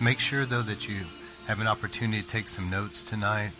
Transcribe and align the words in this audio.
Make 0.00 0.20
sure, 0.20 0.46
though, 0.46 0.62
that 0.62 0.88
you 0.88 1.04
have 1.48 1.60
an 1.60 1.66
opportunity 1.66 2.22
to 2.22 2.28
take 2.28 2.48
some 2.48 2.70
notes 2.70 3.02
tonight. 3.02 3.50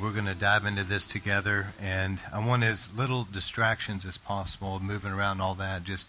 We're 0.00 0.12
going 0.12 0.24
to 0.24 0.34
dive 0.34 0.64
into 0.64 0.82
this 0.82 1.06
together, 1.06 1.74
and 1.82 2.22
I 2.32 2.44
want 2.44 2.62
as 2.62 2.96
little 2.96 3.28
distractions 3.30 4.06
as 4.06 4.16
possible, 4.16 4.80
moving 4.80 5.12
around 5.12 5.42
all 5.42 5.54
that. 5.56 5.84
Just 5.84 6.08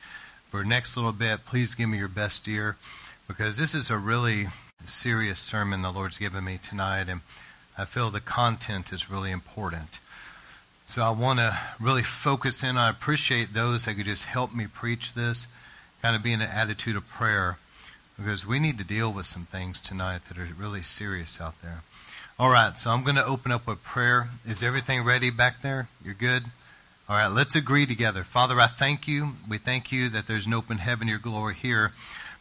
for 0.50 0.64
next 0.64 0.96
little 0.96 1.12
bit, 1.12 1.46
please 1.46 1.76
give 1.76 1.90
me 1.90 1.98
your 1.98 2.08
best 2.08 2.48
ear, 2.48 2.78
because 3.28 3.58
this 3.58 3.76
is 3.76 3.90
a 3.90 3.98
really 3.98 4.48
serious 4.86 5.40
sermon 5.40 5.82
the 5.82 5.92
Lord's 5.92 6.20
given 6.20 6.46
me 6.46 6.58
tonight, 6.62 7.10
and 7.10 7.20
I 7.78 7.86
feel 7.86 8.10
the 8.10 8.22
content 8.22 8.94
is 8.94 9.10
really 9.10 9.32
important. 9.32 10.00
So 10.86 11.02
I 11.02 11.10
want 11.10 11.40
to 11.40 11.58
really 11.80 12.04
focus 12.04 12.64
in. 12.64 12.78
I 12.78 12.90
appreciate 12.90 13.54
those 13.54 13.86
that 13.86 13.96
could 13.96 14.06
just 14.06 14.26
help 14.26 14.54
me 14.54 14.68
preach 14.68 15.14
this, 15.14 15.48
kind 16.02 16.16
of 16.16 16.24
be 16.24 16.32
in 16.32 16.42
an 16.42 16.50
attitude 16.50 16.96
of 16.96 17.08
prayer, 17.10 17.58
because 18.18 18.46
we 18.46 18.60
need 18.60 18.78
to 18.78 18.84
deal 18.84 19.12
with 19.12 19.26
some 19.26 19.46
things 19.46 19.82
tonight 19.82 20.22
that 20.28 20.38
are 20.38 20.48
really 20.58 20.84
serious 20.84 21.42
out 21.42 21.62
there. 21.62 21.82
All 22.40 22.50
right, 22.50 22.78
so 22.78 22.92
I'm 22.92 23.04
going 23.04 23.16
to 23.16 23.26
open 23.26 23.52
up 23.52 23.66
with 23.66 23.84
prayer. 23.84 24.30
Is 24.46 24.62
everything 24.62 25.04
ready 25.04 25.30
back 25.30 25.62
there? 25.62 25.88
You're 26.04 26.14
good? 26.14 26.44
All 27.10 27.16
right, 27.16 27.28
let's 27.28 27.56
agree 27.56 27.86
together. 27.86 28.24
Father, 28.24 28.60
I 28.60 28.68
thank 28.68 29.08
you. 29.08 29.34
We 29.48 29.58
thank 29.58 29.92
you 29.92 30.10
that 30.10 30.28
there's 30.28 30.46
an 30.46 30.54
open 30.54 30.80
heaven, 30.80 31.08
your 31.08 31.20
glory 31.20 31.56
here. 31.56 31.94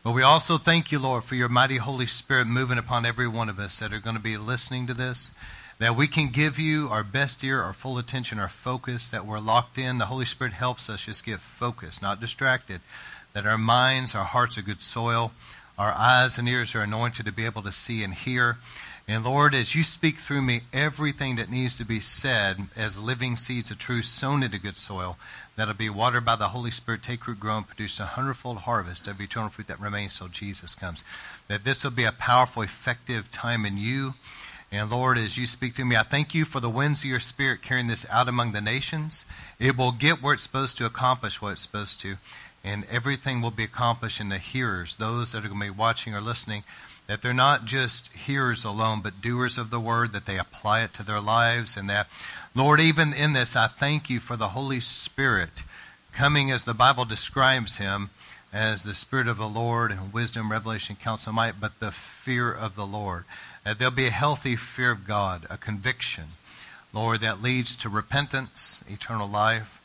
But 0.05 0.13
we 0.13 0.23
also 0.23 0.59
thank 0.59 0.93
you, 0.93 0.99
Lord, 0.99 1.25
for 1.25 1.35
your 1.35 1.49
mighty 1.49 1.79
Holy 1.79 2.05
Spirit 2.05 2.47
moving 2.47 2.77
upon 2.77 3.07
every 3.07 3.27
one 3.27 3.49
of 3.49 3.59
us 3.59 3.79
that 3.79 3.91
are 3.91 3.99
going 3.99 4.17
to 4.17 4.23
be 4.23 4.37
listening 4.37 4.87
to 4.87 4.93
this. 4.93 5.31
That 5.79 5.97
we 5.97 6.07
can 6.09 6.29
give 6.29 6.59
you 6.59 6.89
our 6.91 7.03
best 7.03 7.43
ear, 7.43 7.63
our 7.63 7.73
full 7.73 7.97
attention, 7.97 8.39
our 8.39 8.51
focus, 8.51 9.09
that 9.09 9.25
we're 9.25 9.41
locked 9.41 9.79
in. 9.79 9.97
The 9.97 10.05
Holy 10.05 10.27
Spirit 10.27 10.53
helps 10.53 10.91
us 10.91 11.07
just 11.07 11.25
get 11.25 11.41
focused, 11.41 12.03
not 12.03 12.21
distracted. 12.21 12.83
That 13.33 13.47
our 13.47 13.57
minds, 13.57 14.15
our 14.15 14.25
hearts 14.25 14.59
are 14.59 14.63
good 14.63 14.83
soil. 14.83 15.33
Our 15.79 15.95
eyes 15.97 16.37
and 16.37 16.47
ears 16.47 16.75
are 16.75 16.83
anointed 16.83 17.25
to 17.25 17.33
be 17.33 17.47
able 17.47 17.63
to 17.63 17.73
see 17.73 18.05
and 18.05 18.13
hear. 18.13 18.59
And 19.09 19.25
Lord, 19.25 19.55
as 19.55 19.75
you 19.75 19.83
speak 19.83 20.19
through 20.19 20.43
me, 20.43 20.63
everything 20.71 21.37
that 21.37 21.51
needs 21.51 21.79
to 21.79 21.85
be 21.85 22.01
said 22.01 22.67
as 22.77 23.01
living 23.01 23.37
seeds 23.37 23.71
of 23.71 23.79
truth 23.79 24.05
sown 24.05 24.43
into 24.43 24.59
good 24.59 24.77
soil, 24.77 25.17
that'll 25.57 25.75
be 25.75 25.91
watered 25.91 26.25
by 26.25 26.37
the 26.37 26.49
Holy 26.49 26.71
Spirit, 26.71 27.03
take 27.03 27.27
root, 27.27 27.41
grow, 27.41 27.59
and 27.59 27.67
produce 27.67 28.01
a 28.01 28.07
hundredfold 28.07 28.59
harvest 28.59 29.07
of 29.07 29.21
eternal 29.21 29.51
fruit 29.51 29.69
that 29.69 29.81
remains 29.81 30.19
till 30.19 30.29
Jesus 30.29 30.75
comes. 30.75 31.05
That 31.49 31.65
this 31.65 31.85
will 31.85 31.91
be 31.91 32.05
a 32.05 32.13
powerful, 32.13 32.63
effective 32.63 33.31
time 33.31 33.65
in 33.65 33.77
you. 33.77 34.15
And 34.73 34.91
Lord, 34.91 35.19
as 35.19 35.39
you 35.39 35.47
speak 35.47 35.75
to 35.77 35.85
me, 35.85 35.95
I 35.95 36.03
thank 36.03 36.35
you 36.35 36.45
for 36.45 36.59
the 36.59 36.69
winds 36.69 37.05
of 37.05 37.11
your 37.11 37.21
spirit 37.21 37.63
carrying 37.63 37.87
this 37.87 38.07
out 38.11 38.29
among 38.29 38.53
the 38.53 38.61
nations. 38.61 39.25
It 39.61 39.77
will 39.77 39.93
get 39.93 40.21
where 40.21 40.35
it's 40.35 40.43
supposed 40.43 40.77
to 40.79 40.87
accomplish 40.87 41.41
what 41.41 41.53
it's 41.53 41.63
supposed 41.63 42.01
to. 42.01 42.17
And 42.65 42.85
everything 42.91 43.41
will 43.41 43.51
be 43.51 43.65
accomplished 43.65 44.21
in 44.21 44.31
the 44.31 44.39
hearers, 44.39 44.97
those 44.97 45.33
that 45.33 45.45
are 45.45 45.49
going 45.49 45.61
to 45.61 45.67
be 45.67 45.71
watching 45.71 46.15
or 46.15 46.21
listening, 46.21 46.65
that 47.07 47.21
they're 47.21 47.35
not 47.35 47.67
just 47.67 48.15
hearers 48.17 48.65
alone, 48.65 49.01
but 49.03 49.21
doers 49.21 49.59
of 49.59 49.69
the 49.71 49.79
word, 49.79 50.13
that 50.13 50.25
they 50.25 50.39
apply 50.39 50.83
it 50.83 50.95
to 50.95 51.03
their 51.03 51.21
lives, 51.21 51.77
and 51.77 51.89
that 51.91 52.09
Lord, 52.57 52.81
even 52.81 53.13
in 53.13 53.33
this, 53.33 53.57
I 53.57 53.67
thank 53.67 54.09
you 54.09 54.21
for 54.21 54.37
the 54.37 54.51
Holy 54.51 54.79
Spirit 54.79 55.63
coming 56.13 56.53
as 56.53 56.65
the 56.65 56.73
Bible 56.73 57.05
describes 57.05 57.79
him 57.79 58.11
as 58.53 58.85
the 58.85 58.95
Spirit 58.95 59.27
of 59.27 59.39
the 59.39 59.49
Lord 59.49 59.91
and 59.91 60.13
wisdom, 60.13 60.53
revelation, 60.53 60.95
counsel, 60.95 61.33
might, 61.33 61.59
but 61.61 61.81
the 61.81 61.91
fear 61.91 62.53
of 62.53 62.77
the 62.77 62.87
Lord. 62.87 63.25
That 63.65 63.81
there'll 63.81 63.93
be 63.93 64.07
a 64.07 64.13
healthy 64.13 64.55
fear 64.55 64.93
of 64.93 65.05
God, 65.05 65.49
a 65.51 65.57
conviction, 65.57 66.27
Lord, 66.93 67.23
that 67.23 67.43
leads 67.43 67.77
to 67.79 67.89
repentance, 67.89 68.85
eternal 68.89 69.29
life. 69.29 69.81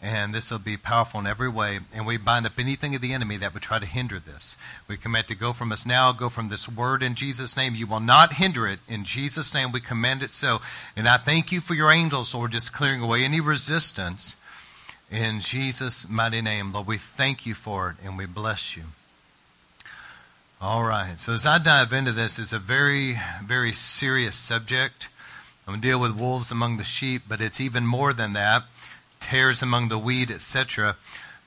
And 0.00 0.32
this 0.32 0.50
will 0.50 0.60
be 0.60 0.76
powerful 0.76 1.18
in 1.18 1.26
every 1.26 1.48
way. 1.48 1.80
And 1.92 2.06
we 2.06 2.18
bind 2.18 2.46
up 2.46 2.52
anything 2.58 2.94
of 2.94 3.00
the 3.00 3.12
enemy 3.12 3.36
that 3.38 3.52
would 3.52 3.64
try 3.64 3.80
to 3.80 3.86
hinder 3.86 4.20
this. 4.20 4.56
We 4.86 4.96
command 4.96 5.26
to 5.26 5.34
go 5.34 5.52
from 5.52 5.72
us 5.72 5.84
now, 5.84 6.12
go 6.12 6.28
from 6.28 6.48
this 6.48 6.68
word 6.68 7.02
in 7.02 7.16
Jesus' 7.16 7.56
name. 7.56 7.74
You 7.74 7.88
will 7.88 7.98
not 7.98 8.34
hinder 8.34 8.66
it. 8.68 8.78
In 8.86 9.04
Jesus' 9.04 9.52
name, 9.52 9.72
we 9.72 9.80
command 9.80 10.22
it 10.22 10.32
so. 10.32 10.60
And 10.96 11.08
I 11.08 11.16
thank 11.16 11.50
you 11.50 11.60
for 11.60 11.74
your 11.74 11.90
angels, 11.90 12.32
Lord, 12.32 12.52
just 12.52 12.72
clearing 12.72 13.00
away 13.00 13.24
any 13.24 13.40
resistance. 13.40 14.36
In 15.10 15.40
Jesus' 15.40 16.08
mighty 16.08 16.42
name, 16.42 16.72
Lord, 16.72 16.86
we 16.86 16.98
thank 16.98 17.44
you 17.44 17.54
for 17.54 17.90
it 17.90 17.96
and 18.04 18.16
we 18.16 18.26
bless 18.26 18.76
you. 18.76 18.84
All 20.60 20.84
right. 20.84 21.18
So 21.18 21.32
as 21.32 21.44
I 21.44 21.58
dive 21.58 21.92
into 21.92 22.12
this, 22.12 22.38
it's 22.38 22.52
a 22.52 22.58
very, 22.60 23.16
very 23.42 23.72
serious 23.72 24.36
subject. 24.36 25.08
I'm 25.66 25.74
going 25.74 25.80
to 25.80 25.88
deal 25.88 26.00
with 26.00 26.16
wolves 26.16 26.52
among 26.52 26.76
the 26.76 26.84
sheep, 26.84 27.22
but 27.28 27.40
it's 27.40 27.60
even 27.60 27.84
more 27.84 28.12
than 28.12 28.32
that 28.34 28.64
tares 29.20 29.62
among 29.62 29.88
the 29.88 29.98
wheat, 29.98 30.30
etc. 30.30 30.96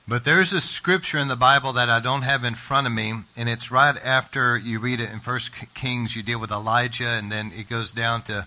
But 0.06 0.24
there's 0.24 0.52
a 0.52 0.60
scripture 0.60 1.18
in 1.18 1.28
the 1.28 1.36
Bible 1.36 1.72
that 1.74 1.88
I 1.88 2.00
don't 2.00 2.22
have 2.22 2.42
in 2.42 2.54
front 2.54 2.86
of 2.86 2.92
me, 2.92 3.14
and 3.36 3.48
it's 3.48 3.70
right 3.70 3.96
after 4.04 4.56
you 4.56 4.80
read 4.80 5.00
it 5.00 5.10
in 5.10 5.20
First 5.20 5.52
Kings. 5.74 6.16
You 6.16 6.22
deal 6.22 6.40
with 6.40 6.50
Elijah, 6.50 7.08
and 7.08 7.30
then 7.30 7.52
it 7.56 7.68
goes 7.68 7.92
down 7.92 8.22
to 8.22 8.46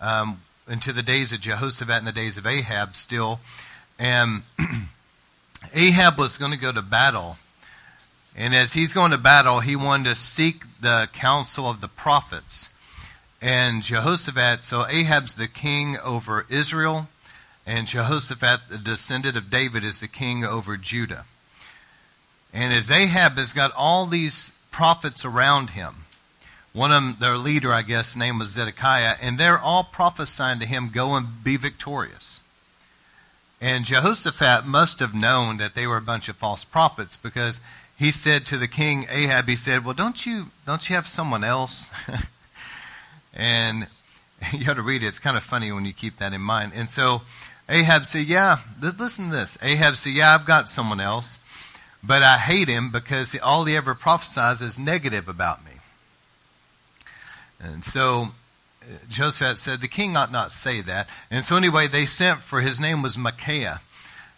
um, 0.00 0.42
into 0.68 0.92
the 0.92 1.02
days 1.02 1.32
of 1.32 1.40
Jehoshaphat 1.40 1.96
and 1.96 2.06
the 2.06 2.12
days 2.12 2.36
of 2.36 2.46
Ahab 2.46 2.94
still. 2.94 3.40
And 3.98 4.42
Ahab 5.74 6.18
was 6.18 6.36
going 6.36 6.52
to 6.52 6.58
go 6.58 6.72
to 6.72 6.82
battle, 6.82 7.38
and 8.36 8.54
as 8.54 8.74
he's 8.74 8.92
going 8.92 9.12
to 9.12 9.18
battle, 9.18 9.60
he 9.60 9.76
wanted 9.76 10.10
to 10.10 10.14
seek 10.14 10.64
the 10.80 11.08
counsel 11.12 11.68
of 11.68 11.80
the 11.80 11.88
prophets. 11.88 12.68
And 13.40 13.82
Jehoshaphat, 13.82 14.64
so 14.64 14.86
Ahab's 14.86 15.36
the 15.36 15.48
king 15.48 15.96
over 15.98 16.46
Israel 16.48 17.08
and 17.66 17.86
Jehoshaphat, 17.86 18.60
the 18.68 18.78
descendant 18.78 19.36
of 19.36 19.50
David, 19.50 19.84
is 19.84 20.00
the 20.00 20.08
king 20.08 20.44
over 20.44 20.76
Judah. 20.76 21.24
And 22.52 22.72
as 22.72 22.90
Ahab 22.90 23.32
has 23.38 23.52
got 23.52 23.72
all 23.76 24.06
these 24.06 24.52
prophets 24.70 25.24
around 25.24 25.70
him, 25.70 26.04
one 26.72 26.90
of 26.90 27.02
them, 27.02 27.16
their 27.20 27.36
leader, 27.36 27.72
I 27.72 27.82
guess, 27.82 28.16
name 28.16 28.38
was 28.38 28.50
Zedekiah, 28.50 29.16
and 29.20 29.38
they're 29.38 29.58
all 29.58 29.84
prophesying 29.84 30.58
to 30.60 30.66
him, 30.66 30.90
go 30.92 31.14
and 31.14 31.44
be 31.44 31.56
victorious. 31.56 32.40
And 33.60 33.84
Jehoshaphat 33.84 34.66
must 34.66 34.98
have 34.98 35.14
known 35.14 35.58
that 35.58 35.74
they 35.74 35.86
were 35.86 35.98
a 35.98 36.02
bunch 36.02 36.28
of 36.28 36.36
false 36.36 36.64
prophets 36.64 37.16
because 37.16 37.60
he 37.96 38.10
said 38.10 38.44
to 38.46 38.56
the 38.56 38.66
king 38.66 39.06
Ahab, 39.08 39.46
he 39.46 39.54
said, 39.54 39.84
well, 39.84 39.94
don't 39.94 40.26
you, 40.26 40.46
don't 40.66 40.88
you 40.88 40.96
have 40.96 41.06
someone 41.06 41.44
else? 41.44 41.88
and 43.34 43.86
you 44.52 44.64
have 44.64 44.76
to 44.76 44.82
read 44.82 45.02
it. 45.02 45.06
It's 45.06 45.18
kind 45.18 45.36
of 45.36 45.42
funny 45.42 45.70
when 45.70 45.84
you 45.84 45.92
keep 45.92 46.16
that 46.18 46.32
in 46.32 46.40
mind. 46.40 46.72
And 46.74 46.90
so 46.90 47.22
Ahab 47.72 48.04
said, 48.04 48.26
Yeah, 48.26 48.58
listen 48.80 49.30
to 49.30 49.36
this. 49.36 49.56
Ahab 49.62 49.96
said, 49.96 50.12
Yeah, 50.12 50.34
I've 50.34 50.44
got 50.44 50.68
someone 50.68 51.00
else, 51.00 51.38
but 52.04 52.22
I 52.22 52.36
hate 52.36 52.68
him 52.68 52.90
because 52.90 53.36
all 53.42 53.64
he 53.64 53.74
ever 53.74 53.94
prophesies 53.94 54.60
is 54.60 54.78
negative 54.78 55.26
about 55.26 55.64
me. 55.64 55.72
And 57.58 57.82
so 57.82 58.32
uh, 58.82 58.98
Joseph 59.08 59.56
said, 59.56 59.80
The 59.80 59.88
king 59.88 60.18
ought 60.18 60.30
not 60.30 60.52
say 60.52 60.82
that. 60.82 61.08
And 61.30 61.46
so 61.46 61.56
anyway, 61.56 61.86
they 61.86 62.04
sent 62.04 62.40
for 62.40 62.60
his 62.60 62.78
name 62.78 63.00
was 63.00 63.16
Micaiah. 63.16 63.80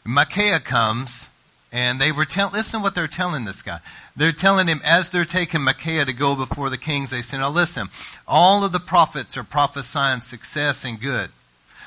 Micaiah 0.05 0.61
comes, 0.61 1.29
and 1.73 2.01
they 2.01 2.13
were 2.13 2.27
telling, 2.27 2.53
listen 2.53 2.79
to 2.81 2.85
what 2.85 2.95
they're 2.95 3.09
telling 3.09 3.47
this 3.47 3.63
guy. 3.63 3.81
They're 4.15 4.31
telling 4.31 4.69
him, 4.69 4.81
as 4.85 5.11
they're 5.11 5.25
taking 5.25 5.63
Micaiah 5.63 6.05
to 6.05 6.13
go 6.13 6.37
before 6.37 6.71
the 6.71 6.79
kings, 6.79 7.11
they 7.11 7.23
say, 7.23 7.39
Now 7.39 7.51
listen, 7.51 7.89
all 8.29 8.65
of 8.65 8.71
the 8.71 8.79
prophets 8.79 9.37
are 9.37 9.43
prophesying 9.43 10.21
success 10.21 10.85
and 10.85 11.01
good. 11.01 11.31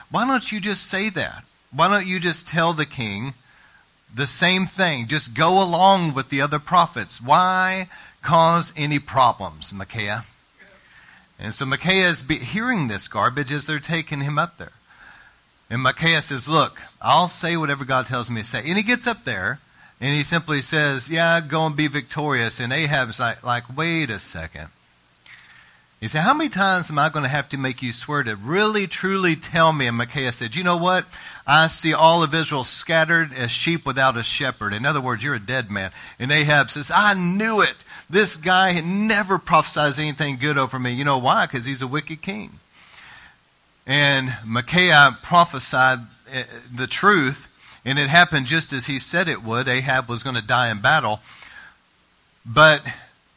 Why 0.10 0.26
don't 0.26 0.52
you 0.52 0.60
just 0.60 0.86
say 0.86 1.10
that? 1.12 1.44
Why 1.72 1.88
don't 1.88 2.08
you 2.08 2.20
just 2.20 2.48
tell 2.48 2.74
the 2.74 2.86
king 2.86 3.34
the 4.14 4.28
same 4.28 4.66
thing? 4.66 5.08
Just 5.08 5.34
go 5.34 5.62
along 5.62 6.14
with 6.14 6.30
the 6.30 6.42
other 6.42 6.60
prophets. 6.60 7.22
Why 7.22 7.90
cause 8.22 8.74
any 8.78 9.00
problems, 9.00 9.74
Micaiah? 9.74 10.26
And 11.40 11.54
so 11.54 11.66
Micaiah 11.66 12.10
is 12.10 12.22
hearing 12.22 12.88
this 12.88 13.08
garbage 13.08 13.52
as 13.52 13.68
they're 13.68 13.80
taking 13.80 14.22
him 14.22 14.40
up 14.40 14.58
there. 14.58 14.72
And 15.70 15.82
Micaiah 15.82 16.22
says, 16.22 16.48
Look, 16.48 16.82
I'll 17.02 17.28
say 17.28 17.58
whatever 17.58 17.86
God 17.86 18.06
tells 18.06 18.32
me 18.32 18.42
to 18.42 18.48
say. 18.48 18.60
And 18.60 18.78
he 18.78 18.84
gets 18.84 19.06
up 19.06 19.24
there 19.26 19.60
and 20.00 20.16
he 20.16 20.24
simply 20.24 20.62
says, 20.62 21.10
Yeah, 21.10 21.42
go 21.42 21.66
and 21.66 21.76
be 21.76 21.88
victorious. 21.88 22.60
And 22.60 22.72
Ahab's 22.72 23.20
like, 23.20 23.44
like 23.44 23.76
Wait 23.76 24.10
a 24.10 24.20
second. 24.20 24.70
He 26.00 26.08
said, 26.08 26.22
How 26.22 26.34
many 26.34 26.50
times 26.50 26.92
am 26.92 27.00
I 27.00 27.10
going 27.10 27.24
to 27.24 27.30
have 27.30 27.50
to 27.50 27.58
make 27.58 27.82
you 27.82 27.92
swear 27.92 28.22
to 28.24 28.36
really, 28.36 28.86
truly 28.86 29.36
tell 29.36 29.74
me? 29.74 29.88
And 29.88 29.98
Micaiah 29.98 30.32
said, 30.32 30.56
You 30.56 30.64
know 30.64 30.78
what? 30.78 31.06
I 31.48 31.68
see 31.68 31.94
all 31.94 32.22
of 32.22 32.36
Israel 32.36 32.64
scattered 32.64 33.34
as 33.34 33.50
sheep 33.50 33.86
without 33.86 34.18
a 34.18 34.24
shepherd. 34.24 34.74
In 34.74 34.86
other 34.86 35.02
words, 35.02 35.24
you're 35.24 35.34
a 35.34 35.40
dead 35.40 35.72
man. 35.72 35.92
And 36.20 36.32
Ahab 36.32 36.70
says, 36.70 36.92
I 36.94 37.16
knew 37.16 37.62
it. 37.62 37.84
This 38.10 38.38
guy 38.38 38.72
had 38.72 38.86
never 38.86 39.40
prophesies 39.40 39.98
anything 39.98 40.38
good 40.38 40.58
over 40.58 40.78
me. 40.78 40.94
You 40.94 41.04
know 41.04 41.18
why? 41.18 41.48
Because 41.48 41.66
he's 41.66 41.82
a 41.82 41.88
wicked 41.88 42.22
king. 42.22 42.60
And 43.88 44.36
Micaiah 44.46 45.18
prophesied 45.24 46.00
eh, 46.32 46.44
the 46.72 46.88
truth, 46.88 47.48
and 47.84 47.98
it 47.98 48.10
happened 48.10 48.46
just 48.46 48.72
as 48.72 48.86
he 48.86 49.00
said 49.00 49.28
it 49.28 49.44
would. 49.44 49.68
Ahab 49.68 50.10
was 50.10 50.22
going 50.22 50.36
to 50.36 50.46
die 50.46 50.70
in 50.70 50.80
battle. 50.80 51.22
But 52.46 52.82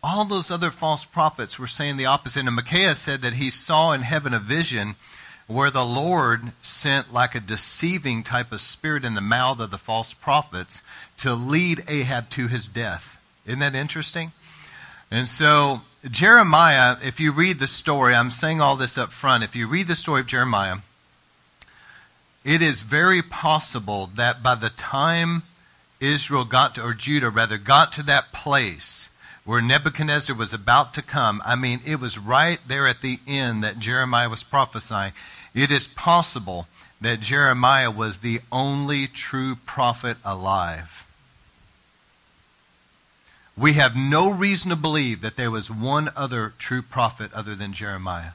all 0.03 0.25
those 0.25 0.51
other 0.51 0.71
false 0.71 1.05
prophets 1.05 1.59
were 1.59 1.67
saying 1.67 1.97
the 1.97 2.07
opposite. 2.07 2.47
And 2.47 2.57
Micaiah 2.57 2.95
said 2.95 3.23
that 3.23 3.35
he 3.35 3.51
saw 3.51 3.93
in 3.93 4.03
heaven 4.03 4.33
a 4.33 4.39
vision 4.39 4.97
where 5.47 5.71
the 5.71 5.85
Lord 5.85 6.53
sent 6.63 7.13
like 7.13 7.35
a 7.35 7.41
deceiving 7.41 8.23
type 8.23 8.53
of 8.53 8.61
spirit 8.61 9.05
in 9.05 9.15
the 9.15 9.21
mouth 9.21 9.59
of 9.59 9.71
the 9.71 9.79
false 9.79 10.15
prophets 10.15 10.83
to 11.19 11.35
lead 11.35 11.83
Ahab 11.89 12.31
to 12.31 12.47
his 12.47 12.69
death. 12.69 13.21
Isn't 13.45 13.59
that 13.59 13.75
interesting? 13.75 14.33
And 15.11 15.27
so, 15.27 15.83
Jeremiah, 16.09 16.97
if 17.03 17.19
you 17.19 17.33
read 17.33 17.59
the 17.59 17.67
story, 17.67 18.15
I'm 18.15 18.31
saying 18.31 18.61
all 18.61 18.77
this 18.77 18.97
up 18.97 19.11
front. 19.11 19.43
If 19.43 19.57
you 19.57 19.67
read 19.67 19.89
the 19.89 19.97
story 19.97 20.21
of 20.21 20.29
Jeremiah, 20.29 20.77
it 22.45 22.63
is 22.63 22.83
very 22.83 23.21
possible 23.21 24.09
that 24.15 24.43
by 24.43 24.55
the 24.55 24.71
time 24.71 25.43
Israel 25.99 26.45
got 26.45 26.77
to, 26.77 26.83
or 26.83 26.95
Judah 26.95 27.29
rather, 27.29 27.59
got 27.59 27.93
to 27.95 28.05
that 28.05 28.33
place 28.33 29.10
where 29.45 29.63
Nebuchadnezzar 29.63 30.37
was 30.37 30.53
about 30.53 30.95
to 30.95 31.03
come, 31.03 31.43
I 31.45 31.57
mean, 31.57 31.81
it 31.87 32.01
was 32.01 32.19
right 32.19 32.59
there 32.67 32.87
at 32.87 33.01
the 33.01 33.19
end 33.27 33.65
that 33.65 33.79
Jeremiah 33.79 34.29
was 34.29 34.45
prophesying. 34.45 35.13
It 35.55 35.71
is 35.71 35.89
possible 35.89 36.67
that 37.01 37.21
Jeremiah 37.21 37.91
was 37.91 38.19
the 38.19 38.41
only 38.53 39.07
true 39.07 39.57
prophet 39.67 40.19
alive. 40.25 41.07
We 43.57 43.75
have 43.75 43.97
no 43.97 44.33
reason 44.33 44.71
to 44.71 44.77
believe 44.77 45.21
that 45.23 45.37
there 45.37 45.51
was 45.51 45.71
one 45.71 46.11
other 46.17 46.55
true 46.59 46.83
prophet 46.83 47.33
other 47.33 47.55
than 47.55 47.73
Jeremiah. 47.73 48.33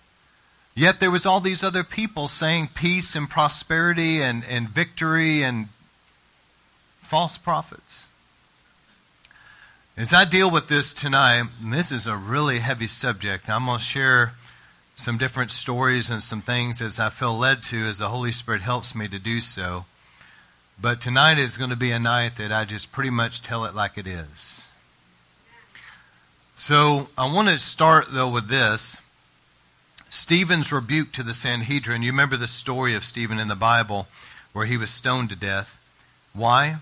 Yet 0.75 0.99
there 0.99 1.11
was 1.11 1.25
all 1.25 1.39
these 1.39 1.63
other 1.63 1.83
people 1.83 2.27
saying 2.27 2.69
peace 2.73 3.15
and 3.15 3.29
prosperity 3.29 4.21
and, 4.21 4.43
and 4.45 4.69
victory 4.69 5.41
and 5.41 5.69
false 6.99 7.37
prophets. 7.37 8.07
As 9.97 10.13
I 10.13 10.25
deal 10.25 10.51
with 10.51 10.67
this 10.67 10.91
tonight, 10.91 11.43
this 11.63 11.89
is 11.89 12.05
a 12.05 12.17
really 12.17 12.59
heavy 12.59 12.85
subject. 12.85 13.49
I'm 13.49 13.67
going 13.67 13.77
to 13.77 13.83
share 13.83 14.33
some 14.97 15.17
different 15.17 15.51
stories 15.51 16.09
and 16.09 16.21
some 16.21 16.41
things 16.41 16.81
as 16.81 16.99
I 16.99 17.07
feel 17.07 17.37
led 17.37 17.63
to 17.63 17.77
as 17.85 17.99
the 17.99 18.09
Holy 18.09 18.33
Spirit 18.33 18.59
helps 18.59 18.93
me 18.93 19.07
to 19.07 19.19
do 19.19 19.39
so. 19.39 19.85
But 20.79 20.99
tonight 20.99 21.37
is 21.37 21.55
going 21.55 21.69
to 21.69 21.77
be 21.77 21.91
a 21.91 21.99
night 21.99 22.35
that 22.35 22.51
I 22.51 22.65
just 22.65 22.91
pretty 22.91 23.09
much 23.09 23.41
tell 23.41 23.63
it 23.63 23.73
like 23.73 23.97
it 23.97 24.05
is. 24.05 24.67
So 26.55 27.07
I 27.17 27.33
want 27.33 27.47
to 27.47 27.57
start 27.57 28.07
though 28.11 28.29
with 28.29 28.49
this. 28.49 28.99
Stephen's 30.09 30.73
rebuke 30.73 31.13
to 31.13 31.23
the 31.23 31.33
Sanhedrin. 31.33 32.03
You 32.03 32.11
remember 32.11 32.35
the 32.35 32.49
story 32.49 32.95
of 32.95 33.05
Stephen 33.05 33.39
in 33.39 33.47
the 33.47 33.55
Bible 33.55 34.09
where 34.51 34.65
he 34.65 34.75
was 34.75 34.89
stoned 34.89 35.29
to 35.29 35.37
death. 35.37 35.79
Why? 36.33 36.79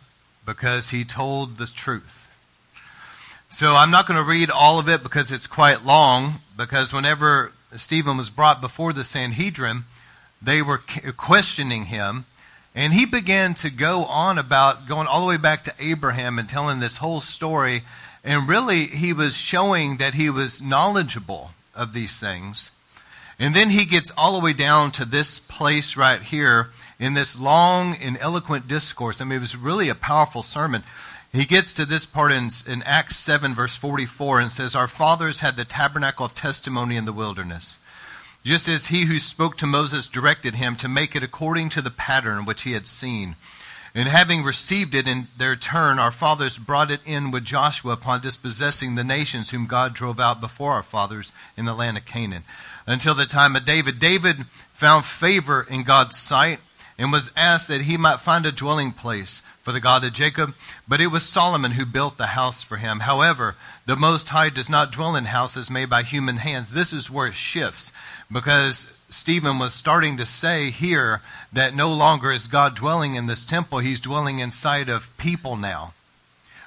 Because 0.48 0.89
he 0.89 1.04
told 1.04 1.60
the 1.60 1.68
truth. 1.68 2.23
So 3.54 3.76
I'm 3.76 3.92
not 3.92 4.08
going 4.08 4.18
to 4.18 4.28
read 4.28 4.50
all 4.50 4.80
of 4.80 4.90
it 4.90 5.04
because 5.04 5.32
it's 5.32 5.46
quite 5.46 5.86
long, 5.86 6.42
because 6.58 6.92
whenever 6.92 7.52
Stephen 7.76 8.18
was 8.18 8.32
brought 8.32 8.62
before 8.62 8.94
the 8.94 9.04
Sanhedrin, 9.04 9.84
they 10.42 10.64
were 10.64 10.80
questioning 11.18 11.86
him. 11.86 12.26
And 12.74 12.94
he 12.94 13.06
began 13.06 13.54
to 13.54 13.70
go 13.70 14.06
on 14.06 14.40
about 14.40 14.88
going 14.88 15.06
all 15.06 15.22
the 15.22 15.28
way 15.28 15.38
back 15.38 15.64
to 15.66 15.74
Abraham 15.80 16.40
and 16.40 16.50
telling 16.50 16.80
this 16.80 16.98
whole 16.98 17.20
story. 17.20 17.84
And 18.24 18.50
really, 18.50 18.86
he 18.86 19.14
was 19.14 19.38
showing 19.38 19.98
that 19.98 20.16
he 20.16 20.32
was 20.32 20.60
knowledgeable 20.60 21.52
of 21.76 21.94
these 21.94 22.20
things. 22.20 22.72
And 23.38 23.54
then 23.54 23.70
he 23.70 23.86
gets 23.86 24.12
all 24.18 24.34
the 24.34 24.44
way 24.44 24.54
down 24.54 24.90
to 24.94 25.06
this 25.06 25.38
place 25.38 25.96
right 25.96 26.24
here 26.24 26.72
in 27.00 27.14
this 27.14 27.40
long 27.40 27.98
and 28.02 28.18
eloquent 28.20 28.68
discourse. 28.68 29.22
I 29.22 29.26
mean, 29.26 29.38
it 29.38 29.42
was 29.42 29.56
really 29.56 29.90
a 29.90 29.96
powerful 29.96 30.42
sermon. 30.42 30.82
He 31.34 31.46
gets 31.46 31.74
to 31.74 31.86
this 31.86 32.06
part 32.06 32.32
in, 32.32 32.50
in 32.68 32.84
Acts 32.84 33.18
7, 33.18 33.56
verse 33.56 33.76
44, 33.76 34.40
and 34.40 34.52
says, 34.52 34.76
Our 34.76 34.88
fathers 34.88 35.40
had 35.40 35.56
the 35.56 35.66
tabernacle 35.66 36.28
of 36.28 36.36
testimony 36.36 36.96
in 36.96 37.06
the 37.06 37.12
wilderness, 37.12 37.80
just 38.44 38.70
as 38.70 38.88
he 38.88 39.06
who 39.06 39.18
spoke 39.18 39.58
to 39.58 39.66
Moses 39.66 40.06
directed 40.06 40.54
him 40.54 40.76
to 40.76 40.88
make 40.88 41.16
it 41.16 41.24
according 41.24 41.70
to 41.70 41.82
the 41.82 41.90
pattern 41.90 42.46
which 42.46 42.62
he 42.64 42.74
had 42.74 42.88
seen. 42.88 43.36
And 43.96 44.08
having 44.08 44.44
received 44.44 44.94
it 44.94 45.08
in 45.08 45.28
their 45.36 45.56
turn, 45.56 45.98
our 45.98 46.12
fathers 46.12 46.60
brought 46.60 46.92
it 46.92 47.02
in 47.04 47.32
with 47.32 47.46
Joshua 47.46 47.94
upon 47.94 48.22
dispossessing 48.22 48.94
the 48.94 49.04
nations 49.04 49.50
whom 49.50 49.66
God 49.66 49.94
drove 49.96 50.20
out 50.20 50.40
before 50.42 50.74
our 50.74 50.84
fathers 50.84 51.32
in 51.58 51.66
the 51.66 51.76
land 51.76 51.98
of 51.98 52.06
Canaan. 52.06 52.44
Until 52.86 53.16
the 53.16 53.26
time 53.26 53.56
of 53.56 53.66
David. 53.66 54.00
David 54.00 54.46
found 54.72 55.06
favor 55.06 55.66
in 55.70 55.84
God's 55.84 56.18
sight 56.18 56.60
and 56.98 57.12
was 57.12 57.31
asked 57.36 57.68
that 57.68 57.81
he 57.81 57.98
might 57.98 58.19
find 58.19 58.45
a 58.45 58.51
dwelling 58.51 58.92
place 58.92 59.42
for 59.62 59.72
the 59.72 59.80
God 59.80 60.04
of 60.04 60.13
Jacob. 60.13 60.54
But 60.88 61.01
it 61.01 61.07
was 61.07 61.24
Solomon 61.24 61.72
who 61.72 61.86
built 61.86 62.18
the 62.18 62.28
house 62.28 62.62
for 62.62 62.78
him. 62.78 63.01
However, 63.01 63.56
the 63.86 63.95
Most 63.95 64.30
High 64.30 64.50
does 64.50 64.69
not 64.69 64.92
dwell 64.92 65.16
in 65.16 65.25
houses 65.25 65.69
made 65.69 65.90
by 65.90 66.04
human 66.04 66.38
hands. 66.38 66.74
This 66.74 66.94
is 66.94 67.10
where 67.10 67.28
it 67.28 67.36
shifts 67.36 67.92
because 68.31 68.92
Stephen 69.10 69.60
was 69.60 69.74
starting 69.74 70.18
to 70.18 70.25
say 70.25 70.69
here 70.69 71.22
that 71.51 71.75
no 71.75 71.94
longer 71.94 72.31
is 72.31 72.48
God 72.48 72.75
dwelling 72.75 73.16
in 73.16 73.28
this 73.28 73.46
temple, 73.46 73.80
he's 73.80 74.00
dwelling 74.00 74.39
inside 74.39 74.89
of 74.89 75.16
people 75.18 75.56
now. 75.56 75.94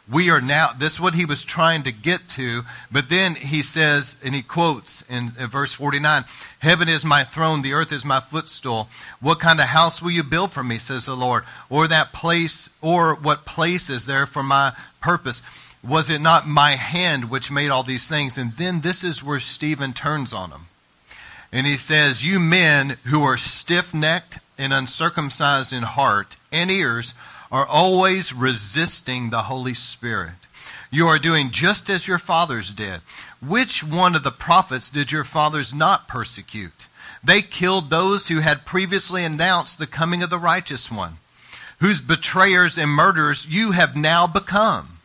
We 0.08 0.30
are 0.30 0.40
now, 0.40 0.70
this 0.78 0.94
is 0.94 1.00
what 1.00 1.14
he 1.14 1.24
was 1.24 1.44
trying 1.44 1.82
to 1.82 1.92
get 1.92 2.28
to, 2.30 2.62
but 2.92 3.08
then 3.08 3.34
he 3.34 3.62
says, 3.62 4.16
and 4.22 4.36
he 4.36 4.42
quotes 4.42 5.02
in, 5.02 5.32
in, 5.38 5.48
verse 5.48 5.72
49, 5.72 6.24
Heaven 6.60 6.88
is 6.88 7.04
my 7.04 7.24
throne, 7.24 7.62
the 7.62 7.72
earth 7.72 7.90
is 7.90 8.04
my 8.04 8.20
footstool. 8.20 8.88
What 9.20 9.40
kind 9.40 9.58
of 9.58 9.66
house 9.66 10.00
will 10.00 10.12
you 10.12 10.22
build 10.22 10.52
for 10.52 10.62
me, 10.62 10.78
says 10.78 11.06
the 11.06 11.16
Lord? 11.16 11.42
Or 11.68 11.88
that 11.88 12.12
place, 12.12 12.70
or 12.80 13.16
what 13.16 13.44
place 13.44 13.90
is 13.90 14.06
there 14.06 14.26
for 14.26 14.44
my 14.44 14.74
purpose? 15.00 15.42
Was 15.82 16.08
it 16.08 16.20
not 16.20 16.46
my 16.46 16.72
hand 16.72 17.28
which 17.28 17.50
made 17.50 17.70
all 17.70 17.82
these 17.82 18.08
things? 18.08 18.38
And 18.38 18.52
then 18.52 18.82
this 18.82 19.02
is 19.02 19.24
where 19.24 19.40
Stephen 19.40 19.92
turns 19.92 20.32
on 20.32 20.52
him. 20.52 20.66
And 21.52 21.66
he 21.66 21.76
says, 21.76 22.24
You 22.24 22.38
men 22.38 22.96
who 23.04 23.22
are 23.24 23.38
stiff 23.38 23.92
necked 23.92 24.38
and 24.58 24.72
uncircumcised 24.72 25.72
in 25.72 25.82
heart 25.82 26.36
and 26.52 26.70
ears, 26.70 27.14
are 27.50 27.66
always 27.66 28.32
resisting 28.32 29.30
the 29.30 29.42
Holy 29.42 29.74
Spirit. 29.74 30.34
You 30.90 31.08
are 31.08 31.18
doing 31.18 31.50
just 31.50 31.90
as 31.90 32.08
your 32.08 32.18
fathers 32.18 32.72
did. 32.72 33.00
Which 33.46 33.84
one 33.84 34.14
of 34.14 34.22
the 34.22 34.30
prophets 34.30 34.90
did 34.90 35.12
your 35.12 35.24
fathers 35.24 35.74
not 35.74 36.08
persecute? 36.08 36.86
They 37.22 37.42
killed 37.42 37.90
those 37.90 38.28
who 38.28 38.40
had 38.40 38.64
previously 38.64 39.24
announced 39.24 39.78
the 39.78 39.86
coming 39.86 40.22
of 40.22 40.30
the 40.30 40.38
righteous 40.38 40.90
one, 40.90 41.18
whose 41.80 42.00
betrayers 42.00 42.78
and 42.78 42.90
murderers 42.90 43.46
you 43.48 43.72
have 43.72 43.96
now 43.96 44.26
become. 44.26 44.98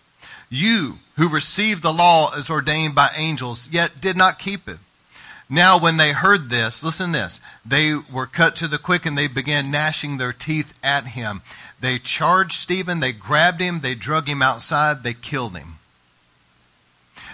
You 0.49 0.99
who 1.17 1.29
received 1.29 1.81
the 1.81 1.93
law 1.93 2.33
as 2.35 2.49
ordained 2.49 2.95
by 2.95 3.09
angels, 3.15 3.69
yet 3.71 3.99
did 3.99 4.15
not 4.15 4.39
keep 4.39 4.67
it. 4.67 4.77
Now, 5.49 5.77
when 5.77 5.97
they 5.97 6.13
heard 6.13 6.49
this, 6.49 6.81
listen 6.81 7.11
to 7.11 7.19
this, 7.19 7.41
they 7.65 7.93
were 7.93 8.25
cut 8.25 8.55
to 8.57 8.69
the 8.69 8.77
quick 8.77 9.05
and 9.05 9.17
they 9.17 9.27
began 9.27 9.69
gnashing 9.69 10.17
their 10.17 10.31
teeth 10.31 10.79
at 10.81 11.07
him. 11.07 11.41
They 11.81 11.97
charged 11.97 12.53
Stephen, 12.53 12.99
they 12.99 13.11
grabbed 13.11 13.59
him, 13.59 13.79
they 13.79 13.95
drug 13.95 14.27
him 14.27 14.43
outside, 14.43 15.01
they 15.01 15.15
killed 15.15 15.57
him. 15.57 15.79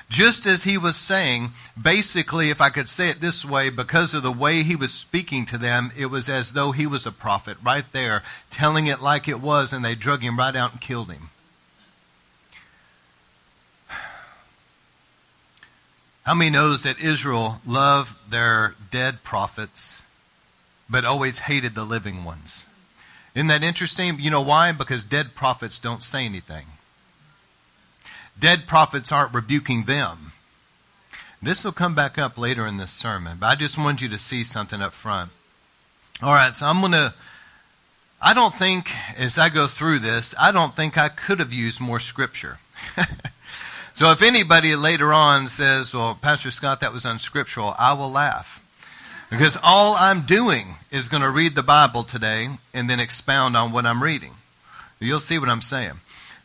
Just 0.09 0.45
as 0.45 0.63
he 0.63 0.77
was 0.77 0.95
saying, 0.95 1.51
basically, 1.79 2.49
if 2.49 2.61
I 2.61 2.69
could 2.69 2.87
say 2.87 3.09
it 3.09 3.19
this 3.19 3.43
way, 3.43 3.69
because 3.69 4.13
of 4.13 4.23
the 4.23 4.31
way 4.31 4.63
he 4.63 4.77
was 4.77 4.93
speaking 4.93 5.45
to 5.47 5.57
them, 5.57 5.91
it 5.97 6.05
was 6.05 6.29
as 6.29 6.53
though 6.53 6.71
he 6.71 6.87
was 6.87 7.05
a 7.05 7.11
prophet 7.11 7.57
right 7.61 7.83
there, 7.91 8.23
telling 8.49 8.87
it 8.87 9.01
like 9.01 9.27
it 9.27 9.41
was, 9.41 9.73
and 9.73 9.83
they 9.83 9.95
drug 9.95 10.21
him 10.21 10.37
right 10.37 10.55
out 10.55 10.71
and 10.71 10.79
killed 10.79 11.11
him. 11.11 11.29
How 16.23 16.35
many 16.35 16.51
knows 16.51 16.83
that 16.83 16.99
Israel 16.99 17.59
loved 17.65 18.31
their 18.31 18.75
dead 18.91 19.23
prophets, 19.23 20.03
but 20.89 21.03
always 21.03 21.39
hated 21.39 21.75
the 21.75 21.85
living 21.85 22.23
ones? 22.23 22.65
Isn't 23.37 23.47
that 23.49 23.61
interesting? 23.61 24.19
You 24.19 24.31
know 24.31 24.41
why? 24.41 24.71
Because 24.71 25.05
dead 25.05 25.35
prophets 25.35 25.77
don't 25.77 26.01
say 26.01 26.25
anything. 26.25 26.65
Dead 28.39 28.65
prophets 28.65 29.11
aren't 29.11 29.31
rebuking 29.31 29.83
them. 29.83 30.31
This 31.39 31.63
will 31.63 31.71
come 31.71 31.93
back 31.93 32.17
up 32.17 32.39
later 32.39 32.65
in 32.65 32.77
this 32.77 32.89
sermon, 32.89 33.37
but 33.39 33.45
I 33.45 33.53
just 33.53 33.77
wanted 33.77 34.01
you 34.01 34.09
to 34.09 34.17
see 34.17 34.43
something 34.43 34.81
up 34.81 34.91
front. 34.91 35.29
All 36.23 36.33
right, 36.33 36.55
so 36.55 36.65
I'm 36.65 36.79
going 36.79 36.93
to. 36.93 37.13
I 38.19 38.33
don't 38.33 38.55
think, 38.55 38.89
as 39.15 39.37
I 39.37 39.49
go 39.49 39.67
through 39.67 39.99
this, 39.99 40.33
I 40.39 40.51
don't 40.51 40.73
think 40.73 40.97
I 40.97 41.07
could 41.07 41.39
have 41.39 41.53
used 41.53 41.79
more 41.79 41.99
scripture. 41.99 42.57
so 43.93 44.09
if 44.09 44.23
anybody 44.23 44.75
later 44.75 45.13
on 45.13 45.45
says, 45.45 45.93
well, 45.93 46.17
Pastor 46.19 46.49
Scott, 46.49 46.79
that 46.79 46.91
was 46.91 47.05
unscriptural, 47.05 47.75
I 47.77 47.93
will 47.93 48.09
laugh. 48.09 48.66
Because 49.29 49.57
all 49.61 49.95
I'm 49.97 50.21
doing 50.21 50.75
is 50.89 51.09
going 51.09 51.23
to 51.23 51.29
read 51.29 51.55
the 51.55 51.63
Bible 51.63 52.03
today 52.03 52.47
and 52.73 52.89
then 52.89 52.99
expound 52.99 53.57
on 53.57 53.71
what 53.71 53.85
I'm 53.85 54.01
reading. 54.01 54.31
You'll 54.99 55.19
see 55.19 55.37
what 55.37 55.49
I'm 55.49 55.61
saying. 55.61 55.93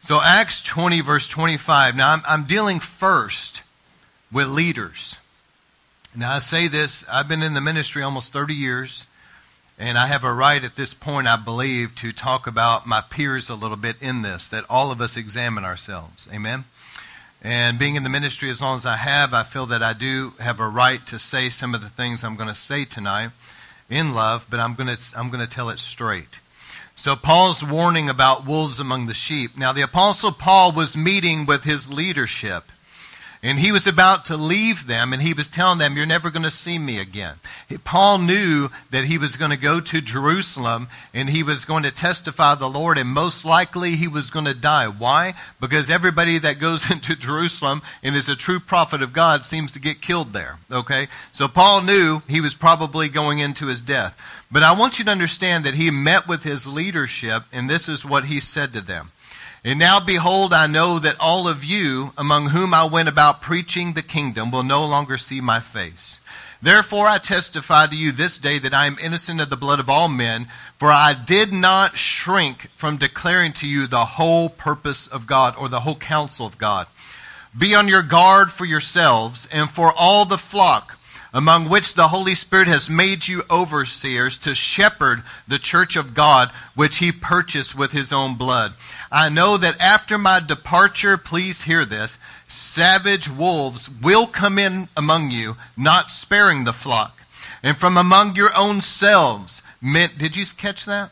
So, 0.00 0.20
Acts 0.20 0.60
20, 0.62 1.00
verse 1.00 1.28
25. 1.28 1.94
Now, 1.94 2.12
I'm, 2.12 2.22
I'm 2.26 2.44
dealing 2.44 2.80
first 2.80 3.62
with 4.32 4.48
leaders. 4.48 5.18
Now, 6.16 6.32
I 6.32 6.38
say 6.40 6.66
this, 6.66 7.06
I've 7.08 7.28
been 7.28 7.42
in 7.42 7.54
the 7.54 7.60
ministry 7.60 8.02
almost 8.02 8.32
30 8.32 8.52
years, 8.52 9.06
and 9.78 9.96
I 9.96 10.08
have 10.08 10.24
a 10.24 10.32
right 10.32 10.62
at 10.62 10.74
this 10.74 10.92
point, 10.92 11.28
I 11.28 11.36
believe, 11.36 11.94
to 11.96 12.12
talk 12.12 12.48
about 12.48 12.86
my 12.86 13.00
peers 13.00 13.48
a 13.48 13.54
little 13.54 13.76
bit 13.76 14.02
in 14.02 14.22
this, 14.22 14.48
that 14.48 14.64
all 14.68 14.90
of 14.90 15.00
us 15.00 15.16
examine 15.16 15.64
ourselves. 15.64 16.28
Amen? 16.34 16.64
And 17.44 17.76
being 17.76 17.96
in 17.96 18.04
the 18.04 18.08
ministry 18.08 18.50
as 18.50 18.62
long 18.62 18.76
as 18.76 18.86
I 18.86 18.96
have, 18.96 19.34
I 19.34 19.42
feel 19.42 19.66
that 19.66 19.82
I 19.82 19.94
do 19.94 20.34
have 20.38 20.60
a 20.60 20.68
right 20.68 21.04
to 21.08 21.18
say 21.18 21.50
some 21.50 21.74
of 21.74 21.80
the 21.82 21.88
things 21.88 22.22
I'm 22.22 22.36
going 22.36 22.48
to 22.48 22.54
say 22.54 22.84
tonight. 22.84 23.30
in 23.90 24.14
love, 24.14 24.46
but 24.48 24.60
I'm 24.60 24.74
going 24.74 24.96
to 24.96 25.18
I'm 25.18 25.28
going 25.28 25.46
to 25.46 25.52
tell 25.52 25.68
it 25.68 25.78
straight. 25.78 26.40
So 26.94 27.16
Paul's 27.16 27.64
warning 27.64 28.08
about 28.08 28.46
wolves 28.46 28.78
among 28.80 29.06
the 29.06 29.14
sheep. 29.14 29.56
Now 29.56 29.72
the 29.72 29.82
apostle 29.82 30.32
Paul 30.32 30.72
was 30.72 30.96
meeting 30.96 31.44
with 31.44 31.64
his 31.64 31.92
leadership 31.92 32.71
and 33.44 33.58
he 33.58 33.72
was 33.72 33.88
about 33.88 34.26
to 34.26 34.36
leave 34.36 34.86
them 34.86 35.12
and 35.12 35.20
he 35.20 35.34
was 35.34 35.48
telling 35.48 35.78
them, 35.78 35.96
you're 35.96 36.06
never 36.06 36.30
going 36.30 36.44
to 36.44 36.50
see 36.50 36.78
me 36.78 37.00
again. 37.00 37.34
Paul 37.82 38.18
knew 38.18 38.68
that 38.90 39.04
he 39.04 39.18
was 39.18 39.36
going 39.36 39.50
to 39.50 39.56
go 39.56 39.80
to 39.80 40.00
Jerusalem 40.00 40.86
and 41.12 41.28
he 41.28 41.42
was 41.42 41.64
going 41.64 41.82
to 41.82 41.90
testify 41.90 42.54
the 42.54 42.70
Lord 42.70 42.98
and 42.98 43.08
most 43.08 43.44
likely 43.44 43.96
he 43.96 44.06
was 44.06 44.30
going 44.30 44.44
to 44.44 44.54
die. 44.54 44.86
Why? 44.86 45.34
Because 45.60 45.90
everybody 45.90 46.38
that 46.38 46.60
goes 46.60 46.88
into 46.92 47.16
Jerusalem 47.16 47.82
and 48.04 48.14
is 48.14 48.28
a 48.28 48.36
true 48.36 48.60
prophet 48.60 49.02
of 49.02 49.12
God 49.12 49.44
seems 49.44 49.72
to 49.72 49.80
get 49.80 50.00
killed 50.00 50.32
there. 50.32 50.58
Okay? 50.70 51.08
So 51.32 51.48
Paul 51.48 51.82
knew 51.82 52.22
he 52.28 52.40
was 52.40 52.54
probably 52.54 53.08
going 53.08 53.40
into 53.40 53.66
his 53.66 53.80
death. 53.80 54.16
But 54.52 54.62
I 54.62 54.78
want 54.78 55.00
you 55.00 55.04
to 55.06 55.10
understand 55.10 55.64
that 55.64 55.74
he 55.74 55.90
met 55.90 56.28
with 56.28 56.44
his 56.44 56.64
leadership 56.64 57.42
and 57.52 57.68
this 57.68 57.88
is 57.88 58.04
what 58.04 58.26
he 58.26 58.38
said 58.38 58.72
to 58.74 58.80
them. 58.80 59.10
And 59.64 59.78
now 59.78 60.00
behold, 60.00 60.52
I 60.52 60.66
know 60.66 60.98
that 60.98 61.20
all 61.20 61.46
of 61.46 61.62
you, 61.62 62.12
among 62.18 62.48
whom 62.48 62.74
I 62.74 62.84
went 62.84 63.08
about 63.08 63.42
preaching 63.42 63.92
the 63.92 64.02
kingdom, 64.02 64.50
will 64.50 64.64
no 64.64 64.84
longer 64.84 65.16
see 65.16 65.40
my 65.40 65.60
face. 65.60 66.20
Therefore 66.60 67.06
I 67.06 67.18
testify 67.18 67.86
to 67.86 67.96
you 67.96 68.10
this 68.10 68.38
day 68.38 68.58
that 68.58 68.74
I 68.74 68.86
am 68.86 68.98
innocent 69.00 69.40
of 69.40 69.50
the 69.50 69.56
blood 69.56 69.78
of 69.78 69.88
all 69.88 70.08
men, 70.08 70.48
for 70.78 70.90
I 70.90 71.14
did 71.14 71.52
not 71.52 71.96
shrink 71.96 72.70
from 72.72 72.96
declaring 72.96 73.52
to 73.54 73.68
you 73.68 73.86
the 73.86 74.04
whole 74.04 74.48
purpose 74.48 75.06
of 75.06 75.28
God 75.28 75.54
or 75.56 75.68
the 75.68 75.80
whole 75.80 75.96
counsel 75.96 76.46
of 76.46 76.58
God. 76.58 76.88
Be 77.56 77.74
on 77.74 77.86
your 77.86 78.02
guard 78.02 78.50
for 78.50 78.64
yourselves 78.64 79.48
and 79.52 79.70
for 79.70 79.92
all 79.92 80.24
the 80.24 80.38
flock 80.38 80.98
among 81.32 81.68
which 81.68 81.94
the 81.94 82.08
Holy 82.08 82.34
Spirit 82.34 82.68
has 82.68 82.90
made 82.90 83.26
you 83.26 83.42
overseers 83.50 84.36
to 84.38 84.54
shepherd 84.54 85.22
the 85.48 85.58
church 85.58 85.96
of 85.96 86.14
God, 86.14 86.50
which 86.74 86.98
he 86.98 87.10
purchased 87.10 87.76
with 87.76 87.92
his 87.92 88.12
own 88.12 88.34
blood. 88.34 88.74
I 89.10 89.28
know 89.28 89.56
that 89.56 89.80
after 89.80 90.18
my 90.18 90.40
departure, 90.40 91.16
please 91.16 91.62
hear 91.62 91.84
this, 91.84 92.18
savage 92.46 93.28
wolves 93.28 93.88
will 93.88 94.26
come 94.26 94.58
in 94.58 94.88
among 94.96 95.30
you, 95.30 95.56
not 95.76 96.10
sparing 96.10 96.64
the 96.64 96.72
flock. 96.72 97.18
And 97.62 97.76
from 97.76 97.96
among 97.96 98.36
your 98.36 98.50
own 98.56 98.80
selves, 98.80 99.62
men, 99.80 100.10
did 100.18 100.36
you 100.36 100.44
catch 100.56 100.84
that? 100.84 101.10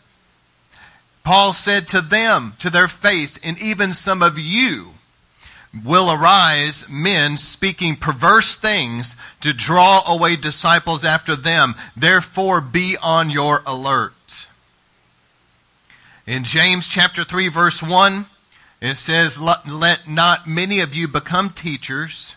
Paul 1.23 1.53
said 1.53 1.87
to 1.89 2.01
them, 2.01 2.55
to 2.59 2.71
their 2.71 2.89
face, 2.89 3.39
and 3.43 3.61
even 3.61 3.95
some 3.95 4.23
of 4.23 4.39
you, 4.39 4.91
will 5.73 6.11
arise 6.11 6.89
men 6.89 7.37
speaking 7.37 7.97
perverse 7.97 8.57
things 8.57 9.15
to 9.41 9.53
draw 9.53 10.03
away 10.07 10.37
disciples 10.37 11.05
after 11.05 11.37
them. 11.37 11.75
Therefore 11.97 12.61
be 12.61 12.97
on 13.01 13.31
your 13.31 13.63
alert. 13.67 14.47
In 16.27 16.45
James 16.45 16.89
chapter 16.89 17.25
3 17.25 17.49
verse 17.49 17.83
1, 17.83 18.27
it 18.81 18.97
says, 18.97 19.41
Let 19.41 20.09
not 20.09 20.47
many 20.47 20.81
of 20.81 20.95
you 20.95 21.07
become 21.07 21.51
teachers, 21.51 22.35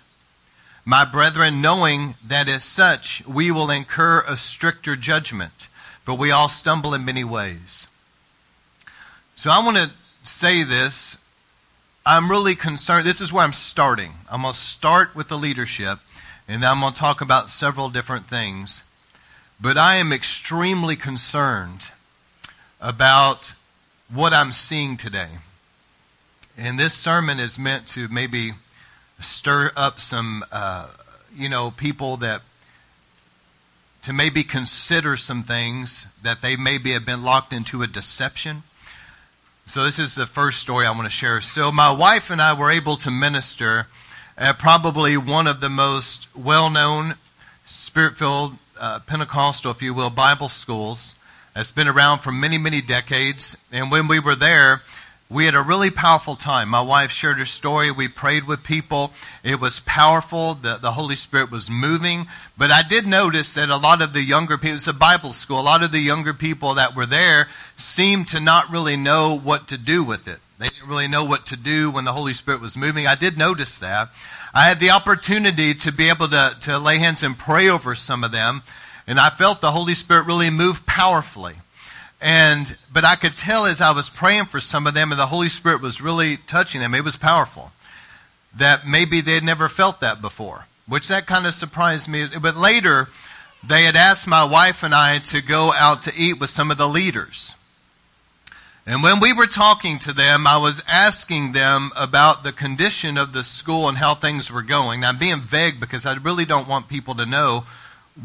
my 0.85 1.05
brethren, 1.05 1.61
knowing 1.61 2.15
that 2.25 2.49
as 2.49 2.63
such 2.63 3.25
we 3.25 3.49
will 3.49 3.69
incur 3.69 4.23
a 4.27 4.35
stricter 4.35 4.95
judgment, 4.95 5.67
for 6.03 6.15
we 6.15 6.31
all 6.31 6.49
stumble 6.49 6.93
in 6.93 7.05
many 7.05 7.23
ways. 7.23 7.87
So 9.35 9.49
I 9.49 9.59
want 9.59 9.77
to 9.77 9.91
say 10.23 10.63
this 10.63 11.17
I'm 12.05 12.29
really 12.29 12.55
concerned. 12.55 13.07
This 13.07 13.21
is 13.21 13.31
where 13.31 13.45
I'm 13.45 13.53
starting. 13.53 14.11
I'm 14.29 14.41
going 14.41 14.53
to 14.53 14.59
start 14.59 15.15
with 15.15 15.29
the 15.29 15.37
leadership, 15.37 15.99
and 16.49 16.61
then 16.61 16.69
I'm 16.69 16.81
going 16.81 16.91
to 16.91 16.99
talk 16.99 17.21
about 17.21 17.49
several 17.49 17.87
different 17.89 18.25
things. 18.25 18.83
But 19.61 19.77
I 19.77 19.95
am 19.95 20.11
extremely 20.11 20.97
concerned 20.97 21.91
about 22.81 23.53
what 24.13 24.33
I'm 24.33 24.51
seeing 24.51 24.97
today. 24.97 25.29
And 26.57 26.77
this 26.77 26.93
sermon 26.93 27.39
is 27.39 27.57
meant 27.57 27.87
to 27.89 28.09
maybe 28.09 28.51
stir 29.21 29.71
up 29.77 30.01
some, 30.01 30.43
uh, 30.51 30.87
you 31.33 31.47
know, 31.47 31.71
people 31.71 32.17
that 32.17 32.41
to 34.01 34.11
maybe 34.11 34.43
consider 34.43 35.15
some 35.15 35.41
things 35.41 36.07
that 36.21 36.41
they 36.41 36.57
maybe 36.57 36.91
have 36.91 37.05
been 37.05 37.23
locked 37.23 37.53
into 37.53 37.81
a 37.81 37.87
deception 37.87 38.63
so, 39.65 39.85
this 39.85 39.97
is 39.97 40.15
the 40.15 40.25
first 40.25 40.59
story 40.59 40.85
I 40.85 40.91
want 40.91 41.05
to 41.05 41.09
share. 41.09 41.39
So, 41.39 41.71
my 41.71 41.89
wife 41.89 42.29
and 42.29 42.41
I 42.41 42.53
were 42.53 42.69
able 42.69 42.97
to 42.97 43.09
minister 43.09 43.87
at 44.37 44.59
probably 44.59 45.15
one 45.15 45.47
of 45.47 45.61
the 45.61 45.69
most 45.69 46.27
well 46.35 46.69
known 46.69 47.15
spirit 47.63 48.17
filled 48.17 48.57
uh, 48.79 48.99
Pentecostal, 48.99 49.71
if 49.71 49.81
you 49.81 49.93
will, 49.93 50.09
Bible 50.09 50.49
schools 50.49 51.15
that's 51.53 51.71
been 51.71 51.87
around 51.87 52.19
for 52.19 52.31
many, 52.31 52.57
many 52.57 52.81
decades. 52.81 53.55
And 53.71 53.89
when 53.89 54.09
we 54.09 54.19
were 54.19 54.35
there, 54.35 54.81
we 55.33 55.45
had 55.45 55.55
a 55.55 55.61
really 55.61 55.89
powerful 55.89 56.35
time. 56.35 56.69
My 56.69 56.81
wife 56.81 57.09
shared 57.09 57.39
her 57.39 57.45
story. 57.45 57.89
We 57.89 58.07
prayed 58.07 58.45
with 58.45 58.63
people. 58.63 59.11
It 59.43 59.59
was 59.59 59.79
powerful. 59.79 60.53
The, 60.53 60.77
the 60.77 60.91
Holy 60.91 61.15
Spirit 61.15 61.49
was 61.49 61.69
moving. 61.69 62.27
But 62.57 62.69
I 62.69 62.83
did 62.83 63.07
notice 63.07 63.55
that 63.55 63.69
a 63.69 63.77
lot 63.77 64.01
of 64.01 64.13
the 64.13 64.21
younger 64.21 64.57
people, 64.57 64.75
it's 64.75 64.87
a 64.87 64.93
Bible 64.93 65.33
school, 65.33 65.59
a 65.59 65.61
lot 65.61 65.83
of 65.83 65.91
the 65.91 65.99
younger 65.99 66.33
people 66.33 66.75
that 66.75 66.95
were 66.95 67.07
there 67.07 67.47
seemed 67.75 68.27
to 68.29 68.39
not 68.39 68.69
really 68.69 68.95
know 68.95 69.37
what 69.37 69.67
to 69.69 69.77
do 69.77 70.03
with 70.03 70.27
it. 70.27 70.39
They 70.59 70.67
didn't 70.67 70.87
really 70.87 71.07
know 71.07 71.25
what 71.25 71.47
to 71.47 71.57
do 71.57 71.89
when 71.89 72.05
the 72.05 72.13
Holy 72.13 72.33
Spirit 72.33 72.61
was 72.61 72.77
moving. 72.77 73.07
I 73.07 73.15
did 73.15 73.37
notice 73.37 73.79
that. 73.79 74.09
I 74.53 74.67
had 74.67 74.79
the 74.79 74.91
opportunity 74.91 75.73
to 75.73 75.91
be 75.91 76.09
able 76.09 76.27
to, 76.29 76.55
to 76.61 76.77
lay 76.77 76.99
hands 76.99 77.23
and 77.23 77.37
pray 77.37 77.69
over 77.69 77.95
some 77.95 78.23
of 78.23 78.31
them. 78.31 78.61
And 79.07 79.19
I 79.19 79.29
felt 79.29 79.61
the 79.61 79.71
Holy 79.71 79.95
Spirit 79.95 80.27
really 80.27 80.51
move 80.51 80.85
powerfully. 80.85 81.55
And, 82.23 82.77
but 82.91 83.03
I 83.03 83.17
could 83.17 83.35
tell 83.35 83.65
as 83.65 83.81
I 83.81 83.91
was 83.91 84.09
praying 84.09 84.45
for 84.45 84.61
some 84.61 84.87
of 84.87 84.93
them 84.93 85.11
and 85.11 85.19
the 85.19 85.25
Holy 85.25 85.49
Spirit 85.49 85.81
was 85.81 85.99
really 85.99 86.37
touching 86.37 86.79
them, 86.79 86.95
it 86.95 87.03
was 87.03 87.17
powerful. 87.17 87.73
That 88.55 88.87
maybe 88.87 89.19
they 89.19 89.33
had 89.33 89.43
never 89.43 89.67
felt 89.67 89.99
that 89.99 90.21
before, 90.21 90.67
which 90.87 91.09
that 91.09 91.27
kind 91.27 91.45
of 91.45 91.53
surprised 91.53 92.07
me. 92.07 92.27
But 92.41 92.55
later, 92.55 93.09
they 93.61 93.83
had 93.83 93.97
asked 93.97 94.25
my 94.25 94.45
wife 94.45 94.83
and 94.83 94.95
I 94.95 95.19
to 95.19 95.41
go 95.41 95.73
out 95.73 96.03
to 96.03 96.13
eat 96.15 96.39
with 96.39 96.49
some 96.49 96.71
of 96.71 96.77
the 96.77 96.87
leaders. 96.87 97.55
And 98.87 99.03
when 99.03 99.19
we 99.19 99.33
were 99.33 99.45
talking 99.45 99.99
to 99.99 100.13
them, 100.13 100.47
I 100.47 100.57
was 100.57 100.81
asking 100.87 101.51
them 101.51 101.91
about 101.93 102.45
the 102.45 102.53
condition 102.53 103.17
of 103.17 103.33
the 103.33 103.43
school 103.43 103.89
and 103.89 103.97
how 103.97 104.15
things 104.15 104.49
were 104.49 104.61
going. 104.61 105.01
Now, 105.01 105.09
I'm 105.09 105.17
being 105.17 105.41
vague 105.41 105.77
because 105.77 106.05
I 106.05 106.13
really 106.15 106.45
don't 106.45 106.69
want 106.69 106.87
people 106.87 107.15
to 107.15 107.25
know 107.25 107.65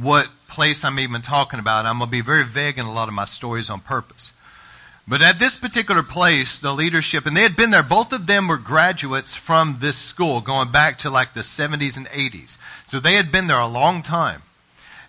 what 0.00 0.28
place 0.48 0.84
I'm 0.84 0.98
even 0.98 1.22
talking 1.22 1.60
about. 1.60 1.86
I'm 1.86 1.98
going 1.98 2.08
to 2.08 2.12
be 2.12 2.20
very 2.20 2.44
vague 2.44 2.78
in 2.78 2.86
a 2.86 2.92
lot 2.92 3.08
of 3.08 3.14
my 3.14 3.24
stories 3.24 3.70
on 3.70 3.80
purpose. 3.80 4.32
But 5.06 5.22
at 5.22 5.38
this 5.38 5.56
particular 5.56 6.02
place, 6.02 6.58
the 6.58 6.72
leadership, 6.72 7.24
and 7.24 7.34
they 7.34 7.42
had 7.42 7.56
been 7.56 7.70
there, 7.70 7.82
both 7.82 8.12
of 8.12 8.26
them 8.26 8.46
were 8.46 8.58
graduates 8.58 9.34
from 9.34 9.76
this 9.80 9.96
school 9.96 10.42
going 10.42 10.70
back 10.70 10.98
to 10.98 11.10
like 11.10 11.32
the 11.32 11.40
70s 11.40 11.96
and 11.96 12.06
80s. 12.08 12.58
So 12.86 13.00
they 13.00 13.14
had 13.14 13.32
been 13.32 13.46
there 13.46 13.58
a 13.58 13.66
long 13.66 14.02
time. 14.02 14.42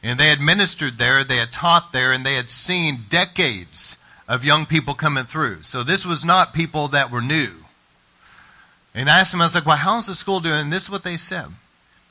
And 0.01 0.17
they 0.17 0.29
had 0.29 0.39
ministered 0.39 0.97
there, 0.97 1.25
they 1.25 1.37
had 1.37 1.51
taught 1.51 1.91
there, 1.91 2.13
and 2.13 2.25
they 2.25 2.35
had 2.35 2.49
seen 2.49 2.99
decades 3.09 3.97
of 4.29 4.45
young 4.45 4.65
people 4.65 4.93
coming 4.93 5.25
through. 5.25 5.63
So 5.63 5.83
this 5.83 6.05
was 6.05 6.23
not 6.23 6.53
people 6.53 6.87
that 6.89 7.11
were 7.11 7.21
new. 7.21 7.49
And 8.95 9.09
I 9.09 9.19
asked 9.19 9.31
them, 9.31 9.41
I 9.41 9.45
was 9.45 9.55
like, 9.55 9.65
well, 9.65 9.75
how's 9.75 10.07
the 10.07 10.15
school 10.15 10.39
doing? 10.39 10.61
And 10.61 10.73
this 10.73 10.83
is 10.83 10.89
what 10.89 11.03
they 11.03 11.17
said. 11.17 11.47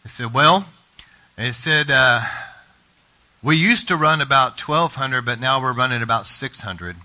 They 0.04 0.08
said, 0.08 0.34
well, 0.34 0.66
they 1.36 1.52
said, 1.52 1.90
uh, 1.90 2.20
we 3.42 3.56
used 3.56 3.88
to 3.88 3.96
run 3.96 4.20
about 4.20 4.60
1,200, 4.60 5.24
but 5.24 5.40
now 5.40 5.60
we're 5.60 5.72
running 5.72 6.02
about 6.02 6.26
600. 6.26 6.96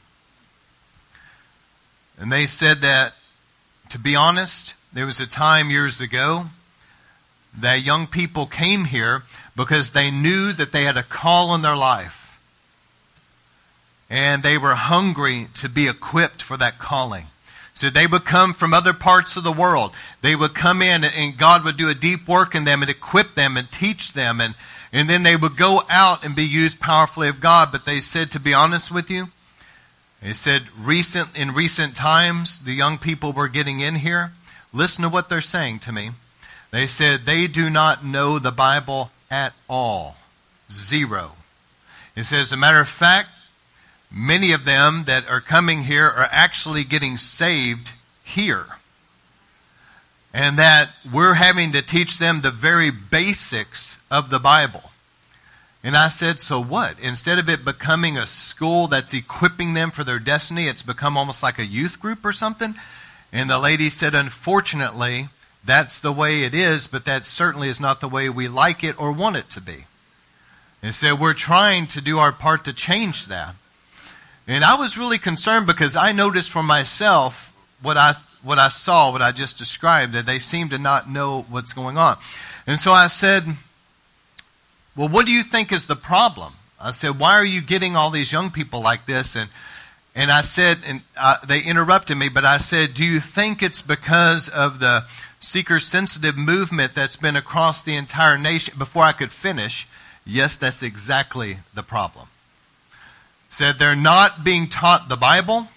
And 2.20 2.32
they 2.32 2.46
said 2.46 2.78
that, 2.78 3.14
to 3.90 4.00
be 4.00 4.16
honest, 4.16 4.74
there 4.92 5.06
was 5.06 5.20
a 5.20 5.28
time 5.28 5.70
years 5.70 6.02
ago 6.02 6.48
that 7.56 7.84
young 7.84 8.08
people 8.08 8.46
came 8.46 8.86
here 8.86 9.24
because 9.56 9.92
they 9.92 10.10
knew 10.10 10.52
that 10.54 10.72
they 10.72 10.84
had 10.84 10.98
a 10.98 11.04
call 11.04 11.54
in 11.54 11.62
their 11.62 11.76
life. 11.76 12.40
And 14.10 14.44
they 14.44 14.58
were 14.58 14.76
hungry 14.76 15.48
to 15.56 15.70
be 15.70 15.88
equipped 15.88 16.42
for 16.42 16.58
that 16.58 16.80
calling. 16.80 17.28
So 17.74 17.90
they 17.90 18.06
would 18.06 18.26
come 18.26 18.54
from 18.54 18.74
other 18.74 18.94
parts 18.94 19.36
of 19.36 19.44
the 19.44 19.52
world. 19.52 19.94
They 20.22 20.36
would 20.36 20.54
come 20.54 20.82
in 20.82 21.04
and 21.04 21.38
God 21.38 21.64
would 21.64 21.78
do 21.78 21.90
a 21.90 21.96
deep 21.96 22.28
work 22.28 22.54
in 22.54 22.66
them 22.66 22.82
and 22.82 22.92
equip 22.92 23.34
them 23.34 23.58
and 23.58 23.72
teach 23.72 24.14
them 24.14 24.40
and, 24.40 24.54
and 24.92 25.10
then 25.10 25.24
they 25.24 25.36
would 25.36 25.58
go 25.58 25.82
out 25.90 26.24
and 26.24 26.36
be 26.36 26.46
used 26.46 26.80
powerfully 26.80 27.28
of 27.28 27.42
God. 27.42 27.72
But 27.72 27.86
they 27.86 28.00
said, 28.00 28.30
to 28.32 28.40
be 28.40 28.54
honest 28.54 28.92
with 28.92 29.10
you, 29.10 29.30
they 30.22 30.34
said 30.34 30.64
recent, 30.80 31.38
in 31.38 31.54
recent 31.54 31.96
times, 31.96 32.60
the 32.60 32.74
young 32.74 33.00
people 33.00 33.34
were 33.34 33.48
getting 33.48 33.80
in 33.80 33.96
here. 33.96 34.32
Listen 34.72 35.02
to 35.04 35.10
what 35.10 35.30
they're 35.30 35.42
saying 35.42 35.80
to 35.80 35.92
me. 35.92 36.12
They 36.72 36.88
said 36.88 37.22
they 37.22 37.48
do 37.48 37.70
not 37.70 38.06
know 38.06 38.40
the 38.40 38.52
Bible 38.52 39.12
at 39.30 39.54
all. 39.68 40.16
Zero. 40.72 41.34
It 42.16 42.24
says, 42.24 42.42
as 42.42 42.52
a 42.52 42.58
matter 42.58 42.80
of 42.80 42.88
fact, 42.88 43.30
many 44.14 44.52
of 44.52 44.64
them 44.64 45.06
that 45.08 45.28
are 45.28 45.42
coming 45.42 45.84
here 45.84 46.06
are 46.06 46.30
actually 46.32 46.84
getting 46.84 47.18
saved 47.18 47.92
here. 48.24 48.66
And 50.34 50.58
that 50.58 50.90
we're 51.12 51.36
having 51.36 51.72
to 51.74 51.82
teach 51.82 52.18
them 52.20 52.40
the 52.40 52.52
very 52.52 52.92
basics 52.92 53.98
of 54.10 54.30
the 54.30 54.40
Bible. 54.40 54.92
And 55.84 55.98
I 55.98 56.08
said, 56.08 56.40
so 56.40 56.62
what? 56.62 56.98
Instead 57.00 57.40
of 57.40 57.50
it 57.50 57.66
becoming 57.66 58.18
a 58.18 58.26
school 58.26 58.88
that's 58.88 59.14
equipping 59.14 59.74
them 59.74 59.92
for 59.92 60.04
their 60.04 60.20
destiny, 60.20 60.68
it's 60.68 60.82
become 60.82 61.18
almost 61.18 61.44
like 61.44 61.60
a 61.60 61.66
youth 61.66 62.00
group 62.00 62.24
or 62.24 62.32
something. 62.32 62.74
And 63.34 63.50
the 63.50 63.60
lady 63.60 63.90
said, 63.90 64.16
unfortunately, 64.16 65.28
that's 65.66 66.00
the 66.00 66.12
way 66.12 66.44
it 66.44 66.54
is, 66.54 66.88
but 66.88 67.06
that 67.06 67.26
certainly 67.26 67.68
is 67.68 67.82
not 67.82 68.00
the 68.00 68.08
way 68.08 68.30
we 68.30 68.48
like 68.48 68.84
it 68.84 69.00
or 69.00 69.12
want 69.12 69.36
it 69.36 69.50
to 69.52 69.62
be. 69.62 69.86
And 70.82 70.96
so 70.96 71.16
we're 71.16 71.34
trying 71.34 71.88
to 71.88 72.02
do 72.02 72.18
our 72.18 72.32
part 72.32 72.66
to 72.66 72.74
change 72.74 73.28
that. 73.28 73.56
And 74.48 74.64
I 74.64 74.76
was 74.76 74.98
really 74.98 75.18
concerned 75.18 75.68
because 75.68 75.96
I 75.96 76.12
noticed 76.12 76.50
for 76.50 76.64
myself 76.64 77.54
what 77.82 77.98
I 77.98 78.14
what 78.42 78.60
I 78.60 78.68
saw, 78.68 79.12
what 79.12 79.22
I 79.22 79.32
just 79.32 79.58
described, 79.58 80.14
that 80.14 80.26
they 80.26 80.38
seem 80.38 80.70
to 80.70 80.78
not 80.78 81.10
know 81.10 81.46
what's 81.50 81.72
going 81.72 81.98
on. 81.98 82.18
And 82.68 82.78
so 82.78 82.92
I 82.92 83.08
said, 83.08 83.44
Well, 84.98 85.08
what 85.08 85.26
do 85.26 85.32
you 85.32 85.44
think 85.44 85.72
is 85.72 85.88
the 85.88 85.96
problem? 85.96 86.54
I 86.80 86.92
said, 86.92 87.20
Why 87.20 87.34
are 87.34 87.46
you 87.46 87.62
getting 87.62 87.96
all 87.96 88.10
these 88.10 88.34
young 88.34 88.52
people 88.52 88.82
like 88.82 89.06
this? 89.06 89.36
And 89.36 89.50
and 90.16 90.30
I 90.30 90.42
said, 90.42 90.78
and 90.88 91.02
uh, 91.20 91.38
they 91.48 91.64
interrupted 91.64 92.18
me, 92.18 92.30
but 92.30 92.46
I 92.46 92.58
said, 92.58 92.94
Do 92.94 93.06
you 93.06 93.20
think 93.20 93.64
it's 93.64 93.82
because 93.82 94.50
of 94.50 94.80
the 94.80 95.06
seeker 95.40 95.80
sensitive 95.80 96.38
movement 96.38 96.94
that's 96.94 97.16
been 97.16 97.36
across 97.36 97.82
the 97.82 97.96
entire 97.96 98.38
nation? 98.38 98.76
Before 98.78 99.04
I 99.04 99.14
could 99.14 99.32
finish, 99.32 99.88
yes, 100.26 100.58
that's 100.58 100.84
exactly 100.84 101.60
the 101.74 101.82
problem 101.82 102.28
said 103.54 103.78
they're 103.78 103.96
not 103.96 104.44
being 104.44 104.68
taught 104.68 105.10
the 105.10 105.16
Bible. 105.16 105.68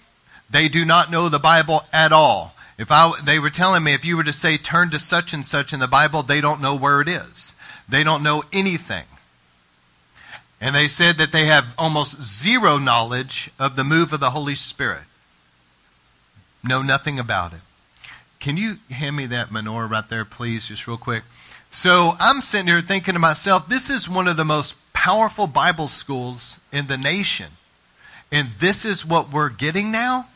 They 0.49 0.67
do 0.67 0.83
not 0.83 1.11
know 1.11 1.29
the 1.29 1.37
Bible 1.37 1.85
at 1.93 2.11
all. 2.11 2.55
If 2.79 2.91
I, 2.91 3.13
they 3.23 3.37
were 3.37 3.51
telling 3.51 3.83
me 3.83 3.93
if 3.93 4.03
you 4.03 4.17
were 4.17 4.23
to 4.23 4.33
say 4.33 4.57
turn 4.57 4.89
to 4.89 4.99
such 4.99 5.31
and 5.31 5.45
such 5.45 5.73
in 5.73 5.79
the 5.79 5.87
Bible, 5.87 6.23
they 6.23 6.41
don't 6.41 6.59
know 6.59 6.75
where 6.75 7.01
it 7.01 7.07
is. 7.07 7.53
They 7.87 8.03
don't 8.03 8.23
know 8.23 8.43
anything. 8.51 9.05
And 10.59 10.75
they 10.75 10.87
said 10.87 11.17
that 11.17 11.31
they 11.31 11.45
have 11.45 11.75
almost 11.77 12.19
zero 12.19 12.79
knowledge 12.79 13.51
of 13.59 13.75
the 13.75 13.83
move 13.83 14.11
of 14.11 14.21
the 14.21 14.31
Holy 14.31 14.55
Spirit. 14.55 15.03
Know 16.63 16.81
nothing 16.81 17.19
about 17.19 17.53
it. 17.53 17.61
Can 18.39 18.57
you 18.57 18.77
hand 18.89 19.15
me 19.15 19.27
that 19.27 19.49
menorah 19.49 19.89
right 19.89 20.09
there, 20.09 20.25
please, 20.25 20.67
just 20.67 20.87
real 20.87 20.97
quick? 20.97 21.23
So 21.69 22.15
I'm 22.19 22.41
sitting 22.41 22.67
here 22.67 22.81
thinking 22.81 23.13
to 23.13 23.19
myself, 23.19 23.69
this 23.69 23.91
is 23.91 24.09
one 24.09 24.27
of 24.27 24.35
the 24.35 24.45
most 24.45 24.75
powerful 24.93 25.45
Bible 25.45 25.87
schools 25.87 26.59
in 26.71 26.87
the 26.87 26.97
nation. 26.97 27.51
And 28.31 28.49
this 28.59 28.85
is 28.85 29.05
what 29.05 29.31
we're 29.31 29.49
getting 29.49 29.91
now? 29.91 30.27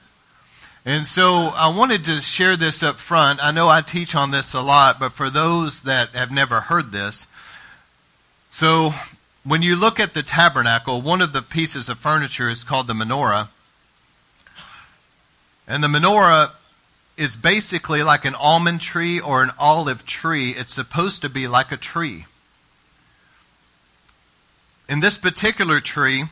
And 0.85 1.05
so 1.05 1.51
I 1.53 1.75
wanted 1.75 2.05
to 2.05 2.21
share 2.21 2.55
this 2.55 2.81
up 2.81 2.95
front. 2.95 3.43
I 3.43 3.51
know 3.51 3.69
I 3.69 3.81
teach 3.81 4.15
on 4.15 4.31
this 4.31 4.53
a 4.53 4.61
lot, 4.61 4.99
but 4.99 5.13
for 5.13 5.29
those 5.29 5.83
that 5.83 6.09
have 6.09 6.31
never 6.31 6.61
heard 6.61 6.91
this, 6.91 7.27
so 8.49 8.91
when 9.43 9.61
you 9.61 9.75
look 9.75 9.99
at 9.99 10.13
the 10.13 10.23
tabernacle, 10.23 11.01
one 11.01 11.21
of 11.21 11.33
the 11.33 11.41
pieces 11.41 11.89
of 11.89 11.97
furniture 11.97 12.49
is 12.49 12.63
called 12.63 12.87
the 12.87 12.93
menorah. 12.93 13.49
And 15.67 15.83
the 15.83 15.87
menorah 15.87 16.51
is 17.17 17.35
basically 17.35 18.03
like 18.03 18.25
an 18.25 18.35
almond 18.35 18.81
tree 18.81 19.19
or 19.19 19.43
an 19.43 19.51
olive 19.59 20.05
tree. 20.05 20.51
It's 20.51 20.73
supposed 20.73 21.21
to 21.21 21.29
be 21.29 21.47
like 21.47 21.71
a 21.71 21.77
tree. 21.77 22.25
In 24.89 24.99
this 24.99 25.17
particular 25.17 25.79
tree, 25.79 26.23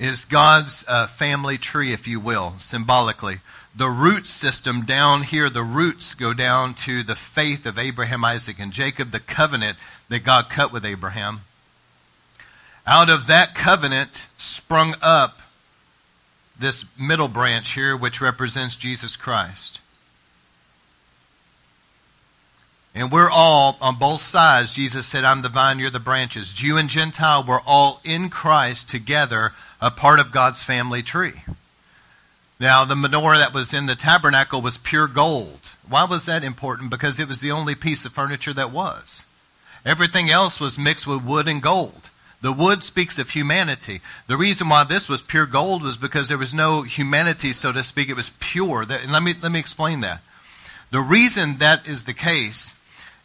is 0.00 0.24
God's 0.24 0.84
uh, 0.88 1.06
family 1.06 1.58
tree, 1.58 1.92
if 1.92 2.08
you 2.08 2.18
will, 2.18 2.54
symbolically. 2.56 3.36
The 3.76 3.90
root 3.90 4.26
system 4.26 4.82
down 4.84 5.22
here, 5.22 5.50
the 5.50 5.62
roots 5.62 6.14
go 6.14 6.32
down 6.32 6.74
to 6.74 7.02
the 7.02 7.14
faith 7.14 7.66
of 7.66 7.78
Abraham, 7.78 8.24
Isaac, 8.24 8.58
and 8.58 8.72
Jacob, 8.72 9.10
the 9.10 9.20
covenant 9.20 9.76
that 10.08 10.24
God 10.24 10.48
cut 10.48 10.72
with 10.72 10.86
Abraham. 10.86 11.42
Out 12.86 13.10
of 13.10 13.26
that 13.26 13.54
covenant 13.54 14.26
sprung 14.38 14.94
up 15.02 15.38
this 16.58 16.86
middle 16.98 17.28
branch 17.28 17.74
here, 17.74 17.94
which 17.94 18.22
represents 18.22 18.76
Jesus 18.76 19.16
Christ. 19.16 19.80
And 22.94 23.12
we're 23.12 23.30
all 23.30 23.76
on 23.80 23.96
both 23.96 24.20
sides. 24.20 24.74
Jesus 24.74 25.06
said, 25.06 25.24
I'm 25.24 25.42
the 25.42 25.48
vine, 25.48 25.78
you're 25.78 25.90
the 25.90 26.00
branches. 26.00 26.52
Jew 26.52 26.76
and 26.76 26.88
Gentile, 26.88 27.44
we're 27.46 27.60
all 27.64 28.00
in 28.02 28.30
Christ 28.30 28.90
together, 28.90 29.52
a 29.80 29.90
part 29.90 30.20
of 30.20 30.32
God's 30.32 30.62
family 30.62 31.02
tree. 31.02 31.42
Now, 32.58 32.84
the 32.84 32.94
menorah 32.94 33.38
that 33.38 33.54
was 33.54 33.72
in 33.72 33.86
the 33.86 33.94
tabernacle 33.94 34.60
was 34.60 34.76
pure 34.76 35.08
gold. 35.08 35.70
Why 35.88 36.04
was 36.04 36.26
that 36.26 36.44
important? 36.44 36.90
Because 36.90 37.18
it 37.18 37.28
was 37.28 37.40
the 37.40 37.50
only 37.50 37.74
piece 37.74 38.04
of 38.04 38.12
furniture 38.12 38.52
that 38.52 38.70
was. 38.70 39.24
Everything 39.84 40.28
else 40.28 40.60
was 40.60 40.78
mixed 40.78 41.06
with 41.06 41.24
wood 41.24 41.48
and 41.48 41.62
gold. 41.62 42.10
The 42.42 42.52
wood 42.52 42.82
speaks 42.82 43.18
of 43.18 43.30
humanity. 43.30 44.00
The 44.26 44.36
reason 44.36 44.68
why 44.68 44.84
this 44.84 45.08
was 45.08 45.22
pure 45.22 45.46
gold 45.46 45.82
was 45.82 45.96
because 45.96 46.28
there 46.28 46.38
was 46.38 46.54
no 46.54 46.82
humanity, 46.82 47.52
so 47.52 47.72
to 47.72 47.82
speak. 47.82 48.08
It 48.08 48.16
was 48.16 48.32
pure. 48.40 48.82
And 48.82 49.12
let 49.12 49.22
me, 49.22 49.34
let 49.42 49.52
me 49.52 49.58
explain 49.58 50.00
that. 50.00 50.20
The 50.90 51.00
reason 51.00 51.58
that 51.58 51.86
is 51.86 52.04
the 52.04 52.14
case 52.14 52.74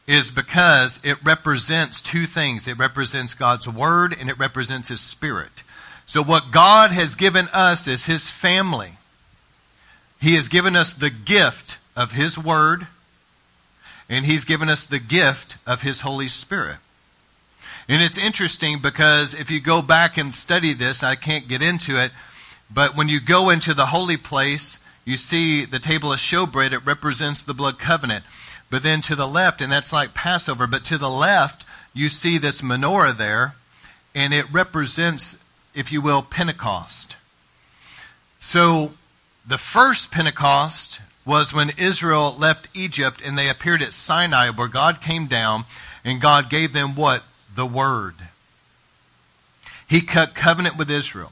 is 0.08 0.32
because 0.32 1.00
it 1.04 1.24
represents 1.24 2.02
two 2.02 2.26
things. 2.26 2.68
It 2.68 2.78
represents 2.78 3.34
God's 3.34 3.68
Word 3.68 4.16
and 4.20 4.30
it 4.30 4.38
represents 4.38 4.90
His 4.90 5.02
Spirit. 5.02 5.64
So 6.06 6.24
what 6.24 6.52
God 6.52 6.92
has 6.92 7.16
given 7.16 7.48
us 7.54 7.88
is 7.88 8.06
His 8.06 8.30
family. 8.30 8.94
He 10.22 10.36
has 10.36 10.50
given 10.50 10.76
us 10.76 10.94
the 10.94 11.10
gift 11.10 11.78
of 11.96 12.14
His 12.14 12.38
Word 12.38 12.88
and 14.10 14.26
He's 14.26 14.46
given 14.46 14.70
us 14.70 14.86
the 14.86 15.00
gift 15.00 15.58
of 15.66 15.82
His 15.82 16.02
Holy 16.02 16.28
Spirit. 16.28 16.78
And 17.88 18.02
it's 18.02 18.24
interesting 18.24 18.80
because 18.82 19.34
if 19.34 19.52
you 19.52 19.60
go 19.60 19.82
back 19.82 20.18
and 20.18 20.34
study 20.34 20.74
this, 20.74 21.04
I 21.04 21.16
can't 21.16 21.48
get 21.48 21.62
into 21.62 22.02
it, 22.02 22.12
but 22.74 22.96
when 22.96 23.10
you 23.10 23.20
go 23.20 23.50
into 23.50 23.74
the 23.74 23.88
holy 23.88 24.18
place, 24.18 24.80
you 25.06 25.18
see 25.18 25.66
the 25.66 25.80
table 25.80 26.12
of 26.12 26.20
showbread, 26.20 26.72
it 26.72 26.86
represents 26.86 27.44
the 27.44 27.54
blood 27.54 27.78
covenant. 27.78 28.26
But 28.72 28.82
then 28.82 29.02
to 29.02 29.16
the 29.16 29.28
left, 29.28 29.62
and 29.62 29.72
that's 29.72 29.94
like 29.94 30.16
Passover, 30.16 30.66
but 30.66 30.84
to 30.86 30.98
the 30.98 31.10
left, 31.10 31.64
you 31.94 32.10
see 32.10 32.40
this 32.40 32.62
menorah 32.62 33.16
there, 33.16 33.54
and 34.16 34.34
it 34.34 34.52
represents, 34.52 35.38
if 35.76 35.92
you 35.92 36.02
will, 36.02 36.22
Pentecost. 36.22 37.16
So 38.40 38.94
the 39.48 39.58
first 39.58 40.12
Pentecost 40.12 41.02
was 41.26 41.54
when 41.54 41.72
Israel 41.78 42.36
left 42.38 42.68
Egypt 42.76 43.22
and 43.26 43.38
they 43.38 43.50
appeared 43.50 43.82
at 43.82 43.94
Sinai, 43.94 44.50
where 44.50 44.68
God 44.68 45.02
came 45.02 45.28
down 45.28 45.66
and 46.04 46.22
God 46.22 46.50
gave 46.50 46.74
them 46.74 46.96
what? 46.96 47.24
The 47.54 47.66
Word. 47.66 48.16
He 49.88 50.02
cut 50.02 50.36
covenant 50.36 50.78
with 50.78 50.90
Israel. 50.90 51.32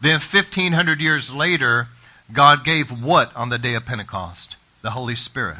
Then 0.00 0.20
1500 0.20 1.00
years 1.00 1.32
later, 1.32 1.88
God 2.32 2.64
gave 2.64 2.90
what 2.90 3.34
on 3.36 3.48
the 3.48 3.58
day 3.58 3.74
of 3.74 3.86
Pentecost? 3.86 4.56
The 4.82 4.90
Holy 4.90 5.14
Spirit. 5.14 5.58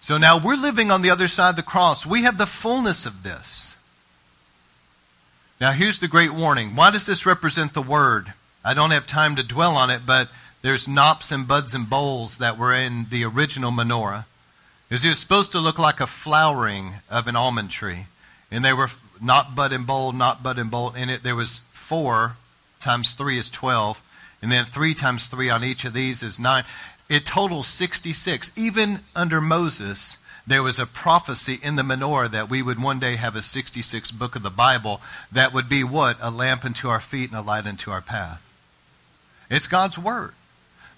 So 0.00 0.18
now 0.18 0.40
we're 0.42 0.56
living 0.56 0.90
on 0.90 1.02
the 1.02 1.10
other 1.10 1.28
side 1.28 1.50
of 1.50 1.56
the 1.56 1.62
cross. 1.62 2.04
We 2.04 2.22
have 2.22 2.38
the 2.38 2.46
fullness 2.46 3.06
of 3.06 3.22
this. 3.22 3.71
Now 5.62 5.70
here's 5.70 6.00
the 6.00 6.08
great 6.08 6.32
warning. 6.32 6.74
Why 6.74 6.90
does 6.90 7.06
this 7.06 7.24
represent 7.24 7.72
the 7.72 7.82
Word? 7.82 8.32
I 8.64 8.74
don't 8.74 8.90
have 8.90 9.06
time 9.06 9.36
to 9.36 9.44
dwell 9.44 9.76
on 9.76 9.90
it, 9.90 10.00
but 10.04 10.28
there's 10.60 10.88
knops 10.88 11.30
and 11.30 11.46
buds 11.46 11.72
and 11.72 11.88
bowls 11.88 12.38
that 12.38 12.58
were 12.58 12.74
in 12.74 13.06
the 13.10 13.24
original 13.24 13.70
menorah. 13.70 14.24
Is 14.90 15.04
it 15.04 15.14
supposed 15.14 15.52
to 15.52 15.60
look 15.60 15.78
like 15.78 16.00
a 16.00 16.08
flowering 16.08 16.94
of 17.08 17.28
an 17.28 17.36
almond 17.36 17.70
tree? 17.70 18.06
And 18.50 18.64
they 18.64 18.72
were 18.72 18.88
not 19.20 19.54
bud 19.54 19.72
and 19.72 19.86
bowl, 19.86 20.10
knop 20.10 20.42
bud 20.42 20.58
and 20.58 20.68
bowl. 20.68 20.94
In 20.94 21.08
it, 21.08 21.22
there 21.22 21.36
was 21.36 21.60
four 21.70 22.34
times 22.80 23.14
three 23.14 23.38
is 23.38 23.48
twelve. 23.48 24.02
And 24.42 24.50
then 24.50 24.64
three 24.64 24.94
times 24.94 25.28
three 25.28 25.48
on 25.48 25.62
each 25.62 25.84
of 25.84 25.92
these 25.92 26.24
is 26.24 26.40
nine. 26.40 26.64
It 27.08 27.24
totals 27.24 27.68
66. 27.68 28.50
Even 28.56 28.98
under 29.14 29.40
Moses, 29.40 30.18
there 30.46 30.62
was 30.62 30.78
a 30.78 30.86
prophecy 30.86 31.58
in 31.62 31.76
the 31.76 31.82
menorah 31.82 32.30
that 32.30 32.50
we 32.50 32.62
would 32.62 32.82
one 32.82 32.98
day 32.98 33.16
have 33.16 33.36
a 33.36 33.42
66 33.42 34.10
book 34.10 34.34
of 34.34 34.42
the 34.42 34.50
Bible 34.50 35.00
that 35.30 35.52
would 35.52 35.68
be 35.68 35.84
what? 35.84 36.16
A 36.20 36.30
lamp 36.30 36.64
unto 36.64 36.88
our 36.88 37.00
feet 37.00 37.30
and 37.30 37.38
a 37.38 37.42
light 37.42 37.66
unto 37.66 37.90
our 37.90 38.00
path. 38.00 38.48
It's 39.48 39.66
God's 39.66 39.98
Word. 39.98 40.34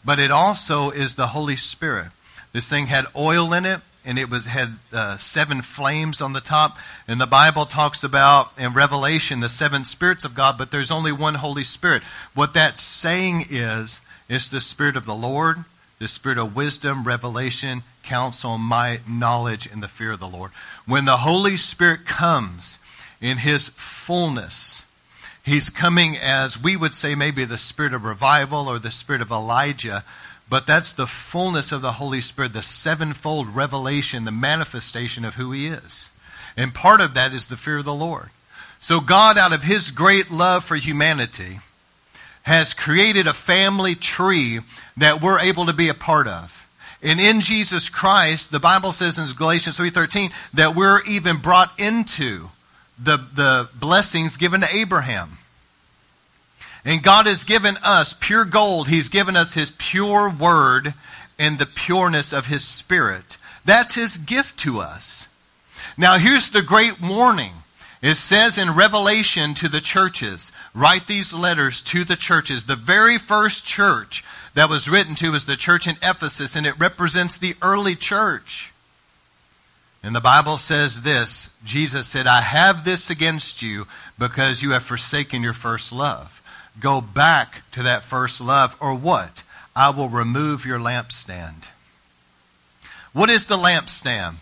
But 0.05 0.19
it 0.19 0.31
also 0.31 0.91
is 0.91 1.15
the 1.15 1.29
Holy 1.29 1.57
Spirit. 1.57 2.09
This 2.53 2.69
thing 2.69 2.87
had 2.87 3.07
oil 3.17 3.53
in 3.53 3.65
it, 3.65 3.81
and 4.05 4.19
it 4.19 4.31
was 4.31 4.47
had 4.47 4.77
uh, 4.93 5.17
seven 5.17 5.63
flames 5.63 6.21
on 6.21 6.35
the 6.35 6.41
top. 6.41 6.77
And 7.09 7.21
the 7.21 7.27
Bible 7.27 7.65
talks 7.65 8.05
about 8.05 8.53
in 8.59 8.75
Revelation 8.75 9.41
the 9.41 9.49
seven 9.49 9.85
spirits 9.85 10.25
of 10.25 10.35
God, 10.35 10.57
but 10.59 10.71
there's 10.71 10.91
only 10.91 11.11
one 11.11 11.37
Holy 11.37 11.65
Spirit. 11.65 12.03
What 12.35 12.55
that's 12.55 12.83
saying 12.83 13.47
is, 13.51 14.01
it's 14.29 14.49
the 14.49 14.61
Spirit 14.61 14.97
of 14.97 15.07
the 15.07 15.15
Lord, 15.15 15.65
the 16.05 16.09
spirit 16.09 16.37
of 16.37 16.55
wisdom, 16.55 17.03
revelation, 17.03 17.83
counsel, 18.03 18.59
might, 18.59 19.09
knowledge, 19.09 19.67
and 19.67 19.83
the 19.83 19.89
fear 19.89 20.13
of 20.13 20.21
the 20.21 20.29
Lord. 20.29 20.51
When 20.85 21.07
the 21.07 21.17
Holy 21.17 21.57
Spirit 21.57 22.05
comes 22.05 22.79
in 23.23 23.39
his 23.39 23.71
fullness, 23.71 24.85
he's 25.43 25.71
coming 25.71 26.15
as 26.19 26.63
we 26.63 26.77
would 26.77 26.93
say 26.93 27.15
maybe 27.15 27.47
the 27.47 27.57
spirit 27.57 27.95
of 27.95 28.05
revival 28.05 28.69
or 28.69 28.79
the 28.79 28.91
spirit 28.91 29.23
of 29.23 29.31
Elijah, 29.31 30.05
but 30.47 30.67
that's 30.67 30.93
the 30.93 31.07
fullness 31.07 31.73
of 31.73 31.81
the 31.81 31.93
Holy 31.93 32.21
Spirit, 32.21 32.53
the 32.53 32.61
sevenfold 32.61 33.49
revelation, 33.57 34.27
the 34.27 34.31
manifestation 34.31 35.25
of 35.25 35.37
who 35.37 35.53
he 35.53 35.69
is. 35.69 36.11
And 36.55 36.75
part 36.75 37.01
of 37.01 37.15
that 37.15 37.33
is 37.33 37.47
the 37.47 37.57
fear 37.57 37.79
of 37.79 37.87
the 37.87 37.95
Lord. 37.95 38.29
So 38.79 39.01
God, 39.01 39.39
out 39.39 39.55
of 39.55 39.63
His 39.63 39.91
great 39.91 40.31
love 40.31 40.65
for 40.65 40.77
humanity, 40.77 41.61
has 42.45 42.75
created 42.75 43.27
a 43.27 43.35
family 43.35 43.95
tree 43.95 44.61
that 44.97 45.21
we're 45.21 45.41
able 45.41 45.67
to 45.67 45.73
be 45.73 45.89
a 45.89 45.95
part 45.95 46.29
of. 46.29 46.69
And 47.03 47.21
in 47.21 47.41
Jesus 47.41 47.91
Christ, 47.91 48.51
the 48.51 48.61
Bible 48.61 48.93
says 48.93 49.19
in 49.19 49.27
Galatians 49.37 49.79
3.13 49.79 50.33
that 50.55 50.75
we're 50.75 51.03
even 51.05 51.39
brought 51.39 51.79
into 51.79 52.49
the, 52.99 53.17
the 53.17 53.69
blessings 53.79 54.37
given 54.37 54.61
to 54.61 54.75
Abraham. 54.75 55.39
And 56.85 57.03
God 57.03 57.27
has 57.27 57.45
given 57.45 57.77
us 57.83 58.15
pure 58.19 58.45
gold. 58.45 58.89
He's 58.89 59.09
given 59.09 59.37
us 59.37 59.55
His 59.55 59.73
pure 59.77 60.31
word 60.31 60.95
and 61.39 61.59
the 61.59 61.67
pureness 61.67 62.33
of 62.33 62.47
His 62.47 62.65
Spirit. 62.65 63.39
That's 63.65 63.95
His 63.95 64.17
gift 64.19 64.59
to 64.61 64.81
us. 64.81 65.29
Now 65.97 66.19
here's 66.19 66.51
the 66.51 66.63
great 66.63 67.01
warning. 67.01 67.53
It 68.05 68.17
says 68.17 68.59
in 68.59 68.75
Revelation 68.75 69.55
to 69.55 69.69
the 69.71 69.81
churches, 69.81 70.53
write 70.75 71.07
these 71.07 71.33
letters 71.33 71.81
to 71.85 72.05
the 72.05 72.17
churches. 72.17 72.67
The 72.67 72.77
very 72.77 73.17
first 73.17 73.65
church 73.65 74.23
that 74.53 74.69
was 74.69 74.91
written 74.91 75.15
to 75.15 75.33
was 75.33 75.47
the 75.47 75.57
church 75.57 75.89
in 75.89 75.97
Ephesus, 76.03 76.55
and 76.55 76.67
it 76.67 76.79
represents 76.79 77.39
the 77.39 77.55
early 77.63 77.97
church. 77.97 78.75
And 80.03 80.15
the 80.15 80.21
Bible 80.21 80.59
says 80.59 81.01
this 81.01 81.49
Jesus 81.65 82.07
said, 82.07 82.27
I 82.27 82.43
have 82.43 82.85
this 82.85 83.09
against 83.09 83.63
you 83.63 83.87
because 84.19 84.63
you 84.63 84.73
have 84.73 84.83
forsaken 84.83 85.43
your 85.43 85.55
first 85.55 85.91
love. 85.91 86.43
Go 86.79 87.01
back 87.01 87.63
to 87.73 87.83
that 87.85 88.05
first 88.05 88.39
love, 88.39 88.77
or 88.81 88.95
what? 88.95 89.45
I 89.75 89.89
will 89.89 90.11
remove 90.11 90.67
your 90.67 90.79
lampstand. 90.79 91.69
What 93.15 93.31
is 93.31 93.47
the 93.47 93.57
lampstand? 93.57 94.35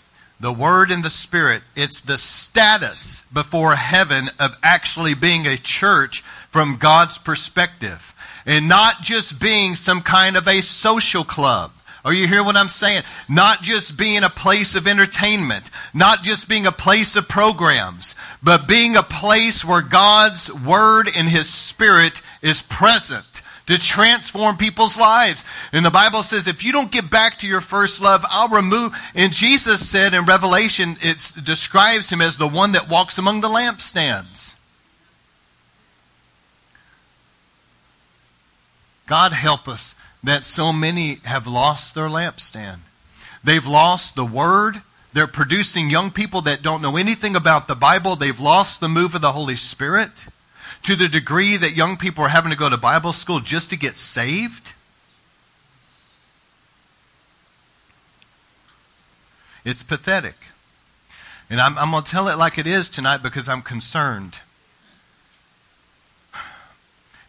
The 0.42 0.52
Word 0.52 0.90
and 0.90 1.04
the 1.04 1.10
Spirit, 1.10 1.62
it's 1.76 2.00
the 2.00 2.18
status 2.18 3.22
before 3.32 3.76
heaven 3.76 4.24
of 4.40 4.58
actually 4.60 5.14
being 5.14 5.46
a 5.46 5.56
church 5.56 6.22
from 6.50 6.78
God's 6.78 7.16
perspective. 7.16 8.12
And 8.44 8.68
not 8.68 9.02
just 9.02 9.40
being 9.40 9.76
some 9.76 10.00
kind 10.00 10.36
of 10.36 10.48
a 10.48 10.60
social 10.60 11.22
club. 11.22 11.70
Are 12.04 12.12
you 12.12 12.26
hear 12.26 12.42
what 12.42 12.56
I'm 12.56 12.68
saying? 12.68 13.04
Not 13.28 13.62
just 13.62 13.96
being 13.96 14.24
a 14.24 14.28
place 14.28 14.74
of 14.74 14.88
entertainment, 14.88 15.70
not 15.94 16.24
just 16.24 16.48
being 16.48 16.66
a 16.66 16.72
place 16.72 17.14
of 17.14 17.28
programs, 17.28 18.16
but 18.42 18.66
being 18.66 18.96
a 18.96 19.04
place 19.04 19.64
where 19.64 19.80
God's 19.80 20.52
Word 20.52 21.08
and 21.16 21.28
His 21.28 21.48
Spirit 21.48 22.20
is 22.42 22.62
present 22.62 23.31
to 23.66 23.78
transform 23.78 24.56
people's 24.56 24.98
lives. 24.98 25.44
And 25.72 25.84
the 25.84 25.90
Bible 25.90 26.22
says, 26.22 26.48
if 26.48 26.64
you 26.64 26.72
don't 26.72 26.90
get 26.90 27.10
back 27.10 27.38
to 27.38 27.46
your 27.46 27.60
first 27.60 28.00
love, 28.02 28.24
I'll 28.28 28.48
remove. 28.48 28.96
And 29.14 29.32
Jesus 29.32 29.88
said 29.88 30.14
in 30.14 30.24
Revelation, 30.24 30.96
it 31.00 31.32
describes 31.44 32.10
him 32.10 32.20
as 32.20 32.38
the 32.38 32.48
one 32.48 32.72
that 32.72 32.88
walks 32.88 33.18
among 33.18 33.40
the 33.40 33.48
lampstands. 33.48 34.56
God 39.06 39.32
help 39.32 39.68
us 39.68 39.94
that 40.24 40.44
so 40.44 40.72
many 40.72 41.18
have 41.24 41.46
lost 41.46 41.94
their 41.94 42.08
lampstand. 42.08 42.78
They've 43.44 43.66
lost 43.66 44.14
the 44.14 44.24
word. 44.24 44.82
They're 45.12 45.26
producing 45.26 45.90
young 45.90 46.10
people 46.10 46.42
that 46.42 46.62
don't 46.62 46.80
know 46.80 46.96
anything 46.96 47.36
about 47.36 47.68
the 47.68 47.74
Bible. 47.74 48.16
They've 48.16 48.38
lost 48.38 48.80
the 48.80 48.88
move 48.88 49.14
of 49.14 49.20
the 49.20 49.32
Holy 49.32 49.56
Spirit 49.56 50.26
to 50.82 50.96
the 50.96 51.08
degree 51.08 51.56
that 51.56 51.76
young 51.76 51.96
people 51.96 52.24
are 52.24 52.28
having 52.28 52.50
to 52.50 52.56
go 52.56 52.68
to 52.68 52.76
Bible 52.76 53.12
school 53.12 53.40
just 53.40 53.70
to 53.70 53.76
get 53.76 53.96
saved? 53.96 54.74
It's 59.64 59.82
pathetic. 59.82 60.34
And 61.48 61.60
I'm, 61.60 61.78
I'm 61.78 61.90
going 61.90 62.02
to 62.02 62.10
tell 62.10 62.28
it 62.28 62.38
like 62.38 62.58
it 62.58 62.66
is 62.66 62.88
tonight 62.88 63.22
because 63.22 63.48
I'm 63.48 63.62
concerned. 63.62 64.38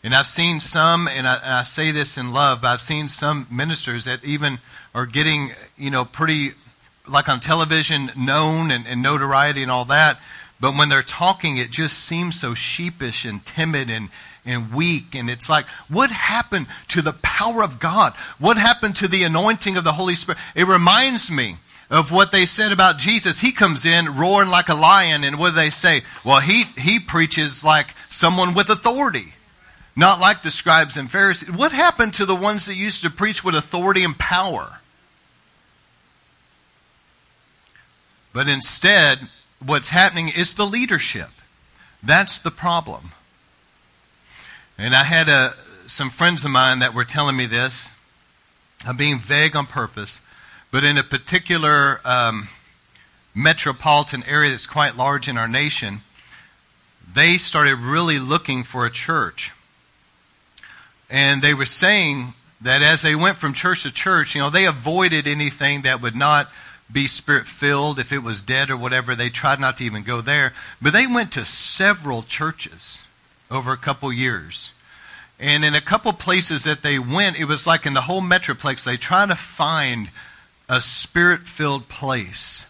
And 0.04 0.14
I've 0.14 0.28
seen 0.28 0.60
some, 0.60 1.08
and 1.08 1.28
I, 1.28 1.36
and 1.36 1.54
I, 1.54 1.64
say 1.64 1.92
this 1.92 2.18
in 2.18 2.34
love, 2.34 2.62
but 2.62 2.70
I've 2.70 2.82
seen 2.82 3.08
some 3.08 3.48
ministers 3.50 4.06
that 4.06 4.24
even 4.26 4.60
are 4.94 5.06
getting, 5.06 5.52
you 5.78 5.92
know, 5.92 6.04
pretty, 6.04 6.52
like 7.08 7.30
on 7.30 7.40
television, 7.40 8.12
known 8.18 8.70
and, 8.70 8.86
and 8.86 9.02
notoriety 9.02 9.62
and 9.62 9.72
all 9.72 9.86
that. 9.86 10.20
But 10.64 10.78
when 10.78 10.88
they're 10.88 11.04
talking, 11.04 11.58
it 11.58 11.72
just 11.72 12.00
seems 12.00 12.40
so 12.40 12.54
sheepish 12.54 13.26
and 13.26 13.46
timid 13.46 13.90
and, 13.90 14.08
and 14.46 14.72
weak. 14.72 15.14
And 15.14 15.30
it's 15.30 15.50
like, 15.50 15.68
what 15.90 16.10
happened 16.10 16.68
to 16.88 17.02
the 17.02 17.12
power 17.12 17.62
of 17.62 17.82
God? 17.82 18.14
What 18.40 18.56
happened 18.56 18.96
to 18.96 19.10
the 19.10 19.24
anointing 19.24 19.76
of 19.76 19.84
the 19.84 19.92
Holy 19.92 20.16
Spirit? 20.16 20.40
It 20.56 20.66
reminds 20.66 21.30
me 21.30 21.58
of 21.90 22.14
what 22.14 22.32
they 22.32 22.46
said 22.46 22.72
about 22.72 22.98
Jesus. 22.98 23.42
He 23.42 23.52
comes 23.52 23.86
in 23.86 24.16
roaring 24.16 24.48
like 24.48 24.70
a 24.70 24.74
lion, 24.74 25.26
and 25.26 25.38
what 25.38 25.50
do 25.50 25.56
they 25.58 25.70
say? 25.70 26.00
Well, 26.24 26.40
he, 26.40 26.64
he 26.78 26.98
preaches 26.98 27.62
like 27.62 27.94
someone 28.08 28.54
with 28.54 28.70
authority, 28.70 29.34
not 29.98 30.22
like 30.22 30.44
the 30.44 30.50
scribes 30.50 30.96
and 30.96 31.12
Pharisees. 31.12 31.52
What 31.52 31.74
happened 31.74 32.14
to 32.14 32.26
the 32.26 32.36
ones 32.36 32.68
that 32.68 32.76
used 32.76 33.04
to 33.04 33.10
preach 33.10 33.44
with 33.44 33.56
authority 33.56 34.06
and 34.06 34.18
power? 34.18 34.80
But 38.32 38.48
instead, 38.48 39.28
what's 39.66 39.90
happening 39.90 40.30
is 40.30 40.54
the 40.54 40.66
leadership. 40.66 41.30
That's 42.02 42.40
the 42.40 42.52
problem. 42.52 43.12
And 44.78 44.94
I 44.94 45.04
had 45.04 45.30
a, 45.30 45.32
uh, 45.32 45.52
some 45.88 46.10
friends 46.10 46.44
of 46.46 46.52
mine 46.52 46.80
that 46.80 46.94
were 46.94 47.04
telling 47.04 47.36
me 47.36 47.46
this. 47.46 47.94
I'm 48.86 48.98
being 48.98 49.20
vague 49.20 49.56
on 49.56 49.66
purpose, 49.66 50.22
but 50.72 50.84
in 50.84 50.98
a 50.98 51.04
particular 51.04 52.02
um, 52.04 52.50
metropolitan 53.36 54.24
area 54.24 54.50
that's 54.50 54.68
quite 54.68 54.98
large 54.98 55.28
in 55.28 55.38
our 55.38 55.48
nation, 55.48 56.02
they 57.14 57.38
started 57.38 57.78
really 57.78 58.20
looking 58.20 58.64
for 58.64 58.86
a 58.86 58.92
church. 58.92 59.52
And 61.10 61.42
they 61.42 61.54
were 61.54 61.66
saying 61.66 62.34
that 62.62 62.82
as 62.82 63.02
they 63.02 63.16
went 63.16 63.38
from 63.38 63.54
church 63.54 63.84
to 63.84 63.92
church, 63.92 64.36
you 64.36 64.42
know, 64.42 64.50
they 64.50 64.66
avoided 64.66 65.28
anything 65.28 65.82
that 65.84 66.02
would 66.02 66.16
not 66.16 66.50
be 66.94 67.08
spirit 67.08 67.48
filled. 67.48 68.00
If 68.00 68.12
it 68.12 68.24
was 68.24 68.42
dead 68.42 68.70
or 68.70 68.78
whatever, 68.78 69.16
they 69.16 69.30
tried 69.30 69.60
not 69.60 69.78
to 69.78 69.84
even 69.84 70.04
go 70.04 70.22
there. 70.22 70.54
But 70.82 70.94
they 70.94 71.08
went 71.08 71.32
to 71.34 71.46
several 71.46 72.24
churches 72.24 73.04
over 73.50 73.74
a 73.74 73.78
couple 73.78 74.14
years. 74.14 74.72
And 75.40 75.66
in 75.66 75.76
a 75.76 75.82
couple 75.82 76.14
places 76.14 76.64
that 76.64 76.84
they 76.84 77.00
went, 77.00 77.40
it 77.40 77.46
was 77.46 77.68
like 77.68 77.86
in 77.86 77.94
the 77.94 78.02
whole 78.02 78.22
Metroplex, 78.22 78.84
they 78.84 78.98
tried 78.98 79.30
to 79.30 79.36
find 79.36 80.12
a 80.70 80.80
spirit 80.80 81.42
filled 81.42 81.90
place. 81.90 82.66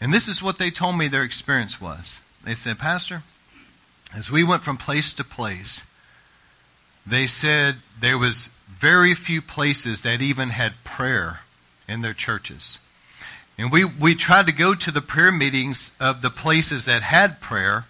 And 0.00 0.12
this 0.12 0.28
is 0.28 0.42
what 0.42 0.58
they 0.58 0.70
told 0.70 0.96
me 0.96 1.08
their 1.08 1.22
experience 1.22 1.80
was. 1.80 2.20
They 2.44 2.54
said, 2.54 2.78
Pastor, 2.78 3.22
as 4.14 4.30
we 4.30 4.42
went 4.42 4.62
from 4.62 4.76
place 4.76 5.12
to 5.14 5.24
place, 5.24 5.84
they 7.06 7.26
said 7.26 7.76
there 7.98 8.18
was 8.18 8.54
very 8.68 9.14
few 9.14 9.42
places 9.42 10.02
that 10.02 10.22
even 10.22 10.50
had 10.50 10.84
prayer 10.84 11.40
in 11.88 12.02
their 12.02 12.12
churches. 12.12 12.78
And 13.56 13.72
we, 13.72 13.84
we 13.84 14.14
tried 14.14 14.46
to 14.46 14.52
go 14.52 14.74
to 14.74 14.90
the 14.90 15.00
prayer 15.00 15.32
meetings 15.32 15.92
of 15.98 16.22
the 16.22 16.30
places 16.30 16.84
that 16.84 17.02
had 17.02 17.40
prayer, 17.40 17.86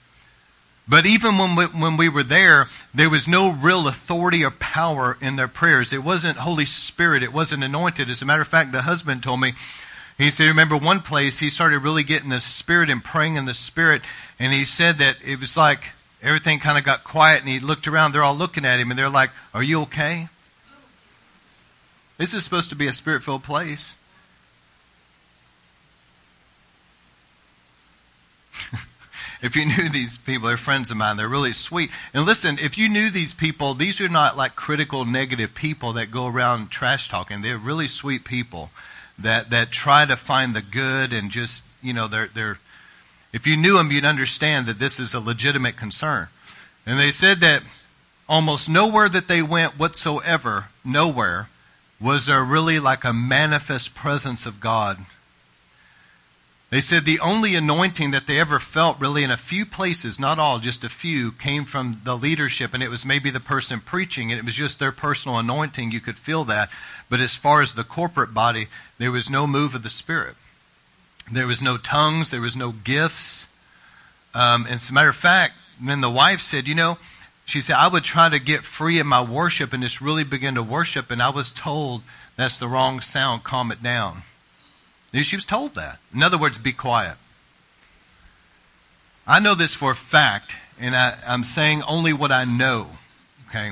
but 0.89 1.05
even 1.05 1.37
when 1.37 1.55
we, 1.55 1.65
when 1.67 1.97
we 1.99 2.09
were 2.09 2.23
there, 2.23 2.69
there 2.95 3.11
was 3.11 3.29
no 3.29 3.53
real 3.53 3.87
authority 3.87 4.43
or 4.43 4.51
power 4.51 5.19
in 5.21 5.37
their 5.37 5.49
prayers. 5.49 5.93
It 5.93 6.03
wasn't 6.03 6.39
Holy 6.39 6.65
Spirit. 6.65 7.23
It 7.23 7.33
wasn't 7.33 7.63
anointed. 7.63 8.09
As 8.09 8.23
a 8.23 8.25
matter 8.25 8.41
of 8.41 8.49
fact, 8.49 8.73
the 8.73 8.83
husband 8.83 9.23
told 9.23 9.41
me, 9.41 9.53
he 10.17 10.31
said, 10.31 10.47
remember 10.47 10.77
one 10.77 11.01
place 11.01 11.39
he 11.39 11.51
started 11.51 11.81
really 11.81 12.03
getting 12.03 12.31
the 12.31 12.41
Spirit 12.41 12.89
and 12.89 13.05
praying 13.05 13.37
in 13.37 13.45
the 13.45 13.55
Spirit, 13.55 14.03
and 14.39 14.53
he 14.53 14.65
said 14.65 14.97
that 14.99 15.17
it 15.25 15.39
was 15.39 15.57
like 15.57 15.93
everything 16.23 16.59
kind 16.59 16.79
of 16.79 16.85
got 16.85 17.05
quiet, 17.05 17.41
and 17.41 17.49
he 17.49 17.61
looked 17.61 17.87
around. 17.87 18.13
They're 18.13 18.25
all 18.25 18.35
looking 18.35 18.65
at 18.65 18.81
him, 18.81 18.91
and 18.91 18.99
they're 18.99 19.09
like, 19.09 19.31
Are 19.55 19.63
you 19.63 19.83
okay? 19.83 20.29
This 22.19 22.35
is 22.35 22.45
supposed 22.45 22.69
to 22.71 22.77
be 22.77 22.89
a 22.89 22.93
spirit 22.93 23.23
filled 23.23 23.45
place. 23.45 23.97
if 29.41 29.55
you 29.55 29.65
knew 29.65 29.89
these 29.89 30.19
people, 30.19 30.49
they're 30.49 30.57
friends 30.57 30.91
of 30.91 30.97
mine, 30.97 31.17
they're 31.17 31.29
really 31.29 31.53
sweet. 31.53 31.91
And 32.13 32.27
listen, 32.27 32.59
if 32.61 32.77
you 32.77 32.89
knew 32.89 33.09
these 33.09 33.35
people, 33.35 33.75
these 33.75 34.01
are 34.01 34.09
not 34.09 34.37
like 34.37 34.57
critical, 34.57 35.05
negative 35.05 35.55
people 35.55 35.93
that 35.93 36.11
go 36.11 36.27
around 36.27 36.71
trash 36.71 37.09
talking. 37.09 37.41
They're 37.41 37.57
really 37.57 37.87
sweet 37.87 38.25
people 38.25 38.71
that, 39.17 39.51
that 39.51 39.71
try 39.71 40.05
to 40.05 40.17
find 40.17 40.57
the 40.57 40.63
good 40.63 41.13
and 41.13 41.31
just, 41.31 41.65
you 41.81 41.93
know, 41.93 42.09
they're, 42.09 42.27
they're, 42.35 42.59
if 43.33 43.47
you 43.47 43.57
knew 43.57 43.77
them, 43.77 43.93
you'd 43.93 44.05
understand 44.05 44.67
that 44.67 44.81
this 44.81 44.99
is 44.99 45.15
a 45.15 45.21
legitimate 45.21 45.77
concern. 45.77 46.27
And 46.85 46.99
they 46.99 47.13
said 47.13 47.39
that 47.41 47.63
almost 48.29 48.69
nowhere 48.69 49.09
that 49.09 49.29
they 49.29 49.41
went 49.43 49.79
whatsoever, 49.79 50.67
nowhere, 50.85 51.49
was 52.01 52.27
there 52.27 52.45
really 52.45 52.79
like 52.79 53.05
a 53.05 53.13
manifest 53.13 53.95
presence 53.95 54.47
of 54.47 54.61
God. 54.61 54.99
They 56.71 56.81
said 56.81 57.05
the 57.05 57.21
only 57.21 57.55
anointing 57.55 58.11
that 58.11 58.27
they 58.27 58.39
ever 58.39 58.59
felt, 58.59 59.01
really, 59.01 59.25
in 59.25 59.31
a 59.31 59.39
few 59.39 59.65
places, 59.65 60.21
not 60.21 60.39
all, 60.39 60.59
just 60.59 60.85
a 60.85 60.91
few, 60.91 61.33
came 61.33 61.65
from 61.65 62.01
the 62.05 62.15
leadership, 62.15 62.75
and 62.75 62.83
it 62.83 62.91
was 62.91 63.07
maybe 63.07 63.31
the 63.31 63.41
person 63.41 63.81
preaching, 63.81 64.31
and 64.31 64.39
it 64.39 64.45
was 64.45 64.55
just 64.55 64.79
their 64.79 64.93
personal 64.93 65.39
anointing. 65.39 65.91
You 65.91 66.01
could 66.01 66.19
feel 66.19 66.45
that. 66.45 66.69
But 67.09 67.21
as 67.21 67.35
far 67.35 67.63
as 67.63 67.73
the 67.73 67.85
corporate 67.85 68.35
body, 68.35 68.67
there 68.99 69.11
was 69.11 69.31
no 69.31 69.47
move 69.47 69.75
of 69.75 69.83
the 69.83 69.89
Spirit. 69.89 70.37
There 71.33 71.47
was 71.47 71.63
no 71.63 71.79
tongues, 71.79 72.31
there 72.31 72.43
was 72.43 72.57
no 72.57 72.73
gifts. 72.73 73.49
Um, 74.35 74.67
and 74.67 74.75
as 74.75 74.91
a 74.91 74.93
matter 74.93 75.09
of 75.09 75.17
fact, 75.17 75.55
then 75.81 76.03
the 76.03 76.11
wife 76.11 76.41
said, 76.41 76.69
you 76.69 76.75
know, 76.75 76.99
she 77.49 77.63
said, 77.63 77.77
I 77.77 77.89
would 77.89 78.05
try 78.05 78.29
to 78.29 78.39
get 78.39 78.63
free 78.63 78.99
in 78.99 79.07
my 79.07 79.23
worship 79.23 79.73
and 79.73 79.83
just 79.83 80.03
really 80.03 80.23
begin 80.23 80.55
to 80.57 80.63
worship. 80.63 81.11
And 81.11 81.23
I 81.23 81.31
was 81.31 81.51
told 81.51 82.03
that's 82.37 82.59
the 82.59 82.69
wrong 82.69 83.01
sound, 83.01 83.43
calm 83.43 83.73
it 83.73 83.83
down. 83.83 84.21
And 85.15 85.25
she 85.25 85.37
was 85.37 85.47
told 85.47 85.75
that. 85.75 85.99
In 86.13 86.23
other 86.23 86.37
words, 86.37 86.59
be 86.59 86.73
quiet. 86.73 87.17
I 89.27 89.41
know 89.41 89.55
this 89.55 89.73
for 89.73 89.93
a 89.93 89.97
fact, 89.97 90.57
and 90.79 90.95
I, 90.95 91.17
I'm 91.27 91.43
saying 91.43 91.81
only 91.89 92.13
what 92.13 92.31
I 92.31 92.45
know. 92.45 92.89
Okay? 93.49 93.71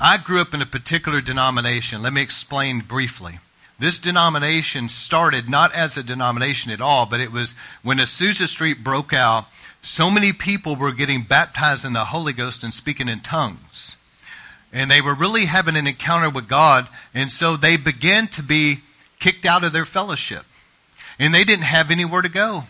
I 0.00 0.18
grew 0.18 0.40
up 0.40 0.52
in 0.52 0.60
a 0.60 0.66
particular 0.66 1.20
denomination. 1.20 2.02
Let 2.02 2.12
me 2.12 2.22
explain 2.22 2.80
briefly. 2.80 3.38
This 3.78 4.00
denomination 4.00 4.88
started 4.88 5.48
not 5.48 5.72
as 5.72 5.96
a 5.96 6.02
denomination 6.02 6.72
at 6.72 6.80
all, 6.80 7.06
but 7.06 7.20
it 7.20 7.30
was 7.30 7.54
when 7.84 7.98
Azusa 7.98 8.48
Street 8.48 8.82
broke 8.82 9.12
out, 9.12 9.46
so 9.88 10.10
many 10.10 10.34
people 10.34 10.76
were 10.76 10.92
getting 10.92 11.22
baptized 11.22 11.82
in 11.86 11.94
the 11.94 12.04
Holy 12.04 12.34
Ghost 12.34 12.62
and 12.62 12.74
speaking 12.74 13.08
in 13.08 13.20
tongues. 13.20 13.96
And 14.70 14.90
they 14.90 15.00
were 15.00 15.14
really 15.14 15.46
having 15.46 15.76
an 15.76 15.86
encounter 15.86 16.28
with 16.28 16.46
God, 16.46 16.86
and 17.14 17.32
so 17.32 17.56
they 17.56 17.78
began 17.78 18.26
to 18.28 18.42
be 18.42 18.80
kicked 19.18 19.46
out 19.46 19.64
of 19.64 19.72
their 19.72 19.86
fellowship. 19.86 20.44
And 21.18 21.32
they 21.32 21.42
didn't 21.42 21.64
have 21.64 21.90
anywhere 21.90 22.20
to 22.20 22.28
go. 22.28 22.64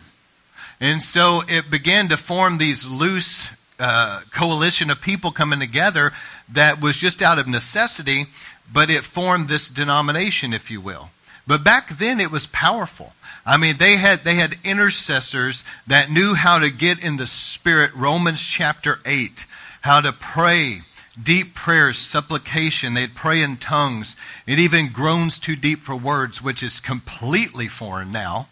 And 0.80 1.02
so 1.02 1.42
it 1.48 1.72
began 1.72 2.08
to 2.10 2.16
form 2.16 2.58
these 2.58 2.86
loose 2.86 3.48
uh, 3.80 4.20
coalition 4.30 4.88
of 4.88 5.00
people 5.00 5.32
coming 5.32 5.58
together 5.58 6.12
that 6.52 6.80
was 6.80 6.98
just 6.98 7.20
out 7.20 7.40
of 7.40 7.48
necessity, 7.48 8.26
but 8.72 8.90
it 8.90 9.02
formed 9.02 9.48
this 9.48 9.68
denomination, 9.68 10.52
if 10.52 10.70
you 10.70 10.80
will. 10.80 11.10
But 11.48 11.64
back 11.64 11.96
then 11.96 12.20
it 12.20 12.30
was 12.30 12.46
powerful. 12.46 13.14
I 13.46 13.56
mean, 13.56 13.78
they 13.78 13.96
had, 13.96 14.20
they 14.20 14.34
had 14.34 14.56
intercessors 14.62 15.64
that 15.86 16.10
knew 16.10 16.34
how 16.34 16.58
to 16.58 16.70
get 16.70 17.02
in 17.02 17.16
the 17.16 17.26
spirit, 17.26 17.90
Romans 17.94 18.44
chapter 18.44 19.00
8, 19.06 19.46
how 19.80 20.02
to 20.02 20.12
pray, 20.12 20.82
deep 21.20 21.54
prayers, 21.54 21.96
supplication. 21.96 22.92
They'd 22.92 23.14
pray 23.14 23.42
in 23.42 23.56
tongues. 23.56 24.14
It 24.46 24.58
even 24.58 24.92
groans 24.92 25.38
too 25.38 25.56
deep 25.56 25.78
for 25.80 25.96
words, 25.96 26.42
which 26.42 26.62
is 26.62 26.80
completely 26.80 27.66
foreign 27.66 28.12
now. 28.12 28.48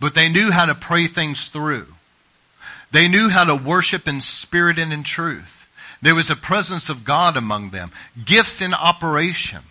But 0.00 0.16
they 0.16 0.28
knew 0.28 0.50
how 0.50 0.66
to 0.66 0.74
pray 0.74 1.06
things 1.06 1.48
through. 1.48 1.86
They 2.90 3.06
knew 3.06 3.28
how 3.28 3.44
to 3.44 3.54
worship 3.54 4.08
in 4.08 4.20
spirit 4.20 4.76
and 4.80 4.92
in 4.92 5.04
truth. 5.04 5.68
There 6.02 6.16
was 6.16 6.30
a 6.30 6.36
presence 6.36 6.88
of 6.88 7.04
God 7.04 7.36
among 7.36 7.70
them. 7.70 7.92
Gifts 8.24 8.60
in 8.60 8.74
operation. 8.74 9.62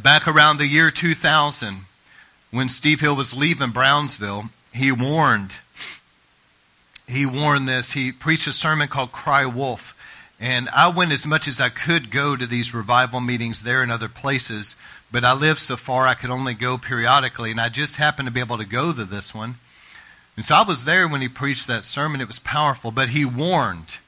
Back 0.00 0.26
around 0.26 0.56
the 0.56 0.66
year 0.66 0.90
2000, 0.90 1.84
when 2.50 2.70
Steve 2.70 3.00
Hill 3.00 3.14
was 3.14 3.34
leaving 3.34 3.72
Brownsville, 3.72 4.44
he 4.72 4.90
warned, 4.90 5.58
he 7.06 7.26
warned 7.26 7.68
this. 7.68 7.92
He 7.92 8.10
preached 8.10 8.46
a 8.46 8.54
sermon 8.54 8.88
called 8.88 9.12
Cry 9.12 9.44
Wolf. 9.44 9.94
And 10.40 10.70
I 10.70 10.88
went 10.88 11.12
as 11.12 11.26
much 11.26 11.46
as 11.46 11.60
I 11.60 11.68
could 11.68 12.10
go 12.10 12.36
to 12.36 12.46
these 12.46 12.72
revival 12.72 13.20
meetings 13.20 13.64
there 13.64 13.82
and 13.82 13.92
other 13.92 14.08
places, 14.08 14.76
but 15.10 15.24
I 15.24 15.34
lived 15.34 15.60
so 15.60 15.76
far 15.76 16.06
I 16.06 16.14
could 16.14 16.30
only 16.30 16.54
go 16.54 16.78
periodically, 16.78 17.50
and 17.50 17.60
I 17.60 17.68
just 17.68 17.96
happened 17.96 18.26
to 18.28 18.32
be 18.32 18.40
able 18.40 18.56
to 18.56 18.64
go 18.64 18.94
to 18.94 19.04
this 19.04 19.34
one. 19.34 19.56
And 20.36 20.44
so 20.44 20.54
I 20.54 20.62
was 20.62 20.86
there 20.86 21.06
when 21.06 21.20
he 21.20 21.28
preached 21.28 21.66
that 21.66 21.84
sermon. 21.84 22.22
It 22.22 22.28
was 22.28 22.38
powerful. 22.38 22.92
But 22.92 23.10
he 23.10 23.26
warned 23.26 23.98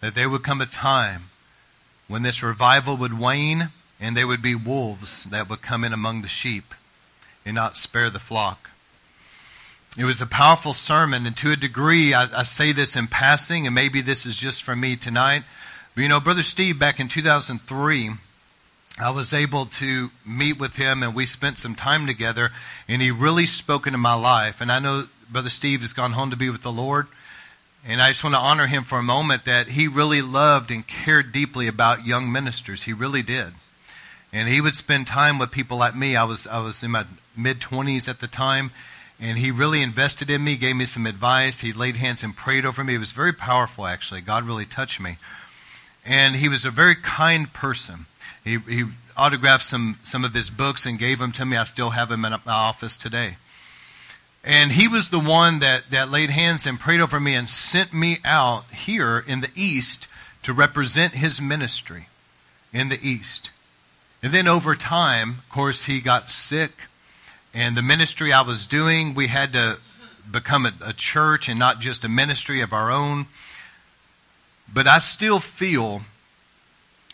that 0.00 0.16
there 0.16 0.28
would 0.28 0.42
come 0.42 0.60
a 0.60 0.66
time 0.66 1.30
when 2.08 2.24
this 2.24 2.42
revival 2.42 2.96
would 2.96 3.16
wane 3.16 3.70
and 4.00 4.16
they 4.16 4.24
would 4.24 4.42
be 4.42 4.54
wolves 4.54 5.24
that 5.24 5.48
would 5.48 5.62
come 5.62 5.84
in 5.84 5.92
among 5.92 6.22
the 6.22 6.28
sheep 6.28 6.74
and 7.44 7.54
not 7.54 7.76
spare 7.76 8.10
the 8.10 8.18
flock. 8.18 8.70
It 9.98 10.04
was 10.04 10.20
a 10.20 10.26
powerful 10.26 10.72
sermon, 10.72 11.26
and 11.26 11.36
to 11.38 11.52
a 11.52 11.56
degree, 11.56 12.14
I, 12.14 12.40
I 12.40 12.42
say 12.44 12.72
this 12.72 12.96
in 12.96 13.08
passing, 13.08 13.66
and 13.66 13.74
maybe 13.74 14.00
this 14.00 14.24
is 14.24 14.36
just 14.36 14.62
for 14.62 14.76
me 14.76 14.96
tonight. 14.96 15.42
But 15.94 16.02
you 16.02 16.08
know, 16.08 16.20
Brother 16.20 16.44
Steve, 16.44 16.78
back 16.78 17.00
in 17.00 17.08
2003, 17.08 18.10
I 18.98 19.10
was 19.10 19.34
able 19.34 19.66
to 19.66 20.10
meet 20.24 20.60
with 20.60 20.76
him, 20.76 21.02
and 21.02 21.14
we 21.14 21.26
spent 21.26 21.58
some 21.58 21.74
time 21.74 22.06
together, 22.06 22.50
and 22.88 23.02
he 23.02 23.10
really 23.10 23.46
spoke 23.46 23.86
into 23.86 23.98
my 23.98 24.14
life. 24.14 24.60
And 24.60 24.70
I 24.70 24.78
know 24.78 25.08
Brother 25.30 25.50
Steve 25.50 25.80
has 25.80 25.92
gone 25.92 26.12
home 26.12 26.30
to 26.30 26.36
be 26.36 26.50
with 26.50 26.62
the 26.62 26.72
Lord. 26.72 27.06
And 27.86 28.02
I 28.02 28.08
just 28.08 28.22
want 28.22 28.34
to 28.34 28.40
honor 28.40 28.66
him 28.66 28.84
for 28.84 28.98
a 28.98 29.02
moment 29.02 29.46
that 29.46 29.68
he 29.68 29.88
really 29.88 30.20
loved 30.20 30.70
and 30.70 30.86
cared 30.86 31.32
deeply 31.32 31.66
about 31.66 32.06
young 32.06 32.30
ministers. 32.30 32.82
He 32.82 32.92
really 32.92 33.22
did. 33.22 33.54
And 34.32 34.48
he 34.48 34.60
would 34.60 34.76
spend 34.76 35.06
time 35.06 35.38
with 35.38 35.50
people 35.50 35.76
like 35.76 35.96
me. 35.96 36.16
I 36.16 36.24
was, 36.24 36.46
I 36.46 36.60
was 36.60 36.82
in 36.82 36.92
my 36.92 37.04
mid 37.36 37.60
20s 37.60 38.08
at 38.08 38.20
the 38.20 38.28
time. 38.28 38.70
And 39.20 39.36
he 39.36 39.50
really 39.50 39.82
invested 39.82 40.30
in 40.30 40.42
me, 40.42 40.56
gave 40.56 40.76
me 40.76 40.86
some 40.86 41.04
advice. 41.04 41.60
He 41.60 41.72
laid 41.72 41.96
hands 41.96 42.22
and 42.22 42.34
prayed 42.34 42.64
over 42.64 42.82
me. 42.82 42.94
It 42.94 42.98
was 42.98 43.12
very 43.12 43.32
powerful, 43.32 43.86
actually. 43.86 44.22
God 44.22 44.44
really 44.44 44.64
touched 44.64 45.00
me. 45.00 45.18
And 46.06 46.36
he 46.36 46.48
was 46.48 46.64
a 46.64 46.70
very 46.70 46.94
kind 46.94 47.52
person. 47.52 48.06
He, 48.42 48.58
he 48.58 48.84
autographed 49.18 49.64
some, 49.64 49.98
some 50.04 50.24
of 50.24 50.32
his 50.32 50.48
books 50.48 50.86
and 50.86 50.98
gave 50.98 51.18
them 51.18 51.32
to 51.32 51.44
me. 51.44 51.58
I 51.58 51.64
still 51.64 51.90
have 51.90 52.08
them 52.08 52.24
in 52.24 52.32
my 52.32 52.40
office 52.46 52.96
today. 52.96 53.36
And 54.42 54.72
he 54.72 54.88
was 54.88 55.10
the 55.10 55.20
one 55.20 55.58
that, 55.58 55.90
that 55.90 56.10
laid 56.10 56.30
hands 56.30 56.66
and 56.66 56.80
prayed 56.80 57.00
over 57.00 57.20
me 57.20 57.34
and 57.34 57.50
sent 57.50 57.92
me 57.92 58.18
out 58.24 58.64
here 58.72 59.22
in 59.26 59.40
the 59.40 59.50
East 59.54 60.08
to 60.44 60.54
represent 60.54 61.14
his 61.14 61.40
ministry 61.42 62.08
in 62.72 62.88
the 62.88 62.98
East. 63.06 63.50
And 64.22 64.32
then 64.32 64.46
over 64.48 64.74
time, 64.74 65.38
of 65.38 65.48
course, 65.48 65.86
he 65.86 66.00
got 66.00 66.28
sick. 66.28 66.72
And 67.54 67.76
the 67.76 67.82
ministry 67.82 68.32
I 68.32 68.42
was 68.42 68.66
doing, 68.66 69.14
we 69.14 69.28
had 69.28 69.52
to 69.54 69.78
become 70.30 70.66
a, 70.66 70.72
a 70.84 70.92
church 70.92 71.48
and 71.48 71.58
not 71.58 71.80
just 71.80 72.04
a 72.04 72.08
ministry 72.08 72.60
of 72.60 72.72
our 72.72 72.90
own. 72.90 73.26
But 74.72 74.86
I 74.86 74.98
still 74.98 75.40
feel 75.40 76.02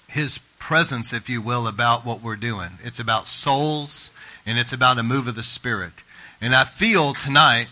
his 0.09 0.39
presence, 0.59 1.13
if 1.13 1.29
you 1.29 1.41
will, 1.41 1.67
about 1.67 2.05
what 2.05 2.23
we're 2.23 2.37
doing. 2.37 2.79
It's 2.83 2.99
about 2.99 3.29
souls 3.29 4.11
and 4.45 4.59
it's 4.59 4.73
about 4.73 4.99
a 4.99 5.03
move 5.03 5.29
of 5.29 5.37
the 5.37 5.43
Spirit. 5.43 6.03
And 6.41 6.55
I 6.55 6.65
feel 6.65 7.15
tonight, 7.15 7.69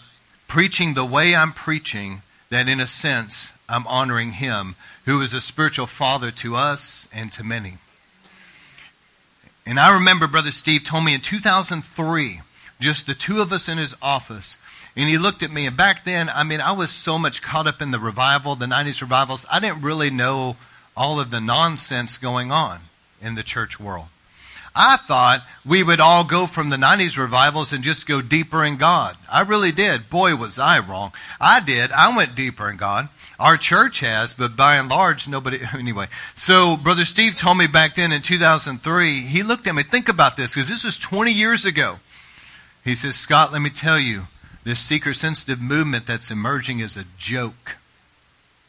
preaching 0.48 0.94
the 0.94 1.04
way 1.04 1.34
I'm 1.34 1.52
preaching, 1.52 2.22
that 2.50 2.68
in 2.68 2.80
a 2.80 2.86
sense, 2.86 3.52
I'm 3.68 3.86
honoring 3.86 4.32
him, 4.32 4.76
who 5.04 5.20
is 5.20 5.34
a 5.34 5.40
spiritual 5.40 5.86
father 5.86 6.30
to 6.30 6.56
us 6.56 7.08
and 7.12 7.30
to 7.32 7.44
many. 7.44 7.78
And 9.66 9.80
I 9.80 9.94
remember 9.94 10.26
Brother 10.26 10.50
Steve 10.50 10.84
told 10.84 11.04
me 11.04 11.14
in 11.14 11.20
2003, 11.20 12.40
just 12.80 13.06
the 13.06 13.14
two 13.14 13.40
of 13.40 13.52
us 13.52 13.68
in 13.68 13.78
his 13.78 13.94
office, 14.02 14.58
and 14.94 15.08
he 15.08 15.16
looked 15.16 15.42
at 15.42 15.50
me, 15.50 15.66
and 15.66 15.76
back 15.76 16.04
then, 16.04 16.28
I 16.28 16.42
mean, 16.44 16.60
I 16.60 16.72
was 16.72 16.90
so 16.90 17.18
much 17.18 17.42
caught 17.42 17.66
up 17.66 17.80
in 17.80 17.90
the 17.90 17.98
revival, 17.98 18.56
the 18.56 18.66
90s 18.66 19.00
revivals, 19.00 19.46
I 19.50 19.60
didn't 19.60 19.82
really 19.82 20.10
know 20.10 20.56
all 20.96 21.18
of 21.18 21.30
the 21.30 21.40
nonsense 21.40 22.18
going 22.18 22.52
on 22.52 22.80
in 23.22 23.34
the 23.34 23.42
church 23.42 23.80
world. 23.80 24.06
I 24.76 24.96
thought 24.96 25.44
we 25.64 25.82
would 25.82 26.00
all 26.00 26.24
go 26.24 26.46
from 26.46 26.68
the 26.68 26.76
90s 26.76 27.16
revivals 27.16 27.72
and 27.72 27.84
just 27.84 28.08
go 28.08 28.20
deeper 28.20 28.64
in 28.64 28.76
God. 28.76 29.16
I 29.30 29.42
really 29.42 29.70
did. 29.70 30.10
Boy, 30.10 30.34
was 30.34 30.58
I 30.58 30.80
wrong. 30.80 31.12
I 31.40 31.60
did. 31.60 31.92
I 31.92 32.16
went 32.16 32.34
deeper 32.34 32.68
in 32.68 32.76
God. 32.76 33.08
Our 33.44 33.58
church 33.58 34.00
has, 34.00 34.32
but 34.32 34.56
by 34.56 34.76
and 34.76 34.88
large, 34.88 35.28
nobody, 35.28 35.60
anyway. 35.78 36.06
So, 36.34 36.78
Brother 36.78 37.04
Steve 37.04 37.36
told 37.36 37.58
me 37.58 37.66
back 37.66 37.94
then 37.94 38.10
in 38.10 38.22
2003, 38.22 39.20
he 39.20 39.42
looked 39.42 39.66
at 39.66 39.74
me, 39.74 39.82
think 39.82 40.08
about 40.08 40.38
this, 40.38 40.54
because 40.54 40.70
this 40.70 40.82
was 40.82 40.98
20 40.98 41.30
years 41.30 41.66
ago. 41.66 41.98
He 42.82 42.94
says, 42.94 43.16
Scott, 43.16 43.52
let 43.52 43.60
me 43.60 43.68
tell 43.68 43.98
you, 43.98 44.28
this 44.64 44.80
seeker 44.80 45.12
sensitive 45.12 45.60
movement 45.60 46.06
that's 46.06 46.30
emerging 46.30 46.80
is 46.80 46.96
a 46.96 47.04
joke. 47.18 47.76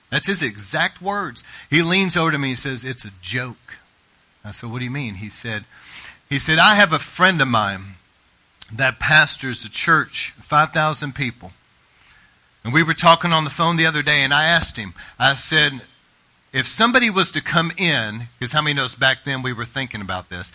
That's 0.10 0.28
his 0.28 0.44
exact 0.44 1.02
words. 1.02 1.42
He 1.70 1.82
leans 1.82 2.18
over 2.18 2.32
to 2.32 2.38
me 2.38 2.50
and 2.50 2.60
says, 2.60 2.84
It's 2.84 3.06
a 3.06 3.12
joke. 3.22 3.78
I 4.44 4.52
said, 4.52 4.70
What 4.72 4.80
do 4.80 4.84
you 4.84 4.92
mean? 4.92 5.16
He 5.16 5.30
said, 5.30 5.64
he 6.30 6.38
said, 6.38 6.60
I 6.60 6.76
have 6.76 6.92
a 6.92 7.00
friend 7.00 7.42
of 7.42 7.48
mine 7.48 7.96
that 8.74 9.00
pastors 9.00 9.64
a 9.64 9.70
church, 9.70 10.34
5,000 10.42 11.16
people. 11.16 11.54
And 12.66 12.74
we 12.74 12.82
were 12.82 12.96
talking 12.96 13.32
on 13.32 13.44
the 13.44 13.52
phone 13.52 13.78
the 13.78 13.86
other 13.86 14.02
day, 14.02 14.24
and 14.24 14.34
I 14.34 14.46
asked 14.46 14.76
him, 14.76 14.96
I 15.20 15.36
said, 15.36 15.82
if 16.52 16.66
somebody 16.66 17.12
was 17.12 17.30
to 17.32 17.42
come 17.42 17.72
in, 17.78 18.28
because 18.40 18.54
how 18.54 18.62
many 18.64 18.74
knows 18.74 18.96
back 18.96 19.24
then 19.24 19.44
we 19.44 19.54
were 19.54 19.66
thinking 19.66 20.02
about 20.02 20.30
this, 20.30 20.52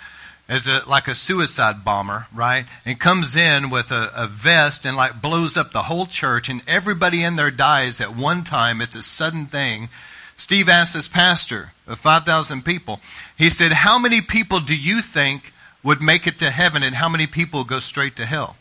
as 0.48 0.66
a, 0.66 0.82
like 0.88 1.06
a 1.06 1.14
suicide 1.14 1.84
bomber, 1.84 2.26
right? 2.34 2.64
And 2.84 2.98
comes 2.98 3.36
in 3.36 3.70
with 3.70 3.92
a, 3.92 4.10
a 4.16 4.26
vest 4.26 4.84
and 4.84 4.96
like 4.96 5.22
blows 5.22 5.56
up 5.56 5.70
the 5.70 5.82
whole 5.82 6.06
church, 6.06 6.48
and 6.48 6.62
everybody 6.66 7.22
in 7.22 7.36
there 7.36 7.52
dies 7.52 8.00
at 8.00 8.16
one 8.16 8.42
time. 8.42 8.80
It's 8.80 8.96
a 8.96 9.04
sudden 9.04 9.46
thing. 9.46 9.88
Steve 10.36 10.68
asked 10.68 10.96
his 10.96 11.06
pastor 11.06 11.70
of 11.86 12.00
5,000 12.00 12.64
people, 12.64 12.98
he 13.38 13.50
said, 13.50 13.70
How 13.70 14.00
many 14.00 14.20
people 14.20 14.58
do 14.58 14.74
you 14.74 15.00
think 15.00 15.52
would 15.84 16.02
make 16.02 16.26
it 16.26 16.40
to 16.40 16.50
heaven 16.50 16.82
and 16.82 16.96
how 16.96 17.08
many 17.08 17.28
people 17.28 17.62
go 17.62 17.78
straight 17.78 18.16
to 18.16 18.26
hell? 18.26 18.56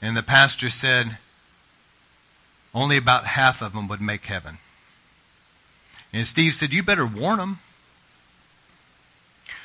And 0.00 0.16
the 0.16 0.22
pastor 0.22 0.70
said, 0.70 1.18
only 2.74 2.96
about 2.96 3.26
half 3.26 3.62
of 3.62 3.72
them 3.72 3.88
would 3.88 4.00
make 4.00 4.26
heaven. 4.26 4.58
And 6.12 6.26
Steve 6.26 6.54
said, 6.54 6.72
You 6.72 6.82
better 6.82 7.06
warn 7.06 7.38
them. 7.38 7.58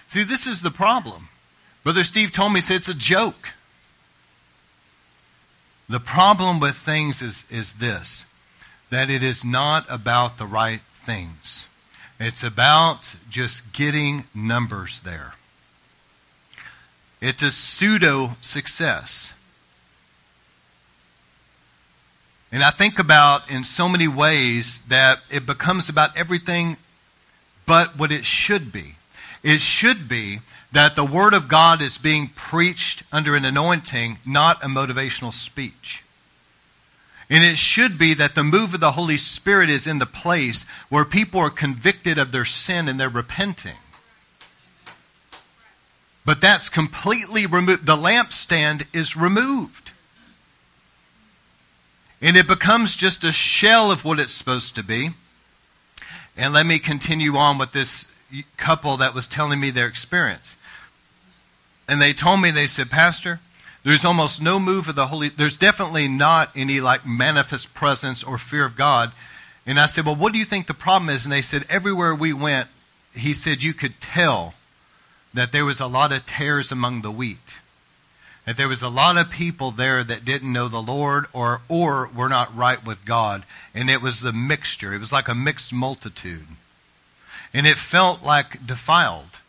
See, 0.08 0.24
this 0.24 0.48
is 0.48 0.62
the 0.62 0.72
problem. 0.72 1.30
Brother 1.84 2.04
Steve 2.04 2.32
told 2.32 2.54
me, 2.54 2.58
he 2.58 2.62
said, 2.62 2.78
It's 2.78 2.90
a 2.90 2.94
joke. 2.94 3.54
The 5.88 6.00
problem 6.00 6.60
with 6.60 6.76
things 6.76 7.22
is, 7.22 7.46
is 7.50 7.74
this 7.74 8.26
that 8.90 9.10
it 9.10 9.24
is 9.24 9.44
not 9.44 9.86
about 9.90 10.38
the 10.38 10.46
right 10.46 10.82
things. 10.82 11.68
It's 12.20 12.44
about 12.44 13.16
just 13.30 13.74
getting 13.74 14.26
numbers 14.34 15.02
there. 15.02 15.34
It's 17.20 17.44
a 17.44 17.52
pseudo 17.52 18.36
success. 18.42 19.34
And 22.52 22.64
I 22.64 22.72
think 22.72 23.00
about 23.00 23.50
in 23.50 23.64
so 23.64 23.90
many 23.90 24.08
ways 24.08 24.80
that 24.88 25.20
it 25.30 25.46
becomes 25.46 25.90
about 25.90 26.18
everything 26.18 26.78
but 27.66 27.98
what 27.98 28.12
it 28.12 28.26
should 28.26 28.72
be. 28.72 28.96
It 29.44 29.60
should 29.60 30.08
be 30.08 30.40
that 30.72 30.96
the 30.96 31.06
Word 31.06 31.34
of 31.34 31.48
God 31.48 31.82
is 31.82 31.98
being 31.98 32.30
preached 32.36 33.04
under 33.12 33.36
an 33.36 33.46
anointing, 33.46 34.20
not 34.26 34.64
a 34.64 34.68
motivational 34.68 35.34
speech. 35.34 36.04
And 37.30 37.44
it 37.44 37.58
should 37.58 37.98
be 37.98 38.14
that 38.14 38.36
the 38.36 38.44
move 38.44 38.74
of 38.74 38.80
the 38.80 38.92
Holy 38.92 39.18
Spirit 39.18 39.70
is 39.70 39.88
in 39.88 40.00
the 40.00 40.06
place 40.06 40.64
where 40.90 41.06
people 41.06 41.40
are 41.40 41.50
convicted 41.50 42.18
of 42.18 42.32
their 42.32 42.46
sin 42.46 42.88
and 42.88 43.00
they're 43.00 43.10
repenting. 43.10 43.78
But 46.24 46.42
that's 46.42 46.70
completely 46.70 47.46
removed. 47.46 47.86
The 47.86 47.96
lampstand 47.96 48.88
is 48.94 49.16
removed. 49.16 49.92
And 52.22 52.38
it 52.38 52.48
becomes 52.48 52.96
just 52.96 53.24
a 53.24 53.32
shell 53.32 53.92
of 53.92 54.06
what 54.06 54.20
it's 54.20 54.34
supposed 54.34 54.76
to 54.76 54.84
be. 54.84 55.10
And 56.38 56.54
let 56.54 56.66
me 56.66 56.80
continue 56.80 57.36
on 57.36 57.58
with 57.58 57.72
this 57.72 58.08
couple 58.58 58.98
that 58.98 59.14
was 59.14 59.28
telling 59.28 59.60
me 59.60 59.70
their 59.70 59.88
experience. 59.88 60.58
And 61.88 62.02
they 62.02 62.14
told 62.14 62.42
me, 62.42 62.52
they 62.52 62.68
said, 62.68 62.90
Pastor, 62.90 63.40
there's 63.84 64.04
almost 64.04 64.42
no 64.42 64.60
move 64.60 64.90
of 64.90 64.96
the 64.96 65.08
Holy, 65.08 65.30
there's 65.30 65.58
definitely 65.58 66.08
not 66.08 66.50
any 66.56 66.82
like 66.82 67.06
manifest 67.06 67.74
presence 67.74 68.24
or 68.24 68.38
fear 68.38 68.66
of 68.66 68.76
God. 68.76 69.12
And 69.68 69.80
I 69.80 69.86
said, 69.86 70.06
well, 70.06 70.16
what 70.16 70.34
do 70.34 70.40
you 70.40 70.46
think 70.46 70.68
the 70.68 70.74
problem 70.74 71.10
is? 71.10 71.26
And 71.26 71.32
they 71.32 71.42
said, 71.42 71.66
everywhere 71.70 72.14
we 72.16 72.34
went, 72.34 72.68
he 73.14 73.34
said, 73.34 73.64
you 73.64 73.74
could 73.74 74.02
tell 74.02 74.56
that 75.34 75.52
there 75.52 75.66
was 75.66 75.80
a 75.80 75.88
lot 75.88 76.12
of 76.12 76.26
tares 76.26 76.72
among 76.72 77.02
the 77.02 77.12
wheat. 77.12 77.60
That 78.46 78.58
there 78.58 78.68
was 78.68 78.84
a 78.84 78.90
lot 78.90 79.18
of 79.18 79.30
people 79.30 79.72
there 79.72 80.04
that 80.04 80.24
didn't 80.24 80.54
know 80.54 80.68
the 80.68 80.82
Lord 80.82 81.26
or, 81.34 81.62
or 81.68 82.10
were 82.16 82.30
not 82.30 82.56
right 82.56 82.84
with 82.86 83.04
God. 83.04 83.44
And 83.74 83.90
it 83.90 84.02
was 84.02 84.24
a 84.24 84.32
mixture. 84.32 84.94
It 84.94 85.00
was 85.00 85.12
like 85.12 85.28
a 85.28 85.36
mixed 85.36 85.74
multitude. 85.74 86.46
And 87.54 87.66
it 87.66 87.78
felt 87.78 88.24
like 88.24 88.66
defiled. 88.66 89.40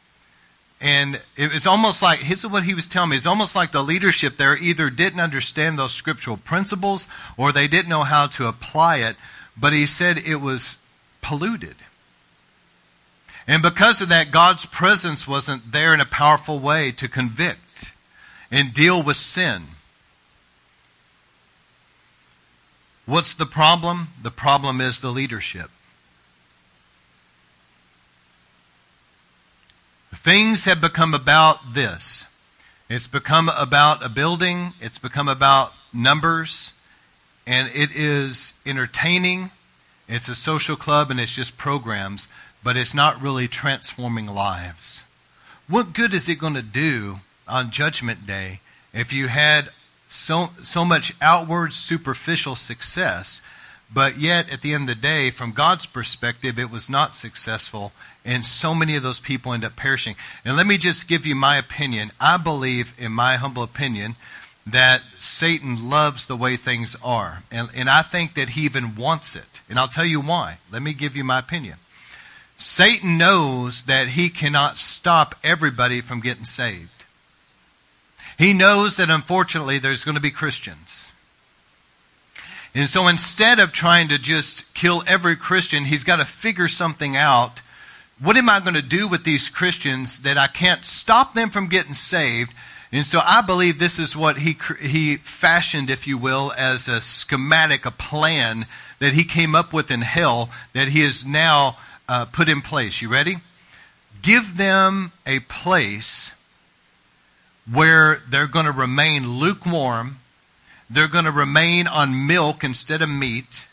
And 0.80 1.22
it 1.36 1.52
was 1.52 1.66
almost 1.66 2.02
like, 2.02 2.20
this 2.20 2.44
is 2.44 2.50
what 2.50 2.64
he 2.64 2.74
was 2.74 2.86
telling 2.86 3.10
me, 3.10 3.16
it's 3.16 3.26
almost 3.26 3.56
like 3.56 3.72
the 3.72 3.82
leadership 3.82 4.36
there 4.36 4.56
either 4.56 4.90
didn't 4.90 5.20
understand 5.20 5.78
those 5.78 5.92
scriptural 5.92 6.36
principles 6.36 7.08
or 7.36 7.50
they 7.50 7.66
didn't 7.66 7.88
know 7.88 8.02
how 8.02 8.26
to 8.28 8.46
apply 8.46 8.96
it, 8.96 9.16
but 9.58 9.72
he 9.72 9.86
said 9.86 10.18
it 10.18 10.36
was 10.36 10.76
polluted. 11.22 11.76
And 13.48 13.62
because 13.62 14.02
of 14.02 14.08
that, 14.10 14.30
God's 14.30 14.66
presence 14.66 15.26
wasn't 15.26 15.72
there 15.72 15.94
in 15.94 16.00
a 16.00 16.06
powerful 16.06 16.58
way 16.58 16.92
to 16.92 17.08
convict 17.08 17.60
and 18.50 18.72
deal 18.72 19.02
with 19.02 19.16
sin. 19.16 19.62
What's 23.06 23.34
the 23.34 23.46
problem? 23.46 24.08
The 24.20 24.30
problem 24.30 24.80
is 24.80 25.00
the 25.00 25.10
leadership. 25.10 25.70
Things 30.12 30.64
have 30.64 30.80
become 30.80 31.14
about 31.14 31.74
this. 31.74 32.26
It's 32.88 33.06
become 33.06 33.48
about 33.56 34.04
a 34.04 34.08
building, 34.08 34.72
it's 34.80 34.98
become 34.98 35.28
about 35.28 35.72
numbers, 35.92 36.72
and 37.46 37.68
it 37.74 37.90
is 37.94 38.54
entertaining. 38.64 39.50
It's 40.08 40.28
a 40.28 40.34
social 40.34 40.76
club 40.76 41.10
and 41.10 41.18
it's 41.20 41.34
just 41.34 41.56
programs, 41.58 42.28
but 42.62 42.76
it's 42.76 42.94
not 42.94 43.20
really 43.20 43.48
transforming 43.48 44.26
lives. 44.26 45.02
What 45.68 45.92
good 45.92 46.14
is 46.14 46.28
it 46.28 46.38
going 46.38 46.54
to 46.54 46.62
do 46.62 47.20
on 47.46 47.70
Judgment 47.70 48.26
Day 48.26 48.60
if 48.92 49.12
you 49.12 49.28
had 49.28 49.68
so, 50.06 50.50
so 50.62 50.84
much 50.84 51.14
outward 51.20 51.72
superficial 51.74 52.54
success, 52.54 53.42
but 53.92 54.18
yet 54.18 54.52
at 54.52 54.62
the 54.62 54.72
end 54.72 54.88
of 54.88 54.96
the 54.96 55.02
day, 55.02 55.30
from 55.30 55.52
God's 55.52 55.86
perspective, 55.86 56.58
it 56.58 56.70
was 56.70 56.88
not 56.88 57.14
successful 57.14 57.92
and 58.26 58.44
so 58.44 58.74
many 58.74 58.96
of 58.96 59.02
those 59.02 59.20
people 59.20 59.52
end 59.52 59.64
up 59.64 59.76
perishing. 59.76 60.16
And 60.44 60.56
let 60.56 60.66
me 60.66 60.78
just 60.78 61.08
give 61.08 61.24
you 61.24 61.36
my 61.36 61.56
opinion. 61.56 62.10
I 62.20 62.36
believe, 62.36 62.92
in 62.98 63.12
my 63.12 63.36
humble 63.36 63.62
opinion, 63.62 64.16
that 64.66 65.02
Satan 65.20 65.88
loves 65.88 66.26
the 66.26 66.36
way 66.36 66.56
things 66.56 66.96
are. 67.04 67.44
And, 67.52 67.68
and 67.74 67.88
I 67.88 68.02
think 68.02 68.34
that 68.34 68.50
he 68.50 68.62
even 68.62 68.96
wants 68.96 69.36
it. 69.36 69.60
And 69.70 69.78
I'll 69.78 69.86
tell 69.86 70.04
you 70.04 70.20
why. 70.20 70.58
Let 70.72 70.82
me 70.82 70.92
give 70.92 71.14
you 71.14 71.22
my 71.22 71.38
opinion. 71.38 71.76
Satan 72.56 73.16
knows 73.16 73.82
that 73.82 74.08
he 74.08 74.28
cannot 74.28 74.78
stop 74.78 75.36
everybody 75.44 76.00
from 76.00 76.20
getting 76.20 76.44
saved. 76.44 76.95
He 78.38 78.52
knows 78.52 78.96
that 78.96 79.10
unfortunately 79.10 79.78
there's 79.78 80.04
going 80.04 80.14
to 80.14 80.20
be 80.20 80.30
Christians. 80.30 81.12
And 82.74 82.88
so 82.88 83.08
instead 83.08 83.58
of 83.58 83.72
trying 83.72 84.08
to 84.08 84.18
just 84.18 84.74
kill 84.74 85.02
every 85.06 85.36
Christian, 85.36 85.86
he's 85.86 86.04
got 86.04 86.16
to 86.16 86.26
figure 86.26 86.68
something 86.68 87.16
out 87.16 87.60
what 88.18 88.38
am 88.38 88.48
I 88.48 88.60
going 88.60 88.74
to 88.74 88.82
do 88.82 89.08
with 89.08 89.24
these 89.24 89.50
Christians 89.50 90.20
that 90.20 90.38
I 90.38 90.46
can't 90.46 90.86
stop 90.86 91.34
them 91.34 91.50
from 91.50 91.68
getting 91.68 91.92
saved? 91.92 92.54
And 92.90 93.04
so 93.04 93.20
I 93.22 93.42
believe 93.42 93.78
this 93.78 93.98
is 93.98 94.16
what 94.16 94.38
he, 94.38 94.56
he 94.80 95.16
fashioned, 95.16 95.90
if 95.90 96.06
you 96.06 96.16
will, 96.16 96.52
as 96.56 96.88
a 96.88 97.02
schematic, 97.02 97.84
a 97.84 97.90
plan 97.90 98.64
that 99.00 99.12
he 99.12 99.24
came 99.24 99.54
up 99.54 99.72
with 99.72 99.90
in 99.90 100.00
hell 100.00 100.48
that 100.72 100.88
he 100.88 101.00
has 101.00 101.26
now 101.26 101.76
uh, 102.08 102.24
put 102.24 102.48
in 102.48 102.62
place. 102.62 103.02
You 103.02 103.10
ready? 103.10 103.36
Give 104.22 104.56
them 104.56 105.12
a 105.26 105.40
place 105.40 106.32
where 107.70 108.20
they're 108.28 108.46
going 108.46 108.66
to 108.66 108.72
remain 108.72 109.28
lukewarm. 109.28 110.18
They're 110.88 111.08
going 111.08 111.24
to 111.24 111.32
remain 111.32 111.86
on 111.86 112.26
milk 112.26 112.62
instead 112.62 113.02
of 113.02 113.08
meat. 113.08 113.66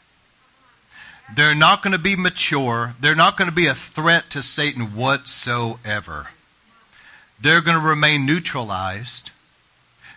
They're 1.35 1.55
not 1.55 1.81
going 1.81 1.93
to 1.93 1.99
be 1.99 2.15
mature. 2.15 2.95
They're 2.99 3.15
not 3.15 3.37
going 3.37 3.49
to 3.49 3.55
be 3.55 3.67
a 3.67 3.75
threat 3.75 4.29
to 4.31 4.43
Satan 4.43 4.95
whatsoever. 4.95 6.27
They're 7.39 7.61
going 7.61 7.79
to 7.79 7.87
remain 7.87 8.25
neutralized. 8.25 9.31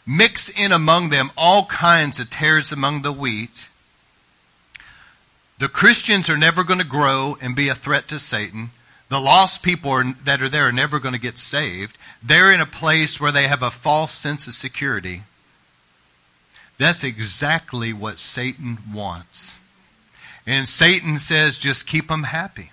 Mix 0.06 0.48
in 0.48 0.72
among 0.72 1.08
them 1.10 1.30
all 1.36 1.66
kinds 1.66 2.20
of 2.20 2.30
tares 2.30 2.70
among 2.70 3.02
the 3.02 3.12
wheat. 3.12 3.68
The 5.58 5.68
Christians 5.68 6.28
are 6.28 6.36
never 6.36 6.62
going 6.64 6.78
to 6.78 6.84
grow 6.84 7.36
and 7.40 7.56
be 7.56 7.68
a 7.68 7.74
threat 7.74 8.08
to 8.08 8.18
Satan. 8.18 8.70
The 9.08 9.20
lost 9.20 9.62
people 9.62 9.90
are, 9.90 10.04
that 10.24 10.42
are 10.42 10.48
there 10.48 10.68
are 10.68 10.72
never 10.72 10.98
going 10.98 11.14
to 11.14 11.20
get 11.20 11.38
saved. 11.38 11.96
They're 12.26 12.52
in 12.52 12.60
a 12.60 12.66
place 12.66 13.20
where 13.20 13.30
they 13.30 13.46
have 13.46 13.62
a 13.62 13.70
false 13.70 14.10
sense 14.10 14.48
of 14.48 14.54
security. 14.54 15.22
That's 16.76 17.04
exactly 17.04 17.92
what 17.92 18.18
Satan 18.18 18.78
wants. 18.92 19.60
And 20.44 20.68
Satan 20.68 21.20
says, 21.20 21.56
just 21.56 21.86
keep 21.86 22.08
them 22.08 22.24
happy. 22.24 22.72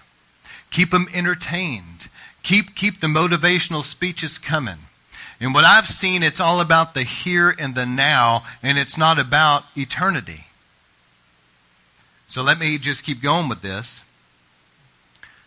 Keep 0.72 0.90
them 0.90 1.08
entertained. 1.14 2.08
Keep, 2.42 2.74
keep 2.74 3.00
the 3.00 3.08
motivational 3.08 3.84
speeches 3.84 4.40
coming. 4.40 4.88
And 5.40 5.54
what 5.54 5.66
I've 5.66 5.88
seen, 5.88 6.24
it's 6.24 6.40
all 6.40 6.60
about 6.60 6.96
the 6.96 7.04
here 7.04 7.54
and 7.60 7.76
the 7.76 7.86
now, 7.86 8.44
and 8.64 8.80
it's 8.80 8.98
not 8.98 9.20
about 9.20 9.66
eternity. 9.78 10.46
So 12.28 12.42
let 12.42 12.58
me 12.58 12.80
just 12.80 13.04
keep 13.04 13.22
going 13.22 13.50
with 13.50 13.62
this. 13.62 14.02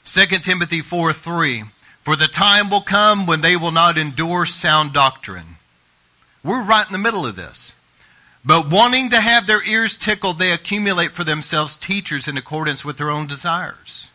2 0.04 0.26
Timothy 0.38 0.80
4 0.80 1.12
3. 1.12 1.64
For 2.06 2.14
the 2.14 2.28
time 2.28 2.70
will 2.70 2.82
come 2.82 3.26
when 3.26 3.40
they 3.40 3.56
will 3.56 3.72
not 3.72 3.98
endure 3.98 4.46
sound 4.46 4.92
doctrine. 4.92 5.56
We're 6.44 6.62
right 6.62 6.86
in 6.86 6.92
the 6.92 7.00
middle 7.00 7.26
of 7.26 7.34
this. 7.34 7.74
But 8.44 8.70
wanting 8.70 9.10
to 9.10 9.20
have 9.20 9.48
their 9.48 9.66
ears 9.66 9.96
tickled, 9.96 10.38
they 10.38 10.52
accumulate 10.52 11.10
for 11.10 11.24
themselves 11.24 11.76
teachers 11.76 12.28
in 12.28 12.38
accordance 12.38 12.84
with 12.84 12.96
their 12.96 13.10
own 13.10 13.26
desires. 13.26 14.12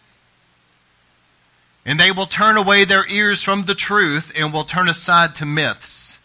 And 1.85 1.99
they 1.99 2.13
will 2.13 2.27
turn 2.27 2.55
away 2.55 2.85
their 2.85 3.05
ears 3.09 3.43
from 3.43 3.63
the 3.63 3.75
truth 3.75 4.31
and 4.37 4.53
will 4.53 4.63
turn 4.63 4.87
aside 4.87 5.35
to 5.35 5.45
myths. 5.45 6.17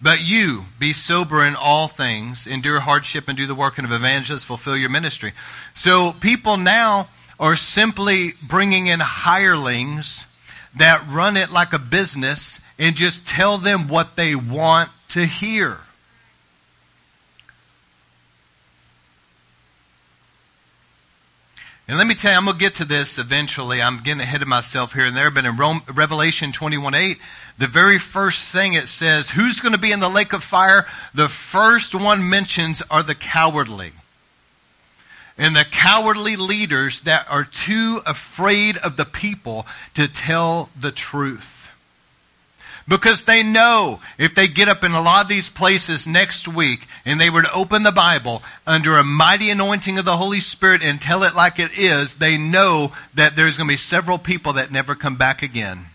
But 0.00 0.26
you, 0.26 0.64
be 0.78 0.94
sober 0.94 1.44
in 1.44 1.54
all 1.54 1.88
things, 1.88 2.46
endure 2.46 2.80
hardship 2.80 3.28
and 3.28 3.36
do 3.36 3.46
the 3.46 3.54
work 3.54 3.76
of 3.76 3.92
evangelists, 3.92 4.44
fulfill 4.44 4.74
your 4.74 4.88
ministry. 4.88 5.34
So 5.74 6.12
people 6.12 6.56
now 6.56 7.08
are 7.38 7.56
simply 7.56 8.32
bringing 8.42 8.86
in 8.86 9.00
hirelings 9.00 10.24
that 10.76 11.04
run 11.08 11.36
it 11.36 11.50
like 11.50 11.72
a 11.72 11.78
business 11.78 12.60
and 12.78 12.94
just 12.94 13.26
tell 13.26 13.58
them 13.58 13.88
what 13.88 14.16
they 14.16 14.34
want 14.34 14.90
to 15.08 15.24
hear. 15.24 15.78
And 21.88 21.96
let 21.96 22.06
me 22.06 22.14
tell 22.14 22.30
you, 22.32 22.36
I'm 22.36 22.44
going 22.44 22.58
to 22.58 22.60
get 22.60 22.74
to 22.76 22.84
this 22.84 23.18
eventually. 23.18 23.80
I'm 23.80 24.02
getting 24.02 24.20
ahead 24.20 24.42
of 24.42 24.48
myself 24.48 24.92
here 24.92 25.06
and 25.06 25.16
there, 25.16 25.30
but 25.30 25.46
in 25.46 25.56
Rome, 25.56 25.80
Revelation 25.90 26.52
21 26.52 26.94
8, 26.94 27.16
the 27.56 27.66
very 27.66 27.98
first 27.98 28.52
thing 28.52 28.74
it 28.74 28.88
says, 28.88 29.30
who's 29.30 29.60
going 29.60 29.72
to 29.72 29.80
be 29.80 29.90
in 29.90 30.00
the 30.00 30.08
lake 30.10 30.34
of 30.34 30.44
fire? 30.44 30.86
The 31.14 31.30
first 31.30 31.94
one 31.94 32.28
mentions 32.28 32.82
are 32.90 33.02
the 33.02 33.14
cowardly. 33.14 33.92
And 35.38 35.54
the 35.54 35.64
cowardly 35.64 36.34
leaders 36.34 37.02
that 37.02 37.26
are 37.30 37.44
too 37.44 38.00
afraid 38.04 38.76
of 38.78 38.96
the 38.96 39.04
people 39.04 39.66
to 39.94 40.08
tell 40.08 40.68
the 40.78 40.90
truth. 40.90 41.58
Because 42.88 43.22
they 43.22 43.42
know 43.42 44.00
if 44.16 44.34
they 44.34 44.48
get 44.48 44.68
up 44.68 44.82
in 44.82 44.92
a 44.92 45.00
lot 45.00 45.22
of 45.22 45.28
these 45.28 45.50
places 45.50 46.06
next 46.06 46.48
week 46.48 46.86
and 47.04 47.20
they 47.20 47.28
were 47.28 47.42
to 47.42 47.52
open 47.52 47.82
the 47.82 47.92
Bible 47.92 48.42
under 48.66 48.96
a 48.96 49.04
mighty 49.04 49.50
anointing 49.50 49.98
of 49.98 50.06
the 50.06 50.16
Holy 50.16 50.40
Spirit 50.40 50.82
and 50.82 50.98
tell 50.98 51.22
it 51.22 51.36
like 51.36 51.58
it 51.58 51.76
is, 51.76 52.14
they 52.14 52.38
know 52.38 52.92
that 53.14 53.36
there's 53.36 53.58
going 53.58 53.68
to 53.68 53.72
be 53.72 53.76
several 53.76 54.16
people 54.16 54.54
that 54.54 54.72
never 54.72 54.94
come 54.94 55.16
back 55.16 55.42
again. 55.42 55.86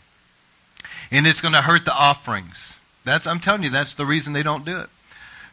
And 1.12 1.26
it's 1.26 1.42
going 1.42 1.56
to 1.56 1.62
hurt 1.64 1.84
the 1.84 1.96
offerings. 1.96 2.80
That's, 3.06 3.26
I'm 3.26 3.40
telling 3.40 3.64
you, 3.64 3.72
that's 3.72 3.96
the 3.96 4.06
reason 4.06 4.34
they 4.34 4.44
don't 4.44 4.64
do 4.64 4.78
it. 4.80 4.90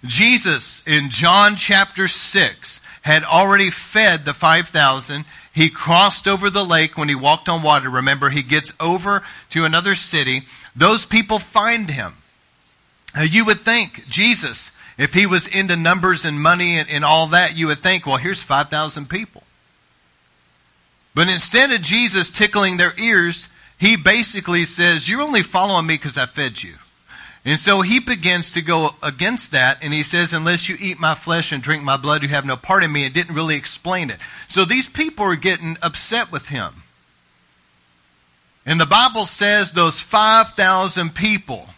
Jesus 0.04 0.86
in 0.86 1.08
John 1.10 1.56
chapter 1.56 2.06
6 2.06 2.80
had 3.02 3.24
already 3.24 3.70
fed 3.70 4.24
the 4.24 4.34
5,000. 4.34 5.24
He 5.52 5.68
crossed 5.68 6.28
over 6.28 6.50
the 6.50 6.64
lake 6.64 6.98
when 6.98 7.08
he 7.08 7.14
walked 7.14 7.48
on 7.48 7.62
water. 7.62 7.88
Remember, 7.88 8.30
he 8.30 8.42
gets 8.42 8.72
over 8.80 9.22
to 9.50 9.64
another 9.64 9.94
city 9.94 10.42
those 10.76 11.04
people 11.04 11.38
find 11.38 11.90
him. 11.90 12.14
Now, 13.14 13.22
you 13.22 13.44
would 13.44 13.60
think 13.60 14.06
Jesus, 14.06 14.70
if 14.98 15.14
he 15.14 15.26
was 15.26 15.48
into 15.48 15.76
numbers 15.76 16.24
and 16.24 16.40
money 16.40 16.78
and, 16.78 16.88
and 16.88 17.04
all 17.04 17.28
that, 17.28 17.56
you 17.56 17.66
would 17.66 17.80
think, 17.80 18.06
well, 18.06 18.16
here's 18.16 18.42
5,000 18.42 19.08
people. 19.08 19.42
But 21.14 21.28
instead 21.28 21.72
of 21.72 21.82
Jesus 21.82 22.30
tickling 22.30 22.76
their 22.76 22.94
ears, 22.98 23.48
he 23.78 23.96
basically 23.96 24.64
says, 24.64 25.08
You're 25.08 25.22
only 25.22 25.42
following 25.42 25.86
me 25.86 25.94
because 25.94 26.16
I 26.16 26.26
fed 26.26 26.62
you. 26.62 26.74
And 27.44 27.58
so 27.58 27.80
he 27.80 28.00
begins 28.00 28.52
to 28.52 28.62
go 28.62 28.90
against 29.02 29.52
that, 29.52 29.82
and 29.82 29.94
he 29.94 30.02
says, 30.02 30.32
Unless 30.32 30.68
you 30.68 30.76
eat 30.78 31.00
my 31.00 31.14
flesh 31.14 31.52
and 31.52 31.62
drink 31.62 31.82
my 31.82 31.96
blood, 31.96 32.22
you 32.22 32.28
have 32.28 32.44
no 32.44 32.56
part 32.56 32.84
in 32.84 32.92
me, 32.92 33.06
and 33.06 33.14
didn't 33.14 33.34
really 33.34 33.56
explain 33.56 34.10
it. 34.10 34.18
So 34.48 34.64
these 34.64 34.88
people 34.88 35.24
are 35.24 35.36
getting 35.36 35.78
upset 35.82 36.30
with 36.30 36.48
him. 36.48 36.82
And 38.66 38.78
the 38.78 38.86
Bible 38.86 39.24
says 39.24 39.72
those 39.72 40.00
5,000 40.00 41.14
people 41.14 41.70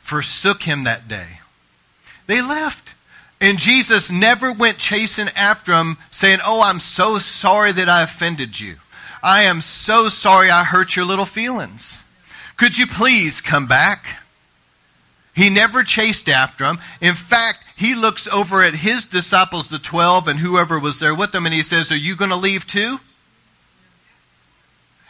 forsook 0.00 0.62
him 0.62 0.84
that 0.84 1.08
day. 1.08 1.40
They 2.26 2.42
left. 2.42 2.94
And 3.40 3.58
Jesus 3.58 4.10
never 4.10 4.52
went 4.52 4.78
chasing 4.78 5.28
after 5.34 5.72
them 5.72 5.96
saying, 6.10 6.40
Oh, 6.44 6.62
I'm 6.62 6.80
so 6.80 7.18
sorry 7.18 7.72
that 7.72 7.88
I 7.88 8.02
offended 8.02 8.60
you. 8.60 8.76
I 9.22 9.42
am 9.42 9.60
so 9.60 10.08
sorry 10.08 10.50
I 10.50 10.64
hurt 10.64 10.94
your 10.94 11.04
little 11.04 11.24
feelings. 11.24 12.04
Could 12.56 12.76
you 12.76 12.86
please 12.86 13.40
come 13.40 13.66
back? 13.66 14.17
He 15.38 15.50
never 15.50 15.84
chased 15.84 16.28
after 16.28 16.64
them. 16.64 16.80
In 17.00 17.14
fact, 17.14 17.62
he 17.76 17.94
looks 17.94 18.26
over 18.26 18.60
at 18.60 18.74
his 18.74 19.06
disciples, 19.06 19.68
the 19.68 19.78
12, 19.78 20.26
and 20.26 20.40
whoever 20.40 20.80
was 20.80 20.98
there 20.98 21.14
with 21.14 21.30
them, 21.30 21.46
and 21.46 21.54
he 21.54 21.62
says, 21.62 21.92
Are 21.92 21.96
you 21.96 22.16
going 22.16 22.32
to 22.32 22.36
leave 22.36 22.66
too? 22.66 22.98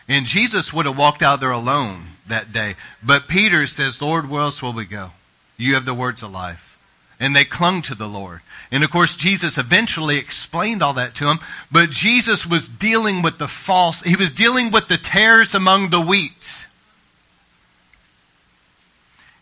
And 0.06 0.26
Jesus 0.26 0.70
would 0.70 0.84
have 0.84 0.98
walked 0.98 1.22
out 1.22 1.40
there 1.40 1.50
alone 1.50 2.08
that 2.26 2.52
day. 2.52 2.74
But 3.02 3.26
Peter 3.26 3.66
says, 3.66 4.02
Lord, 4.02 4.28
where 4.28 4.42
else 4.42 4.62
will 4.62 4.74
we 4.74 4.84
go? 4.84 5.12
You 5.56 5.72
have 5.72 5.86
the 5.86 5.94
words 5.94 6.22
of 6.22 6.30
life. 6.30 6.78
And 7.18 7.34
they 7.34 7.46
clung 7.46 7.80
to 7.82 7.94
the 7.94 8.06
Lord. 8.06 8.42
And 8.70 8.84
of 8.84 8.90
course, 8.90 9.16
Jesus 9.16 9.56
eventually 9.56 10.18
explained 10.18 10.82
all 10.82 10.92
that 10.92 11.14
to 11.14 11.24
them. 11.24 11.38
But 11.72 11.88
Jesus 11.88 12.46
was 12.46 12.68
dealing 12.68 13.22
with 13.22 13.38
the 13.38 13.48
false, 13.48 14.02
he 14.02 14.14
was 14.14 14.30
dealing 14.30 14.72
with 14.72 14.88
the 14.88 14.98
tares 14.98 15.54
among 15.54 15.88
the 15.88 16.02
wheat. 16.02 16.66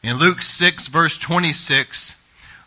In 0.06 0.18
Luke 0.18 0.40
6, 0.40 0.86
verse 0.86 1.18
26, 1.18 2.14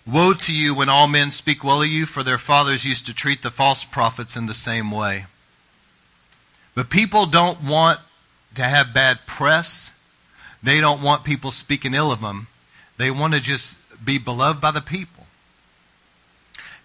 Woe 0.05 0.33
to 0.33 0.53
you 0.53 0.75
when 0.75 0.89
all 0.89 1.07
men 1.07 1.31
speak 1.31 1.63
well 1.63 1.81
of 1.81 1.87
you, 1.87 2.05
for 2.05 2.21
their 2.21 2.37
fathers 2.37 2.83
used 2.83 3.05
to 3.05 3.13
treat 3.13 3.43
the 3.43 3.49
false 3.49 3.85
prophets 3.85 4.35
in 4.35 4.45
the 4.45 4.53
same 4.53 4.91
way. 4.91 5.25
But 6.75 6.89
people 6.89 7.27
don't 7.27 7.63
want 7.63 8.01
to 8.55 8.63
have 8.63 8.93
bad 8.93 9.25
press. 9.25 9.93
They 10.61 10.81
don't 10.81 11.01
want 11.01 11.23
people 11.23 11.51
speaking 11.51 11.93
ill 11.93 12.11
of 12.11 12.19
them. 12.19 12.47
They 12.97 13.09
want 13.09 13.33
to 13.35 13.39
just 13.39 13.77
be 14.03 14.17
beloved 14.17 14.59
by 14.59 14.71
the 14.71 14.81
people. 14.81 15.25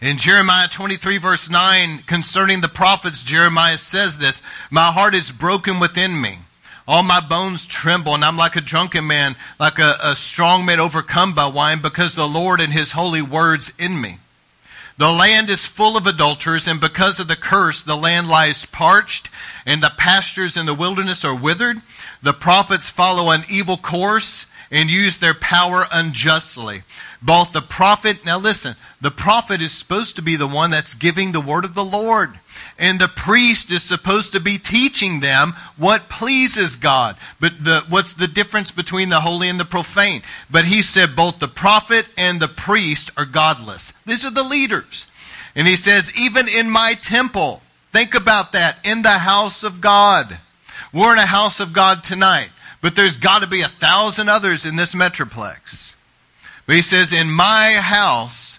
In 0.01 0.19
Jeremiah 0.19 0.69
23 0.69 1.19
verse 1.19 1.51
9, 1.51 2.05
concerning 2.07 2.61
the 2.61 2.69
prophets, 2.69 3.25
Jeremiah 3.25 3.79
says 3.79 4.19
this, 4.19 4.41
My 4.71 4.93
heart 4.93 5.17
is 5.17 5.33
broken 5.33 5.81
within 5.81 6.21
me. 6.21 6.39
All 6.87 7.03
my 7.03 7.21
bones 7.21 7.67
tremble, 7.67 8.15
and 8.15 8.25
I'm 8.25 8.37
like 8.37 8.57
a 8.57 8.61
drunken 8.61 9.07
man, 9.07 9.37
like 9.59 9.79
a, 9.79 9.97
a 10.03 10.15
strong 10.15 10.67
man 10.67 10.81
overcome 10.81 11.35
by 11.35 11.47
wine, 11.47 11.81
because 11.81 12.15
the 12.15 12.29
Lord 12.29 12.61
and 12.61 12.73
his 12.73 12.93
holy 12.93 13.23
words 13.23 13.73
in 13.79 14.01
me. 14.01 14.19
The 14.97 15.11
land 15.11 15.51
is 15.51 15.67
full 15.67 15.97
of 15.97 16.07
adulterers, 16.07 16.69
and 16.69 16.81
because 16.81 17.19
of 17.19 17.27
the 17.27 17.37
curse, 17.37 17.83
the 17.83 17.97
land 17.97 18.29
lies 18.29 18.67
parched, 18.67 19.29
and 19.67 19.83
the 19.83 19.93
pastures 19.97 20.57
in 20.57 20.67
the 20.67 20.75
wilderness 20.75 21.25
are 21.25 21.35
withered. 21.35 21.81
The 22.23 22.35
prophets 22.35 22.91
follow 22.91 23.31
an 23.31 23.45
evil 23.49 23.77
course 23.77 24.47
and 24.71 24.91
use 24.91 25.19
their 25.19 25.35
power 25.35 25.87
unjustly. 25.93 26.83
Both 27.23 27.53
the 27.53 27.63
prophet, 27.63 28.25
now 28.25 28.39
listen, 28.39 28.77
the 29.01 29.11
prophet 29.11 29.63
is 29.63 29.73
supposed 29.73 30.17
to 30.17 30.23
be 30.23 30.37
the 30.37 30.47
one 30.47 30.71
that's 30.71 30.95
giving 30.95 31.33
the 31.33 31.41
word 31.41 31.65
of 31.65 31.75
the 31.75 31.85
Lord. 31.85 32.39
And 32.79 33.01
the 33.01 33.09
priest 33.09 33.71
is 33.71 33.83
supposed 33.83 34.33
to 34.33 34.41
be 34.41 34.59
teaching 34.59 35.21
them 35.21 35.55
what 35.77 36.09
pleases 36.09 36.77
God. 36.77 37.17
But 37.41 37.65
the, 37.65 37.85
what's 37.89 38.15
the 38.15 38.29
difference 38.29 38.71
between 38.71 39.09
the 39.09 39.21
holy 39.21 39.49
and 39.49 39.59
the 39.59 39.65
profane? 39.65 40.23
But 40.51 40.65
he 40.65 40.83
said 40.83 41.17
both 41.17 41.39
the 41.39 41.49
prophet 41.49 42.13
and 42.17 42.41
the 42.41 42.49
priest 42.49 43.11
are 43.17 43.25
godless. 43.25 43.93
These 44.07 44.25
are 44.25 44.31
the 44.31 44.45
leaders. 44.45 45.07
And 45.55 45.67
he 45.67 45.77
says, 45.77 46.13
even 46.19 46.47
in 46.49 46.69
my 46.69 46.95
temple, 46.95 47.63
think 47.93 48.15
about 48.15 48.53
that, 48.53 48.79
in 48.85 49.03
the 49.03 49.11
house 49.11 49.63
of 49.63 49.81
God. 49.81 50.39
We're 50.93 51.13
in 51.13 51.19
a 51.19 51.27
house 51.27 51.61
of 51.61 51.73
God 51.73 52.05
tonight, 52.05 52.51
but 52.85 52.97
there's 52.97 53.17
got 53.17 53.41
to 53.41 53.49
be 53.49 53.63
a 53.63 53.69
thousand 53.69 54.29
others 54.29 54.67
in 54.67 54.77
this 54.77 54.95
metroplex. 54.95 55.95
But 56.67 56.77
he 56.77 56.83
says, 56.83 57.15
in 57.15 57.31
my 57.31 57.79
house, 57.81 58.59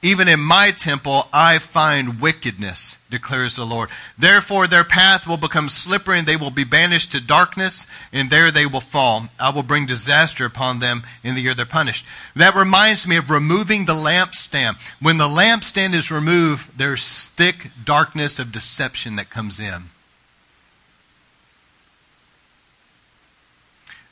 even 0.00 0.28
in 0.28 0.40
my 0.40 0.70
temple, 0.70 1.28
I 1.30 1.58
find 1.58 2.22
wickedness, 2.22 2.96
declares 3.10 3.56
the 3.56 3.66
Lord. 3.66 3.90
Therefore, 4.16 4.66
their 4.66 4.82
path 4.82 5.26
will 5.26 5.36
become 5.36 5.68
slippery 5.68 6.18
and 6.18 6.26
they 6.26 6.36
will 6.36 6.50
be 6.50 6.64
banished 6.64 7.12
to 7.12 7.20
darkness 7.20 7.86
and 8.14 8.30
there 8.30 8.50
they 8.50 8.64
will 8.64 8.80
fall. 8.80 9.28
I 9.38 9.50
will 9.50 9.62
bring 9.62 9.84
disaster 9.84 10.46
upon 10.46 10.78
them 10.78 11.02
in 11.22 11.34
the 11.34 11.42
year 11.42 11.52
they're 11.52 11.66
punished. 11.66 12.06
That 12.34 12.54
reminds 12.54 13.06
me 13.06 13.18
of 13.18 13.28
removing 13.28 13.84
the 13.84 13.92
lampstand. 13.92 14.76
When 15.02 15.18
the 15.18 15.28
lampstand 15.28 15.92
is 15.92 16.10
removed, 16.10 16.78
there's 16.78 17.24
thick 17.24 17.68
darkness 17.84 18.38
of 18.38 18.52
deception 18.52 19.16
that 19.16 19.28
comes 19.28 19.60
in. 19.60 19.90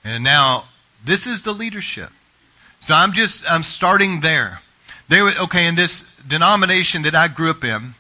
And 0.05 0.25
now, 0.25 0.65
this 1.05 1.27
is 1.27 1.43
the 1.43 1.53
leadership. 1.53 2.11
So 2.81 2.95
I'm 2.95 3.13
just, 3.13 3.51
I'm 3.51 3.63
starting 3.63 4.21
there. 4.21 4.61
They 5.09 5.23
were, 5.23 5.33
okay, 5.43 5.67
in 5.67 5.75
this 5.75 6.03
denomination 6.27 7.03
that 7.03 7.15
I 7.15 7.29
grew 7.29 7.51
up 7.51 7.65
in, 7.65 7.95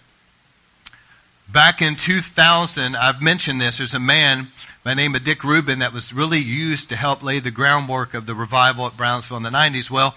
back 1.51 1.81
in 1.81 1.97
2000, 1.97 2.97
I've 2.97 3.23
mentioned 3.23 3.61
this, 3.61 3.79
there's 3.79 3.95
a 3.95 3.99
man 3.99 4.49
by 4.85 4.95
name 4.95 5.15
of 5.15 5.25
Dick 5.25 5.43
Reuben 5.43 5.81
that 5.81 5.93
was 5.93 6.13
really 6.13 6.39
used 6.39 6.89
to 6.91 6.97
help 6.97 7.23
lay 7.23 7.41
the 7.41 7.51
groundwork 7.51 8.15
of 8.15 8.27
the 8.27 8.35
revival 8.35 8.87
at 8.87 8.97
Brownsville 8.97 9.39
in 9.39 9.43
the 9.43 9.51
90s. 9.51 9.91
Well, 9.91 10.15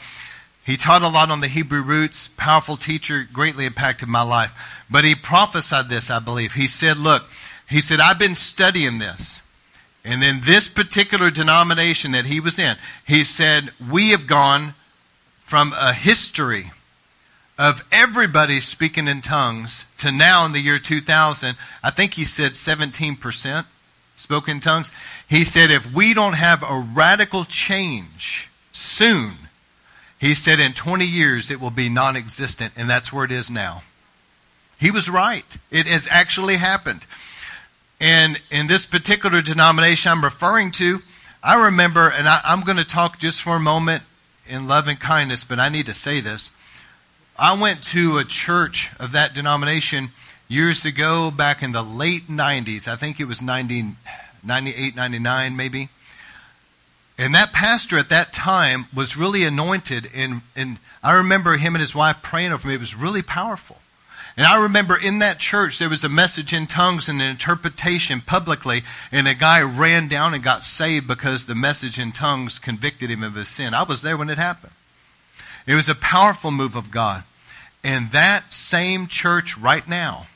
he 0.63 0.77
taught 0.77 1.01
a 1.01 1.07
lot 1.07 1.32
on 1.32 1.41
the 1.41 1.47
Hebrew 1.47 1.82
roots, 1.82 2.29
powerful 2.38 2.77
teacher, 2.77 3.27
greatly 3.32 3.65
impacted 3.65 4.07
my 4.07 4.21
life. 4.21 4.84
But 4.89 5.03
he 5.03 5.15
prophesied 5.15 5.89
this, 5.89 6.11
I 6.11 6.19
believe. 6.19 6.53
He 6.53 6.67
said, 6.67 6.97
look, 6.97 7.23
he 7.67 7.82
said, 7.82 7.99
I've 7.99 8.19
been 8.19 8.36
studying 8.36 8.99
this. 8.99 9.41
And 10.04 10.22
then 10.22 10.41
this 10.43 10.68
particular 10.68 11.30
denomination 11.30 12.12
that 12.14 12.26
he 12.26 12.39
was 12.39 12.58
in, 12.58 12.76
he 13.06 13.24
said, 13.24 13.72
we 13.89 14.10
have 14.10 14.26
gone 14.26 14.74
from 15.41 15.74
a 15.80 15.93
history 15.93 16.72
of 17.58 17.86
everybody 17.91 18.60
speaking 18.60 19.08
in 19.08 19.22
tongues 19.22 19.86
to 19.99 20.12
now 20.12 20.45
in 20.45 20.54
the 20.54 20.60
year 20.60 20.80
2000, 20.80 21.56
I 21.84 21.91
think 21.91 22.14
he 22.16 22.24
said 22.24 22.54
17% 22.54 23.66
spoke 24.22 24.47
in 24.47 24.60
tongues. 24.60 24.91
He 25.28 25.43
said 25.43 25.72
if 25.72 25.91
we 25.91 26.14
don't 26.14 26.34
have 26.34 26.64
a 26.64 26.86
radical 26.93 27.43
change 27.43 28.49
soon, 28.72 29.34
he 30.20 30.34
said 30.34 30.60
in 30.60 30.74
20 30.74 31.06
years 31.06 31.52
it 31.52 31.60
will 31.60 31.72
be 31.72 31.89
non 31.89 32.16
existent, 32.16 32.74
and 32.78 32.89
that's 32.89 33.12
where 33.12 33.26
it 33.26 33.32
is 33.32 33.49
now. 33.49 33.82
He 34.80 34.91
was 34.91 35.10
right. 35.10 35.58
It 35.70 35.86
has 35.88 36.08
actually 36.10 36.58
happened. 36.58 37.06
And 38.02 38.41
in 38.49 38.66
this 38.66 38.88
particular 38.88 39.43
denomination 39.43 40.12
I'm 40.12 40.24
referring 40.24 40.72
to, 40.74 41.02
I 41.43 41.66
remember, 41.66 42.10
and 42.10 42.28
I, 42.28 42.41
am 42.45 42.62
going 42.62 42.78
to 42.78 42.84
talk 42.84 43.20
just 43.20 43.43
for 43.43 43.56
a 43.56 43.60
moment 43.60 44.02
in 44.47 44.68
love 44.68 44.88
and 44.88 44.99
kindness, 44.99 45.43
but 45.43 45.60
I 45.60 45.70
need 45.70 45.86
to 45.86 45.93
say 45.93 46.20
this. 46.20 46.49
I 47.38 47.60
went 47.60 47.84
to 47.86 48.18
a 48.18 48.24
church 48.24 48.89
of 48.99 49.12
that 49.12 49.36
denomination 49.36 50.10
years 50.47 50.84
ago, 50.84 51.30
back 51.30 51.62
in 51.62 51.74
the 51.74 51.84
late 51.84 52.28
90s. 52.28 52.88
I 52.88 52.95
think 52.95 53.20
it 53.20 53.26
was 53.26 53.39
90, 53.39 53.91
98, 54.43 54.95
99 54.95 55.56
maybe. 55.56 55.89
And 57.20 57.36
that 57.36 57.54
pastor 57.54 57.97
at 57.97 58.10
that 58.10 58.34
time 58.34 58.88
was 58.95 59.16
really 59.16 59.43
anointed. 59.43 60.10
And, 60.16 60.41
and 60.56 60.80
I 61.04 61.16
remember 61.18 61.58
him 61.58 61.76
and 61.76 61.82
his 61.82 61.93
wife 61.93 62.18
praying 62.24 62.52
over 62.52 62.68
me. 62.68 62.74
It 62.74 62.80
was 62.80 62.95
really 62.95 63.22
powerful. 63.22 63.78
And 64.38 64.45
I 64.45 64.63
remember 64.63 64.97
in 64.97 65.19
that 65.19 65.39
church, 65.39 65.77
there 65.77 65.89
was 65.89 66.03
a 66.03 66.09
message 66.09 66.53
in 66.53 66.67
tongues 66.67 67.09
and 67.09 67.21
an 67.21 67.29
interpretation 67.29 68.21
publicly, 68.21 68.84
and 69.11 69.27
a 69.27 69.36
guy 69.36 69.61
ran 69.61 70.07
down 70.07 70.34
and 70.34 70.43
got 70.43 70.63
saved 70.63 71.07
because 71.07 71.45
the 71.45 71.55
message 71.55 71.99
in 71.99 72.11
tongues 72.11 72.57
convicted 72.57 73.09
him 73.09 73.23
of 73.23 73.36
his 73.36 73.49
sin. 73.49 73.73
I 73.73 73.84
was 73.84 74.01
there 74.01 74.17
when 74.17 74.29
it 74.29 74.38
happened. 74.38 74.73
It 75.67 75.75
was 75.75 75.89
a 75.89 75.95
powerful 75.95 76.51
move 76.51 76.75
of 76.75 76.91
God. 76.91 77.23
And 77.84 78.11
that 78.11 78.53
same 78.53 79.07
church 79.07 79.57
right 79.57 79.88
now 79.88 80.27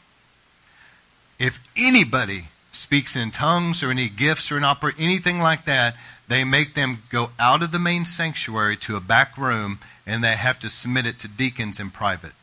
if 1.39 1.59
anybody 1.77 2.47
speaks 2.71 3.15
in 3.15 3.31
tongues 3.31 3.83
or 3.83 3.91
any 3.91 4.09
gifts 4.09 4.51
or 4.51 4.57
an 4.57 4.63
opera, 4.63 4.93
anything 4.97 5.39
like 5.39 5.65
that, 5.65 5.95
they 6.27 6.43
make 6.43 6.73
them 6.73 7.03
go 7.09 7.31
out 7.39 7.61
of 7.61 7.71
the 7.71 7.79
main 7.79 8.05
sanctuary 8.05 8.77
to 8.77 8.95
a 8.95 9.01
back 9.01 9.37
room 9.37 9.79
and 10.05 10.23
they 10.23 10.35
have 10.35 10.59
to 10.59 10.69
submit 10.69 11.05
it 11.05 11.19
to 11.19 11.27
deacons 11.27 11.79
in 11.79 11.89
private. 11.89 12.33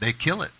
They 0.00 0.12
kill 0.12 0.42
it. 0.42 0.50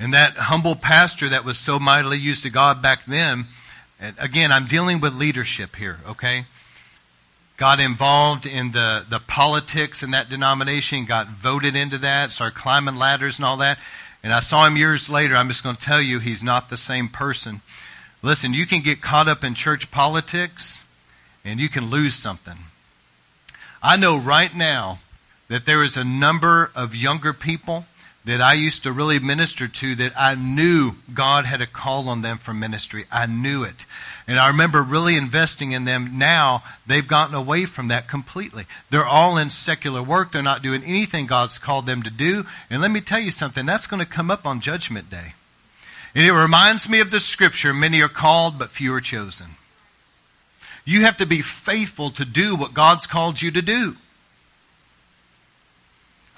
And 0.00 0.14
that 0.14 0.36
humble 0.36 0.76
pastor 0.76 1.28
that 1.28 1.44
was 1.44 1.58
so 1.58 1.78
mightily 1.78 2.18
used 2.18 2.42
to 2.44 2.50
God 2.50 2.80
back 2.80 3.04
then, 3.04 3.46
and 4.00 4.14
again, 4.18 4.52
I'm 4.52 4.66
dealing 4.66 5.00
with 5.00 5.14
leadership 5.14 5.74
here, 5.74 5.98
okay? 6.08 6.44
Got 7.56 7.80
involved 7.80 8.46
in 8.46 8.70
the, 8.70 9.04
the 9.08 9.18
politics 9.18 10.04
in 10.04 10.12
that 10.12 10.30
denomination, 10.30 11.04
got 11.04 11.28
voted 11.28 11.74
into 11.74 11.98
that, 11.98 12.30
started 12.30 12.56
climbing 12.56 12.94
ladders 12.94 13.38
and 13.38 13.44
all 13.44 13.56
that. 13.56 13.78
And 14.22 14.32
I 14.32 14.38
saw 14.40 14.66
him 14.66 14.76
years 14.76 15.08
later. 15.08 15.34
I'm 15.34 15.48
just 15.48 15.64
going 15.64 15.74
to 15.74 15.84
tell 15.84 16.00
you 16.00 16.20
he's 16.20 16.44
not 16.44 16.70
the 16.70 16.76
same 16.76 17.08
person. 17.08 17.60
Listen, 18.22 18.54
you 18.54 18.66
can 18.66 18.82
get 18.82 19.00
caught 19.00 19.28
up 19.28 19.42
in 19.42 19.54
church 19.54 19.90
politics 19.90 20.84
and 21.44 21.58
you 21.58 21.68
can 21.68 21.86
lose 21.86 22.14
something. 22.14 22.58
I 23.82 23.96
know 23.96 24.18
right 24.18 24.54
now 24.54 25.00
that 25.48 25.66
there 25.66 25.82
is 25.82 25.96
a 25.96 26.04
number 26.04 26.70
of 26.74 26.94
younger 26.94 27.32
people 27.32 27.86
that 28.28 28.42
I 28.42 28.52
used 28.52 28.82
to 28.82 28.92
really 28.92 29.18
minister 29.18 29.66
to 29.66 29.94
that 29.94 30.12
I 30.14 30.34
knew 30.34 30.96
God 31.14 31.46
had 31.46 31.62
a 31.62 31.66
call 31.66 32.10
on 32.10 32.20
them 32.20 32.36
for 32.36 32.52
ministry. 32.52 33.06
I 33.10 33.24
knew 33.24 33.64
it. 33.64 33.86
And 34.26 34.38
I 34.38 34.48
remember 34.48 34.82
really 34.82 35.16
investing 35.16 35.72
in 35.72 35.86
them. 35.86 36.18
Now 36.18 36.62
they've 36.86 37.08
gotten 37.08 37.34
away 37.34 37.64
from 37.64 37.88
that 37.88 38.06
completely. 38.06 38.66
They're 38.90 39.02
all 39.02 39.38
in 39.38 39.48
secular 39.48 40.02
work. 40.02 40.32
They're 40.32 40.42
not 40.42 40.60
doing 40.60 40.84
anything 40.84 41.24
God's 41.24 41.56
called 41.56 41.86
them 41.86 42.02
to 42.02 42.10
do. 42.10 42.44
And 42.68 42.82
let 42.82 42.90
me 42.90 43.00
tell 43.00 43.18
you 43.18 43.30
something, 43.30 43.64
that's 43.64 43.86
going 43.86 44.04
to 44.04 44.06
come 44.06 44.30
up 44.30 44.44
on 44.44 44.60
Judgment 44.60 45.08
Day. 45.08 45.32
And 46.14 46.26
it 46.26 46.32
reminds 46.32 46.86
me 46.86 47.00
of 47.00 47.10
the 47.10 47.20
scripture 47.20 47.72
many 47.72 48.02
are 48.02 48.08
called, 48.08 48.58
but 48.58 48.68
few 48.68 48.92
are 48.92 49.00
chosen. 49.00 49.52
You 50.84 51.06
have 51.06 51.16
to 51.16 51.26
be 51.26 51.40
faithful 51.40 52.10
to 52.10 52.26
do 52.26 52.56
what 52.56 52.74
God's 52.74 53.06
called 53.06 53.40
you 53.40 53.50
to 53.52 53.62
do. 53.62 53.96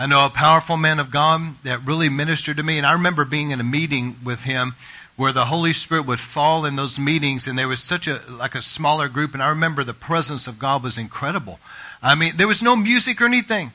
I 0.01 0.07
know 0.07 0.25
a 0.25 0.31
powerful 0.31 0.79
man 0.79 0.99
of 0.99 1.11
God 1.11 1.63
that 1.63 1.85
really 1.85 2.09
ministered 2.09 2.57
to 2.57 2.63
me, 2.63 2.79
and 2.79 2.87
I 2.87 2.95
remember 2.95 3.27
being 3.27 3.51
in 3.51 3.61
a 3.61 3.65
meeting 3.65 4.17
with 4.25 4.45
him 4.45 4.75
where 5.15 5.31
the 5.31 5.45
Holy 5.45 5.75
Spirit 5.75 6.07
would 6.07 6.21
fall 6.21 6.65
in 6.65 6.75
those 6.75 6.99
meetings, 6.99 7.47
and 7.47 7.59
there 7.59 7.69
was 7.69 7.83
such 7.83 8.09
a 8.09 8.23
like 8.31 8.55
a 8.55 8.63
smaller 8.63 9.11
group, 9.11 9.35
and 9.35 9.43
I 9.43 9.51
remember 9.51 9.85
the 9.85 9.93
presence 9.93 10.47
of 10.47 10.59
God 10.59 10.83
was 10.83 10.97
incredible. 10.97 11.61
I 12.03 12.15
mean, 12.15 12.33
there 12.39 12.49
was 12.49 12.63
no 12.63 12.77
music 12.77 13.21
or 13.21 13.27
anything. 13.27 13.75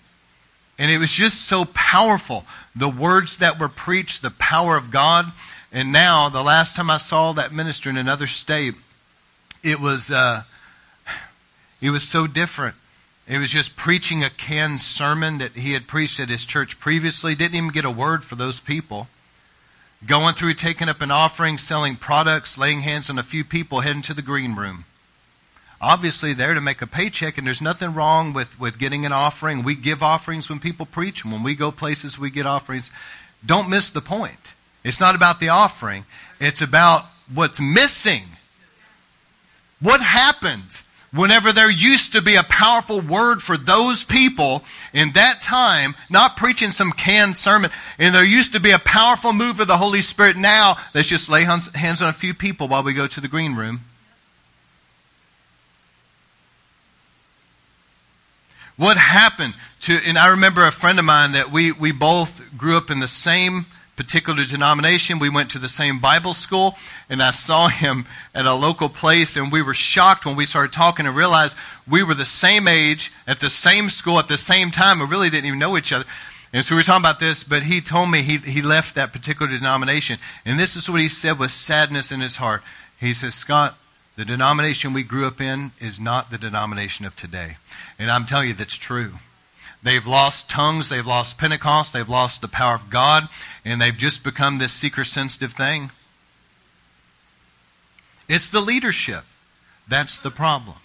And 0.80 0.89
it 0.89 0.97
was 0.97 1.11
just 1.11 1.43
so 1.43 1.65
powerful. 1.76 2.47
The 2.76 2.89
words 2.89 3.38
that 3.38 3.59
were 3.59 3.69
preached, 3.69 4.23
the 4.23 4.32
power 4.32 4.78
of 4.78 4.89
God. 4.89 5.32
And 5.71 5.91
now, 5.91 6.30
the 6.30 6.41
last 6.41 6.76
time 6.76 6.89
I 6.89 6.97
saw 6.97 7.34
that 7.34 7.53
minister 7.53 7.88
in 7.88 7.97
another 7.97 8.26
state, 8.26 8.73
it 9.61 9.80
was, 9.80 10.09
uh, 10.09 10.41
it 11.82 11.91
was 11.91 12.01
so 12.01 12.26
different. 12.26 12.76
It 13.28 13.39
was 13.39 13.49
just 13.49 13.76
preaching 13.76 14.23
a 14.23 14.30
canned 14.30 14.82
sermon 14.82 15.39
that 15.39 15.53
he 15.53 15.73
had 15.73 15.88
preached 15.88 16.19
at 16.19 16.30
his 16.30 16.45
church 16.45 16.80
previously. 16.80 17.34
Didn't 17.34 17.55
even 17.55 17.69
get 17.69 17.86
a 17.86 17.91
word 17.91 18.23
for 18.23 18.36
those 18.36 18.59
people. 18.59 19.07
Going 20.05 20.36
through, 20.36 20.53
taking 20.53 20.89
up 20.89 21.01
an 21.01 21.09
offering, 21.09 21.57
selling 21.57 21.95
products, 21.95 22.57
laying 22.57 22.82
hands 22.82 23.09
on 23.09 23.17
a 23.17 23.23
few 23.23 23.43
people, 23.43 23.80
heading 23.80 24.03
to 24.03 24.13
the 24.13 24.21
green 24.21 24.55
room. 24.55 24.86
Obviously, 25.82 26.34
there 26.34 26.53
to 26.53 26.61
make 26.61 26.82
a 26.82 26.88
paycheck, 26.88 27.38
and 27.38 27.47
there's 27.47 27.61
nothing 27.61 27.93
wrong 27.93 28.32
with, 28.32 28.59
with 28.59 28.78
getting 28.78 29.05
an 29.05 29.11
offering. 29.11 29.63
We 29.63 29.73
give 29.73 30.03
offerings 30.03 30.47
when 30.47 30.59
people 30.59 30.86
preach, 30.86 31.23
and 31.23 31.34
when 31.34 31.41
we 31.41 31.55
go 31.55 31.71
places, 31.71 32.19
we 32.19 32.30
get 32.30 32.45
offerings. 32.45 32.91
Don't 33.43 33.69
miss 33.69 33.89
the 33.89 34.01
point. 34.01 34.53
It's 34.84 34.99
not 34.99 35.15
about 35.15 35.39
the 35.39 35.49
offering, 35.49 36.05
it's 36.39 36.61
about 36.61 37.05
what's 37.34 37.59
missing. 37.59 38.23
What 39.82 40.01
happened 40.01 40.82
whenever 41.16 41.51
there 41.51 41.70
used 41.70 42.13
to 42.13 42.22
be 42.22 42.36
a 42.36 42.43
powerful 42.43 43.01
word 43.01 43.41
for 43.41 43.57
those 43.57 44.03
people 44.03 44.63
in 44.93 45.11
that 45.13 45.41
time, 45.41 45.95
not 46.09 46.38
preaching 46.38 46.72
some 46.72 46.91
canned 46.91 47.38
sermon, 47.38 47.72
and 47.97 48.13
there 48.13 48.24
used 48.24 48.53
to 48.53 48.59
be 48.59 48.72
a 48.72 48.80
powerful 48.80 49.34
move 49.34 49.59
of 49.59 49.68
the 49.68 49.78
Holy 49.78 50.01
Spirit. 50.01 50.36
Now, 50.36 50.78
let's 50.93 51.07
just 51.07 51.30
lay 51.30 51.43
hands 51.43 52.01
on 52.01 52.09
a 52.09 52.13
few 52.13 52.34
people 52.34 52.68
while 52.68 52.84
we 52.84 52.93
go 52.93 53.07
to 53.07 53.22
the 53.22 53.28
green 53.28 53.55
room. 53.55 53.82
What 58.78 58.97
happened 58.97 59.53
to, 59.82 59.97
and 60.05 60.18
I 60.18 60.32
remember 60.32 60.68
a 60.68 60.72
friend 60.72 60.99
of 60.99 61.05
mine 61.05 61.32
that 61.32 61.49
we, 61.49 61.72
we 61.72 61.93
both 61.93 62.43
grew 62.57 62.76
up 62.76 62.91
in 62.91 62.99
the 62.99 63.07
same 63.07 63.66
particular 63.95 64.43
denomination. 64.45 65.19
We 65.19 65.29
went 65.29 65.51
to 65.51 65.59
the 65.59 65.69
same 65.69 65.99
Bible 65.99 66.33
school, 66.33 66.75
and 67.09 67.21
I 67.21 67.31
saw 67.31 67.67
him 67.69 68.05
at 68.33 68.45
a 68.45 68.53
local 68.53 68.89
place, 68.89 69.35
and 69.35 69.51
we 69.51 69.61
were 69.61 69.73
shocked 69.73 70.25
when 70.25 70.35
we 70.35 70.45
started 70.45 70.73
talking 70.73 71.05
and 71.05 71.15
realized 71.15 71.57
we 71.89 72.03
were 72.03 72.13
the 72.13 72.25
same 72.25 72.67
age 72.67 73.11
at 73.27 73.39
the 73.39 73.49
same 73.49 73.89
school 73.89 74.19
at 74.19 74.27
the 74.27 74.37
same 74.37 74.71
time. 74.71 74.99
We 74.99 75.05
really 75.05 75.29
didn't 75.29 75.45
even 75.45 75.59
know 75.59 75.77
each 75.77 75.93
other. 75.93 76.05
And 76.53 76.63
so 76.63 76.75
we 76.75 76.79
were 76.79 76.83
talking 76.83 77.01
about 77.01 77.19
this, 77.19 77.43
but 77.43 77.63
he 77.63 77.81
told 77.81 78.09
me 78.09 78.21
he, 78.21 78.37
he 78.37 78.61
left 78.61 78.95
that 78.95 79.11
particular 79.11 79.51
denomination. 79.51 80.19
And 80.45 80.57
this 80.57 80.77
is 80.77 80.89
what 80.89 81.01
he 81.01 81.09
said 81.09 81.37
with 81.37 81.51
sadness 81.51 82.11
in 82.11 82.21
his 82.21 82.37
heart. 82.37 82.63
He 82.97 83.13
says, 83.13 83.35
Scott, 83.35 83.77
the 84.15 84.23
denomination 84.23 84.93
we 84.93 85.03
grew 85.03 85.27
up 85.27 85.41
in 85.41 85.71
is 85.79 85.99
not 85.99 86.29
the 86.29 86.37
denomination 86.37 87.05
of 87.05 87.15
today. 87.15 87.57
And 87.99 88.09
I'm 88.09 88.25
telling 88.25 88.47
you, 88.47 88.53
that's 88.53 88.77
true. 88.77 89.15
They've 89.86 90.07
lost 90.07 90.49
tongues, 90.49 90.89
they've 90.89 91.05
lost 91.05 91.38
Pentecost, 91.38 91.93
they've 91.93 92.09
lost 92.09 92.41
the 92.41 92.47
power 92.47 92.73
of 92.73 92.89
God, 92.89 93.29
and 93.63 93.79
they've 93.79 93.95
just 93.95 94.23
become 94.23 94.57
this 94.57 94.73
seeker 94.73 95.03
sensitive 95.03 95.53
thing. 95.53 95.91
It's 98.27 98.49
the 98.49 98.61
leadership. 98.61 99.25
That's 99.88 100.17
the 100.17 100.31
problem. 100.31 100.77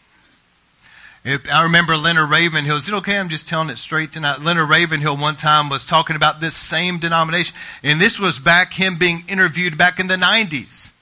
If, 1.24 1.50
I 1.50 1.62
remember 1.62 1.96
Leonard 1.96 2.28
Ravenhill. 2.28 2.76
Is 2.76 2.90
it 2.90 2.94
okay? 2.96 3.18
I'm 3.18 3.30
just 3.30 3.48
telling 3.48 3.70
it 3.70 3.78
straight 3.78 4.12
tonight. 4.12 4.42
Leonard 4.42 4.68
Ravenhill 4.68 5.16
one 5.16 5.36
time 5.36 5.70
was 5.70 5.86
talking 5.86 6.14
about 6.14 6.42
this 6.42 6.54
same 6.54 6.98
denomination, 6.98 7.56
and 7.82 7.98
this 7.98 8.20
was 8.20 8.38
back 8.38 8.74
him 8.74 8.98
being 8.98 9.22
interviewed 9.28 9.78
back 9.78 9.98
in 9.98 10.08
the 10.08 10.16
90s. 10.16 10.92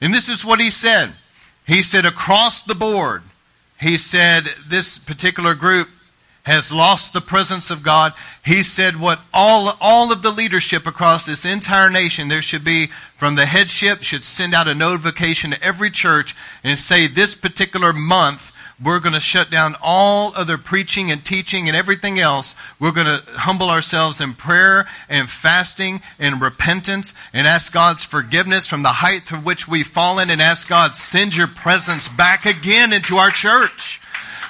And 0.00 0.14
this 0.14 0.30
is 0.30 0.46
what 0.46 0.60
he 0.60 0.70
said. 0.70 1.12
He 1.66 1.82
said, 1.82 2.06
across 2.06 2.62
the 2.62 2.74
board, 2.74 3.22
he 3.78 3.98
said, 3.98 4.44
this 4.66 4.98
particular 4.98 5.54
group 5.54 5.90
has 6.42 6.72
lost 6.72 7.12
the 7.12 7.20
presence 7.20 7.70
of 7.70 7.82
God. 7.82 8.12
He 8.44 8.62
said 8.62 9.00
what 9.00 9.20
all, 9.32 9.76
all 9.80 10.12
of 10.12 10.22
the 10.22 10.32
leadership 10.32 10.86
across 10.86 11.24
this 11.24 11.44
entire 11.44 11.88
nation, 11.88 12.28
there 12.28 12.42
should 12.42 12.64
be 12.64 12.88
from 13.16 13.36
the 13.36 13.46
headship 13.46 14.02
should 14.02 14.24
send 14.24 14.52
out 14.54 14.66
a 14.66 14.74
notification 14.74 15.52
to 15.52 15.62
every 15.62 15.90
church 15.90 16.34
and 16.64 16.78
say 16.78 17.06
this 17.06 17.34
particular 17.34 17.92
month 17.92 18.52
we're 18.82 18.98
going 18.98 19.12
to 19.12 19.20
shut 19.20 19.50
down 19.50 19.76
all 19.80 20.32
other 20.34 20.58
preaching 20.58 21.10
and 21.10 21.24
teaching 21.24 21.68
and 21.68 21.76
everything 21.76 22.18
else. 22.18 22.56
We're 22.80 22.92
going 22.92 23.06
to 23.06 23.22
humble 23.32 23.70
ourselves 23.70 24.20
in 24.20 24.34
prayer 24.34 24.86
and 25.08 25.30
fasting 25.30 26.00
and 26.18 26.40
repentance 26.40 27.14
and 27.32 27.46
ask 27.46 27.72
God's 27.72 28.02
forgiveness 28.02 28.66
from 28.66 28.82
the 28.82 28.88
height 28.88 29.26
to 29.26 29.36
which 29.36 29.68
we've 29.68 29.86
fallen 29.86 30.30
and 30.30 30.42
ask 30.42 30.68
God, 30.68 30.94
send 30.96 31.36
your 31.36 31.46
presence 31.46 32.08
back 32.08 32.44
again 32.44 32.92
into 32.92 33.16
our 33.16 33.30
church. 33.30 34.00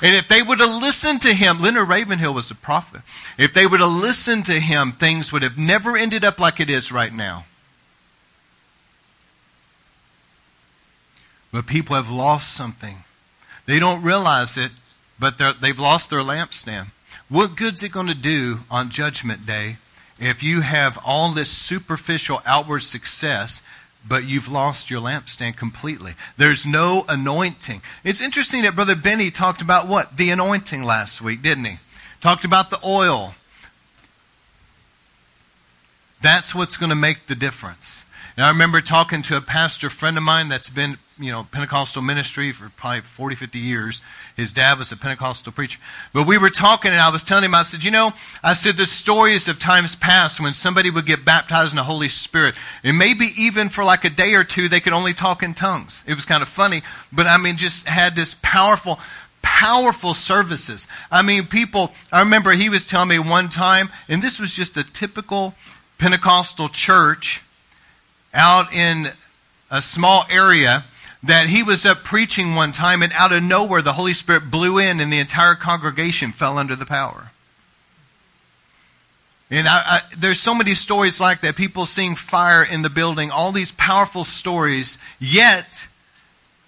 And 0.02 0.16
if 0.16 0.26
they 0.26 0.42
would 0.42 0.58
have 0.58 0.82
listened 0.82 1.20
to 1.22 1.32
him, 1.32 1.60
Leonard 1.60 1.88
Ravenhill 1.88 2.34
was 2.34 2.50
a 2.50 2.56
prophet. 2.56 3.02
If 3.38 3.54
they 3.54 3.66
would 3.68 3.78
have 3.78 3.88
listened 3.88 4.44
to 4.46 4.52
him, 4.52 4.90
things 4.90 5.32
would 5.32 5.44
have 5.44 5.56
never 5.56 5.96
ended 5.96 6.24
up 6.24 6.40
like 6.40 6.58
it 6.58 6.68
is 6.68 6.90
right 6.90 7.12
now. 7.12 7.44
But 11.52 11.66
people 11.66 11.94
have 11.94 12.10
lost 12.10 12.52
something. 12.52 13.04
They 13.66 13.78
don't 13.78 14.02
realize 14.02 14.58
it, 14.58 14.72
but 15.20 15.38
they've 15.60 15.78
lost 15.78 16.10
their 16.10 16.20
lampstand. 16.20 16.86
What 17.28 17.56
good's 17.56 17.84
it 17.84 17.92
going 17.92 18.08
to 18.08 18.14
do 18.14 18.60
on 18.70 18.90
Judgment 18.90 19.46
Day 19.46 19.76
if 20.20 20.42
you 20.42 20.62
have 20.62 20.98
all 21.04 21.30
this 21.30 21.50
superficial 21.50 22.42
outward 22.44 22.80
success 22.80 23.62
but 24.06 24.24
you've 24.24 24.50
lost 24.50 24.90
your 24.90 25.00
lampstand 25.00 25.56
completely. 25.56 26.14
There's 26.36 26.66
no 26.66 27.04
anointing. 27.08 27.82
It's 28.04 28.20
interesting 28.20 28.62
that 28.62 28.74
Brother 28.74 28.96
Benny 28.96 29.30
talked 29.30 29.62
about 29.62 29.86
what? 29.86 30.16
The 30.16 30.30
anointing 30.30 30.82
last 30.82 31.22
week, 31.22 31.42
didn't 31.42 31.64
he? 31.64 31.78
Talked 32.20 32.44
about 32.44 32.70
the 32.70 32.78
oil. 32.84 33.34
That's 36.20 36.54
what's 36.54 36.76
going 36.76 36.90
to 36.90 36.96
make 36.96 37.26
the 37.26 37.34
difference. 37.34 38.04
And 38.36 38.46
I 38.46 38.48
remember 38.50 38.80
talking 38.80 39.22
to 39.22 39.36
a 39.36 39.40
pastor 39.40 39.90
friend 39.90 40.16
of 40.16 40.22
mine 40.22 40.48
that's 40.48 40.70
been, 40.70 40.98
you 41.22 41.32
know, 41.32 41.44
Pentecostal 41.50 42.02
ministry 42.02 42.52
for 42.52 42.68
probably 42.70 43.00
40, 43.00 43.36
50 43.36 43.58
years. 43.58 44.00
His 44.36 44.52
dad 44.52 44.78
was 44.78 44.92
a 44.92 44.96
Pentecostal 44.96 45.52
preacher. 45.52 45.78
But 46.12 46.26
we 46.26 46.38
were 46.38 46.50
talking 46.50 46.90
and 46.90 47.00
I 47.00 47.10
was 47.10 47.24
telling 47.24 47.44
him, 47.44 47.54
I 47.54 47.62
said, 47.62 47.84
you 47.84 47.90
know, 47.90 48.12
I 48.42 48.54
said 48.54 48.76
the 48.76 48.86
stories 48.86 49.48
of 49.48 49.58
times 49.58 49.94
past 49.94 50.40
when 50.40 50.54
somebody 50.54 50.90
would 50.90 51.06
get 51.06 51.24
baptized 51.24 51.72
in 51.72 51.76
the 51.76 51.84
Holy 51.84 52.08
Spirit, 52.08 52.54
and 52.82 52.98
maybe 52.98 53.28
even 53.36 53.68
for 53.68 53.84
like 53.84 54.04
a 54.04 54.10
day 54.10 54.34
or 54.34 54.44
two, 54.44 54.68
they 54.68 54.80
could 54.80 54.92
only 54.92 55.12
talk 55.12 55.42
in 55.42 55.54
tongues. 55.54 56.02
It 56.06 56.14
was 56.14 56.24
kind 56.24 56.42
of 56.42 56.48
funny, 56.48 56.82
but 57.12 57.26
I 57.26 57.36
mean, 57.36 57.56
just 57.56 57.86
had 57.86 58.16
this 58.16 58.36
powerful, 58.42 58.98
powerful 59.42 60.14
services. 60.14 60.88
I 61.10 61.22
mean, 61.22 61.46
people, 61.46 61.92
I 62.12 62.20
remember 62.20 62.52
he 62.52 62.68
was 62.68 62.86
telling 62.86 63.08
me 63.08 63.18
one 63.18 63.48
time, 63.48 63.90
and 64.08 64.22
this 64.22 64.38
was 64.38 64.52
just 64.52 64.76
a 64.76 64.84
typical 64.84 65.54
Pentecostal 65.98 66.68
church 66.68 67.42
out 68.34 68.72
in 68.72 69.06
a 69.70 69.80
small 69.80 70.24
area 70.30 70.84
that 71.22 71.46
he 71.46 71.62
was 71.62 71.86
up 71.86 72.02
preaching 72.02 72.54
one 72.54 72.72
time 72.72 73.02
and 73.02 73.12
out 73.12 73.32
of 73.32 73.42
nowhere 73.42 73.82
the 73.82 73.92
Holy 73.92 74.12
Spirit 74.12 74.50
blew 74.50 74.78
in 74.78 75.00
and 75.00 75.12
the 75.12 75.18
entire 75.18 75.54
congregation 75.54 76.32
fell 76.32 76.58
under 76.58 76.74
the 76.74 76.86
power. 76.86 77.30
And 79.50 79.68
I, 79.68 79.82
I, 79.84 80.00
there's 80.16 80.40
so 80.40 80.54
many 80.54 80.72
stories 80.72 81.20
like 81.20 81.42
that. 81.42 81.56
People 81.56 81.84
seeing 81.84 82.16
fire 82.16 82.64
in 82.64 82.80
the 82.80 82.88
building, 82.88 83.30
all 83.30 83.52
these 83.52 83.70
powerful 83.72 84.24
stories. 84.24 84.98
Yet, 85.20 85.88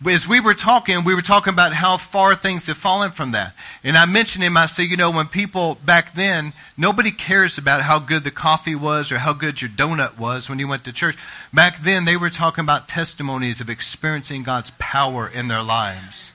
as 0.06 0.28
we 0.28 0.40
were 0.40 0.54
talking, 0.54 1.04
we 1.04 1.14
were 1.14 1.22
talking 1.22 1.52
about 1.52 1.72
how 1.72 1.96
far 1.96 2.34
things 2.34 2.66
have 2.66 2.76
fallen 2.76 3.10
from 3.10 3.32
that. 3.32 3.54
And 3.82 3.96
I 3.96 4.06
mentioned 4.06 4.44
him, 4.44 4.56
I 4.56 4.66
said, 4.66 4.82
you 4.84 4.96
know, 4.96 5.10
when 5.10 5.26
people 5.26 5.76
back 5.84 6.14
then, 6.14 6.52
nobody 6.76 7.10
cares 7.10 7.58
about 7.58 7.82
how 7.82 7.98
good 7.98 8.24
the 8.24 8.30
coffee 8.30 8.74
was 8.74 9.10
or 9.10 9.18
how 9.18 9.32
good 9.32 9.62
your 9.62 9.70
donut 9.70 10.18
was 10.18 10.48
when 10.48 10.58
you 10.58 10.68
went 10.68 10.84
to 10.84 10.92
church. 10.92 11.16
Back 11.52 11.82
then, 11.82 12.04
they 12.04 12.16
were 12.16 12.30
talking 12.30 12.64
about 12.64 12.88
testimonies 12.88 13.60
of 13.60 13.70
experiencing 13.70 14.42
God's 14.42 14.72
power 14.78 15.28
in 15.28 15.48
their 15.48 15.62
lives. 15.62 16.32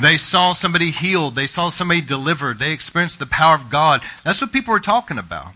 They 0.00 0.16
saw 0.16 0.52
somebody 0.52 0.90
healed. 0.90 1.34
They 1.34 1.48
saw 1.48 1.70
somebody 1.70 2.00
delivered. 2.00 2.58
They 2.58 2.72
experienced 2.72 3.18
the 3.18 3.26
power 3.26 3.56
of 3.56 3.68
God. 3.68 4.02
That's 4.22 4.40
what 4.40 4.52
people 4.52 4.72
were 4.72 4.80
talking 4.80 5.18
about. 5.18 5.54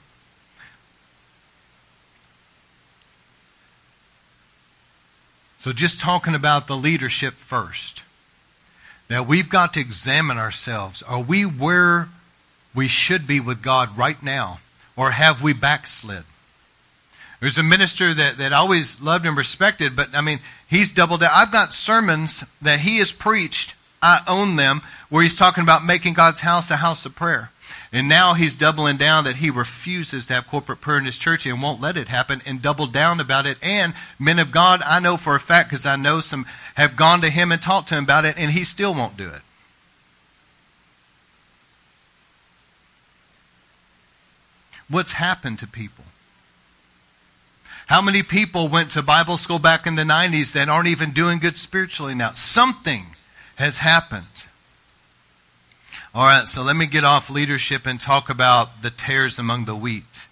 So, 5.63 5.73
just 5.73 6.01
talking 6.01 6.35
about 6.35 6.67
the 6.67 6.75
leadership 6.75 7.35
first, 7.35 8.03
that 9.07 9.29
we've 9.29 9.49
got 9.49 9.75
to 9.75 9.81
examine 9.81 10.37
ourselves. 10.37 11.05
Are 11.05 11.23
we 11.23 11.45
where 11.45 12.09
we 12.75 12.89
should 12.89 13.29
be 13.29 13.39
with 13.39 13.63
God 13.63 13.97
right 13.97 14.21
now? 14.21 14.59
Or 14.97 15.13
have 15.13 15.41
we 15.41 15.53
backslid? 15.53 16.25
There's 17.39 17.59
a 17.59 17.63
minister 17.63 18.13
that, 18.13 18.39
that 18.39 18.53
I 18.53 18.57
always 18.57 19.01
loved 19.01 19.25
and 19.25 19.37
respected, 19.37 19.95
but 19.95 20.09
I 20.17 20.21
mean, 20.21 20.41
he's 20.67 20.91
doubled 20.91 21.21
down. 21.21 21.31
I've 21.33 21.53
got 21.53 21.73
sermons 21.73 22.43
that 22.61 22.81
he 22.81 22.99
has 22.99 23.13
preached, 23.13 23.77
I 24.03 24.23
own 24.27 24.57
them, 24.57 24.81
where 25.11 25.23
he's 25.23 25.37
talking 25.37 25.63
about 25.63 25.85
making 25.85 26.15
God's 26.15 26.41
house 26.41 26.73
a 26.73 26.77
house 26.79 27.07
of 27.07 27.15
prayer. 27.15 27.53
And 27.93 28.09
now 28.09 28.32
he's 28.32 28.57
doubling 28.57 28.97
down 28.97 29.24
that 29.24 29.36
he 29.36 29.51
refuses 29.51 30.24
to 30.26 30.34
have 30.34 30.47
corporate 30.47 30.80
prayer 30.80 30.97
in 30.97 31.05
his 31.05 31.18
church 31.18 31.45
and 31.45 31.62
won't 31.62 31.80
let 31.80 31.99
it 31.99 32.09
happen 32.09 32.40
and 32.47 32.62
doubled 32.62 32.90
down 32.90 33.20
about 33.20 33.45
it. 33.45 33.59
And 33.62 33.93
men 34.18 34.38
of 34.38 34.51
God, 34.51 34.80
I 34.86 34.99
know 34.99 35.18
for 35.18 35.36
a 35.36 35.40
fact 35.40 35.68
because 35.68 35.84
I 35.84 35.97
know 35.97 36.20
some 36.20 36.47
have 36.76 36.97
gone 36.97 37.20
to 37.20 37.28
him 37.28 37.53
and 37.53 37.61
talked 37.61 37.88
to 37.88 37.97
him 37.97 38.05
about 38.05 38.24
it 38.24 38.38
and 38.38 38.51
he 38.51 38.64
still 38.64 38.95
won't 38.95 39.18
do 39.18 39.28
it. 39.28 39.43
What's 44.88 45.12
happened 45.14 45.59
to 45.59 45.66
people? 45.66 46.05
How 47.86 48.01
many 48.01 48.22
people 48.22 48.68
went 48.68 48.90
to 48.93 49.03
Bible 49.03 49.36
school 49.36 49.59
back 49.59 49.86
in 49.86 49.97
the 49.97 50.03
90s 50.03 50.53
that 50.55 50.70
aren't 50.70 50.88
even 50.88 51.11
doing 51.11 51.38
good 51.38 51.59
spiritually 51.59 52.14
now? 52.14 52.32
Something 52.34 53.05
has 53.57 53.80
happened. 53.80 54.47
All 56.15 56.25
right, 56.25 56.47
so 56.47 56.63
let 56.63 56.77
me 56.77 56.85
get 56.85 57.05
off 57.05 57.31
leadership 57.31 57.87
and 57.87 57.99
talk 57.99 58.29
about 58.29 58.83
the 58.83 58.91
tares 58.91 59.39
among 59.39 59.65
the 59.65 59.75
wheat. 59.75 60.27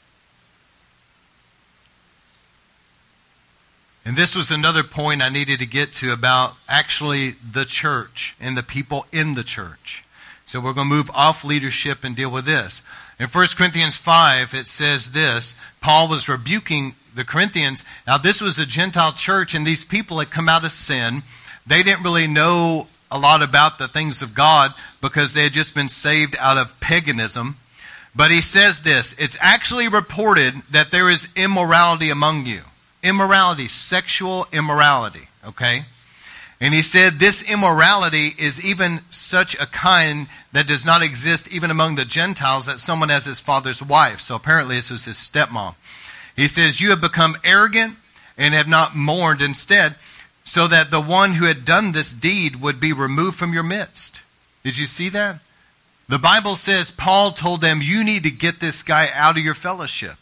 And 4.04 4.14
this 4.14 4.36
was 4.36 4.50
another 4.50 4.82
point 4.82 5.22
I 5.22 5.30
needed 5.30 5.58
to 5.60 5.66
get 5.66 5.94
to 5.94 6.12
about 6.12 6.56
actually 6.68 7.30
the 7.30 7.64
church 7.64 8.36
and 8.38 8.58
the 8.58 8.62
people 8.62 9.06
in 9.10 9.32
the 9.32 9.42
church. 9.42 10.04
So 10.44 10.60
we're 10.60 10.74
going 10.74 10.88
to 10.88 10.94
move 10.94 11.10
off 11.14 11.44
leadership 11.44 12.04
and 12.04 12.14
deal 12.14 12.30
with 12.30 12.44
this. 12.44 12.82
In 13.18 13.28
1 13.28 13.46
Corinthians 13.56 13.96
5, 13.96 14.52
it 14.52 14.66
says 14.66 15.12
this 15.12 15.54
Paul 15.80 16.08
was 16.08 16.28
rebuking 16.28 16.94
the 17.14 17.24
Corinthians. 17.24 17.86
Now, 18.06 18.18
this 18.18 18.42
was 18.42 18.58
a 18.58 18.66
Gentile 18.66 19.12
church, 19.12 19.54
and 19.54 19.66
these 19.66 19.84
people 19.86 20.18
had 20.18 20.30
come 20.30 20.48
out 20.48 20.64
of 20.64 20.72
sin. 20.72 21.22
They 21.66 21.82
didn't 21.82 22.02
really 22.02 22.26
know 22.26 22.88
a 23.10 23.18
lot 23.18 23.42
about 23.42 23.78
the 23.78 23.88
things 23.88 24.22
of 24.22 24.34
God 24.34 24.72
because 25.00 25.34
they 25.34 25.42
had 25.42 25.52
just 25.52 25.74
been 25.74 25.88
saved 25.88 26.36
out 26.38 26.56
of 26.56 26.78
paganism. 26.80 27.56
But 28.14 28.30
he 28.30 28.40
says 28.40 28.82
this, 28.82 29.14
it's 29.18 29.36
actually 29.40 29.88
reported 29.88 30.54
that 30.70 30.90
there 30.90 31.08
is 31.08 31.28
immorality 31.36 32.10
among 32.10 32.46
you. 32.46 32.62
Immorality, 33.02 33.68
sexual 33.68 34.46
immorality, 34.52 35.28
okay? 35.44 35.84
And 36.60 36.74
he 36.74 36.82
said 36.82 37.14
this 37.14 37.50
immorality 37.50 38.34
is 38.38 38.62
even 38.62 39.00
such 39.10 39.54
a 39.54 39.66
kind 39.66 40.28
that 40.52 40.66
does 40.66 40.84
not 40.84 41.02
exist 41.02 41.50
even 41.50 41.70
among 41.70 41.94
the 41.94 42.04
Gentiles 42.04 42.66
that 42.66 42.80
someone 42.80 43.08
has 43.08 43.24
his 43.24 43.40
father's 43.40 43.82
wife. 43.82 44.20
So 44.20 44.34
apparently 44.34 44.76
this 44.76 44.90
was 44.90 45.06
his 45.06 45.16
stepmom. 45.16 45.74
He 46.36 46.46
says, 46.46 46.80
you 46.80 46.90
have 46.90 47.00
become 47.00 47.36
arrogant 47.44 47.96
and 48.36 48.52
have 48.52 48.68
not 48.68 48.94
mourned. 48.94 49.40
Instead, 49.40 49.94
so 50.44 50.66
that 50.66 50.90
the 50.90 51.00
one 51.00 51.34
who 51.34 51.44
had 51.44 51.64
done 51.64 51.92
this 51.92 52.12
deed 52.12 52.56
would 52.56 52.80
be 52.80 52.92
removed 52.92 53.38
from 53.38 53.52
your 53.52 53.62
midst. 53.62 54.20
Did 54.64 54.78
you 54.78 54.86
see 54.86 55.08
that? 55.10 55.40
The 56.08 56.18
Bible 56.18 56.56
says 56.56 56.90
Paul 56.90 57.30
told 57.30 57.60
them, 57.60 57.80
You 57.82 58.02
need 58.02 58.24
to 58.24 58.30
get 58.30 58.58
this 58.58 58.82
guy 58.82 59.08
out 59.14 59.38
of 59.38 59.44
your 59.44 59.54
fellowship. 59.54 60.16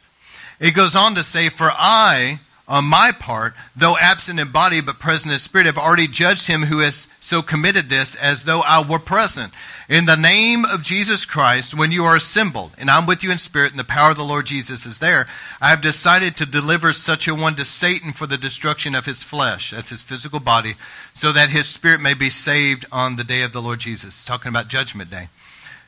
It 0.61 0.75
goes 0.75 0.95
on 0.95 1.15
to 1.15 1.25
say, 1.25 1.49
For 1.49 1.71
I 1.73 2.41
on 2.69 2.85
my 2.85 3.13
part, 3.19 3.55
though 3.75 3.97
absent 3.99 4.39
in 4.39 4.53
body 4.53 4.83
but 4.83 4.99
present 4.99 5.33
in 5.33 5.39
spirit, 5.39 5.67
have 5.67 5.79
already 5.79 6.07
judged 6.07 6.47
him 6.47 6.65
who 6.65 6.81
has 6.81 7.09
so 7.19 7.41
committed 7.41 7.87
this 7.87 8.15
as 8.15 8.45
though 8.45 8.61
I 8.61 8.87
were 8.87 8.99
present. 8.99 9.55
In 9.89 10.05
the 10.05 10.17
name 10.17 10.67
of 10.67 10.83
Jesus 10.83 11.25
Christ, 11.25 11.75
when 11.75 11.91
you 11.91 12.05
are 12.05 12.15
assembled, 12.15 12.73
and 12.79 12.91
I'm 12.91 13.07
with 13.07 13.25
you 13.25 13.33
in 13.33 13.39
spirit, 13.39 13.71
and 13.71 13.81
the 13.81 13.85
power 13.85 14.11
of 14.11 14.19
the 14.19 14.23
Lord 14.23 14.45
Jesus 14.45 14.85
is 14.85 14.99
there, 14.99 15.27
I 15.63 15.71
have 15.71 15.81
decided 15.81 16.37
to 16.37 16.47
deliver 16.47 16.93
such 16.93 17.27
a 17.27 17.35
one 17.35 17.57
to 17.57 17.65
Satan 17.65 18.13
for 18.13 18.27
the 18.27 18.37
destruction 18.37 18.95
of 18.95 19.07
his 19.07 19.23
flesh, 19.23 19.71
that's 19.71 19.89
his 19.89 20.03
physical 20.03 20.41
body, 20.41 20.75
so 21.15 21.33
that 21.33 21.49
his 21.49 21.67
spirit 21.67 22.03
may 22.03 22.13
be 22.13 22.29
saved 22.29 22.85
on 22.93 23.17
the 23.17 23.25
day 23.25 23.43
of 23.43 23.55
the 23.55 23.63
Lord 23.63 23.79
Jesus. 23.79 24.27
Talking 24.27 24.51
about 24.51 24.69
Judgment 24.69 25.11
Day. 25.11 25.29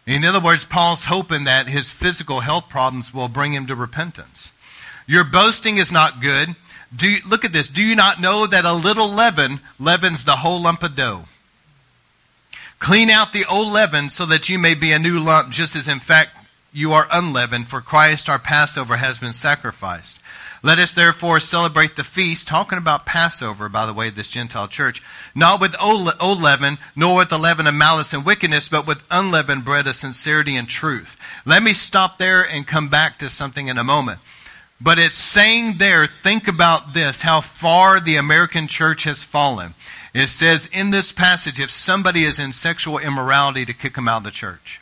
In 0.07 0.25
other 0.25 0.41
words, 0.41 0.65
Paul's 0.65 1.05
hoping 1.05 1.45
that 1.45 1.69
his 1.69 1.91
physical 1.91 2.41
health 2.41 2.71
problems 2.71 3.13
will 3.13 3.29
bring 3.29 3.53
him 3.53 3.67
to 3.67 3.75
repentance. 3.75 4.51
Your 5.07 5.25
boasting 5.25 5.77
is 5.77 5.93
not 5.93 6.23
good. 6.23 6.57
Do 6.95 7.09
you, 7.09 7.19
look 7.29 7.45
at 7.45 7.53
this. 7.53 7.69
Do 7.69 7.83
you 7.83 7.95
not 7.95 8.21
know 8.21 8.47
that 8.47 8.65
a 8.65 8.73
little 8.73 9.09
leaven 9.09 9.61
leavens 9.79 10.25
the 10.25 10.37
whole 10.37 10.63
lump 10.63 10.83
of 10.83 10.97
dough? 10.97 11.25
Clean 12.79 13.11
out 13.11 13.33
the 13.33 13.45
old 13.45 13.73
leaven 13.73 14.09
so 14.09 14.27
that 14.27 14.49
you 14.49 14.59
may 14.59 14.75
be 14.75 14.91
a 14.91 14.99
new 14.99 15.21
lump, 15.21 15.51
just 15.51 15.77
as 15.77 15.87
in 15.87 16.01
fact 16.01 16.31
you 16.73 16.93
are 16.93 17.07
unleavened, 17.13 17.69
for 17.69 17.81
Christ 17.81 18.29
our 18.29 18.39
Passover 18.39 18.97
has 18.97 19.19
been 19.19 19.33
sacrificed. 19.33 20.21
Let 20.63 20.79
us 20.79 20.93
therefore 20.93 21.41
celebrate 21.41 21.97
the 21.97 22.05
feast, 22.05 22.47
talking 22.47 22.79
about 22.79 23.07
Passover, 23.07 23.69
by 23.69 23.87
the 23.87 23.95
way, 23.95 24.11
this 24.11 24.29
Gentile 24.29 24.69
church, 24.69 25.03
not 25.35 25.61
with 25.61 25.75
old, 25.81 26.11
old 26.21 26.41
leaven, 26.41 26.79
nor 26.95 27.17
with 27.17 27.31
the 27.31 27.39
leaven 27.39 27.67
of 27.67 27.75
malice 27.75 28.13
and 28.13 28.27
wickedness, 28.27 28.69
but 28.69 28.87
with 28.87 29.03
unleavened 29.11 29.65
bread 29.65 29.87
of 29.87 29.95
sincerity 29.95 30.57
and 30.57 30.69
truth. 30.69 31.17
Let 31.47 31.63
me 31.63 31.73
stop 31.73 32.19
there 32.19 32.43
and 32.47 32.67
come 32.67 32.89
back 32.89 33.19
to 33.19 33.31
something 33.31 33.69
in 33.69 33.79
a 33.79 33.85
moment. 33.85 34.21
But 34.81 34.99
it's 34.99 35.15
saying 35.15 35.77
there, 35.77 36.07
think 36.07 36.49
about 36.49 36.95
this, 36.95 37.23
how 37.23 37.43
far 37.43 38.01
the 38.01 38.17
American 38.17 38.67
church 38.67 39.05
has 39.05 39.23
fallen. 39.23 39.75
It 40.15 40.29
says 40.29 40.71
in 40.73 40.91
this 40.91 41.13
passage, 41.13 41.61
if 41.61 41.71
somebody 41.71 42.25
is 42.25 42.39
in 42.39 42.53
sexual 42.53 42.99
immorality, 42.99 43.67
to 43.67 43.75
kick 43.75 43.95
them 43.95 44.09
out 44.09 44.19
of 44.19 44.25
the 44.25 44.31
church. 44.31 44.81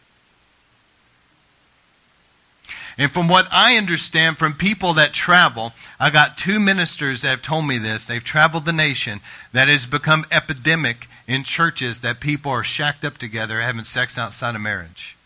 And 2.96 3.10
from 3.10 3.28
what 3.28 3.46
I 3.52 3.76
understand 3.76 4.38
from 4.38 4.54
people 4.54 4.92
that 4.94 5.12
travel, 5.12 5.72
I 6.00 6.10
got 6.10 6.38
two 6.38 6.58
ministers 6.58 7.22
that 7.22 7.28
have 7.28 7.42
told 7.42 7.66
me 7.66 7.78
this. 7.78 8.06
They've 8.06 8.22
traveled 8.22 8.64
the 8.64 8.72
nation 8.72 9.20
that 9.52 9.68
has 9.68 9.86
become 9.86 10.26
epidemic 10.32 11.08
in 11.28 11.44
churches 11.44 12.00
that 12.00 12.18
people 12.18 12.50
are 12.50 12.64
shacked 12.64 13.04
up 13.04 13.18
together 13.18 13.60
having 13.60 13.84
sex 13.84 14.18
outside 14.18 14.54
of 14.54 14.60
marriage. 14.60 15.17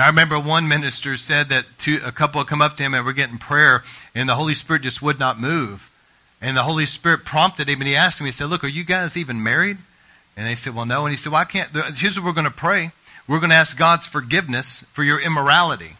And 0.00 0.06
I 0.06 0.08
remember 0.08 0.40
one 0.40 0.66
minister 0.66 1.14
said 1.18 1.50
that 1.50 1.66
two, 1.76 2.00
a 2.02 2.10
couple 2.10 2.40
had 2.40 2.48
come 2.48 2.62
up 2.62 2.74
to 2.78 2.82
him 2.82 2.94
and 2.94 3.04
were 3.04 3.12
getting 3.12 3.36
prayer, 3.36 3.82
and 4.14 4.26
the 4.26 4.34
Holy 4.34 4.54
Spirit 4.54 4.80
just 4.80 5.02
would 5.02 5.18
not 5.18 5.38
move. 5.38 5.90
And 6.40 6.56
the 6.56 6.62
Holy 6.62 6.86
Spirit 6.86 7.26
prompted 7.26 7.68
him, 7.68 7.82
and 7.82 7.86
he 7.86 7.94
asked 7.94 8.18
him, 8.18 8.24
he 8.24 8.32
said, 8.32 8.46
Look, 8.46 8.64
are 8.64 8.68
you 8.68 8.82
guys 8.82 9.18
even 9.18 9.42
married? 9.42 9.76
And 10.38 10.46
they 10.46 10.54
said, 10.54 10.74
Well, 10.74 10.86
no. 10.86 11.04
And 11.04 11.10
he 11.12 11.18
said, 11.18 11.32
Well, 11.32 11.42
I 11.42 11.44
can't. 11.44 11.68
Here's 11.98 12.18
what 12.18 12.24
we're 12.24 12.32
going 12.32 12.46
to 12.46 12.50
pray. 12.50 12.92
We're 13.28 13.40
going 13.40 13.50
to 13.50 13.56
ask 13.56 13.76
God's 13.76 14.06
forgiveness 14.06 14.86
for 14.90 15.04
your 15.04 15.20
immorality. 15.20 15.98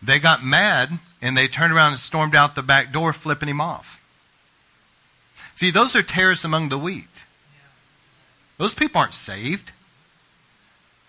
They 0.00 0.20
got 0.20 0.44
mad 0.44 0.90
and 1.20 1.36
they 1.36 1.48
turned 1.48 1.72
around 1.72 1.94
and 1.94 2.00
stormed 2.00 2.36
out 2.36 2.54
the 2.54 2.62
back 2.62 2.92
door, 2.92 3.12
flipping 3.12 3.48
him 3.48 3.60
off. 3.60 4.00
See, 5.56 5.72
those 5.72 5.96
are 5.96 6.04
tares 6.04 6.44
among 6.44 6.68
the 6.68 6.78
wheat. 6.78 7.24
Those 8.58 8.74
people 8.74 9.00
aren't 9.00 9.14
saved. 9.14 9.72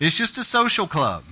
It's 0.00 0.18
just 0.18 0.38
a 0.38 0.42
social 0.42 0.88
club. 0.88 1.22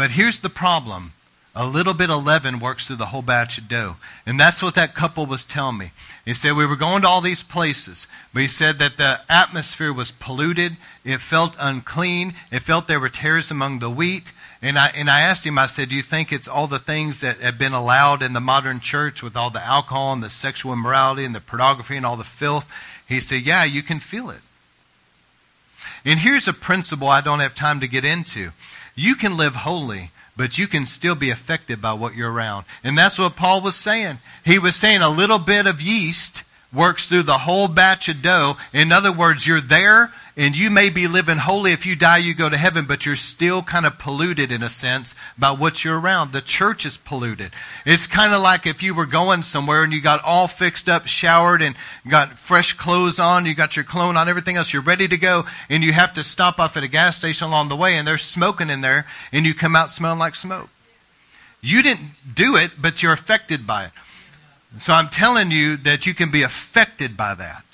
But 0.00 0.12
here's 0.12 0.40
the 0.40 0.48
problem 0.48 1.12
a 1.54 1.66
little 1.66 1.92
bit 1.92 2.08
of 2.08 2.24
leaven 2.24 2.58
works 2.58 2.86
through 2.86 2.96
the 2.96 3.12
whole 3.12 3.20
batch 3.20 3.58
of 3.58 3.68
dough. 3.68 3.96
And 4.24 4.40
that's 4.40 4.62
what 4.62 4.74
that 4.74 4.94
couple 4.94 5.26
was 5.26 5.44
telling 5.44 5.76
me. 5.76 5.90
He 6.24 6.32
said, 6.32 6.56
We 6.56 6.64
were 6.64 6.74
going 6.74 7.02
to 7.02 7.08
all 7.08 7.20
these 7.20 7.42
places, 7.42 8.06
but 8.32 8.40
he 8.40 8.48
said 8.48 8.78
that 8.78 8.96
the 8.96 9.20
atmosphere 9.28 9.92
was 9.92 10.10
polluted. 10.10 10.78
It 11.04 11.20
felt 11.20 11.54
unclean. 11.60 12.32
It 12.50 12.60
felt 12.60 12.86
there 12.86 12.98
were 12.98 13.10
tares 13.10 13.50
among 13.50 13.80
the 13.80 13.90
wheat. 13.90 14.32
And 14.62 14.78
I, 14.78 14.90
and 14.96 15.10
I 15.10 15.20
asked 15.20 15.44
him, 15.44 15.58
I 15.58 15.66
said, 15.66 15.90
Do 15.90 15.96
you 15.96 16.02
think 16.02 16.32
it's 16.32 16.48
all 16.48 16.66
the 16.66 16.78
things 16.78 17.20
that 17.20 17.36
have 17.40 17.58
been 17.58 17.74
allowed 17.74 18.22
in 18.22 18.32
the 18.32 18.40
modern 18.40 18.80
church 18.80 19.22
with 19.22 19.36
all 19.36 19.50
the 19.50 19.62
alcohol 19.62 20.14
and 20.14 20.22
the 20.22 20.30
sexual 20.30 20.72
immorality 20.72 21.26
and 21.26 21.34
the 21.34 21.42
pornography 21.42 21.98
and 21.98 22.06
all 22.06 22.16
the 22.16 22.24
filth? 22.24 22.72
He 23.06 23.20
said, 23.20 23.42
Yeah, 23.42 23.64
you 23.64 23.82
can 23.82 24.00
feel 24.00 24.30
it. 24.30 24.40
And 26.06 26.20
here's 26.20 26.48
a 26.48 26.54
principle 26.54 27.08
I 27.08 27.20
don't 27.20 27.40
have 27.40 27.54
time 27.54 27.80
to 27.80 27.86
get 27.86 28.06
into. 28.06 28.52
You 28.94 29.14
can 29.14 29.36
live 29.36 29.54
holy 29.54 30.10
but 30.40 30.56
you 30.56 30.66
can 30.66 30.86
still 30.86 31.14
be 31.14 31.28
affected 31.28 31.82
by 31.82 31.92
what 31.92 32.14
you're 32.14 32.32
around. 32.32 32.64
And 32.82 32.96
that's 32.96 33.18
what 33.18 33.36
Paul 33.36 33.60
was 33.60 33.74
saying. 33.74 34.20
He 34.42 34.58
was 34.58 34.74
saying 34.74 35.02
a 35.02 35.10
little 35.10 35.38
bit 35.38 35.66
of 35.66 35.82
yeast 35.82 36.44
works 36.72 37.08
through 37.08 37.24
the 37.24 37.38
whole 37.38 37.68
batch 37.68 38.08
of 38.08 38.22
dough. 38.22 38.56
In 38.72 38.92
other 38.92 39.12
words, 39.12 39.46
you're 39.46 39.60
there 39.60 40.12
and 40.36 40.56
you 40.56 40.70
may 40.70 40.88
be 40.88 41.06
living 41.06 41.38
holy. 41.38 41.72
If 41.72 41.84
you 41.84 41.96
die, 41.96 42.18
you 42.18 42.34
go 42.34 42.48
to 42.48 42.56
heaven, 42.56 42.86
but 42.86 43.04
you're 43.04 43.16
still 43.16 43.62
kind 43.62 43.84
of 43.84 43.98
polluted 43.98 44.52
in 44.52 44.62
a 44.62 44.70
sense 44.70 45.14
by 45.36 45.50
what 45.50 45.84
you're 45.84 46.00
around. 46.00 46.32
The 46.32 46.40
church 46.40 46.86
is 46.86 46.96
polluted. 46.96 47.50
It's 47.84 48.06
kind 48.06 48.32
of 48.32 48.40
like 48.40 48.66
if 48.66 48.82
you 48.82 48.94
were 48.94 49.06
going 49.06 49.42
somewhere 49.42 49.82
and 49.82 49.92
you 49.92 50.00
got 50.00 50.24
all 50.24 50.46
fixed 50.46 50.88
up, 50.88 51.06
showered, 51.06 51.60
and 51.60 51.74
got 52.08 52.38
fresh 52.38 52.72
clothes 52.72 53.18
on, 53.18 53.44
you 53.44 53.54
got 53.54 53.76
your 53.76 53.84
cologne 53.84 54.16
on, 54.16 54.28
everything 54.28 54.56
else, 54.56 54.72
you're 54.72 54.82
ready 54.82 55.08
to 55.08 55.18
go, 55.18 55.44
and 55.68 55.82
you 55.82 55.92
have 55.92 56.12
to 56.14 56.22
stop 56.22 56.58
off 56.58 56.76
at 56.76 56.84
a 56.84 56.88
gas 56.88 57.16
station 57.16 57.48
along 57.48 57.68
the 57.68 57.76
way, 57.76 57.96
and 57.96 58.06
there's 58.06 58.22
smoking 58.22 58.70
in 58.70 58.80
there, 58.80 59.06
and 59.32 59.44
you 59.44 59.52
come 59.52 59.74
out 59.74 59.90
smelling 59.90 60.18
like 60.18 60.34
smoke. 60.34 60.68
You 61.60 61.82
didn't 61.82 62.10
do 62.32 62.56
it, 62.56 62.70
but 62.80 63.02
you're 63.02 63.12
affected 63.12 63.66
by 63.66 63.84
it. 63.86 63.90
So 64.78 64.92
I'm 64.92 65.08
telling 65.08 65.50
you 65.50 65.76
that 65.78 66.06
you 66.06 66.14
can 66.14 66.30
be 66.30 66.42
affected 66.42 67.16
by 67.16 67.34
that. 67.34 67.64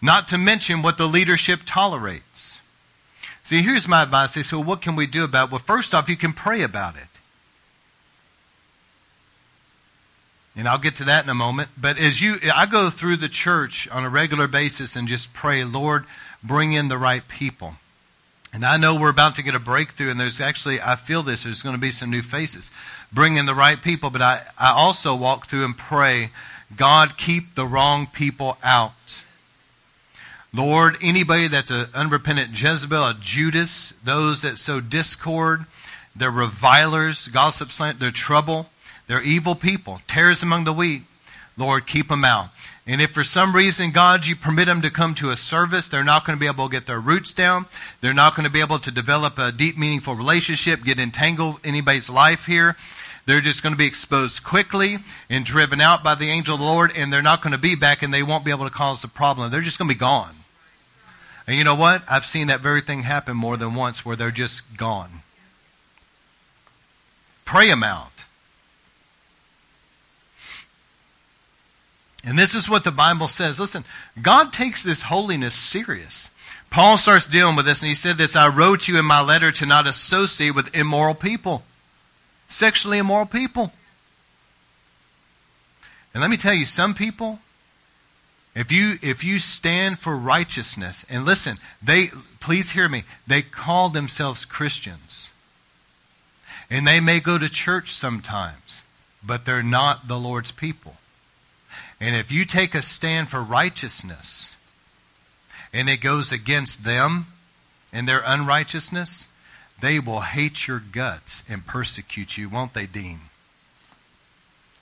Not 0.00 0.28
to 0.28 0.38
mention 0.38 0.82
what 0.82 0.98
the 0.98 1.06
leadership 1.06 1.60
tolerates. 1.64 2.60
See, 3.42 3.62
here's 3.62 3.88
my 3.88 4.02
advice. 4.02 4.34
They 4.34 4.42
say, 4.42 4.56
well, 4.56 4.64
what 4.64 4.82
can 4.82 4.94
we 4.94 5.06
do 5.06 5.24
about 5.24 5.48
it? 5.48 5.52
Well, 5.52 5.58
first 5.58 5.94
off, 5.94 6.08
you 6.08 6.16
can 6.16 6.32
pray 6.32 6.62
about 6.62 6.96
it. 6.96 7.08
And 10.54 10.68
I'll 10.68 10.78
get 10.78 10.96
to 10.96 11.04
that 11.04 11.24
in 11.24 11.30
a 11.30 11.34
moment. 11.34 11.70
But 11.80 11.98
as 11.98 12.20
you, 12.20 12.36
I 12.54 12.66
go 12.66 12.90
through 12.90 13.16
the 13.16 13.28
church 13.28 13.88
on 13.90 14.04
a 14.04 14.10
regular 14.10 14.46
basis 14.46 14.96
and 14.96 15.08
just 15.08 15.32
pray, 15.32 15.64
Lord, 15.64 16.04
bring 16.42 16.72
in 16.72 16.88
the 16.88 16.98
right 16.98 17.26
people. 17.26 17.76
And 18.52 18.66
I 18.66 18.76
know 18.76 19.00
we're 19.00 19.08
about 19.08 19.34
to 19.36 19.42
get 19.42 19.54
a 19.54 19.58
breakthrough, 19.58 20.10
and 20.10 20.20
there's 20.20 20.40
actually, 20.40 20.78
I 20.78 20.96
feel 20.96 21.22
this, 21.22 21.44
there's 21.44 21.62
going 21.62 21.74
to 21.74 21.80
be 21.80 21.90
some 21.90 22.10
new 22.10 22.20
faces. 22.20 22.70
Bring 23.12 23.36
in 23.36 23.46
the 23.46 23.54
right 23.54 23.80
people, 23.80 24.10
but 24.10 24.22
I, 24.22 24.42
I 24.58 24.70
also 24.72 25.14
walk 25.14 25.46
through 25.46 25.64
and 25.64 25.76
pray, 25.76 26.30
God, 26.76 27.16
keep 27.16 27.54
the 27.54 27.66
wrong 27.66 28.06
people 28.06 28.56
out. 28.62 29.22
Lord, 30.54 30.96
anybody 31.02 31.48
that's 31.48 31.70
an 31.70 31.86
unrepentant 31.94 32.50
Jezebel, 32.60 33.04
a 33.04 33.14
Judas, 33.18 33.92
those 34.04 34.42
that 34.42 34.58
sow 34.58 34.80
discord, 34.80 35.64
they're 36.14 36.30
revilers, 36.30 37.28
gossip, 37.28 37.70
they're 37.98 38.10
trouble, 38.10 38.68
they're 39.06 39.22
evil 39.22 39.54
people, 39.54 40.00
tares 40.06 40.42
among 40.42 40.64
the 40.64 40.72
wheat. 40.72 41.02
Lord, 41.56 41.86
keep 41.86 42.08
them 42.08 42.24
out. 42.24 42.50
And 42.86 43.00
if 43.00 43.10
for 43.10 43.22
some 43.22 43.54
reason, 43.54 43.92
God, 43.92 44.26
you 44.26 44.34
permit 44.34 44.66
them 44.66 44.82
to 44.82 44.90
come 44.90 45.14
to 45.16 45.30
a 45.30 45.36
service, 45.36 45.86
they're 45.86 46.02
not 46.02 46.24
going 46.24 46.36
to 46.36 46.40
be 46.40 46.48
able 46.48 46.68
to 46.68 46.72
get 46.72 46.86
their 46.86 47.00
roots 47.00 47.32
down. 47.32 47.66
They're 48.00 48.12
not 48.12 48.34
going 48.34 48.44
to 48.44 48.52
be 48.52 48.60
able 48.60 48.80
to 48.80 48.90
develop 48.90 49.38
a 49.38 49.52
deep, 49.52 49.78
meaningful 49.78 50.14
relationship, 50.14 50.82
get 50.82 50.98
entangled 50.98 51.60
in 51.62 51.70
anybody's 51.70 52.10
life 52.10 52.46
here. 52.46 52.76
They're 53.24 53.40
just 53.40 53.62
going 53.62 53.72
to 53.72 53.78
be 53.78 53.86
exposed 53.86 54.42
quickly 54.42 54.96
and 55.30 55.44
driven 55.44 55.80
out 55.80 56.02
by 56.02 56.16
the 56.16 56.28
angel 56.28 56.54
of 56.54 56.60
the 56.60 56.66
Lord, 56.66 56.90
and 56.96 57.12
they're 57.12 57.22
not 57.22 57.40
going 57.40 57.52
to 57.52 57.58
be 57.58 57.76
back 57.76 58.02
and 58.02 58.12
they 58.12 58.22
won't 58.22 58.44
be 58.44 58.50
able 58.50 58.64
to 58.64 58.74
cause 58.74 59.04
a 59.04 59.08
problem. 59.08 59.50
They're 59.50 59.60
just 59.60 59.78
going 59.78 59.88
to 59.88 59.94
be 59.94 59.98
gone. 59.98 60.34
And 61.46 61.56
you 61.56 61.64
know 61.64 61.74
what? 61.74 62.02
I've 62.10 62.26
seen 62.26 62.48
that 62.48 62.60
very 62.60 62.80
thing 62.80 63.02
happen 63.02 63.36
more 63.36 63.56
than 63.56 63.74
once 63.74 64.04
where 64.04 64.16
they're 64.16 64.30
just 64.30 64.76
gone. 64.76 65.10
Pray 67.44 67.68
them 67.68 67.82
out. 67.82 68.11
And 72.24 72.38
this 72.38 72.54
is 72.54 72.68
what 72.68 72.84
the 72.84 72.92
Bible 72.92 73.28
says. 73.28 73.58
Listen, 73.58 73.84
God 74.20 74.52
takes 74.52 74.82
this 74.82 75.02
holiness 75.02 75.54
serious. 75.54 76.30
Paul 76.70 76.96
starts 76.96 77.26
dealing 77.26 77.56
with 77.56 77.66
this 77.66 77.82
and 77.82 77.88
he 77.88 77.94
said 77.94 78.16
this, 78.16 78.36
I 78.36 78.48
wrote 78.48 78.88
you 78.88 78.98
in 78.98 79.04
my 79.04 79.20
letter 79.20 79.52
to 79.52 79.66
not 79.66 79.86
associate 79.86 80.54
with 80.54 80.74
immoral 80.74 81.14
people, 81.14 81.64
sexually 82.48 82.98
immoral 82.98 83.26
people. 83.26 83.72
And 86.14 86.20
let 86.20 86.30
me 86.30 86.36
tell 86.36 86.54
you, 86.54 86.64
some 86.64 86.94
people, 86.94 87.40
if 88.54 88.70
you, 88.70 88.98
if 89.02 89.24
you 89.24 89.38
stand 89.38 89.98
for 89.98 90.16
righteousness, 90.16 91.04
and 91.10 91.24
listen, 91.24 91.56
they, 91.82 92.08
please 92.40 92.72
hear 92.72 92.88
me, 92.88 93.02
they 93.26 93.42
call 93.42 93.88
themselves 93.88 94.44
Christians. 94.44 95.32
And 96.70 96.86
they 96.86 97.00
may 97.00 97.20
go 97.20 97.36
to 97.38 97.48
church 97.48 97.92
sometimes, 97.92 98.84
but 99.22 99.44
they're 99.44 99.62
not 99.62 100.08
the 100.08 100.18
Lord's 100.18 100.52
people. 100.52 100.96
And 102.02 102.16
if 102.16 102.32
you 102.32 102.44
take 102.44 102.74
a 102.74 102.82
stand 102.82 103.28
for 103.28 103.40
righteousness, 103.40 104.56
and 105.72 105.88
it 105.88 106.00
goes 106.00 106.32
against 106.32 106.82
them 106.82 107.26
and 107.92 108.08
their 108.08 108.24
unrighteousness, 108.26 109.28
they 109.80 110.00
will 110.00 110.22
hate 110.22 110.66
your 110.66 110.80
guts 110.80 111.44
and 111.48 111.64
persecute 111.64 112.36
you, 112.36 112.48
won't 112.48 112.74
they, 112.74 112.86
Dean? 112.86 113.20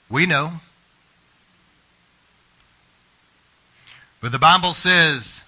We 0.09 0.25
know. 0.25 0.53
But 4.19 4.31
the 4.31 4.39
Bible 4.39 4.73
says, 4.73 5.43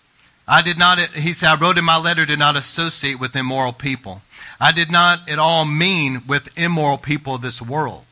I 0.47 0.61
did 0.61 0.77
not, 0.77 0.99
he 0.99 1.33
said, 1.33 1.49
I 1.49 1.59
wrote 1.59 1.79
in 1.79 1.85
my 1.85 1.97
letter, 1.97 2.27
did 2.27 2.37
not 2.37 2.55
associate 2.55 3.19
with 3.19 3.35
immoral 3.35 3.73
people. 3.73 4.21
I 4.61 4.73
did 4.73 4.91
not 4.91 5.27
at 5.27 5.39
all 5.39 5.65
mean 5.65 6.21
with 6.27 6.55
immoral 6.55 6.99
people 6.99 7.33
of 7.33 7.41
this 7.41 7.63
world. 7.63 8.05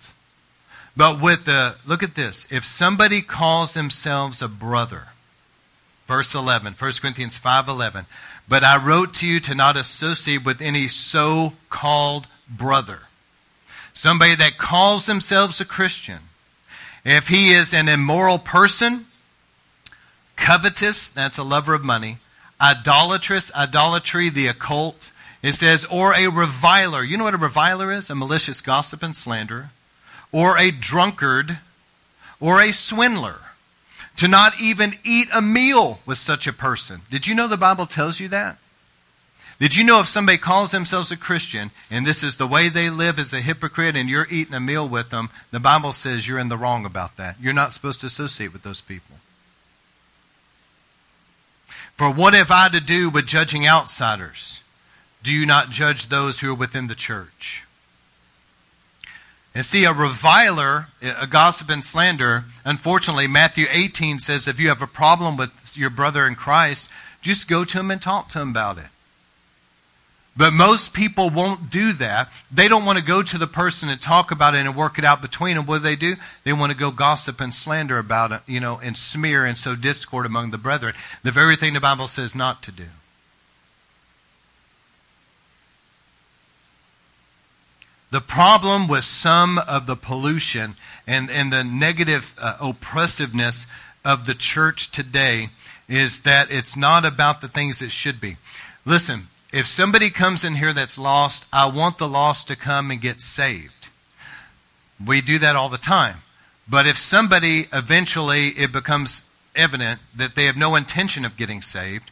But 0.96 1.22
with 1.22 1.46
the, 1.46 1.76
look 1.86 2.04
at 2.04 2.16
this. 2.16 2.52
If 2.52 2.66
somebody 2.66 3.22
calls 3.22 3.74
themselves 3.74 4.42
a 4.42 4.48
brother, 4.48 5.08
verse 6.08 6.36
11, 6.36 6.74
1 6.78 6.92
Corinthians 7.02 7.38
5 7.38 7.68
11, 7.68 8.06
but 8.48 8.64
I 8.64 8.84
wrote 8.84 9.14
to 9.16 9.28
you 9.28 9.40
to 9.42 9.56
not 9.56 9.78
associate 9.78 10.44
with 10.44 10.62
any 10.62 10.88
so 10.88 11.54
called 11.70 12.28
brother. 12.50 13.00
Somebody 13.94 14.36
that 14.36 14.58
calls 14.58 15.06
themselves 15.06 15.62
a 15.62 15.66
Christian. 15.66 16.20
If 17.06 17.30
he 17.30 17.52
is 17.52 17.74
an 17.74 17.88
immoral 17.88 18.40
person, 18.40 19.06
covetous, 20.36 21.10
that's 21.10 21.38
a 21.38 21.44
lover 21.44 21.74
of 21.74 21.84
money, 21.84 22.18
idolatrous, 22.60 23.54
idolatry, 23.56 24.30
the 24.30 24.48
occult. 24.48 25.12
It 25.42 25.54
says, 25.54 25.86
or 25.86 26.14
a 26.14 26.28
reviler. 26.28 27.04
You 27.04 27.18
know 27.18 27.24
what 27.24 27.34
a 27.34 27.38
reviler 27.38 27.92
is? 27.92 28.10
A 28.10 28.16
malicious 28.16 28.62
gossip 28.62 29.02
and 29.02 29.16
slanderer. 29.16 29.72
Or 30.32 30.58
a 30.58 30.72
drunkard. 30.72 31.60
Or 32.40 32.62
a 32.62 32.72
swindler. 32.72 33.40
To 34.18 34.28
not 34.28 34.60
even 34.62 34.94
eat 35.04 35.28
a 35.34 35.42
meal 35.42 36.00
with 36.06 36.18
such 36.18 36.48
a 36.48 36.54
person. 36.54 37.02
Did 37.10 37.28
you 37.28 37.36
know 37.36 37.48
the 37.48 37.58
Bible 37.58 37.86
tells 37.86 38.20
you 38.20 38.28
that? 38.30 38.58
Did 39.62 39.76
you 39.76 39.84
know 39.84 40.00
if 40.00 40.08
somebody 40.08 40.40
calls 40.40 40.72
themselves 40.72 41.12
a 41.12 41.18
Christian 41.18 41.70
and 41.92 42.04
this 42.04 42.24
is 42.24 42.38
the 42.38 42.48
way 42.48 42.68
they 42.68 42.90
live 42.90 43.20
as 43.20 43.32
a 43.32 43.42
hypocrite 43.42 43.96
and 43.96 44.10
you're 44.10 44.26
eating 44.32 44.56
a 44.56 44.60
meal 44.60 44.90
with 44.90 45.12
them, 45.12 45.30
the 45.52 45.60
Bible 45.60 45.94
says 45.94 46.28
you're 46.28 46.40
in 46.40 46.50
the 46.50 46.58
wrong 46.58 46.84
about 46.84 47.16
that. 47.18 47.36
You're 47.40 47.54
not 47.54 47.72
supposed 47.72 48.00
to 48.00 48.08
associate 48.08 48.54
with 48.54 48.64
those 48.64 48.82
people. 48.82 49.18
For 51.96 52.12
what 52.12 52.34
have 52.34 52.50
I 52.50 52.70
to 52.70 52.82
do 52.82 53.12
with 53.12 53.28
judging 53.28 53.68
outsiders? 53.68 54.64
Do 55.22 55.32
you 55.32 55.46
not 55.46 55.70
judge 55.70 56.08
those 56.08 56.40
who 56.40 56.52
are 56.52 56.56
within 56.56 56.88
the 56.88 56.96
church? 56.96 57.64
And 59.54 59.66
see, 59.66 59.84
a 59.84 59.92
reviler, 59.92 60.88
a 61.02 61.28
gossip 61.28 61.70
and 61.70 61.84
slander, 61.84 62.46
unfortunately, 62.64 63.28
Matthew 63.28 63.66
18 63.70 64.20
says 64.20 64.48
if 64.48 64.60
you 64.60 64.70
have 64.70 64.82
a 64.82 64.88
problem 64.88 65.36
with 65.36 65.78
your 65.78 65.90
brother 65.90 66.26
in 66.26 66.36
Christ, 66.36 66.90
just 67.22 67.50
go 67.50 67.66
to 67.66 67.80
him 67.80 67.92
and 67.92 68.02
talk 68.02 68.30
to 68.30 68.40
him 68.40 68.52
about 68.52 68.78
it. 68.78 68.88
But 70.38 70.54
most 70.54 70.94
people 70.94 71.30
won't 71.30 71.70
do 71.70 71.92
that. 71.94 72.32
They 72.50 72.70
don't 72.70 72.86
want 72.86 72.98
to 72.98 73.04
go 73.04 73.22
to 73.22 73.38
the 73.38 73.48
person 73.48 73.90
and 73.90 74.00
talk 74.00 74.32
about 74.32 74.56
it 74.56 74.60
and 74.60 74.76
work 74.76 74.98
it 74.98 75.04
out 75.04 75.22
between 75.22 75.58
them. 75.58 75.66
What 75.66 75.80
do 75.80 75.84
they 75.84 75.98
do? 75.98 76.16
They 76.46 76.54
want 76.54 76.72
to 76.72 76.78
go 76.78 76.90
gossip 76.90 77.42
and 77.42 77.54
slander 77.54 78.00
about 78.00 78.32
it, 78.32 78.42
you 78.48 78.62
know, 78.62 78.80
and 78.82 78.98
smear 78.98 79.44
and 79.44 79.58
sow 79.58 79.76
discord 79.76 80.26
among 80.26 80.52
the 80.52 80.58
brethren. 80.58 80.94
The 81.24 81.32
very 81.32 81.58
thing 81.58 81.74
the 81.74 81.82
Bible 81.82 82.08
says 82.08 82.34
not 82.34 82.62
to 82.64 82.72
do. 82.72 82.86
The 88.12 88.22
problem 88.22 88.90
with 88.90 89.06
some 89.06 89.58
of 89.58 89.88
the 89.88 89.96
pollution 89.96 90.76
and, 91.08 91.32
and 91.32 91.52
the 91.52 91.64
negative 91.64 92.36
uh, 92.38 92.58
oppressiveness 92.60 93.68
of 94.04 94.26
the 94.26 94.36
church 94.36 94.92
today 94.92 95.48
is 95.88 96.22
that 96.24 96.52
it's 96.52 96.76
not 96.76 97.06
about 97.06 97.40
the 97.40 97.48
things 97.48 97.82
it 97.82 97.92
should 97.92 98.20
be. 98.20 98.36
Listen, 98.86 99.28
if 99.54 99.66
somebody 99.66 100.10
comes 100.10 100.44
in 100.44 100.56
here 100.56 100.74
that's 100.74 100.98
lost, 100.98 101.46
I 101.54 101.68
want 101.68 101.98
the 101.98 102.08
lost 102.08 102.50
to 102.50 102.58
come 102.58 102.92
and 102.92 103.00
get 103.00 103.22
saved. 103.22 103.88
We 105.06 105.22
do 105.22 105.40
that 105.40 105.56
all 105.56 105.70
the 105.70 105.78
time. 105.78 106.18
But 106.70 106.86
if 106.88 106.98
somebody 106.98 107.68
eventually 107.72 108.50
it 108.50 108.74
becomes 108.74 109.24
evident 109.56 110.02
that 110.16 110.36
they 110.36 110.46
have 110.46 110.58
no 110.58 110.76
intention 110.76 111.24
of 111.24 111.38
getting 111.38 111.62
saved, 111.62 112.12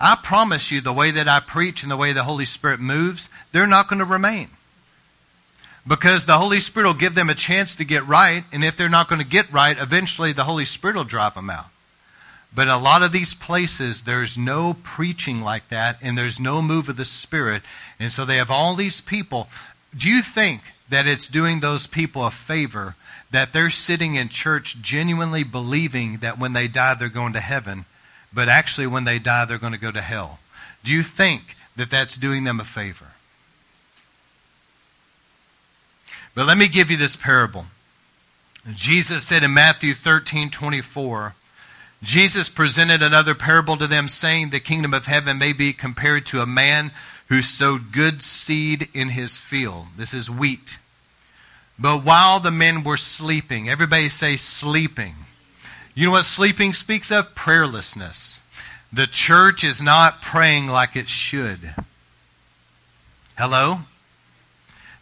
I 0.00 0.16
promise 0.22 0.70
you 0.72 0.80
the 0.80 0.92
way 0.92 1.12
that 1.12 1.28
I 1.28 1.38
preach 1.38 1.82
and 1.82 1.90
the 1.90 1.96
way 1.96 2.12
the 2.12 2.24
Holy 2.24 2.44
Spirit 2.44 2.80
moves, 2.80 3.30
they're 3.52 3.66
not 3.66 3.88
going 3.88 4.00
to 4.00 4.04
remain. 4.04 4.50
Because 5.86 6.26
the 6.26 6.38
Holy 6.38 6.58
Spirit 6.58 6.86
will 6.86 6.94
give 6.94 7.14
them 7.14 7.30
a 7.30 7.34
chance 7.34 7.76
to 7.76 7.84
get 7.84 8.06
right, 8.06 8.44
and 8.52 8.64
if 8.64 8.76
they're 8.76 8.88
not 8.88 9.08
going 9.08 9.20
to 9.20 9.26
get 9.26 9.52
right, 9.52 9.78
eventually 9.78 10.32
the 10.32 10.44
Holy 10.44 10.64
Spirit 10.64 10.96
will 10.96 11.04
drive 11.04 11.34
them 11.34 11.48
out. 11.48 11.66
But 12.54 12.68
a 12.68 12.76
lot 12.76 13.02
of 13.02 13.12
these 13.12 13.34
places, 13.34 14.02
there's 14.02 14.36
no 14.36 14.76
preaching 14.82 15.42
like 15.42 15.68
that, 15.68 15.98
and 16.02 16.16
there's 16.16 16.40
no 16.40 16.62
move 16.62 16.88
of 16.88 16.96
the 16.96 17.04
Spirit. 17.04 17.62
And 18.00 18.10
so 18.10 18.24
they 18.24 18.38
have 18.38 18.50
all 18.50 18.74
these 18.74 19.00
people. 19.00 19.48
Do 19.96 20.08
you 20.08 20.22
think 20.22 20.62
that 20.88 21.06
it's 21.06 21.28
doing 21.28 21.60
those 21.60 21.86
people 21.86 22.24
a 22.24 22.30
favor 22.30 22.96
that 23.30 23.52
they're 23.52 23.70
sitting 23.70 24.14
in 24.14 24.28
church 24.28 24.80
genuinely 24.80 25.44
believing 25.44 26.18
that 26.18 26.38
when 26.38 26.52
they 26.52 26.68
die, 26.68 26.94
they're 26.94 27.08
going 27.08 27.32
to 27.34 27.40
heaven, 27.40 27.84
but 28.32 28.48
actually 28.48 28.86
when 28.86 29.04
they 29.04 29.18
die, 29.18 29.44
they're 29.44 29.58
going 29.58 29.72
to 29.72 29.78
go 29.78 29.92
to 29.92 30.00
hell? 30.00 30.38
Do 30.82 30.92
you 30.92 31.02
think 31.02 31.56
that 31.76 31.90
that's 31.90 32.16
doing 32.16 32.44
them 32.44 32.60
a 32.60 32.64
favor? 32.64 33.12
But 36.36 36.46
let 36.46 36.58
me 36.58 36.68
give 36.68 36.90
you 36.90 36.98
this 36.98 37.16
parable. 37.16 37.64
Jesus 38.74 39.24
said 39.24 39.42
in 39.42 39.54
Matthew 39.54 39.94
13 39.94 40.50
24, 40.50 41.34
Jesus 42.02 42.50
presented 42.50 43.02
another 43.02 43.34
parable 43.34 43.78
to 43.78 43.86
them, 43.86 44.06
saying, 44.06 44.50
The 44.50 44.60
kingdom 44.60 44.92
of 44.92 45.06
heaven 45.06 45.38
may 45.38 45.54
be 45.54 45.72
compared 45.72 46.26
to 46.26 46.42
a 46.42 46.46
man 46.46 46.92
who 47.28 47.40
sowed 47.40 47.90
good 47.90 48.22
seed 48.22 48.88
in 48.92 49.08
his 49.08 49.38
field. 49.38 49.86
This 49.96 50.12
is 50.12 50.28
wheat. 50.28 50.76
But 51.78 52.04
while 52.04 52.38
the 52.38 52.50
men 52.50 52.84
were 52.84 52.98
sleeping, 52.98 53.68
everybody 53.68 54.10
say 54.10 54.36
sleeping. 54.36 55.14
You 55.94 56.06
know 56.06 56.12
what 56.12 56.26
sleeping 56.26 56.74
speaks 56.74 57.10
of? 57.10 57.34
Prayerlessness. 57.34 58.40
The 58.92 59.06
church 59.06 59.64
is 59.64 59.80
not 59.80 60.20
praying 60.20 60.66
like 60.68 60.96
it 60.96 61.08
should. 61.08 61.74
Hello? 63.38 63.80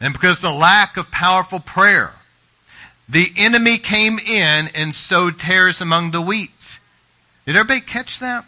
And 0.00 0.12
because 0.12 0.40
the 0.40 0.52
lack 0.52 0.96
of 0.96 1.10
powerful 1.10 1.60
prayer, 1.60 2.12
the 3.08 3.26
enemy 3.36 3.78
came 3.78 4.18
in 4.18 4.68
and 4.74 4.94
sowed 4.94 5.38
tares 5.38 5.80
among 5.80 6.10
the 6.10 6.22
wheat. 6.22 6.78
Did 7.46 7.56
everybody 7.56 7.80
catch 7.80 8.20
that? 8.20 8.44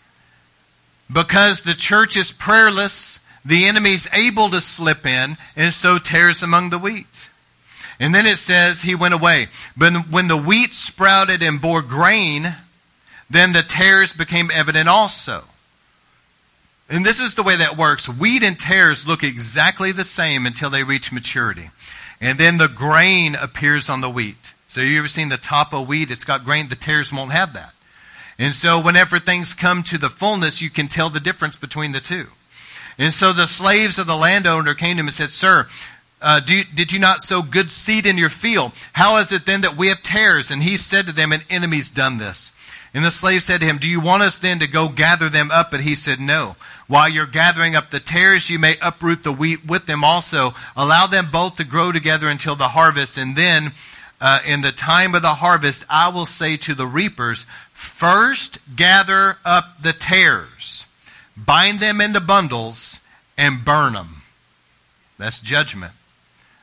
Because 1.13 1.61
the 1.61 1.75
church 1.75 2.17
is 2.17 2.33
prayerless, 2.33 3.21
the 3.45 3.67
enemy's 3.67 4.09
able 4.13 4.51
to 4.51 4.61
slip 4.61 5.07
in 5.07 5.37
and 5.55 5.73
sow 5.73 5.99
tares 5.99 6.43
among 6.43 6.71
the 6.71 6.79
wheat. 6.79 7.31
And 8.01 8.15
then 8.15 8.27
it 8.27 8.37
says 8.37 8.83
he 8.83 8.95
went 8.95 9.15
away. 9.15 9.47
But 9.77 10.11
when 10.11 10.29
the 10.29 10.37
wheat 10.37 10.75
sprouted 10.75 11.43
and 11.43 11.61
bore 11.61 11.83
grain, 11.83 12.55
then 13.31 13.53
the 13.53 13.63
tares 13.63 14.13
became 14.13 14.51
evident 14.53 14.89
also. 14.89 15.45
And 16.89 17.05
this 17.05 17.19
is 17.19 17.35
the 17.35 17.43
way 17.43 17.57
that 17.57 17.77
works. 17.77 18.09
Wheat 18.09 18.43
and 18.43 18.59
tares 18.59 19.07
look 19.07 19.25
exactly 19.25 19.93
the 19.93 20.05
same 20.05 20.47
until 20.47 20.71
they 20.71 20.85
reach 20.85 21.13
maturity. 21.13 21.71
And 22.21 22.39
then 22.39 22.59
the 22.59 22.69
grain 22.69 23.35
appears 23.35 23.89
on 23.89 24.01
the 24.01 24.11
wheat. 24.11 24.55
So 24.69 24.81
you 24.81 24.99
ever 24.99 25.09
seen 25.09 25.29
the 25.29 25.37
top 25.37 25.73
of 25.75 25.89
wheat? 25.89 26.11
It's 26.11 26.25
got 26.25 26.45
grain. 26.45 26.69
The 26.69 26.77
tares 26.77 27.13
won't 27.13 27.33
have 27.33 27.55
that. 27.55 27.75
And 28.39 28.55
so 28.55 28.81
whenever 28.81 29.19
things 29.19 29.55
come 29.55 29.83
to 29.85 29.99
the 29.99 30.11
fullness, 30.11 30.61
you 30.61 30.71
can 30.71 30.89
tell 30.89 31.11
the 31.11 31.21
difference 31.21 31.57
between 31.57 31.93
the 31.93 32.01
two. 32.01 32.27
And 32.99 33.13
so 33.13 33.33
the 33.33 33.47
slaves 33.47 33.99
of 33.99 34.07
the 34.07 34.17
landowner 34.17 34.75
came 34.75 34.97
to 34.97 35.01
him 35.01 35.07
and 35.07 35.15
said, 35.15 35.31
Sir, 35.31 35.67
uh, 36.21 36.41
you, 36.47 36.65
did 36.65 36.93
you 36.93 36.99
not 36.99 37.21
sow 37.21 37.43
good 37.43 37.71
seed 37.71 38.07
in 38.07 38.17
your 38.17 38.29
field? 38.31 38.73
How 38.93 39.17
is 39.19 39.33
it 39.33 39.47
then 39.47 39.63
that 39.63 39.77
we 39.77 39.89
have 39.89 40.03
tares? 40.03 40.51
And 40.51 40.63
he 40.63 40.77
said 40.77 41.07
to 41.07 41.13
them, 41.13 41.33
An 41.33 41.43
enemy's 41.51 41.91
done 41.91 42.19
this. 42.19 42.53
And 42.97 43.05
the 43.05 43.11
slave 43.11 43.43
said 43.43 43.61
to 43.61 43.67
him, 43.67 43.77
Do 43.77 43.87
you 43.87 44.01
want 44.01 44.23
us 44.23 44.39
then 44.39 44.59
to 44.61 44.67
go 44.67 44.89
gather 44.89 45.29
them 45.29 45.51
up? 45.51 45.71
But 45.71 45.81
he 45.81 45.95
said, 45.95 46.19
No. 46.19 46.57
While 46.87 47.11
you're 47.11 47.27
gathering 47.27 47.77
up 47.77 47.91
the 47.91 48.01
tares, 48.01 48.49
you 48.49 48.59
may 48.59 48.77
uproot 48.81 49.23
the 49.23 49.35
wheat 49.35 49.67
with 49.67 49.85
them 49.85 50.03
also. 50.03 50.55
Allow 50.75 51.07
them 51.07 51.29
both 51.31 51.57
to 51.57 51.65
grow 51.65 51.93
together 51.93 52.31
until 52.31 52.57
the 52.57 52.69
harvest. 52.69 53.19
And 53.19 53.37
then, 53.37 53.73
uh, 54.19 54.39
in 54.47 54.63
the 54.63 54.73
time 54.73 55.15
of 55.15 55.21
the 55.21 55.35
harvest, 55.35 55.85
I 55.91 56.09
will 56.09 56.25
say 56.25 56.57
to 56.57 56.75
the 56.75 56.87
reapers, 56.87 57.47
First 57.75 58.61
gather 58.75 59.37
up 59.45 59.83
the 59.83 59.93
tares, 59.93 60.87
bind 61.37 61.81
them 61.81 62.01
into 62.01 62.23
bundles, 62.23 63.01
and 63.37 63.63
burn 63.63 63.93
them. 63.93 64.23
That's 65.19 65.39
judgment. 65.39 65.93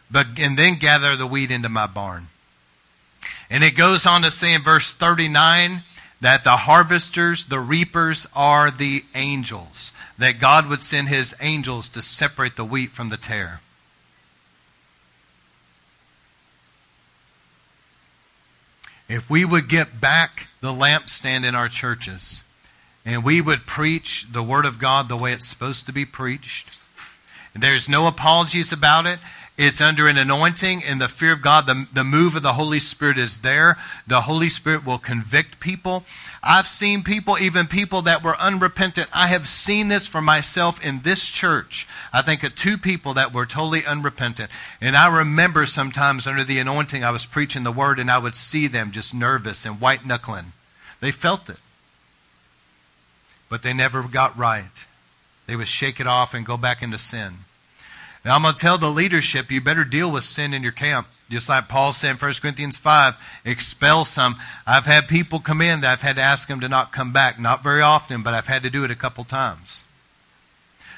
But, 0.09 0.39
and 0.39 0.57
then 0.57 0.79
gather 0.79 1.15
the 1.15 1.27
wheat 1.27 1.51
into 1.51 1.69
my 1.69 1.85
barn. 1.85 2.25
And 3.51 3.63
it 3.63 3.77
goes 3.77 4.07
on 4.07 4.23
to 4.23 4.31
say 4.31 4.55
in 4.55 4.63
verse 4.63 4.95
39 4.95 5.83
that 6.23 6.45
the 6.45 6.55
harvesters, 6.55 7.45
the 7.45 7.59
reapers, 7.59 8.25
are 8.33 8.71
the 8.71 9.03
angels. 9.13 9.91
That 10.17 10.39
God 10.39 10.69
would 10.69 10.81
send 10.81 11.09
his 11.09 11.35
angels 11.41 11.89
to 11.89 12.01
separate 12.01 12.55
the 12.55 12.63
wheat 12.63 12.91
from 12.91 13.09
the 13.09 13.17
tare. 13.17 13.59
If 19.09 19.29
we 19.29 19.43
would 19.43 19.67
get 19.67 19.99
back 19.99 20.47
the 20.61 20.71
lampstand 20.71 21.45
in 21.45 21.55
our 21.55 21.67
churches 21.67 22.41
and 23.05 23.25
we 23.25 23.41
would 23.41 23.65
preach 23.65 24.27
the 24.31 24.41
Word 24.41 24.65
of 24.65 24.79
God 24.79 25.09
the 25.09 25.17
way 25.17 25.33
it's 25.33 25.49
supposed 25.49 25.85
to 25.87 25.91
be 25.91 26.05
preached, 26.05 26.79
there's 27.53 27.89
no 27.89 28.07
apologies 28.07 28.71
about 28.71 29.05
it. 29.05 29.19
It's 29.55 29.81
under 29.81 30.07
an 30.07 30.17
anointing 30.17 30.81
and 30.83 30.99
the 30.99 31.07
fear 31.07 31.31
of 31.31 31.43
God. 31.43 31.67
The, 31.67 31.85
the 31.93 32.03
move 32.03 32.35
of 32.35 32.41
the 32.41 32.53
Holy 32.53 32.79
Spirit 32.79 33.19
is 33.19 33.39
there. 33.41 33.77
The 34.07 34.21
Holy 34.21 34.49
Spirit 34.49 34.83
will 34.83 34.97
convict 34.97 35.59
people. 35.59 36.05
I've 36.41 36.67
seen 36.67 37.03
people, 37.03 37.37
even 37.37 37.67
people 37.67 38.01
that 38.01 38.23
were 38.23 38.35
unrepentant. 38.37 39.09
I 39.13 39.27
have 39.27 39.47
seen 39.47 39.89
this 39.89 40.07
for 40.07 40.21
myself 40.21 40.83
in 40.83 41.01
this 41.01 41.25
church. 41.25 41.87
I 42.11 42.23
think 42.23 42.43
of 42.43 42.55
two 42.55 42.79
people 42.79 43.13
that 43.13 43.31
were 43.31 43.45
totally 43.45 43.85
unrepentant. 43.85 44.49
And 44.81 44.95
I 44.95 45.15
remember 45.15 45.67
sometimes 45.67 46.25
under 46.25 46.43
the 46.43 46.57
anointing, 46.57 47.03
I 47.03 47.11
was 47.11 47.27
preaching 47.27 47.63
the 47.63 47.71
word 47.71 47.99
and 47.99 48.09
I 48.09 48.17
would 48.17 48.35
see 48.35 48.65
them 48.65 48.91
just 48.91 49.13
nervous 49.13 49.67
and 49.67 49.79
white 49.79 50.03
knuckling. 50.03 50.53
They 50.99 51.11
felt 51.11 51.47
it. 51.47 51.57
But 53.49 53.61
they 53.61 53.73
never 53.73 54.01
got 54.01 54.35
right. 54.35 54.85
They 55.45 55.55
would 55.55 55.67
shake 55.67 55.99
it 55.99 56.07
off 56.07 56.33
and 56.33 56.43
go 56.43 56.57
back 56.57 56.81
into 56.81 56.97
sin. 56.97 57.39
Now 58.25 58.35
I'm 58.35 58.41
going 58.41 58.53
to 58.53 58.59
tell 58.59 58.77
the 58.77 58.89
leadership, 58.89 59.51
you 59.51 59.59
better 59.61 59.83
deal 59.83 60.11
with 60.11 60.23
sin 60.23 60.53
in 60.53 60.63
your 60.63 60.71
camp. 60.71 61.07
Just 61.29 61.49
like 61.49 61.67
Paul 61.67 61.93
said 61.93 62.11
in 62.11 62.17
1 62.17 62.33
Corinthians 62.41 62.77
5, 62.77 63.41
expel 63.43 64.05
some. 64.05 64.35
I've 64.67 64.85
had 64.85 65.07
people 65.07 65.39
come 65.39 65.61
in 65.61 65.81
that 65.81 65.91
I've 65.91 66.01
had 66.01 66.17
to 66.17 66.21
ask 66.21 66.47
them 66.47 66.59
to 66.59 66.69
not 66.69 66.91
come 66.91 67.11
back. 67.11 67.39
Not 67.39 67.63
very 67.63 67.81
often, 67.81 68.23
but 68.23 68.33
I've 68.33 68.47
had 68.47 68.63
to 68.63 68.69
do 68.69 68.83
it 68.83 68.91
a 68.91 68.95
couple 68.95 69.23
times. 69.23 69.83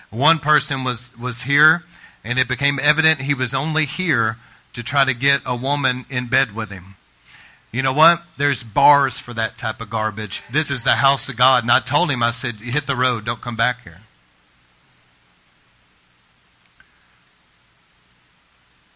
One 0.09 0.39
person 0.39 0.83
was, 0.83 1.17
was 1.17 1.43
here, 1.43 1.83
and 2.23 2.37
it 2.37 2.47
became 2.47 2.79
evident 2.81 3.21
he 3.21 3.33
was 3.33 3.53
only 3.53 3.85
here 3.85 4.37
to 4.73 4.83
try 4.83 5.05
to 5.05 5.13
get 5.13 5.41
a 5.45 5.55
woman 5.55 6.05
in 6.09 6.27
bed 6.27 6.53
with 6.53 6.69
him. 6.69 6.95
You 7.71 7.81
know 7.81 7.93
what? 7.93 8.21
There's 8.37 8.63
bars 8.63 9.19
for 9.19 9.33
that 9.33 9.57
type 9.57 9.81
of 9.81 9.89
garbage. 9.89 10.43
This 10.49 10.71
is 10.71 10.83
the 10.83 10.95
house 10.95 11.29
of 11.29 11.37
God. 11.37 11.63
And 11.63 11.71
I 11.71 11.79
told 11.79 12.09
him, 12.11 12.23
I 12.23 12.31
said, 12.31 12.57
hit 12.57 12.87
the 12.87 12.95
road. 12.95 13.25
Don't 13.25 13.41
come 13.41 13.55
back 13.55 13.83
here. 13.83 14.01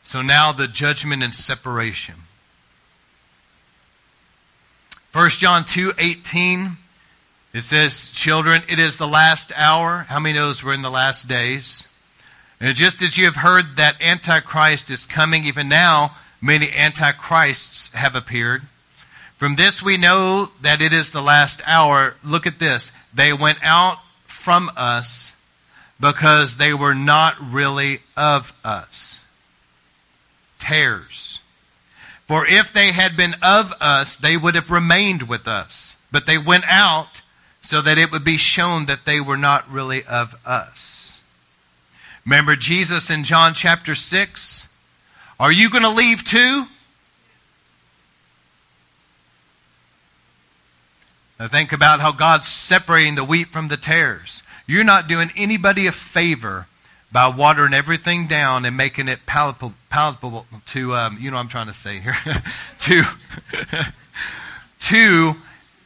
So 0.09 0.23
now 0.23 0.51
the 0.51 0.67
judgment 0.67 1.21
and 1.21 1.35
separation. 1.35 2.15
1 5.11 5.29
John 5.29 5.63
2 5.65 5.93
18, 5.99 6.77
it 7.53 7.61
says, 7.61 8.09
Children, 8.09 8.63
it 8.67 8.79
is 8.79 8.97
the 8.97 9.05
last 9.05 9.51
hour. 9.55 10.07
How 10.09 10.17
many 10.19 10.33
knows 10.33 10.63
we're 10.63 10.73
in 10.73 10.81
the 10.81 10.89
last 10.89 11.27
days? 11.27 11.87
And 12.59 12.75
just 12.75 13.03
as 13.03 13.19
you 13.19 13.25
have 13.25 13.35
heard 13.35 13.77
that 13.77 14.01
Antichrist 14.01 14.89
is 14.89 15.05
coming, 15.05 15.43
even 15.43 15.69
now 15.69 16.15
many 16.41 16.71
Antichrists 16.75 17.93
have 17.93 18.15
appeared. 18.15 18.63
From 19.35 19.57
this 19.57 19.83
we 19.83 19.97
know 19.97 20.49
that 20.63 20.81
it 20.81 20.91
is 20.91 21.11
the 21.11 21.21
last 21.21 21.61
hour. 21.67 22.15
Look 22.25 22.47
at 22.47 22.57
this. 22.57 22.91
They 23.13 23.31
went 23.31 23.59
out 23.61 23.99
from 24.25 24.71
us 24.75 25.35
because 25.99 26.57
they 26.57 26.73
were 26.73 26.95
not 26.95 27.35
really 27.39 27.99
of 28.17 28.59
us 28.65 29.23
tares. 30.59 31.39
For 32.27 32.45
if 32.45 32.71
they 32.71 32.91
had 32.91 33.17
been 33.17 33.33
of 33.41 33.73
us, 33.81 34.15
they 34.15 34.37
would 34.37 34.53
have 34.53 34.69
remained 34.69 35.23
with 35.23 35.47
us. 35.47 35.97
But 36.11 36.27
they 36.27 36.37
went 36.37 36.65
out 36.67 37.21
so 37.61 37.81
that 37.81 37.97
it 37.97 38.11
would 38.11 38.23
be 38.23 38.37
shown 38.37 38.85
that 38.85 39.05
they 39.05 39.19
were 39.19 39.37
not 39.37 39.69
really 39.71 40.03
of 40.03 40.35
us. 40.45 41.21
Remember 42.25 42.55
Jesus 42.55 43.09
in 43.09 43.23
John 43.23 43.53
chapter 43.55 43.95
6? 43.95 44.67
Are 45.39 45.51
you 45.51 45.69
going 45.69 45.83
to 45.83 45.89
leave 45.89 46.23
too? 46.23 46.65
Now 51.39 51.47
think 51.47 51.71
about 51.71 52.01
how 52.01 52.11
God's 52.11 52.47
separating 52.47 53.15
the 53.15 53.23
wheat 53.23 53.47
from 53.47 53.69
the 53.69 53.77
tares. 53.77 54.43
You're 54.67 54.83
not 54.83 55.07
doing 55.07 55.31
anybody 55.35 55.87
a 55.87 55.91
favor 55.91 56.67
by 57.11 57.27
watering 57.29 57.73
everything 57.73 58.27
down 58.27 58.65
and 58.65 58.75
making 58.75 59.07
it 59.07 59.25
palatable, 59.25 59.73
palatable 59.89 60.45
to, 60.67 60.93
um, 60.95 61.17
you 61.19 61.31
know 61.31 61.37
I'm 61.37 61.47
trying 61.47 61.67
to 61.67 61.73
say 61.73 61.99
here, 61.99 62.15
to, 62.79 63.03
to 64.79 65.35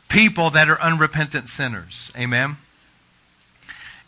people 0.09 0.49
that 0.51 0.69
are 0.69 0.79
unrepentant 0.81 1.49
sinners. 1.49 2.11
Amen? 2.17 2.57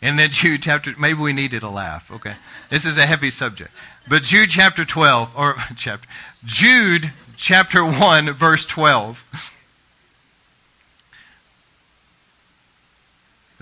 And 0.02 0.18
then 0.18 0.30
Jude 0.30 0.62
chapter, 0.62 0.94
maybe 0.98 1.20
we 1.20 1.32
needed 1.32 1.62
a 1.62 1.70
laugh. 1.70 2.10
Okay. 2.10 2.34
This 2.70 2.84
is 2.84 2.98
a 2.98 3.06
heavy 3.06 3.30
subject. 3.30 3.70
But 4.08 4.22
Jude 4.22 4.50
chapter 4.50 4.84
12, 4.84 5.36
or 5.36 5.56
chapter, 5.76 6.08
Jude 6.44 7.12
chapter 7.36 7.84
1, 7.84 8.32
verse 8.32 8.66
12. 8.66 9.52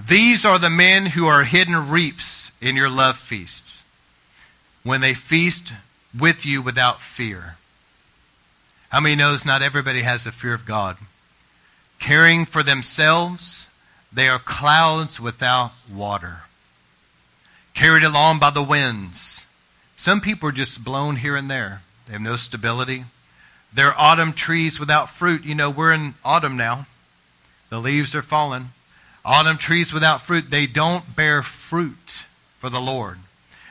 These 0.06 0.44
are 0.44 0.58
the 0.58 0.70
men 0.70 1.06
who 1.06 1.26
are 1.26 1.44
hidden 1.44 1.88
reefs 1.88 2.52
in 2.60 2.76
your 2.76 2.90
love 2.90 3.16
feasts, 3.16 3.82
when 4.82 5.00
they 5.00 5.14
feast 5.14 5.72
with 6.18 6.46
you 6.46 6.62
without 6.62 7.00
fear. 7.00 7.56
How 8.90 9.00
many 9.00 9.16
knows 9.16 9.44
not 9.44 9.62
everybody 9.62 10.02
has 10.02 10.24
the 10.24 10.32
fear 10.32 10.54
of 10.54 10.66
God? 10.66 10.96
Caring 11.98 12.44
for 12.46 12.62
themselves, 12.62 13.68
they 14.12 14.28
are 14.28 14.38
clouds 14.38 15.18
without 15.18 15.72
water, 15.92 16.42
carried 17.74 18.04
along 18.04 18.38
by 18.38 18.50
the 18.50 18.62
winds. 18.62 19.46
Some 19.96 20.20
people 20.20 20.48
are 20.48 20.52
just 20.52 20.84
blown 20.84 21.16
here 21.16 21.34
and 21.34 21.50
there. 21.50 21.82
They 22.06 22.12
have 22.12 22.22
no 22.22 22.36
stability. 22.36 23.04
They're 23.72 23.98
autumn 23.98 24.32
trees 24.32 24.78
without 24.78 25.10
fruit. 25.10 25.44
You 25.44 25.54
know, 25.54 25.70
we're 25.70 25.92
in 25.92 26.14
autumn 26.24 26.56
now. 26.56 26.86
The 27.70 27.80
leaves 27.80 28.14
are 28.14 28.22
falling. 28.22 28.70
Autumn 29.24 29.56
trees 29.56 29.92
without 29.92 30.20
fruit, 30.20 30.50
they 30.50 30.66
don't 30.66 31.16
bear 31.16 31.42
fruit 31.42 32.24
for 32.58 32.68
the 32.68 32.80
Lord. 32.80 33.18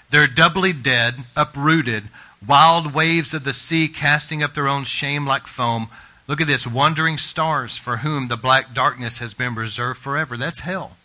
They're 0.09 0.27
doubly 0.27 0.73
dead, 0.73 1.15
uprooted, 1.35 2.05
wild 2.47 2.93
waves 2.93 3.33
of 3.33 3.43
the 3.43 3.53
sea 3.53 3.87
casting 3.87 4.43
up 4.43 4.53
their 4.53 4.67
own 4.67 4.83
shame 4.83 5.25
like 5.25 5.47
foam. 5.47 5.87
Look 6.27 6.41
at 6.41 6.47
this 6.47 6.65
wandering 6.65 7.17
stars 7.17 7.77
for 7.77 7.97
whom 7.97 8.27
the 8.27 8.37
black 8.37 8.73
darkness 8.73 9.19
has 9.19 9.33
been 9.33 9.55
reserved 9.55 9.99
forever. 9.99 10.37
That's 10.37 10.61
hell. 10.61 10.97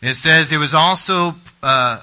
It 0.00 0.14
says 0.14 0.52
it 0.52 0.58
was 0.58 0.74
also 0.74 1.36
uh, 1.62 2.02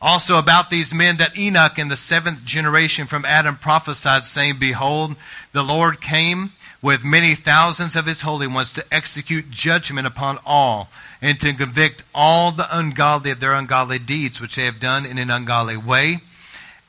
also 0.00 0.38
about 0.38 0.70
these 0.70 0.92
men 0.92 1.16
that 1.16 1.36
Enoch 1.38 1.78
in 1.78 1.88
the 1.88 1.96
seventh 1.96 2.44
generation 2.44 3.06
from 3.06 3.24
Adam 3.24 3.56
prophesied, 3.56 4.26
saying, 4.26 4.58
Behold, 4.58 5.16
the 5.52 5.62
Lord 5.62 6.00
came 6.00 6.52
with 6.82 7.02
many 7.02 7.34
thousands 7.34 7.96
of 7.96 8.04
his 8.04 8.20
holy 8.20 8.46
ones 8.46 8.72
to 8.72 8.84
execute 8.92 9.50
judgment 9.50 10.06
upon 10.06 10.38
all 10.44 10.90
and 11.22 11.40
to 11.40 11.54
convict 11.54 12.02
all 12.14 12.50
the 12.50 12.66
ungodly 12.76 13.30
of 13.30 13.40
their 13.40 13.54
ungodly 13.54 13.98
deeds 13.98 14.40
which 14.40 14.56
they 14.56 14.66
have 14.66 14.78
done 14.78 15.06
in 15.06 15.16
an 15.16 15.30
ungodly 15.30 15.78
way 15.78 16.18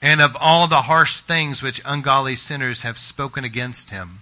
and 0.01 0.21
of 0.21 0.35
all 0.39 0.67
the 0.67 0.83
harsh 0.83 1.19
things 1.19 1.61
which 1.63 1.81
ungodly 1.85 2.35
sinners 2.35 2.83
have 2.83 2.97
spoken 2.97 3.43
against 3.43 3.89
him. 3.89 4.19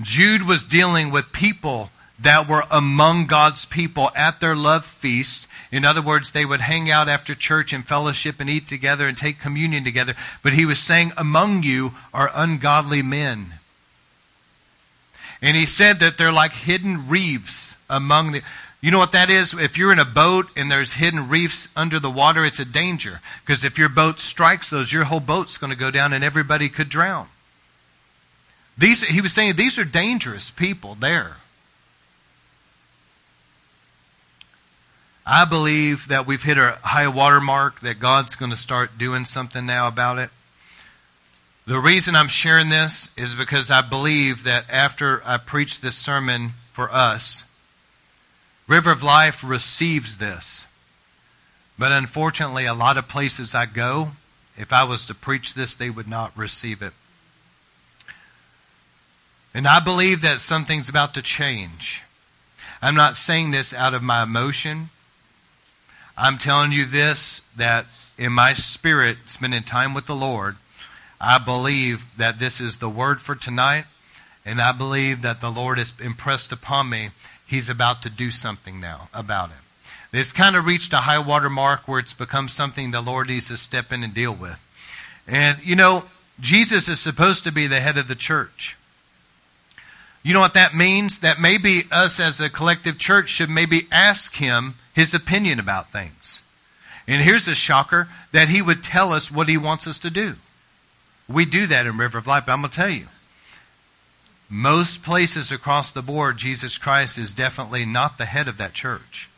Jude 0.00 0.46
was 0.46 0.64
dealing 0.64 1.10
with 1.10 1.32
people 1.32 1.90
that 2.18 2.48
were 2.48 2.64
among 2.70 3.26
God's 3.26 3.64
people 3.64 4.10
at 4.14 4.40
their 4.40 4.54
love 4.54 4.84
feast. 4.84 5.48
In 5.70 5.84
other 5.84 6.02
words, 6.02 6.32
they 6.32 6.44
would 6.44 6.60
hang 6.60 6.90
out 6.90 7.08
after 7.08 7.34
church 7.34 7.72
and 7.72 7.84
fellowship 7.84 8.40
and 8.40 8.48
eat 8.48 8.66
together 8.66 9.08
and 9.08 9.16
take 9.16 9.40
communion 9.40 9.84
together. 9.84 10.14
But 10.42 10.52
he 10.52 10.66
was 10.66 10.78
saying, 10.78 11.12
among 11.16 11.62
you 11.62 11.92
are 12.12 12.30
ungodly 12.34 13.02
men. 13.02 13.54
And 15.40 15.56
he 15.56 15.66
said 15.66 15.98
that 15.98 16.18
they're 16.18 16.32
like 16.32 16.52
hidden 16.52 17.08
reefs 17.08 17.76
among 17.90 18.32
the. 18.32 18.42
You 18.82 18.90
know 18.90 18.98
what 18.98 19.12
that 19.12 19.30
is? 19.30 19.54
If 19.54 19.78
you're 19.78 19.92
in 19.92 20.00
a 20.00 20.04
boat 20.04 20.48
and 20.56 20.70
there's 20.70 20.94
hidden 20.94 21.28
reefs 21.28 21.68
under 21.76 22.00
the 22.00 22.10
water, 22.10 22.44
it's 22.44 22.58
a 22.58 22.64
danger. 22.64 23.20
Because 23.46 23.62
if 23.64 23.78
your 23.78 23.88
boat 23.88 24.18
strikes 24.18 24.70
those, 24.70 24.92
your 24.92 25.04
whole 25.04 25.20
boat's 25.20 25.56
going 25.56 25.72
to 25.72 25.78
go 25.78 25.92
down 25.92 26.12
and 26.12 26.24
everybody 26.24 26.68
could 26.68 26.88
drown. 26.88 27.28
These, 28.76 29.04
he 29.04 29.20
was 29.20 29.32
saying 29.32 29.54
these 29.54 29.78
are 29.78 29.84
dangerous 29.84 30.50
people 30.50 30.96
there. 30.96 31.36
I 35.24 35.44
believe 35.44 36.08
that 36.08 36.26
we've 36.26 36.42
hit 36.42 36.58
a 36.58 36.78
high 36.82 37.06
water 37.06 37.40
mark, 37.40 37.80
that 37.80 38.00
God's 38.00 38.34
going 38.34 38.50
to 38.50 38.56
start 38.56 38.98
doing 38.98 39.24
something 39.24 39.64
now 39.64 39.86
about 39.86 40.18
it. 40.18 40.30
The 41.68 41.78
reason 41.78 42.16
I'm 42.16 42.26
sharing 42.26 42.70
this 42.70 43.10
is 43.16 43.36
because 43.36 43.70
I 43.70 43.82
believe 43.82 44.42
that 44.42 44.68
after 44.68 45.22
I 45.24 45.36
preach 45.36 45.80
this 45.80 45.94
sermon 45.94 46.54
for 46.72 46.90
us, 46.90 47.44
River 48.72 48.90
of 48.90 49.02
Life 49.02 49.44
receives 49.44 50.16
this. 50.16 50.64
But 51.78 51.92
unfortunately, 51.92 52.64
a 52.64 52.72
lot 52.72 52.96
of 52.96 53.06
places 53.06 53.54
I 53.54 53.66
go, 53.66 54.12
if 54.56 54.72
I 54.72 54.82
was 54.84 55.04
to 55.04 55.14
preach 55.14 55.52
this, 55.52 55.74
they 55.74 55.90
would 55.90 56.08
not 56.08 56.34
receive 56.34 56.80
it. 56.80 56.94
And 59.52 59.66
I 59.66 59.78
believe 59.78 60.22
that 60.22 60.40
something's 60.40 60.88
about 60.88 61.12
to 61.12 61.20
change. 61.20 62.02
I'm 62.80 62.94
not 62.94 63.18
saying 63.18 63.50
this 63.50 63.74
out 63.74 63.92
of 63.92 64.02
my 64.02 64.22
emotion. 64.22 64.88
I'm 66.16 66.38
telling 66.38 66.72
you 66.72 66.86
this 66.86 67.42
that 67.54 67.84
in 68.16 68.32
my 68.32 68.54
spirit, 68.54 69.18
spending 69.26 69.64
time 69.64 69.92
with 69.92 70.06
the 70.06 70.16
Lord, 70.16 70.56
I 71.20 71.36
believe 71.36 72.06
that 72.16 72.38
this 72.38 72.58
is 72.58 72.78
the 72.78 72.88
word 72.88 73.20
for 73.20 73.34
tonight, 73.34 73.84
and 74.46 74.62
I 74.62 74.72
believe 74.72 75.20
that 75.20 75.42
the 75.42 75.50
Lord 75.50 75.76
has 75.76 75.92
impressed 76.02 76.52
upon 76.52 76.88
me. 76.88 77.10
He's 77.52 77.68
about 77.68 78.00
to 78.00 78.08
do 78.08 78.30
something 78.30 78.80
now 78.80 79.10
about 79.12 79.50
it. 79.50 80.16
It's 80.18 80.32
kind 80.32 80.56
of 80.56 80.64
reached 80.64 80.94
a 80.94 81.02
high 81.02 81.18
water 81.18 81.50
mark 81.50 81.86
where 81.86 81.98
it's 81.98 82.14
become 82.14 82.48
something 82.48 82.92
the 82.92 83.02
Lord 83.02 83.26
needs 83.26 83.48
to 83.48 83.58
step 83.58 83.92
in 83.92 84.02
and 84.02 84.14
deal 84.14 84.32
with. 84.32 84.58
And, 85.28 85.58
you 85.62 85.76
know, 85.76 86.04
Jesus 86.40 86.88
is 86.88 86.98
supposed 86.98 87.44
to 87.44 87.52
be 87.52 87.66
the 87.66 87.80
head 87.80 87.98
of 87.98 88.08
the 88.08 88.14
church. 88.14 88.78
You 90.22 90.32
know 90.32 90.40
what 90.40 90.54
that 90.54 90.74
means? 90.74 91.18
That 91.18 91.40
maybe 91.40 91.82
us 91.92 92.18
as 92.18 92.40
a 92.40 92.48
collective 92.48 92.96
church 92.96 93.28
should 93.28 93.50
maybe 93.50 93.82
ask 93.92 94.36
him 94.36 94.76
his 94.94 95.12
opinion 95.12 95.60
about 95.60 95.92
things. 95.92 96.40
And 97.06 97.20
here's 97.20 97.48
a 97.48 97.54
shocker 97.54 98.08
that 98.32 98.48
he 98.48 98.62
would 98.62 98.82
tell 98.82 99.12
us 99.12 99.30
what 99.30 99.50
he 99.50 99.58
wants 99.58 99.86
us 99.86 99.98
to 99.98 100.10
do. 100.10 100.36
We 101.28 101.44
do 101.44 101.66
that 101.66 101.86
in 101.86 101.98
River 101.98 102.16
of 102.16 102.26
Life, 102.26 102.46
but 102.46 102.52
I'm 102.52 102.62
going 102.62 102.70
to 102.70 102.76
tell 102.78 102.88
you. 102.88 103.08
Most 104.54 105.02
places 105.02 105.50
across 105.50 105.90
the 105.90 106.02
board, 106.02 106.36
Jesus 106.36 106.76
Christ 106.76 107.16
is 107.16 107.32
definitely 107.32 107.86
not 107.86 108.18
the 108.18 108.26
head 108.26 108.48
of 108.48 108.58
that 108.58 108.74
church. 108.74 109.30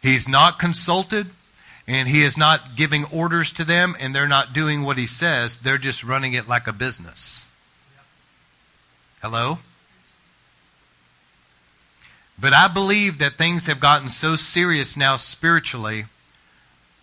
He's 0.00 0.26
not 0.26 0.58
consulted, 0.58 1.26
and 1.86 2.08
he 2.08 2.22
is 2.22 2.38
not 2.38 2.74
giving 2.74 3.04
orders 3.12 3.52
to 3.52 3.62
them, 3.62 3.94
and 4.00 4.14
they're 4.14 4.26
not 4.26 4.54
doing 4.54 4.84
what 4.84 4.96
he 4.96 5.06
says. 5.06 5.58
They're 5.58 5.76
just 5.76 6.02
running 6.02 6.32
it 6.32 6.48
like 6.48 6.66
a 6.66 6.72
business. 6.72 7.46
Hello? 9.20 9.58
But 12.40 12.54
I 12.54 12.68
believe 12.68 13.18
that 13.18 13.34
things 13.34 13.66
have 13.66 13.80
gotten 13.80 14.08
so 14.08 14.34
serious 14.34 14.96
now 14.96 15.16
spiritually 15.16 16.06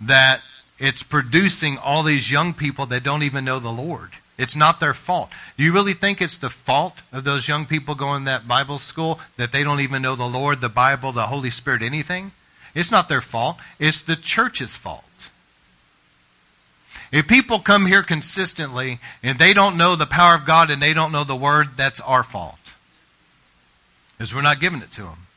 that 0.01 0.41
it's 0.79 1.03
producing 1.03 1.77
all 1.77 2.01
these 2.01 2.31
young 2.31 2.55
people 2.55 2.87
that 2.87 3.03
don't 3.03 3.21
even 3.21 3.45
know 3.45 3.59
the 3.59 3.69
Lord. 3.69 4.13
It's 4.39 4.55
not 4.55 4.79
their 4.79 4.93
fault. 4.93 5.31
You 5.57 5.73
really 5.73 5.91
think 5.91 6.21
it's 6.21 6.37
the 6.37 6.49
fault 6.49 7.01
of 7.11 7.25
those 7.25 7.49
young 7.49 7.65
people 7.65 7.93
going 7.93 8.23
that 8.23 8.47
Bible 8.47 8.79
school 8.79 9.19
that 9.35 9.51
they 9.51 9.65
don't 9.65 9.81
even 9.81 10.01
know 10.01 10.15
the 10.15 10.23
Lord, 10.23 10.61
the 10.61 10.69
Bible, 10.69 11.11
the 11.11 11.27
Holy 11.27 11.49
Spirit, 11.49 11.81
anything? 11.81 12.31
It's 12.73 12.89
not 12.89 13.09
their 13.09 13.19
fault. 13.19 13.59
It's 13.79 14.01
the 14.01 14.15
church's 14.15 14.77
fault. 14.77 15.03
If 17.11 17.27
people 17.27 17.59
come 17.59 17.85
here 17.85 18.01
consistently 18.01 18.99
and 19.21 19.37
they 19.37 19.53
don't 19.53 19.75
know 19.75 19.97
the 19.97 20.05
power 20.05 20.35
of 20.35 20.45
God 20.45 20.71
and 20.71 20.81
they 20.81 20.93
don't 20.93 21.11
know 21.11 21.25
the 21.25 21.35
Word, 21.35 21.75
that's 21.75 21.99
our 21.99 22.23
fault. 22.23 22.75
Because 24.17 24.33
we're 24.33 24.41
not 24.41 24.61
giving 24.61 24.81
it 24.81 24.91
to 24.93 25.01
them. 25.01 25.27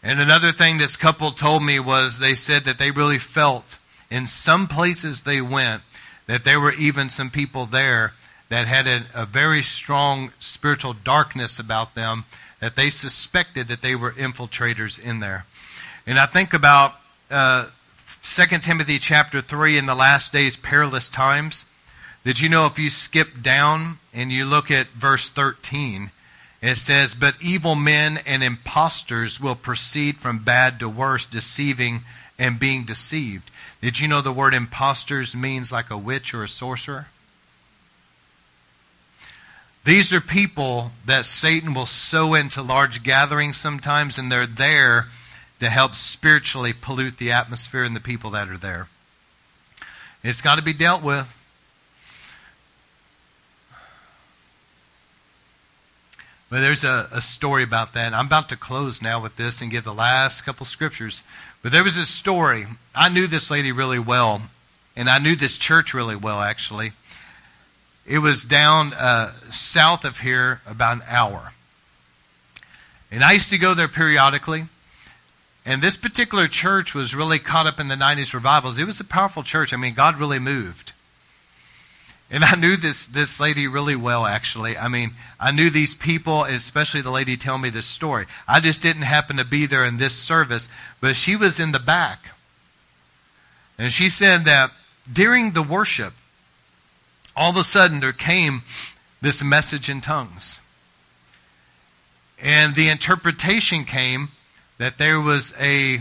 And 0.00 0.20
another 0.20 0.52
thing 0.52 0.78
this 0.78 0.96
couple 0.96 1.32
told 1.32 1.64
me 1.64 1.80
was 1.80 2.20
they 2.20 2.34
said 2.34 2.62
that 2.66 2.78
they 2.78 2.92
really 2.92 3.18
felt 3.18 3.78
in 4.10 4.26
some 4.26 4.66
places 4.66 5.22
they 5.22 5.40
went 5.40 5.82
that 6.26 6.44
there 6.44 6.60
were 6.60 6.72
even 6.74 7.10
some 7.10 7.30
people 7.30 7.66
there 7.66 8.12
that 8.48 8.66
had 8.66 8.86
a, 8.86 9.04
a 9.14 9.26
very 9.26 9.62
strong 9.62 10.32
spiritual 10.38 10.92
darkness 10.92 11.58
about 11.58 11.94
them 11.94 12.24
that 12.60 12.76
they 12.76 12.88
suspected 12.88 13.68
that 13.68 13.82
they 13.82 13.94
were 13.94 14.12
infiltrators 14.12 15.02
in 15.02 15.20
there. 15.20 15.44
And 16.06 16.18
I 16.18 16.26
think 16.26 16.54
about 16.54 16.94
uh, 17.30 17.68
2 18.22 18.58
Timothy 18.58 18.98
chapter 18.98 19.40
3 19.40 19.78
in 19.78 19.86
the 19.86 19.94
last 19.94 20.32
days, 20.32 20.56
perilous 20.56 21.08
times. 21.08 21.64
Did 22.24 22.40
you 22.40 22.48
know 22.48 22.66
if 22.66 22.78
you 22.78 22.88
skip 22.88 23.42
down 23.42 23.98
and 24.14 24.32
you 24.32 24.44
look 24.46 24.70
at 24.70 24.88
verse 24.88 25.28
13, 25.28 26.10
it 26.62 26.76
says, 26.76 27.14
But 27.14 27.34
evil 27.42 27.74
men 27.74 28.18
and 28.26 28.42
impostors 28.42 29.40
will 29.40 29.54
proceed 29.54 30.16
from 30.16 30.38
bad 30.38 30.80
to 30.80 30.88
worse, 30.88 31.26
deceiving 31.26 32.02
and 32.38 32.58
being 32.58 32.84
deceived. 32.84 33.50
Did 33.80 34.00
you 34.00 34.08
know 34.08 34.20
the 34.20 34.32
word 34.32 34.54
imposters 34.54 35.36
means 35.36 35.70
like 35.70 35.90
a 35.90 35.98
witch 35.98 36.34
or 36.34 36.42
a 36.42 36.48
sorcerer? 36.48 37.08
These 39.84 40.12
are 40.12 40.20
people 40.20 40.90
that 41.04 41.26
Satan 41.26 41.72
will 41.72 41.86
sow 41.86 42.34
into 42.34 42.60
large 42.60 43.04
gatherings 43.04 43.56
sometimes, 43.56 44.18
and 44.18 44.32
they're 44.32 44.44
there 44.46 45.06
to 45.60 45.70
help 45.70 45.94
spiritually 45.94 46.72
pollute 46.72 47.18
the 47.18 47.30
atmosphere 47.30 47.84
and 47.84 47.94
the 47.94 48.00
people 48.00 48.30
that 48.30 48.48
are 48.48 48.58
there. 48.58 48.88
It's 50.24 50.42
got 50.42 50.56
to 50.56 50.64
be 50.64 50.72
dealt 50.72 51.04
with. 51.04 51.32
But 56.50 56.60
there's 56.60 56.84
a, 56.84 57.08
a 57.12 57.20
story 57.20 57.62
about 57.62 57.94
that. 57.94 58.12
I'm 58.12 58.26
about 58.26 58.48
to 58.50 58.56
close 58.56 59.02
now 59.02 59.20
with 59.20 59.36
this 59.36 59.60
and 59.60 59.70
give 59.70 59.84
the 59.84 59.94
last 59.94 60.42
couple 60.42 60.66
scriptures. 60.66 61.22
But 61.66 61.72
there 61.72 61.82
was 61.82 61.96
a 61.96 62.06
story. 62.06 62.64
I 62.94 63.08
knew 63.08 63.26
this 63.26 63.50
lady 63.50 63.72
really 63.72 63.98
well, 63.98 64.42
and 64.94 65.08
I 65.08 65.18
knew 65.18 65.34
this 65.34 65.58
church 65.58 65.94
really 65.94 66.14
well, 66.14 66.40
actually. 66.40 66.92
It 68.06 68.20
was 68.20 68.44
down 68.44 68.92
uh, 68.94 69.32
south 69.50 70.04
of 70.04 70.20
here 70.20 70.60
about 70.64 70.98
an 70.98 71.02
hour. 71.08 71.54
And 73.10 73.24
I 73.24 73.32
used 73.32 73.50
to 73.50 73.58
go 73.58 73.74
there 73.74 73.88
periodically. 73.88 74.66
And 75.64 75.82
this 75.82 75.96
particular 75.96 76.46
church 76.46 76.94
was 76.94 77.16
really 77.16 77.40
caught 77.40 77.66
up 77.66 77.80
in 77.80 77.88
the 77.88 77.96
90s 77.96 78.32
revivals. 78.32 78.78
It 78.78 78.86
was 78.86 79.00
a 79.00 79.04
powerful 79.04 79.42
church. 79.42 79.74
I 79.74 79.76
mean, 79.76 79.94
God 79.94 80.20
really 80.20 80.38
moved. 80.38 80.92
And 82.30 82.42
I 82.42 82.56
knew 82.56 82.76
this, 82.76 83.06
this 83.06 83.38
lady 83.38 83.68
really 83.68 83.94
well, 83.94 84.26
actually. 84.26 84.76
I 84.76 84.88
mean, 84.88 85.12
I 85.38 85.52
knew 85.52 85.70
these 85.70 85.94
people, 85.94 86.44
especially 86.44 87.00
the 87.00 87.10
lady 87.10 87.36
telling 87.36 87.62
me 87.62 87.70
this 87.70 87.86
story. 87.86 88.26
I 88.48 88.58
just 88.58 88.82
didn't 88.82 89.02
happen 89.02 89.36
to 89.36 89.44
be 89.44 89.66
there 89.66 89.84
in 89.84 89.96
this 89.96 90.14
service, 90.14 90.68
but 91.00 91.14
she 91.14 91.36
was 91.36 91.60
in 91.60 91.70
the 91.70 91.78
back. 91.78 92.30
And 93.78 93.92
she 93.92 94.08
said 94.08 94.44
that 94.44 94.72
during 95.10 95.52
the 95.52 95.62
worship, 95.62 96.14
all 97.36 97.50
of 97.50 97.56
a 97.56 97.64
sudden 97.64 98.00
there 98.00 98.12
came 98.12 98.62
this 99.20 99.44
message 99.44 99.88
in 99.88 100.00
tongues. 100.00 100.58
And 102.42 102.74
the 102.74 102.88
interpretation 102.88 103.84
came 103.84 104.30
that 104.78 104.98
there 104.98 105.20
was 105.20 105.54
a 105.60 106.00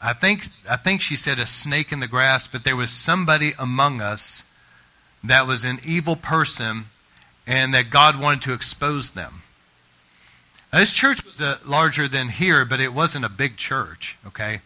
I 0.00 0.12
think 0.12 0.44
I 0.68 0.76
think 0.76 1.00
she 1.00 1.16
said 1.16 1.38
a 1.38 1.46
snake 1.46 1.90
in 1.90 2.00
the 2.00 2.08
grass, 2.08 2.46
but 2.46 2.64
there 2.64 2.76
was 2.76 2.90
somebody 2.90 3.52
among 3.58 4.00
us 4.00 4.43
that 5.24 5.46
was 5.46 5.64
an 5.64 5.78
evil 5.84 6.16
person 6.16 6.84
and 7.46 7.74
that 7.74 7.90
God 7.90 8.20
wanted 8.20 8.42
to 8.42 8.52
expose 8.52 9.10
them. 9.10 9.42
Now, 10.72 10.80
this 10.80 10.92
church 10.92 11.24
was 11.24 11.40
uh, 11.40 11.58
larger 11.64 12.08
than 12.08 12.28
here, 12.28 12.64
but 12.64 12.80
it 12.80 12.92
wasn't 12.92 13.24
a 13.24 13.28
big 13.28 13.56
church, 13.56 14.16
okay? 14.26 14.60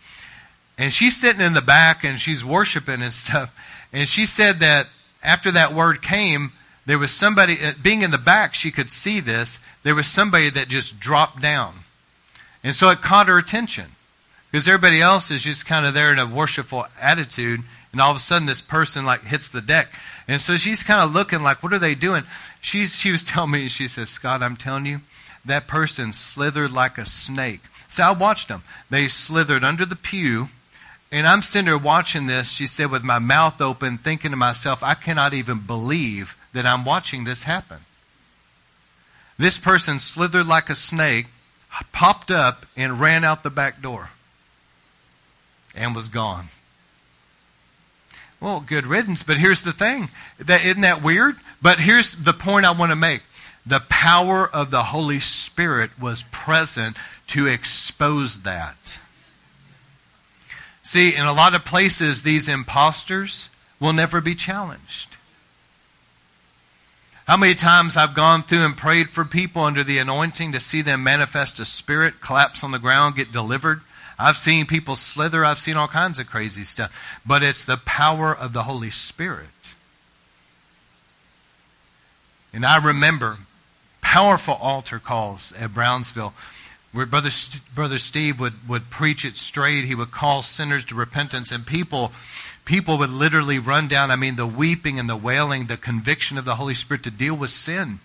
And 0.79 0.93
she's 0.93 1.17
sitting 1.21 1.43
in 1.43 1.55
the 1.55 1.61
back 1.61 2.05
and 2.05 2.21
she's 2.21 2.45
worshiping 2.45 3.03
and 3.03 3.13
stuff. 3.13 3.55
And 3.93 4.09
she 4.09 4.27
said 4.27 4.61
that 4.61 4.89
after 5.23 5.51
that 5.51 5.75
word 5.75 6.03
came, 6.03 6.53
there 6.87 6.99
was 6.99 7.11
somebody, 7.11 7.57
uh, 7.63 7.73
being 7.83 8.03
in 8.03 8.11
the 8.11 8.19
back, 8.19 8.55
she 8.55 8.71
could 8.71 8.91
see 8.91 9.21
this. 9.21 9.61
There 9.83 9.95
was 9.95 10.07
somebody 10.07 10.49
that 10.51 10.69
just 10.69 10.99
dropped 10.99 11.43
down. 11.43 11.75
And 12.65 12.75
so 12.75 12.89
it 12.91 13.03
caught 13.03 13.29
her 13.29 13.39
attention. 13.39 13.87
Because 14.51 14.67
everybody 14.67 15.03
else 15.03 15.31
is 15.31 15.43
just 15.43 15.67
kind 15.67 15.85
of 15.85 15.93
there 15.93 16.11
in 16.11 16.19
a 16.19 16.27
worshipful 16.27 16.87
attitude. 17.01 17.61
And 17.93 18.01
all 18.01 18.11
of 18.11 18.17
a 18.17 18.21
sudden 18.21 18.47
this 18.47 18.63
person 18.63 19.05
like 19.05 19.25
hits 19.25 19.51
the 19.51 19.61
deck. 19.61 19.89
And 20.29 20.41
so 20.41 20.57
she's 20.57 20.85
kind 20.85 21.01
of 21.01 21.13
looking 21.13 21.43
like, 21.43 21.63
what 21.63 21.73
are 21.73 21.79
they 21.79 21.95
doing? 21.95 22.25
She's, 22.61 22.95
she 22.95 23.11
was 23.11 23.25
telling 23.25 23.51
me, 23.51 23.69
she 23.69 23.89
says, 23.89 24.11
Scott, 24.11 24.43
I'm 24.43 24.57
telling 24.57 24.87
you, 24.87 25.01
that 25.45 25.67
person 25.67 26.13
slithered 26.13 26.73
like 26.73 26.99
a 26.99 27.07
snake. 27.07 27.63
So 27.89 28.03
I 28.03 28.13
watched 28.13 28.49
them. 28.49 28.63
They 28.91 29.09
slithered 29.09 29.65
under 29.65 29.87
the 29.87 29.97
pew 29.97 30.49
and 31.11 31.27
I'm 31.27 31.43
sitting 31.43 31.67
there 31.67 31.79
watching 31.79 32.27
this, 32.27 32.51
she 32.51 32.67
said, 32.67 32.91
with 32.91 33.03
my 33.03 33.19
mouth 33.19 33.61
open, 33.61 33.97
thinking 33.97 34.31
to 34.31 34.37
myself, 34.37 34.83
I 34.83 34.95
cannot 34.95 35.33
even 35.33 35.61
believe 35.61 36.37
that 36.53 36.67
I'm 36.67 36.85
watching 36.85 37.25
this 37.25 37.45
happen. 37.45 37.79
This 39.39 39.59
person 39.59 40.01
slithered 40.01 40.47
like 40.47 40.69
a 40.69 40.75
snake, 40.75 41.27
popped 41.93 42.31
up, 42.31 42.67
and 42.77 43.01
ran 43.01 43.25
out 43.25 43.43
the 43.43 43.51
back 43.51 43.81
door 43.81 44.11
and 45.75 45.95
was 45.95 46.09
gone. 46.09 46.49
Well, 48.41 48.61
good 48.61 48.87
riddance, 48.87 49.23
but 49.23 49.37
here's 49.37 49.65
the 49.65 49.73
thing. 49.73 50.09
That, 50.39 50.65
isn't 50.65 50.83
that 50.83 51.03
weird? 51.03 51.37
But 51.61 51.81
here's 51.81 52.13
the 52.13 52.33
point 52.33 52.67
I 52.67 52.71
want 52.71 52.93
to 52.93 52.97
make. 52.97 53.23
The 53.67 53.81
power 53.89 54.49
of 54.49 54.71
the 54.71 54.85
Holy 54.85 55.21
Spirit 55.21 55.91
was 56.01 56.23
present 56.31 56.97
to 57.29 57.47
expose 57.47 58.43
that. 58.43 59.01
See, 60.83 61.15
in 61.15 61.27
a 61.27 61.33
lot 61.33 61.55
of 61.55 61.65
places, 61.65 62.23
these 62.23 62.49
imposters 62.49 63.51
will 63.79 63.93
never 63.93 64.21
be 64.21 64.35
challenged. 64.35 65.17
How 67.27 67.37
many 67.37 67.55
times 67.55 67.95
I've 67.95 68.15
gone 68.15 68.43
through 68.43 68.65
and 68.65 68.75
prayed 68.75 69.11
for 69.11 69.27
people 69.27 69.63
under 69.63 69.85
the 69.85 69.99
anointing 69.99 70.53
to 70.53 70.61
see 70.61 70.81
them 70.81 71.03
manifest 71.03 71.59
a 71.59 71.67
spirit, 71.67 72.23
collapse 72.23 72.65
on 72.65 72.71
the 72.71 72.79
ground, 72.79 73.17
get 73.17 73.31
delivered. 73.31 73.83
I've 74.19 74.37
seen 74.37 74.67
people 74.67 74.97
slither. 74.97 75.45
I've 75.45 75.61
seen 75.61 75.77
all 75.77 75.89
kinds 75.89 76.19
of 76.19 76.27
crazy 76.29 76.65
stuff. 76.65 77.21
But 77.25 77.43
it's 77.43 77.65
the 77.65 77.77
power 77.77 78.35
of 78.35 78.53
the 78.53 78.65
Holy 78.65 78.91
Spirit. 78.91 79.47
And 82.53 82.65
I 82.67 82.85
remember 82.85 83.39
powerful 84.01 84.55
altar 84.55 84.99
calls 84.99 85.53
at 85.53 85.75
Brownsville 85.75 86.35
where 86.93 87.07
Brother, 87.07 87.31
Brother 87.75 87.99
Steve 87.99 88.41
would, 88.41 88.69
would 88.69 88.91
preach 88.91 89.25
it 89.25 89.37
straight. 89.37 89.85
He 89.85 89.95
would 89.95 90.11
call 90.11 90.43
sinners 90.43 90.85
to 90.87 90.95
repentance, 90.95 91.53
and 91.53 91.67
people, 91.67 92.13
people 92.65 92.97
would 92.99 93.11
literally 93.11 93.59
run 93.59 93.89
down. 93.89 94.11
I 94.11 94.17
mean, 94.17 94.37
the 94.37 94.47
weeping 94.47 94.99
and 94.99 95.09
the 95.09 95.17
wailing, 95.17 95.67
the 95.67 95.77
conviction 95.77 96.39
of 96.39 96.47
the 96.47 96.55
Holy 96.55 96.75
Spirit 96.75 97.03
to 97.03 97.11
deal 97.11 97.37
with 97.37 97.51
sin. 97.51 98.01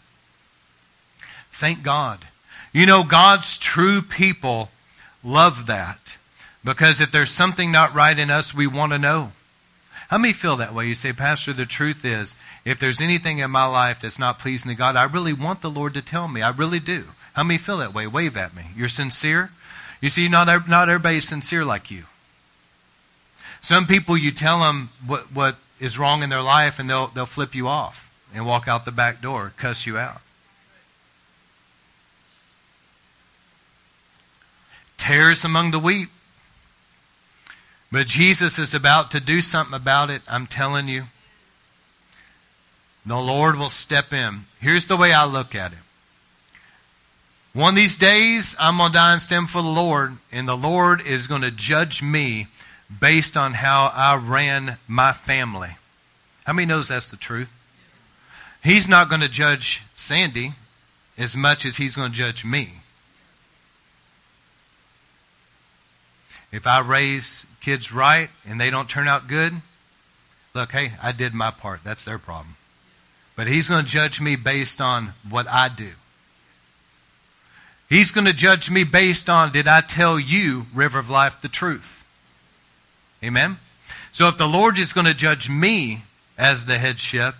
Thank 1.52 1.82
God. 1.82 2.26
You 2.74 2.86
know, 2.86 3.04
God's 3.04 3.58
true 3.58 4.02
people 4.02 4.70
love 5.24 5.68
that 5.68 6.03
because 6.64 7.02
if 7.02 7.12
there's 7.12 7.32
something 7.32 7.72
not 7.72 7.94
right 7.94 8.18
in 8.18 8.30
us, 8.30 8.54
we 8.54 8.68
want 8.68 8.92
to 8.94 9.00
know. 9.00 9.32
How 10.10 10.18
many 10.18 10.34
feel 10.34 10.58
that 10.58 10.74
way? 10.74 10.88
You 10.88 10.96
say, 10.96 11.12
Pastor, 11.12 11.54
the 11.54 11.66
truth 11.66 12.06
is, 12.06 12.36
if 12.66 12.80
there's 12.80 13.02
anything 13.02 13.40
in 13.40 13.52
my 13.52 13.66
life 13.66 14.02
that's 14.02 14.20
not 14.20 14.40
pleasing 14.40 14.70
to 14.70 14.78
God, 14.78 14.96
I 14.96 15.06
really 15.06 15.34
want 15.34 15.62
the 15.62 15.70
Lord 15.70 15.94
to 15.96 16.02
tell 16.02 16.28
me. 16.28 16.42
I 16.42 16.52
really 16.52 16.80
do. 16.80 17.06
How 17.34 17.44
many 17.44 17.58
feel 17.58 17.78
that 17.78 17.94
way? 17.94 18.06
Wave 18.06 18.38
at 18.38 18.56
me. 18.56 18.64
You're 18.76 18.90
sincere? 18.90 19.52
You 20.02 20.10
see, 20.10 20.30
not, 20.30 20.68
not 20.70 20.90
everybody's 20.90 21.28
sincere 21.28 21.66
like 21.66 21.90
you. 21.90 22.04
Some 23.60 23.88
people, 23.88 24.18
you 24.18 24.32
tell 24.32 24.60
them 24.60 24.90
what, 25.06 25.32
what 25.34 25.56
is 25.80 25.98
wrong 25.98 26.22
in 26.22 26.30
their 26.30 26.42
life 26.42 26.80
and 26.80 26.90
they'll, 26.90 27.08
they'll 27.08 27.26
flip 27.26 27.56
you 27.56 27.68
off 27.68 28.14
and 28.36 28.46
walk 28.46 28.68
out 28.68 28.86
the 28.86 28.92
back 28.92 29.22
door, 29.22 29.54
cuss 29.58 29.88
you 29.88 29.98
out. 29.98 30.22
Tares 34.98 35.44
among 35.44 35.72
the 35.72 35.80
wheat. 35.80 36.10
But 37.94 38.08
Jesus 38.08 38.58
is 38.58 38.74
about 38.74 39.12
to 39.12 39.20
do 39.20 39.40
something 39.40 39.76
about 39.76 40.10
it, 40.10 40.24
I'm 40.28 40.48
telling 40.48 40.88
you. 40.88 41.04
The 43.06 43.20
Lord 43.20 43.56
will 43.56 43.70
step 43.70 44.12
in. 44.12 44.46
Here's 44.60 44.88
the 44.88 44.98
way 44.98 45.14
I 45.14 45.26
look 45.26 45.54
at 45.54 45.74
it. 45.74 45.78
One 47.54 47.74
of 47.74 47.76
these 47.76 47.96
days, 47.96 48.56
I'm 48.60 48.78
going 48.78 48.90
to 48.90 48.98
die 48.98 49.12
and 49.12 49.22
stand 49.22 49.52
for 49.52 49.62
the 49.62 49.68
Lord, 49.68 50.18
and 50.32 50.48
the 50.48 50.58
Lord 50.58 51.06
is 51.06 51.28
going 51.28 51.44
to 51.44 51.52
judge 51.52 52.02
me 52.02 52.48
based 53.00 53.38
on 53.38 53.54
how 53.54 53.92
I 53.94 54.16
ran 54.16 54.78
my 54.88 55.14
family. 55.14 55.76
How 56.46 56.54
many 56.54 56.66
knows 56.66 56.88
that's 56.88 57.12
the 57.12 57.16
truth? 57.16 57.54
He's 58.64 58.88
not 58.88 59.08
going 59.08 59.22
to 59.22 59.30
judge 59.30 59.84
Sandy 59.94 60.54
as 61.16 61.38
much 61.38 61.64
as 61.64 61.78
he's 61.78 61.96
going 61.96 62.10
to 62.10 62.18
judge 62.18 62.44
me. 62.44 62.82
If 66.52 66.66
I 66.66 66.80
raise 66.80 67.46
kids 67.64 67.92
right 67.92 68.30
and 68.48 68.60
they 68.60 68.70
don't 68.70 68.90
turn 68.90 69.08
out 69.08 69.28
good, 69.28 69.54
look, 70.54 70.72
hey, 70.72 70.94
I 71.02 71.12
did 71.12 71.34
my 71.34 71.50
part. 71.50 71.84
That's 71.84 72.04
their 72.04 72.20
problem. 72.20 72.56
But 73.36 73.48
he's 73.48 73.68
going 73.68 73.84
to 73.84 73.90
judge 73.90 74.22
me 74.22 74.36
based 74.36 74.80
on 74.80 75.14
what 75.28 75.48
I 75.48 75.70
do. 75.70 75.92
He's 77.90 78.12
going 78.12 78.26
to 78.26 78.34
judge 78.34 78.70
me 78.70 78.84
based 78.84 79.30
on 79.30 79.52
did 79.52 79.68
I 79.68 79.82
tell 79.82 80.20
you, 80.20 80.68
River 80.74 81.00
of 81.00 81.10
Life, 81.10 81.42
the 81.42 81.48
truth? 81.48 82.06
Amen? 83.24 83.58
So 84.12 84.28
if 84.28 84.38
the 84.38 84.48
Lord 84.48 84.78
is 84.78 84.94
going 84.94 85.08
to 85.08 85.14
judge 85.14 85.50
me 85.50 86.04
as 86.38 86.66
the 86.66 86.78
headship, 86.78 87.36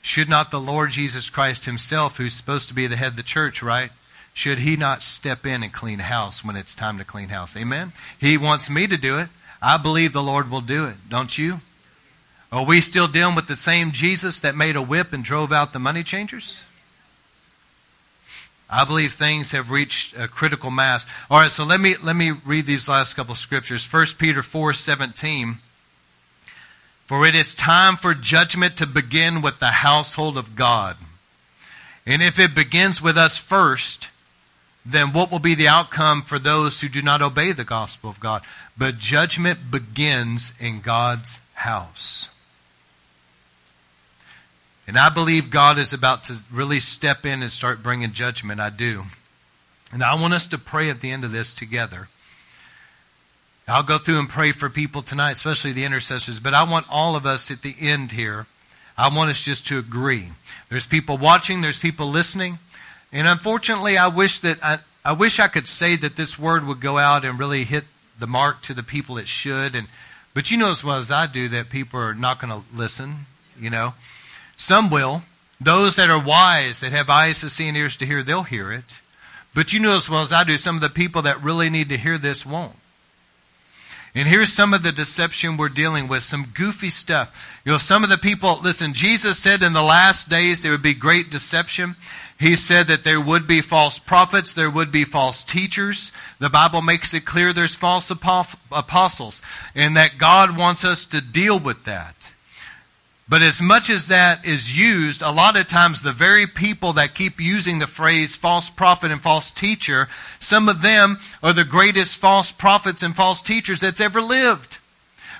should 0.00 0.28
not 0.28 0.50
the 0.50 0.60
Lord 0.60 0.90
Jesus 0.90 1.30
Christ 1.30 1.64
himself, 1.64 2.18
who's 2.18 2.34
supposed 2.34 2.68
to 2.68 2.74
be 2.74 2.86
the 2.86 2.96
head 2.96 3.12
of 3.12 3.16
the 3.16 3.22
church, 3.22 3.62
right? 3.62 3.90
Should 4.34 4.58
he 4.58 4.76
not 4.76 5.02
step 5.02 5.46
in 5.46 5.62
and 5.62 5.72
clean 5.72 6.00
house 6.00 6.44
when 6.44 6.56
it's 6.56 6.74
time 6.74 6.98
to 6.98 7.04
clean 7.04 7.28
house? 7.28 7.56
Amen? 7.56 7.92
He 8.18 8.36
wants 8.36 8.68
me 8.68 8.88
to 8.88 8.96
do 8.96 9.18
it. 9.18 9.28
I 9.62 9.76
believe 9.76 10.12
the 10.12 10.22
Lord 10.22 10.50
will 10.50 10.60
do 10.60 10.84
it. 10.86 11.08
Don't 11.08 11.38
you? 11.38 11.60
Are 12.52 12.66
we 12.66 12.80
still 12.80 13.06
dealing 13.06 13.36
with 13.36 13.46
the 13.46 13.56
same 13.56 13.92
Jesus 13.92 14.40
that 14.40 14.56
made 14.56 14.76
a 14.76 14.82
whip 14.82 15.12
and 15.12 15.24
drove 15.24 15.52
out 15.52 15.72
the 15.72 15.78
money 15.78 16.02
changers? 16.02 16.62
I 18.68 18.84
believe 18.84 19.12
things 19.12 19.52
have 19.52 19.70
reached 19.70 20.16
a 20.16 20.26
critical 20.26 20.70
mass. 20.70 21.06
All 21.30 21.38
right, 21.38 21.52
so 21.52 21.64
let 21.64 21.80
me 21.80 21.94
let 22.02 22.16
me 22.16 22.32
read 22.32 22.66
these 22.66 22.88
last 22.88 23.14
couple 23.14 23.36
scriptures. 23.36 23.86
1 23.86 24.18
Peter 24.18 24.42
4:17 24.42 25.58
For 27.06 27.24
it 27.24 27.36
is 27.36 27.54
time 27.54 27.96
for 27.96 28.14
judgment 28.14 28.76
to 28.78 28.86
begin 28.86 29.42
with 29.42 29.60
the 29.60 29.66
household 29.66 30.36
of 30.36 30.56
God. 30.56 30.96
And 32.04 32.20
if 32.20 32.38
it 32.38 32.54
begins 32.54 33.00
with 33.00 33.16
us 33.16 33.38
first, 33.38 34.08
then 34.86 35.12
what 35.12 35.30
will 35.30 35.38
be 35.38 35.54
the 35.54 35.68
outcome 35.68 36.22
for 36.22 36.38
those 36.38 36.80
who 36.80 36.88
do 36.88 37.00
not 37.00 37.22
obey 37.22 37.52
the 37.52 37.64
gospel 37.64 38.10
of 38.10 38.20
God? 38.20 38.42
But 38.76 38.98
judgment 38.98 39.70
begins 39.70 40.52
in 40.60 40.80
God's 40.80 41.40
house. 41.54 42.28
And 44.86 44.98
I 44.98 45.08
believe 45.08 45.50
God 45.50 45.78
is 45.78 45.92
about 45.94 46.24
to 46.24 46.36
really 46.52 46.80
step 46.80 47.24
in 47.24 47.40
and 47.40 47.50
start 47.50 47.82
bringing 47.82 48.12
judgment. 48.12 48.60
I 48.60 48.68
do. 48.68 49.04
And 49.92 50.02
I 50.02 50.14
want 50.14 50.34
us 50.34 50.46
to 50.48 50.58
pray 50.58 50.90
at 50.90 51.00
the 51.00 51.10
end 51.10 51.24
of 51.24 51.32
this 51.32 51.54
together. 51.54 52.08
I'll 53.66 53.82
go 53.82 53.96
through 53.96 54.18
and 54.18 54.28
pray 54.28 54.52
for 54.52 54.68
people 54.68 55.00
tonight, 55.00 55.32
especially 55.32 55.72
the 55.72 55.84
intercessors, 55.84 56.38
but 56.38 56.52
I 56.52 56.64
want 56.64 56.86
all 56.90 57.16
of 57.16 57.24
us 57.24 57.50
at 57.50 57.62
the 57.62 57.74
end 57.80 58.12
here, 58.12 58.46
I 58.98 59.08
want 59.08 59.30
us 59.30 59.40
just 59.40 59.66
to 59.68 59.78
agree. 59.78 60.28
There's 60.68 60.86
people 60.86 61.16
watching, 61.16 61.62
there's 61.62 61.78
people 61.78 62.08
listening. 62.08 62.58
And 63.14 63.28
unfortunately, 63.28 63.96
I 63.96 64.08
wish 64.08 64.40
that 64.40 64.58
I, 64.62 64.80
I 65.04 65.12
wish 65.12 65.38
I 65.38 65.46
could 65.46 65.68
say 65.68 65.94
that 65.96 66.16
this 66.16 66.36
word 66.36 66.66
would 66.66 66.80
go 66.80 66.98
out 66.98 67.24
and 67.24 67.38
really 67.38 67.62
hit 67.62 67.84
the 68.18 68.26
mark 68.26 68.60
to 68.62 68.74
the 68.74 68.82
people 68.82 69.16
it 69.16 69.28
should. 69.28 69.76
And 69.76 69.86
but 70.34 70.50
you 70.50 70.58
know 70.58 70.72
as 70.72 70.82
well 70.82 70.96
as 70.96 71.12
I 71.12 71.28
do 71.28 71.48
that 71.50 71.70
people 71.70 72.00
are 72.00 72.12
not 72.12 72.40
going 72.40 72.52
to 72.52 72.66
listen. 72.76 73.26
You 73.58 73.70
know, 73.70 73.94
some 74.56 74.90
will. 74.90 75.22
Those 75.60 75.94
that 75.94 76.10
are 76.10 76.22
wise, 76.22 76.80
that 76.80 76.90
have 76.90 77.08
eyes 77.08 77.40
to 77.40 77.48
see 77.48 77.68
and 77.68 77.76
ears 77.76 77.96
to 77.98 78.06
hear, 78.06 78.24
they'll 78.24 78.42
hear 78.42 78.72
it. 78.72 79.00
But 79.54 79.72
you 79.72 79.78
know 79.78 79.96
as 79.96 80.10
well 80.10 80.22
as 80.22 80.32
I 80.32 80.42
do, 80.42 80.58
some 80.58 80.74
of 80.74 80.82
the 80.82 80.90
people 80.90 81.22
that 81.22 81.40
really 81.40 81.70
need 81.70 81.88
to 81.90 81.96
hear 81.96 82.18
this 82.18 82.44
won't. 82.44 82.74
And 84.16 84.28
here's 84.28 84.52
some 84.52 84.72
of 84.72 84.84
the 84.84 84.92
deception 84.92 85.56
we're 85.56 85.68
dealing 85.68 86.06
with, 86.06 86.22
some 86.22 86.46
goofy 86.54 86.88
stuff. 86.88 87.60
You 87.64 87.72
know, 87.72 87.78
some 87.78 88.04
of 88.04 88.10
the 88.10 88.16
people, 88.16 88.60
listen, 88.62 88.92
Jesus 88.92 89.38
said 89.38 89.62
in 89.62 89.72
the 89.72 89.82
last 89.82 90.28
days 90.28 90.62
there 90.62 90.70
would 90.70 90.82
be 90.82 90.94
great 90.94 91.30
deception. 91.30 91.96
He 92.38 92.54
said 92.54 92.86
that 92.86 93.02
there 93.02 93.20
would 93.20 93.48
be 93.48 93.60
false 93.60 93.98
prophets, 93.98 94.52
there 94.52 94.70
would 94.70 94.92
be 94.92 95.04
false 95.04 95.42
teachers. 95.42 96.12
The 96.38 96.50
Bible 96.50 96.82
makes 96.82 97.12
it 97.12 97.24
clear 97.24 97.52
there's 97.52 97.74
false 97.74 98.10
apostles, 98.10 99.42
and 99.74 99.96
that 99.96 100.18
God 100.18 100.56
wants 100.56 100.84
us 100.84 101.04
to 101.06 101.20
deal 101.20 101.58
with 101.58 101.84
that. 101.84 102.33
But 103.26 103.40
as 103.40 103.62
much 103.62 103.88
as 103.88 104.08
that 104.08 104.44
is 104.44 104.76
used, 104.76 105.22
a 105.22 105.30
lot 105.30 105.58
of 105.58 105.66
times 105.66 106.02
the 106.02 106.12
very 106.12 106.46
people 106.46 106.92
that 106.94 107.14
keep 107.14 107.40
using 107.40 107.78
the 107.78 107.86
phrase 107.86 108.36
false 108.36 108.68
prophet 108.68 109.10
and 109.10 109.22
false 109.22 109.50
teacher, 109.50 110.08
some 110.38 110.68
of 110.68 110.82
them 110.82 111.18
are 111.42 111.54
the 111.54 111.64
greatest 111.64 112.16
false 112.16 112.52
prophets 112.52 113.02
and 113.02 113.16
false 113.16 113.40
teachers 113.40 113.80
that's 113.80 114.00
ever 114.00 114.20
lived. 114.20 114.78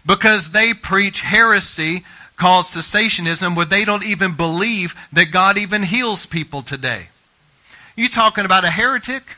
Because 0.07 0.51
they 0.51 0.73
preach 0.73 1.21
heresy 1.21 2.05
called 2.37 2.65
cessationism 2.65 3.55
where 3.55 3.67
they 3.67 3.85
don't 3.85 4.05
even 4.05 4.33
believe 4.33 4.95
that 5.13 5.31
God 5.31 5.59
even 5.59 5.83
heals 5.83 6.27
people 6.27 6.63
today. 6.63 7.09
You 7.97 8.09
talking 8.09 8.45
about 8.45 8.65
a 8.65 8.71
heretic? 8.71 9.37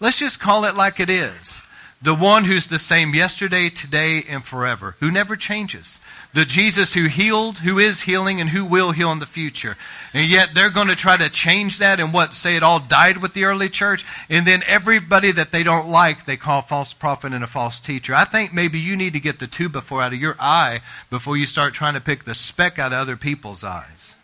Let's 0.00 0.18
just 0.18 0.40
call 0.40 0.64
it 0.64 0.76
like 0.76 1.00
it 1.00 1.10
is. 1.10 1.62
The 2.00 2.14
one 2.14 2.44
who's 2.44 2.66
the 2.66 2.80
same 2.80 3.14
yesterday, 3.14 3.68
today, 3.68 4.24
and 4.28 4.42
forever, 4.42 4.96
who 4.98 5.10
never 5.10 5.36
changes. 5.36 6.00
The 6.34 6.44
Jesus 6.46 6.94
who 6.94 7.08
healed, 7.08 7.58
who 7.58 7.78
is 7.78 8.02
healing, 8.02 8.40
and 8.40 8.48
who 8.48 8.64
will 8.64 8.92
heal 8.92 9.12
in 9.12 9.18
the 9.18 9.26
future. 9.26 9.76
And 10.14 10.30
yet 10.30 10.54
they're 10.54 10.70
going 10.70 10.88
to 10.88 10.96
try 10.96 11.18
to 11.18 11.28
change 11.28 11.78
that 11.78 12.00
and 12.00 12.12
what? 12.12 12.32
Say 12.32 12.56
it 12.56 12.62
all 12.62 12.80
died 12.80 13.18
with 13.18 13.34
the 13.34 13.44
early 13.44 13.68
church. 13.68 14.06
And 14.30 14.46
then 14.46 14.62
everybody 14.66 15.30
that 15.32 15.52
they 15.52 15.62
don't 15.62 15.90
like, 15.90 16.24
they 16.24 16.38
call 16.38 16.62
false 16.62 16.94
prophet 16.94 17.34
and 17.34 17.44
a 17.44 17.46
false 17.46 17.80
teacher. 17.80 18.14
I 18.14 18.24
think 18.24 18.54
maybe 18.54 18.78
you 18.78 18.96
need 18.96 19.12
to 19.12 19.20
get 19.20 19.40
the 19.40 19.46
two 19.46 19.68
before 19.68 20.00
out 20.00 20.14
of 20.14 20.20
your 20.20 20.36
eye 20.40 20.80
before 21.10 21.36
you 21.36 21.44
start 21.44 21.74
trying 21.74 21.94
to 21.94 22.00
pick 22.00 22.24
the 22.24 22.34
speck 22.34 22.78
out 22.78 22.94
of 22.94 22.98
other 22.98 23.16
people's 23.16 23.62
eyes. 23.62 24.16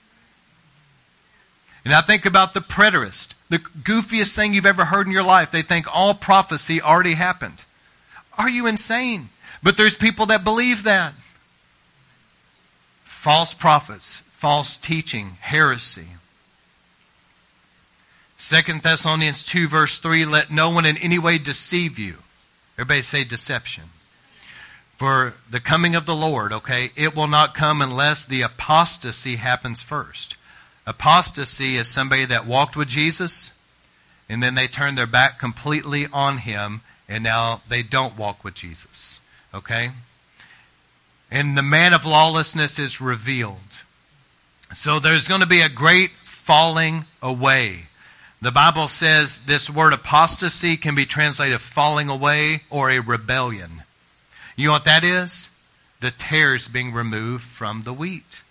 And 1.85 1.93
I 1.93 2.01
think 2.01 2.25
about 2.25 2.55
the 2.55 2.61
preterist, 2.61 3.35
the 3.51 3.59
goofiest 3.59 4.35
thing 4.35 4.55
you've 4.55 4.67
ever 4.67 4.87
heard 4.87 5.07
in 5.07 5.13
your 5.13 5.23
life. 5.23 5.51
They 5.51 5.63
think 5.63 5.87
all 5.95 6.15
prophecy 6.15 6.81
already 6.81 7.15
happened. 7.15 7.65
Are 8.37 8.49
you 8.49 8.67
insane? 8.67 9.29
But 9.63 9.77
there's 9.77 9.97
people 9.97 10.27
that 10.27 10.45
believe 10.45 10.85
that. 10.85 11.13
False 13.29 13.53
prophets, 13.53 14.23
false 14.31 14.79
teaching, 14.79 15.37
heresy. 15.41 16.07
Second 18.39 18.81
Thessalonians 18.83 19.45
2 19.45 19.69
verse 19.69 19.99
3, 19.99 20.25
let 20.25 20.51
no 20.51 20.71
one 20.71 20.87
in 20.87 20.97
any 20.97 21.19
way 21.19 21.37
deceive 21.37 21.99
you. 21.99 22.15
Everybody 22.79 23.03
say 23.03 23.25
deception. 23.25 23.85
For 24.97 25.35
the 25.51 25.61
coming 25.61 25.95
of 25.95 26.07
the 26.07 26.17
Lord, 26.17 26.55
okay, 26.55 26.89
it 26.97 27.15
will 27.15 27.27
not 27.27 27.53
come 27.53 27.83
unless 27.83 28.25
the 28.25 28.41
apostasy 28.41 29.37
happens 29.37 29.83
first. 29.83 30.39
Apostasy 30.87 31.77
is 31.77 31.87
somebody 31.87 32.25
that 32.25 32.47
walked 32.47 32.79
with 32.79 32.89
Jesus 32.89 33.53
and 34.31 34.43
then 34.43 34.55
they 34.55 34.69
turned 34.69 34.97
their 34.97 35.07
back 35.07 35.39
completely 35.39 36.07
on 36.15 36.39
him 36.39 36.81
and 37.11 37.25
now 37.25 37.61
they 37.69 37.83
don't 37.83 38.17
walk 38.17 38.43
with 38.43 38.55
Jesus. 38.55 39.21
Okay? 39.53 39.91
And 41.31 41.57
the 41.57 41.63
man 41.63 41.93
of 41.93 42.07
lawlessness 42.07 42.79
is 42.79 43.01
revealed. 43.01 43.57
So 44.73 44.99
there's 44.99 45.29
going 45.29 45.41
to 45.41 45.47
be 45.47 45.61
a 45.61 45.69
great 45.69 46.11
falling 46.25 47.05
away. 47.23 47.89
The 48.41 48.53
Bible 48.53 48.89
says 48.89 49.41
this 49.41 49.69
word 49.69 49.93
apostasy 49.93 50.77
can 50.77 50.95
be 50.95 51.05
translated 51.07 51.61
falling 51.61 52.09
away 52.09 52.63
or 52.71 52.91
a 52.91 53.01
rebellion. 53.01 53.83
You 54.57 54.69
know 54.69 54.73
what 54.73 54.85
that 54.85 55.05
is? 55.05 55.51
The 56.01 56.11
tares 56.11 56.69
being 56.69 56.93
removed 56.93 57.45
from 57.45 57.83
the 57.83 57.93
wheat. 57.93 58.43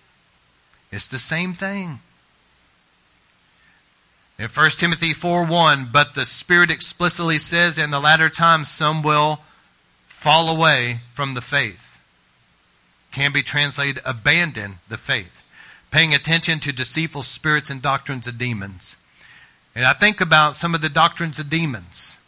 It's 0.91 1.07
the 1.07 1.17
same 1.17 1.53
thing. 1.53 1.99
In 4.39 4.47
1 4.47 4.69
Timothy 4.71 5.13
4 5.13 5.47
1, 5.47 5.89
but 5.91 6.13
the 6.13 6.25
Spirit 6.25 6.69
explicitly 6.69 7.37
says 7.37 7.77
in 7.77 7.89
the 7.89 7.99
latter 7.99 8.29
times 8.29 8.69
some 8.69 9.01
will 9.01 9.39
fall 10.05 10.55
away 10.55 10.99
from 11.13 11.33
the 11.33 11.41
faith. 11.41 11.86
Can 13.18 13.31
be 13.31 13.41
translated 13.41 13.99
abandon 14.06 14.76
the 14.89 14.95
faith. 14.95 15.44
Paying 15.89 16.14
attention 16.14 16.60
to 16.60 16.72
deceitful 16.72 17.23
spirits 17.23 17.72
and 17.72 17.81
doctrines 17.81 18.27
of 18.27 18.38
demons. 18.38 18.95
And 19.73 19.85
I 19.85 19.94
think 19.94 20.22
about 20.22 20.56
some 20.56 20.76
of 20.76 20.81
the 20.81 20.88
doctrines 20.88 21.39
of 21.39 21.49
demons. 21.49 22.19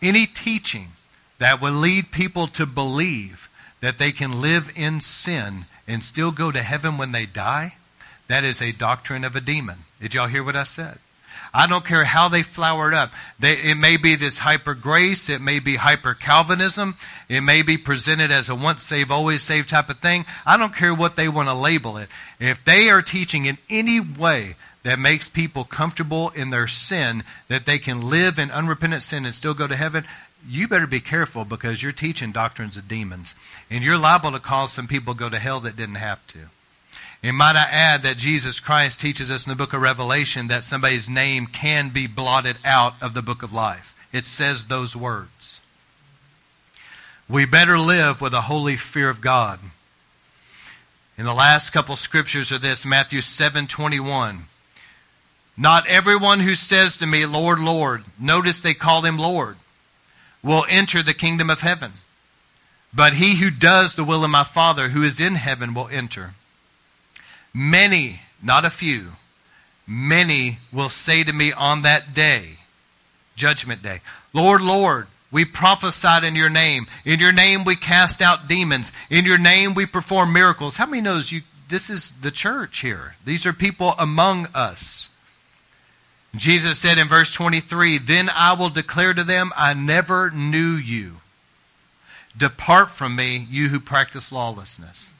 Any 0.00 0.26
teaching 0.26 0.92
that 1.38 1.60
would 1.60 1.72
lead 1.72 2.12
people 2.12 2.46
to 2.46 2.64
believe 2.64 3.48
that 3.80 3.98
they 3.98 4.12
can 4.12 4.40
live 4.40 4.70
in 4.76 5.00
sin 5.00 5.64
and 5.88 6.04
still 6.04 6.30
go 6.30 6.52
to 6.52 6.62
heaven 6.62 6.96
when 6.96 7.10
they 7.10 7.26
die, 7.26 7.74
that 8.28 8.44
is 8.44 8.62
a 8.62 8.70
doctrine 8.70 9.24
of 9.24 9.34
a 9.34 9.40
demon. 9.40 9.78
Did 10.00 10.14
y'all 10.14 10.28
hear 10.28 10.44
what 10.44 10.54
I 10.54 10.62
said? 10.62 11.00
I 11.56 11.68
don't 11.68 11.84
care 11.84 12.02
how 12.02 12.28
they 12.28 12.42
flowered 12.42 12.94
up. 12.94 13.12
They, 13.38 13.52
it 13.52 13.76
may 13.76 13.96
be 13.96 14.16
this 14.16 14.40
hyper 14.40 14.74
grace. 14.74 15.28
It 15.28 15.40
may 15.40 15.60
be 15.60 15.76
hyper 15.76 16.12
Calvinism. 16.12 16.96
It 17.28 17.42
may 17.42 17.62
be 17.62 17.78
presented 17.78 18.32
as 18.32 18.48
a 18.48 18.56
once 18.56 18.82
saved, 18.82 19.12
always 19.12 19.42
saved 19.42 19.68
type 19.68 19.88
of 19.88 20.00
thing. 20.00 20.26
I 20.44 20.56
don't 20.56 20.74
care 20.74 20.92
what 20.92 21.14
they 21.14 21.28
want 21.28 21.48
to 21.48 21.54
label 21.54 21.96
it. 21.96 22.08
If 22.40 22.64
they 22.64 22.90
are 22.90 23.02
teaching 23.02 23.46
in 23.46 23.58
any 23.70 24.00
way 24.00 24.56
that 24.82 24.98
makes 24.98 25.28
people 25.28 25.62
comfortable 25.62 26.30
in 26.30 26.50
their 26.50 26.66
sin, 26.66 27.22
that 27.46 27.66
they 27.66 27.78
can 27.78 28.10
live 28.10 28.40
in 28.40 28.50
unrepentant 28.50 29.04
sin 29.04 29.24
and 29.24 29.34
still 29.34 29.54
go 29.54 29.68
to 29.68 29.76
heaven, 29.76 30.04
you 30.46 30.66
better 30.66 30.88
be 30.88 31.00
careful 31.00 31.44
because 31.44 31.84
you're 31.84 31.92
teaching 31.92 32.32
doctrines 32.32 32.76
of 32.76 32.88
demons. 32.88 33.36
And 33.70 33.84
you're 33.84 33.96
liable 33.96 34.32
to 34.32 34.40
cause 34.40 34.72
some 34.72 34.88
people 34.88 35.14
go 35.14 35.30
to 35.30 35.38
hell 35.38 35.60
that 35.60 35.76
didn't 35.76 35.94
have 35.94 36.26
to. 36.28 36.50
And 37.24 37.38
might 37.38 37.56
I 37.56 37.62
add 37.70 38.02
that 38.02 38.18
Jesus 38.18 38.60
Christ 38.60 39.00
teaches 39.00 39.30
us 39.30 39.46
in 39.46 39.50
the 39.50 39.56
book 39.56 39.72
of 39.72 39.80
Revelation 39.80 40.48
that 40.48 40.62
somebody's 40.62 41.08
name 41.08 41.46
can 41.46 41.88
be 41.88 42.06
blotted 42.06 42.58
out 42.66 42.96
of 43.00 43.14
the 43.14 43.22
book 43.22 43.42
of 43.42 43.50
life. 43.50 43.94
It 44.12 44.26
says 44.26 44.66
those 44.66 44.94
words. 44.94 45.62
We 47.26 47.46
better 47.46 47.78
live 47.78 48.20
with 48.20 48.34
a 48.34 48.42
holy 48.42 48.76
fear 48.76 49.08
of 49.08 49.22
God. 49.22 49.58
In 51.16 51.24
the 51.24 51.32
last 51.32 51.70
couple 51.70 51.96
scriptures 51.96 52.52
are 52.52 52.58
this, 52.58 52.84
Matthew 52.84 53.22
7:21. 53.22 54.46
Not 55.56 55.86
everyone 55.86 56.40
who 56.40 56.54
says 56.54 56.98
to 56.98 57.06
me, 57.06 57.24
Lord, 57.24 57.58
Lord, 57.58 58.04
notice 58.18 58.58
they 58.58 58.74
call 58.74 59.00
him 59.00 59.16
Lord, 59.16 59.56
will 60.42 60.66
enter 60.68 61.02
the 61.02 61.14
kingdom 61.14 61.48
of 61.48 61.62
heaven. 61.62 61.94
But 62.92 63.14
he 63.14 63.36
who 63.36 63.48
does 63.48 63.94
the 63.94 64.04
will 64.04 64.24
of 64.24 64.30
my 64.30 64.44
Father 64.44 64.90
who 64.90 65.02
is 65.02 65.20
in 65.20 65.36
heaven 65.36 65.72
will 65.72 65.88
enter. 65.88 66.34
Many, 67.54 68.20
not 68.42 68.64
a 68.64 68.70
few, 68.70 69.12
many 69.86 70.58
will 70.72 70.88
say 70.88 71.22
to 71.22 71.32
me 71.32 71.52
on 71.52 71.82
that 71.82 72.12
day, 72.14 72.58
judgment 73.36 73.82
day, 73.82 74.00
Lord, 74.32 74.60
Lord, 74.60 75.06
we 75.30 75.44
prophesied 75.44 76.24
in 76.24 76.36
your 76.36 76.48
name. 76.48 76.86
In 77.04 77.18
your 77.18 77.32
name 77.32 77.64
we 77.64 77.74
cast 77.74 78.22
out 78.22 78.46
demons. 78.46 78.92
In 79.10 79.24
your 79.24 79.38
name 79.38 79.74
we 79.74 79.84
perform 79.84 80.32
miracles. 80.32 80.76
How 80.76 80.86
many 80.86 81.02
knows 81.02 81.32
you 81.32 81.42
this 81.68 81.90
is 81.90 82.12
the 82.12 82.30
church 82.30 82.80
here? 82.80 83.16
These 83.24 83.44
are 83.44 83.52
people 83.52 83.94
among 83.98 84.46
us. 84.54 85.08
Jesus 86.36 86.78
said 86.78 86.98
in 86.98 87.08
verse 87.08 87.32
23, 87.32 87.98
Then 87.98 88.30
I 88.32 88.54
will 88.54 88.68
declare 88.68 89.14
to 89.14 89.24
them, 89.24 89.52
I 89.56 89.74
never 89.74 90.30
knew 90.30 90.72
you. 90.72 91.16
Depart 92.36 92.90
from 92.90 93.14
me, 93.16 93.46
you 93.50 93.68
who 93.68 93.80
practice 93.80 94.32
lawlessness. 94.32 95.12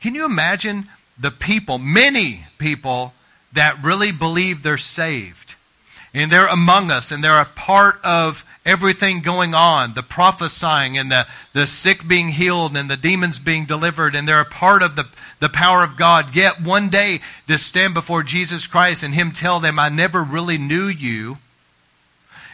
Can 0.00 0.14
you 0.14 0.24
imagine 0.24 0.88
the 1.18 1.30
people, 1.30 1.78
many 1.78 2.44
people, 2.58 3.12
that 3.52 3.82
really 3.82 4.12
believe 4.12 4.62
they're 4.62 4.78
saved? 4.78 5.54
And 6.14 6.32
they're 6.32 6.46
among 6.46 6.90
us, 6.90 7.10
and 7.12 7.22
they're 7.22 7.40
a 7.40 7.44
part 7.44 7.96
of 8.02 8.44
everything 8.64 9.20
going 9.20 9.54
on 9.54 9.94
the 9.94 10.02
prophesying, 10.02 10.96
and 10.96 11.12
the, 11.12 11.26
the 11.52 11.66
sick 11.66 12.06
being 12.08 12.28
healed, 12.28 12.76
and 12.76 12.88
the 12.88 12.96
demons 12.96 13.38
being 13.38 13.66
delivered, 13.66 14.14
and 14.14 14.26
they're 14.26 14.40
a 14.40 14.44
part 14.44 14.82
of 14.82 14.96
the 14.96 15.06
the 15.40 15.48
power 15.48 15.84
of 15.84 15.96
God. 15.96 16.34
Yet 16.34 16.60
one 16.60 16.88
day 16.88 17.20
to 17.46 17.58
stand 17.58 17.94
before 17.94 18.22
Jesus 18.22 18.66
Christ 18.66 19.02
and 19.02 19.14
Him 19.14 19.32
tell 19.32 19.60
them, 19.60 19.78
I 19.78 19.88
never 19.88 20.22
really 20.22 20.58
knew 20.58 20.86
you. 20.86 21.38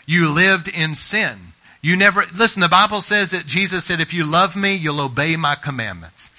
You 0.07 0.29
lived 0.31 0.69
in 0.69 0.95
sin. 0.95 1.39
You 1.81 1.97
never, 1.97 2.25
listen, 2.37 2.61
the 2.61 2.69
Bible 2.69 3.01
says 3.01 3.31
that 3.33 3.47
Jesus 3.47 3.85
said, 3.85 4.01
if 4.01 4.15
you 4.15 4.25
love 4.25 4.57
me, 4.57 4.75
you'll 4.75 5.01
obey 5.01 5.37
my 5.37 5.55
commandments. 5.55 6.31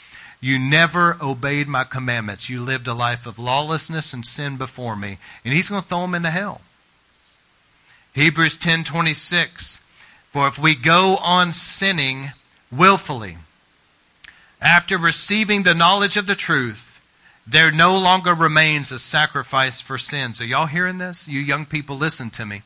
You 0.45 0.59
never 0.59 1.17
obeyed 1.23 1.67
my 1.67 1.85
commandments. 1.85 2.51
You 2.51 2.61
lived 2.61 2.85
a 2.85 2.93
life 2.93 3.26
of 3.26 3.39
lawlessness 3.39 4.13
and 4.13 4.23
sin 4.23 4.57
before 4.57 4.95
me. 4.95 5.17
And 5.43 5.55
he's 5.55 5.69
going 5.69 5.81
to 5.81 5.88
throw 5.88 6.01
them 6.01 6.13
into 6.13 6.30
hell. 6.30 6.61
Hebrews 8.13 8.55
10:26 8.55 9.80
For 10.30 10.47
if 10.47 10.59
we 10.59 10.76
go 10.76 11.17
on 11.17 11.51
sinning 11.51 12.34
willfully 12.72 13.39
after 14.61 14.99
receiving 14.99 15.63
the 15.63 15.73
knowledge 15.73 16.15
of 16.15 16.27
the 16.27 16.35
truth, 16.35 17.01
there 17.47 17.72
no 17.72 17.97
longer 17.97 18.35
remains 18.35 18.91
a 18.91 18.99
sacrifice 18.99 19.81
for 19.81 19.97
sins. 19.97 20.39
Are 20.39 20.45
y'all 20.45 20.67
hearing 20.67 20.99
this? 20.99 21.27
You 21.27 21.39
young 21.39 21.65
people, 21.65 21.97
listen 21.97 22.30
to 22.30 22.45
me. 22.45 22.61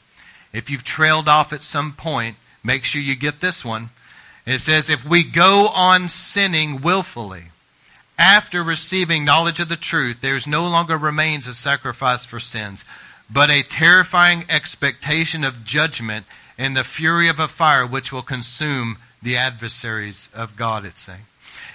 If 0.51 0.69
you've 0.69 0.83
trailed 0.83 1.29
off 1.29 1.53
at 1.53 1.63
some 1.63 1.93
point, 1.93 2.35
make 2.61 2.83
sure 2.83 2.99
you 2.99 3.15
get 3.15 3.39
this 3.39 3.63
one. 3.63 3.91
It 4.45 4.59
says, 4.59 4.89
if 4.89 5.05
we 5.05 5.23
go 5.23 5.69
on 5.73 6.09
sinning 6.09 6.81
willfully, 6.81 7.48
after 8.19 8.61
receiving 8.61 9.23
knowledge 9.23 9.61
of 9.61 9.69
the 9.69 9.77
truth, 9.77 10.19
there 10.19 10.37
no 10.45 10.67
longer 10.67 10.97
remains 10.97 11.47
a 11.47 11.53
sacrifice 11.53 12.25
for 12.25 12.39
sins, 12.39 12.83
but 13.31 13.49
a 13.49 13.63
terrifying 13.63 14.43
expectation 14.49 15.45
of 15.45 15.63
judgment 15.63 16.25
and 16.57 16.75
the 16.75 16.83
fury 16.83 17.29
of 17.29 17.39
a 17.39 17.47
fire 17.47 17.87
which 17.87 18.11
will 18.11 18.21
consume 18.21 18.97
the 19.23 19.37
adversaries 19.37 20.29
of 20.35 20.57
God, 20.57 20.83
it's 20.83 21.01
saying. 21.01 21.21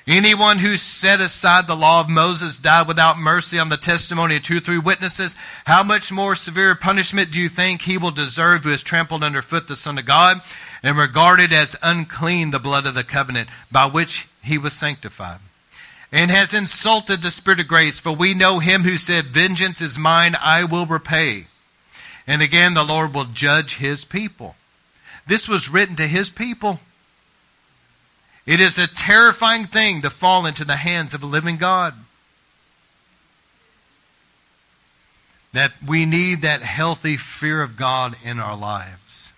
Anyone 0.07 0.59
who 0.59 0.77
set 0.77 1.23
aside 1.23 1.67
the 1.67 1.75
law 1.75 2.01
of 2.01 2.11
Moses 2.11 2.59
died 2.59 2.87
without 2.87 3.19
mercy 3.19 3.59
on 3.59 3.71
the 3.71 3.79
testimony 3.79 4.37
of 4.37 4.43
two 4.43 4.59
or 4.59 4.61
three 4.61 4.79
witnesses. 4.79 5.37
How 5.65 5.83
much 5.83 6.13
more 6.13 6.37
severe 6.37 6.75
punishment 6.75 7.31
do 7.31 7.41
you 7.41 7.49
think 7.49 7.81
he 7.81 7.97
will 7.97 8.11
deserve 8.11 8.65
who 8.65 8.71
has 8.71 8.83
trampled 8.83 9.25
underfoot 9.25 9.67
the 9.67 9.77
Son 9.77 9.97
of 9.97 10.05
God 10.05 10.43
and 10.83 10.99
regarded 10.99 11.55
as 11.55 11.75
unclean 11.83 12.51
the 12.51 12.59
blood 12.59 12.85
of 12.87 12.95
the 12.95 13.03
covenant 13.03 13.49
by 13.73 13.87
which 13.87 14.29
he 14.43 14.59
was 14.59 14.75
sanctified? 14.75 15.39
And 16.15 16.31
has 16.31 16.55
insulted 16.55 17.23
the 17.23 17.31
Spirit 17.33 17.59
of 17.59 17.67
grace, 17.67 17.99
for 17.99 18.13
we 18.13 18.35
know 18.35 18.61
him 18.61 18.85
who 18.85 18.97
said, 18.97 19.25
Vengeance 19.25 19.83
is 19.83 19.99
mine, 19.99 20.37
I 20.41 20.63
will 20.63 20.87
repay. 20.87 21.49
And 22.25 22.41
again, 22.41 22.75
the 22.75 22.85
Lord 22.85 23.13
will 23.13 23.25
judge 23.25 23.79
his 23.79 24.05
people. 24.05 24.55
This 25.27 25.49
was 25.49 25.69
written 25.69 25.97
to 25.97 26.07
his 26.07 26.31
people. 26.31 26.79
It 28.47 28.61
is 28.61 28.79
a 28.79 28.87
terrifying 28.87 29.65
thing 29.65 30.03
to 30.03 30.09
fall 30.09 30.47
into 30.47 30.65
the 30.65 30.77
hands 30.77 31.15
of 31.15 31.25
a 31.25 31.27
living 31.27 31.57
God. 31.57 31.95
That 35.53 35.73
we 35.85 36.07
need 36.07 36.43
that 36.43 36.63
healthy 36.63 37.17
fear 37.17 37.61
of 37.61 37.77
God 37.77 38.15
in 38.23 38.39
our 38.39 38.57
lives. 38.57 39.33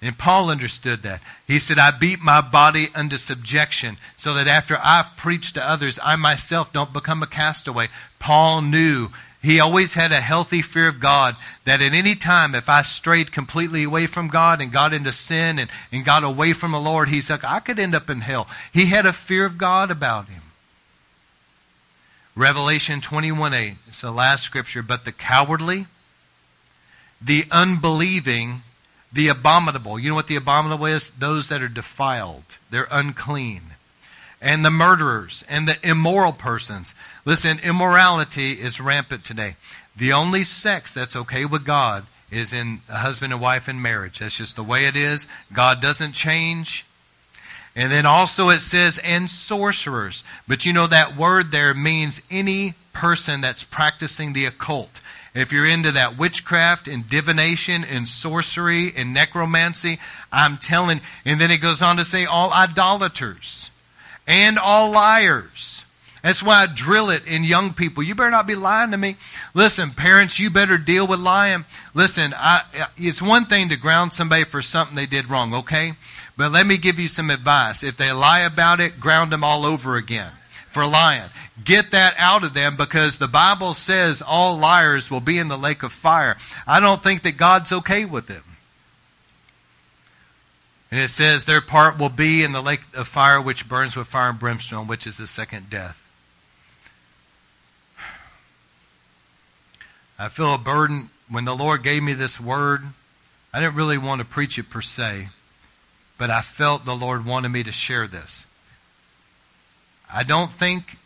And 0.00 0.16
Paul 0.16 0.50
understood 0.50 1.02
that. 1.02 1.20
He 1.46 1.58
said, 1.58 1.78
I 1.78 1.90
beat 1.90 2.20
my 2.20 2.40
body 2.40 2.86
under 2.94 3.18
subjection 3.18 3.96
so 4.16 4.32
that 4.34 4.46
after 4.46 4.78
I've 4.82 5.16
preached 5.16 5.54
to 5.54 5.68
others, 5.68 5.98
I 6.02 6.14
myself 6.14 6.72
don't 6.72 6.92
become 6.92 7.22
a 7.22 7.26
castaway. 7.26 7.88
Paul 8.20 8.62
knew 8.62 9.08
he 9.42 9.58
always 9.58 9.94
had 9.94 10.12
a 10.12 10.20
healthy 10.20 10.62
fear 10.62 10.88
of 10.88 11.00
God 11.00 11.36
that 11.64 11.80
at 11.80 11.92
any 11.92 12.14
time, 12.14 12.54
if 12.54 12.68
I 12.68 12.82
strayed 12.82 13.32
completely 13.32 13.84
away 13.84 14.06
from 14.06 14.28
God 14.28 14.60
and 14.60 14.72
got 14.72 14.92
into 14.92 15.12
sin 15.12 15.58
and, 15.58 15.70
and 15.92 16.04
got 16.04 16.22
away 16.24 16.52
from 16.52 16.72
the 16.72 16.80
Lord, 16.80 17.08
he's 17.08 17.30
like, 17.30 17.44
I 17.44 17.60
could 17.60 17.78
end 17.78 17.94
up 17.94 18.10
in 18.10 18.20
hell. 18.20 18.48
He 18.72 18.86
had 18.86 19.06
a 19.06 19.12
fear 19.12 19.46
of 19.46 19.58
God 19.58 19.90
about 19.90 20.28
him. 20.28 20.42
Revelation 22.34 23.00
21 23.00 23.52
8, 23.52 23.74
it's 23.88 24.00
the 24.00 24.12
last 24.12 24.44
scripture. 24.44 24.82
But 24.82 25.04
the 25.04 25.12
cowardly, 25.12 25.86
the 27.20 27.44
unbelieving, 27.50 28.62
the 29.12 29.28
abominable. 29.28 29.98
You 29.98 30.10
know 30.10 30.14
what 30.14 30.26
the 30.26 30.36
abominable 30.36 30.86
is? 30.86 31.10
Those 31.10 31.48
that 31.48 31.62
are 31.62 31.68
defiled. 31.68 32.44
They're 32.70 32.88
unclean 32.90 33.62
and 34.40 34.64
the 34.64 34.70
murderers 34.70 35.44
and 35.48 35.66
the 35.66 35.76
immoral 35.82 36.32
persons. 36.32 36.94
Listen, 37.24 37.58
immorality 37.62 38.52
is 38.52 38.80
rampant 38.80 39.24
today. 39.24 39.56
The 39.96 40.12
only 40.12 40.44
sex 40.44 40.92
that's 40.92 41.16
okay 41.16 41.44
with 41.44 41.64
God 41.64 42.06
is 42.30 42.52
in 42.52 42.80
a 42.88 42.98
husband 42.98 43.32
and 43.32 43.42
wife 43.42 43.68
in 43.68 43.82
marriage. 43.82 44.18
That's 44.18 44.36
just 44.36 44.56
the 44.56 44.62
way 44.62 44.86
it 44.86 44.96
is. 44.96 45.26
God 45.52 45.80
doesn't 45.80 46.12
change. 46.12 46.84
And 47.74 47.90
then 47.90 48.06
also 48.06 48.48
it 48.48 48.60
says, 48.60 49.00
and 49.04 49.30
sorcerers. 49.30 50.22
But 50.46 50.66
you 50.66 50.72
know 50.72 50.86
that 50.86 51.16
word 51.16 51.50
there 51.50 51.74
means 51.74 52.22
any 52.30 52.74
person 52.92 53.40
that's 53.40 53.64
practicing 53.64 54.32
the 54.32 54.44
occult. 54.44 55.00
If 55.34 55.52
you're 55.52 55.66
into 55.66 55.92
that 55.92 56.18
witchcraft 56.18 56.88
and 56.88 57.08
divination 57.08 57.84
and 57.84 58.08
sorcery 58.08 58.92
and 58.96 59.12
necromancy, 59.12 59.98
I'm 60.32 60.56
telling, 60.56 61.00
and 61.24 61.40
then 61.40 61.50
it 61.50 61.60
goes 61.60 61.82
on 61.82 61.98
to 61.98 62.04
say 62.04 62.24
all 62.24 62.52
idolaters 62.52 63.70
and 64.26 64.58
all 64.58 64.92
liars. 64.92 65.84
That's 66.22 66.42
why 66.42 66.62
I 66.62 66.66
drill 66.66 67.10
it 67.10 67.26
in 67.26 67.44
young 67.44 67.72
people. 67.72 68.02
You 68.02 68.14
better 68.14 68.30
not 68.30 68.46
be 68.46 68.56
lying 68.56 68.90
to 68.90 68.96
me. 68.96 69.16
Listen, 69.54 69.90
parents, 69.90 70.38
you 70.38 70.50
better 70.50 70.76
deal 70.76 71.06
with 71.06 71.20
lying. 71.20 71.64
Listen, 71.94 72.34
I, 72.36 72.88
it's 72.96 73.22
one 73.22 73.44
thing 73.44 73.68
to 73.68 73.76
ground 73.76 74.12
somebody 74.12 74.44
for 74.44 74.60
something 74.60 74.96
they 74.96 75.06
did 75.06 75.30
wrong, 75.30 75.54
okay? 75.54 75.92
But 76.36 76.52
let 76.52 76.66
me 76.66 76.76
give 76.76 76.98
you 76.98 77.08
some 77.08 77.30
advice. 77.30 77.82
If 77.82 77.96
they 77.96 78.12
lie 78.12 78.40
about 78.40 78.80
it, 78.80 78.98
ground 78.98 79.32
them 79.32 79.44
all 79.44 79.64
over 79.64 79.96
again 79.96 80.32
for 80.70 80.86
lying. 80.86 81.30
Get 81.64 81.90
that 81.90 82.14
out 82.18 82.44
of 82.44 82.54
them 82.54 82.76
because 82.76 83.18
the 83.18 83.28
Bible 83.28 83.74
says 83.74 84.22
all 84.22 84.56
liars 84.56 85.10
will 85.10 85.20
be 85.20 85.38
in 85.38 85.48
the 85.48 85.58
lake 85.58 85.82
of 85.82 85.92
fire. 85.92 86.36
I 86.66 86.80
don't 86.80 87.02
think 87.02 87.22
that 87.22 87.36
God's 87.36 87.72
okay 87.72 88.04
with 88.04 88.30
it. 88.30 88.42
And 90.90 91.00
it 91.00 91.08
says 91.08 91.44
their 91.44 91.60
part 91.60 91.98
will 91.98 92.08
be 92.08 92.42
in 92.42 92.52
the 92.52 92.62
lake 92.62 92.80
of 92.94 93.08
fire 93.08 93.42
which 93.42 93.68
burns 93.68 93.96
with 93.96 94.06
fire 94.06 94.30
and 94.30 94.38
brimstone, 94.38 94.86
which 94.86 95.06
is 95.06 95.18
the 95.18 95.26
second 95.26 95.68
death. 95.68 96.04
I 100.18 100.28
feel 100.28 100.54
a 100.54 100.58
burden 100.58 101.10
when 101.28 101.44
the 101.44 101.54
Lord 101.54 101.82
gave 101.82 102.02
me 102.02 102.14
this 102.14 102.40
word. 102.40 102.82
I 103.52 103.60
didn't 103.60 103.76
really 103.76 103.98
want 103.98 104.20
to 104.20 104.26
preach 104.26 104.58
it 104.58 104.70
per 104.70 104.80
se, 104.80 105.28
but 106.16 106.30
I 106.30 106.40
felt 106.40 106.84
the 106.84 106.96
Lord 106.96 107.24
wanted 107.24 107.50
me 107.50 107.62
to 107.62 107.72
share 107.72 108.06
this. 108.06 108.46
I 110.12 110.22
don't 110.22 110.50
think 110.50 110.98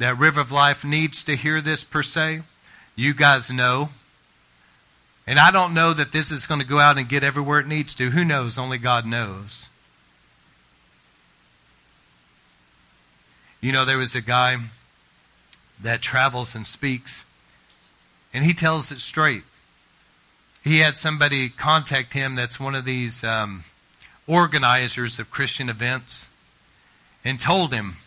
that 0.00 0.18
River 0.18 0.40
of 0.40 0.50
Life 0.50 0.84
needs 0.84 1.22
to 1.22 1.36
hear 1.36 1.60
this 1.60 1.84
per 1.84 2.02
se. 2.02 2.40
You 2.96 3.14
guys 3.14 3.50
know 3.50 3.90
and 5.30 5.38
I 5.38 5.52
don't 5.52 5.74
know 5.74 5.92
that 5.92 6.10
this 6.10 6.32
is 6.32 6.48
going 6.48 6.60
to 6.60 6.66
go 6.66 6.80
out 6.80 6.98
and 6.98 7.08
get 7.08 7.22
everywhere 7.22 7.60
it 7.60 7.68
needs 7.68 7.94
to. 7.94 8.10
Who 8.10 8.24
knows? 8.24 8.58
Only 8.58 8.78
God 8.78 9.06
knows. 9.06 9.68
You 13.60 13.70
know, 13.70 13.84
there 13.84 13.96
was 13.96 14.16
a 14.16 14.20
guy 14.20 14.56
that 15.80 16.00
travels 16.00 16.56
and 16.56 16.66
speaks, 16.66 17.24
and 18.34 18.42
he 18.44 18.52
tells 18.52 18.90
it 18.90 18.98
straight. 18.98 19.44
He 20.64 20.78
had 20.78 20.98
somebody 20.98 21.48
contact 21.48 22.12
him 22.12 22.34
that's 22.34 22.58
one 22.58 22.74
of 22.74 22.84
these 22.84 23.22
um, 23.22 23.62
organizers 24.26 25.20
of 25.20 25.30
Christian 25.30 25.68
events 25.68 26.28
and 27.24 27.38
told 27.38 27.72
him, 27.72 27.98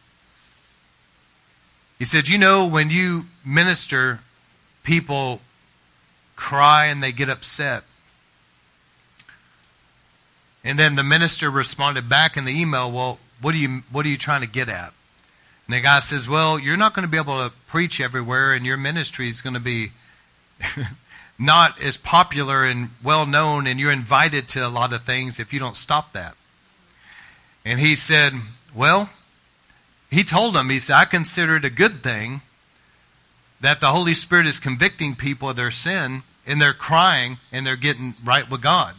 he 2.03 2.05
said, 2.05 2.27
You 2.27 2.37
know, 2.37 2.67
when 2.67 2.89
you 2.89 3.27
minister, 3.45 4.19
people 4.83 5.39
cry 6.35 6.87
and 6.87 7.01
they 7.01 7.13
get 7.13 7.29
upset. 7.29 7.85
And 10.65 10.77
then 10.77 10.95
the 10.95 11.03
minister 11.03 11.49
responded 11.49 12.09
back 12.09 12.35
in 12.35 12.43
the 12.43 12.51
email, 12.51 12.91
well, 12.91 13.19
what 13.39 13.55
are 13.55 13.57
you, 13.57 13.83
what 13.89 14.05
are 14.05 14.09
you 14.09 14.17
trying 14.17 14.41
to 14.41 14.49
get 14.49 14.67
at? 14.67 14.91
And 15.65 15.77
the 15.77 15.79
guy 15.79 15.99
says, 15.99 16.27
well, 16.27 16.59
you're 16.59 16.75
not 16.75 16.93
going 16.93 17.05
to 17.05 17.09
be 17.09 17.15
able 17.15 17.37
to 17.37 17.55
preach 17.67 18.01
everywhere 18.01 18.51
and 18.51 18.65
your 18.65 18.75
ministry 18.75 19.29
is 19.29 19.39
going 19.39 19.53
to 19.53 19.61
be 19.61 19.93
not 21.39 21.81
as 21.81 21.95
popular 21.95 22.65
and 22.65 22.89
well 23.01 23.25
known 23.25 23.65
and 23.65 23.79
you're 23.79 23.93
invited 23.93 24.49
to 24.49 24.67
a 24.67 24.67
lot 24.67 24.91
of 24.91 25.03
things 25.03 25.39
if 25.39 25.53
you 25.53 25.59
don't 25.59 25.77
stop 25.77 26.11
that. 26.11 26.35
And 27.63 27.79
he 27.79 27.95
said, 27.95 28.33
well, 28.75 29.09
he 30.13 30.23
told 30.23 30.55
him, 30.55 30.69
he 30.69 30.79
said, 30.79 30.95
I 30.95 31.05
consider 31.05 31.55
it 31.55 31.65
a 31.65 31.69
good 31.69 32.03
thing 32.03 32.41
that 33.61 33.79
the 33.79 33.87
Holy 33.87 34.13
Spirit 34.13 34.45
is 34.45 34.59
convicting 34.59 35.15
people 35.15 35.49
of 35.49 35.55
their 35.55 35.71
sin 35.71 36.23
and 36.45 36.61
they're 36.61 36.73
crying 36.73 37.37
and 37.51 37.65
they're 37.65 37.75
getting 37.75 38.13
right 38.23 38.49
with 38.49 38.61
God. 38.61 38.95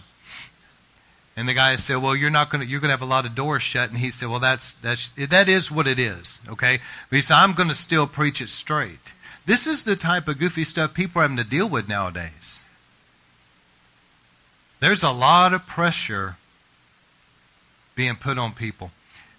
And 1.36 1.48
the 1.48 1.54
guy 1.54 1.74
said, 1.76 1.96
"Well, 1.96 2.14
you're 2.14 2.30
not 2.30 2.48
going 2.48 2.64
to 2.64 2.66
you're 2.66 2.80
going 2.80 2.90
to 2.90 2.92
have 2.92 3.02
a 3.02 3.06
lot 3.06 3.26
of 3.26 3.34
doors 3.34 3.62
shut." 3.62 3.90
And 3.90 3.98
he 3.98 4.12
said, 4.12 4.28
"Well, 4.28 4.38
that's 4.38 4.74
that's 4.74 5.08
that 5.16 5.48
is 5.48 5.68
what 5.68 5.88
it 5.88 5.98
is, 5.98 6.40
okay?" 6.48 6.78
But 7.10 7.16
he 7.16 7.22
said, 7.22 7.34
"I'm 7.34 7.54
going 7.54 7.68
to 7.68 7.74
still 7.74 8.06
preach 8.06 8.40
it 8.40 8.48
straight." 8.50 9.12
This 9.44 9.66
is 9.66 9.82
the 9.82 9.96
type 9.96 10.28
of 10.28 10.38
goofy 10.38 10.62
stuff 10.62 10.94
people 10.94 11.18
are 11.18 11.22
having 11.22 11.36
to 11.38 11.44
deal 11.44 11.68
with 11.68 11.88
nowadays. 11.88 12.64
There's 14.78 15.02
a 15.02 15.10
lot 15.10 15.52
of 15.52 15.66
pressure 15.66 16.36
being 17.96 18.14
put 18.14 18.38
on 18.38 18.52
people. 18.52 18.92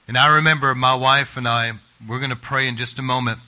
And 0.08 0.18
I 0.18 0.36
remember 0.36 0.76
my 0.76 0.94
wife 0.94 1.36
and 1.36 1.48
I, 1.48 1.72
we're 2.08 2.20
going 2.20 2.30
to 2.30 2.36
pray 2.36 2.68
in 2.68 2.78
just 2.78 3.00
a 3.00 3.02
moment. 3.02 3.40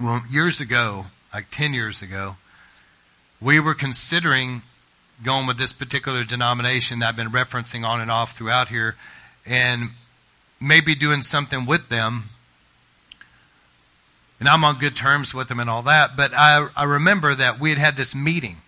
Well, 0.00 0.22
years 0.30 0.60
ago, 0.60 1.06
like 1.32 1.50
10 1.50 1.74
years 1.74 2.00
ago, 2.00 2.36
we 3.40 3.60
were 3.60 3.74
considering 3.74 4.62
going 5.22 5.46
with 5.46 5.58
this 5.58 5.72
particular 5.72 6.24
denomination 6.24 7.00
that 7.00 7.08
I've 7.08 7.16
been 7.16 7.30
referencing 7.30 7.86
on 7.86 8.00
and 8.00 8.10
off 8.10 8.34
throughout 8.34 8.68
here 8.68 8.96
and 9.44 9.90
maybe 10.60 10.94
doing 10.94 11.22
something 11.22 11.66
with 11.66 11.88
them. 11.88 12.30
And 14.40 14.48
I'm 14.48 14.64
on 14.64 14.78
good 14.78 14.96
terms 14.96 15.34
with 15.34 15.48
them 15.48 15.60
and 15.60 15.68
all 15.68 15.82
that. 15.82 16.16
But 16.16 16.32
I, 16.32 16.68
I 16.76 16.84
remember 16.84 17.34
that 17.34 17.58
we 17.58 17.70
had 17.70 17.78
had 17.78 17.96
this 17.96 18.14
meeting. 18.14 18.58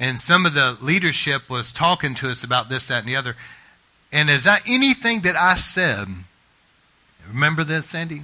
And 0.00 0.18
some 0.18 0.46
of 0.46 0.54
the 0.54 0.76
leadership 0.80 1.48
was 1.48 1.70
talking 1.70 2.14
to 2.16 2.28
us 2.28 2.42
about 2.42 2.68
this, 2.68 2.88
that, 2.88 3.00
and 3.00 3.08
the 3.08 3.16
other. 3.16 3.36
And 4.14 4.30
is 4.30 4.44
that 4.44 4.62
anything 4.68 5.22
that 5.22 5.34
I 5.34 5.56
said? 5.56 6.06
Remember 7.28 7.64
this, 7.64 7.86
Sandy? 7.86 8.22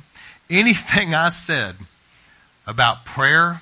Anything 0.48 1.14
I 1.14 1.30
said 1.30 1.74
about 2.64 3.04
prayer, 3.04 3.60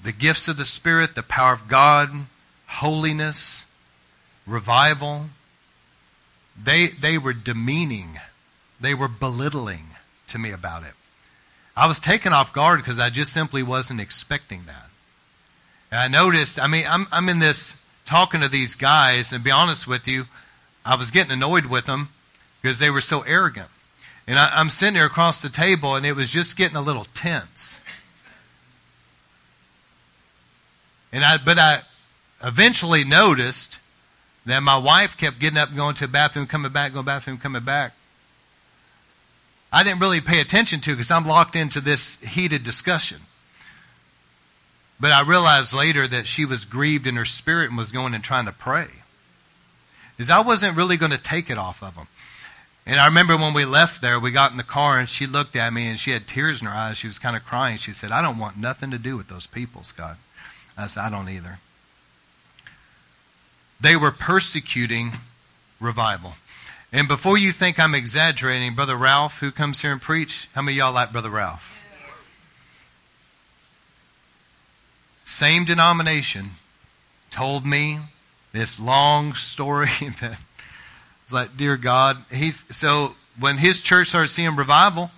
the 0.00 0.12
gifts 0.12 0.46
of 0.46 0.56
the 0.56 0.64
Spirit, 0.64 1.16
the 1.16 1.24
power 1.24 1.52
of 1.52 1.66
God, 1.66 2.10
holiness, 2.68 3.64
revival, 4.46 5.26
they, 6.62 6.86
they 6.86 7.18
were 7.18 7.32
demeaning. 7.32 8.20
They 8.80 8.94
were 8.94 9.08
belittling 9.08 9.86
to 10.28 10.38
me 10.38 10.52
about 10.52 10.84
it. 10.84 10.92
I 11.76 11.88
was 11.88 11.98
taken 11.98 12.32
off 12.32 12.52
guard 12.52 12.78
because 12.78 13.00
I 13.00 13.10
just 13.10 13.32
simply 13.32 13.64
wasn't 13.64 14.00
expecting 14.00 14.62
that. 14.66 14.88
And 15.90 16.00
I 16.00 16.06
noticed, 16.06 16.60
I 16.60 16.68
mean, 16.68 16.84
I'm, 16.88 17.08
I'm 17.10 17.28
in 17.28 17.40
this 17.40 17.82
talking 18.04 18.40
to 18.40 18.48
these 18.48 18.76
guys, 18.76 19.32
and 19.32 19.42
be 19.42 19.50
honest 19.50 19.88
with 19.88 20.06
you, 20.06 20.26
I 20.90 20.96
was 20.96 21.12
getting 21.12 21.30
annoyed 21.30 21.66
with 21.66 21.86
them 21.86 22.08
because 22.60 22.80
they 22.80 22.90
were 22.90 23.00
so 23.00 23.20
arrogant. 23.20 23.68
And 24.26 24.36
I, 24.36 24.50
I'm 24.54 24.68
sitting 24.68 24.94
there 24.94 25.06
across 25.06 25.40
the 25.40 25.48
table, 25.48 25.94
and 25.94 26.04
it 26.04 26.16
was 26.16 26.32
just 26.32 26.56
getting 26.56 26.76
a 26.76 26.80
little 26.80 27.06
tense. 27.14 27.80
And 31.12 31.22
I, 31.22 31.38
but 31.38 31.60
I 31.60 31.82
eventually 32.42 33.04
noticed 33.04 33.78
that 34.46 34.64
my 34.64 34.76
wife 34.76 35.16
kept 35.16 35.38
getting 35.38 35.58
up 35.58 35.76
going 35.76 35.94
to 35.94 36.08
the 36.08 36.12
bathroom, 36.12 36.48
coming 36.48 36.72
back, 36.72 36.92
going 36.92 37.04
to 37.04 37.06
the 37.06 37.12
bathroom, 37.12 37.38
coming 37.38 37.62
back. 37.62 37.94
I 39.72 39.84
didn't 39.84 40.00
really 40.00 40.20
pay 40.20 40.40
attention 40.40 40.80
to 40.80 40.90
because 40.90 41.12
I'm 41.12 41.24
locked 41.24 41.54
into 41.54 41.80
this 41.80 42.18
heated 42.18 42.64
discussion. 42.64 43.18
But 44.98 45.12
I 45.12 45.22
realized 45.22 45.72
later 45.72 46.08
that 46.08 46.26
she 46.26 46.44
was 46.44 46.64
grieved 46.64 47.06
in 47.06 47.14
her 47.14 47.24
spirit 47.24 47.68
and 47.68 47.78
was 47.78 47.92
going 47.92 48.12
and 48.12 48.24
trying 48.24 48.46
to 48.46 48.52
pray. 48.52 48.88
Because 50.20 50.28
I 50.28 50.40
wasn't 50.40 50.76
really 50.76 50.98
going 50.98 51.12
to 51.12 51.16
take 51.16 51.48
it 51.48 51.56
off 51.56 51.82
of 51.82 51.94
them. 51.94 52.06
And 52.84 53.00
I 53.00 53.06
remember 53.06 53.38
when 53.38 53.54
we 53.54 53.64
left 53.64 54.02
there, 54.02 54.20
we 54.20 54.30
got 54.30 54.50
in 54.50 54.58
the 54.58 54.62
car 54.62 54.98
and 54.98 55.08
she 55.08 55.26
looked 55.26 55.56
at 55.56 55.72
me 55.72 55.86
and 55.86 55.98
she 55.98 56.10
had 56.10 56.26
tears 56.26 56.60
in 56.60 56.66
her 56.66 56.74
eyes. 56.74 56.98
She 56.98 57.06
was 57.06 57.18
kind 57.18 57.36
of 57.36 57.46
crying. 57.46 57.78
She 57.78 57.94
said, 57.94 58.10
I 58.10 58.20
don't 58.20 58.36
want 58.36 58.58
nothing 58.58 58.90
to 58.90 58.98
do 58.98 59.16
with 59.16 59.28
those 59.28 59.46
people, 59.46 59.82
Scott. 59.82 60.18
I 60.76 60.88
said, 60.88 61.04
I 61.04 61.08
don't 61.08 61.30
either. 61.30 61.58
They 63.80 63.96
were 63.96 64.10
persecuting 64.10 65.12
revival. 65.80 66.34
And 66.92 67.08
before 67.08 67.38
you 67.38 67.50
think 67.50 67.80
I'm 67.80 67.94
exaggerating, 67.94 68.74
Brother 68.74 68.96
Ralph, 68.96 69.40
who 69.40 69.50
comes 69.50 69.80
here 69.80 69.92
and 69.92 70.02
preach, 70.02 70.50
how 70.54 70.60
many 70.60 70.76
y'all 70.76 70.92
like 70.92 71.12
Brother 71.12 71.30
Ralph? 71.30 71.82
Same 75.24 75.64
denomination 75.64 76.50
told 77.30 77.64
me 77.64 78.00
this 78.52 78.80
long 78.80 79.34
story 79.34 79.88
that 80.20 80.40
it's 81.24 81.32
like, 81.32 81.56
dear 81.56 81.76
God, 81.76 82.18
he's 82.32 82.64
so 82.74 83.14
when 83.38 83.58
his 83.58 83.80
church 83.80 84.08
started 84.08 84.28
seeing 84.28 84.56
revival, 84.56 85.10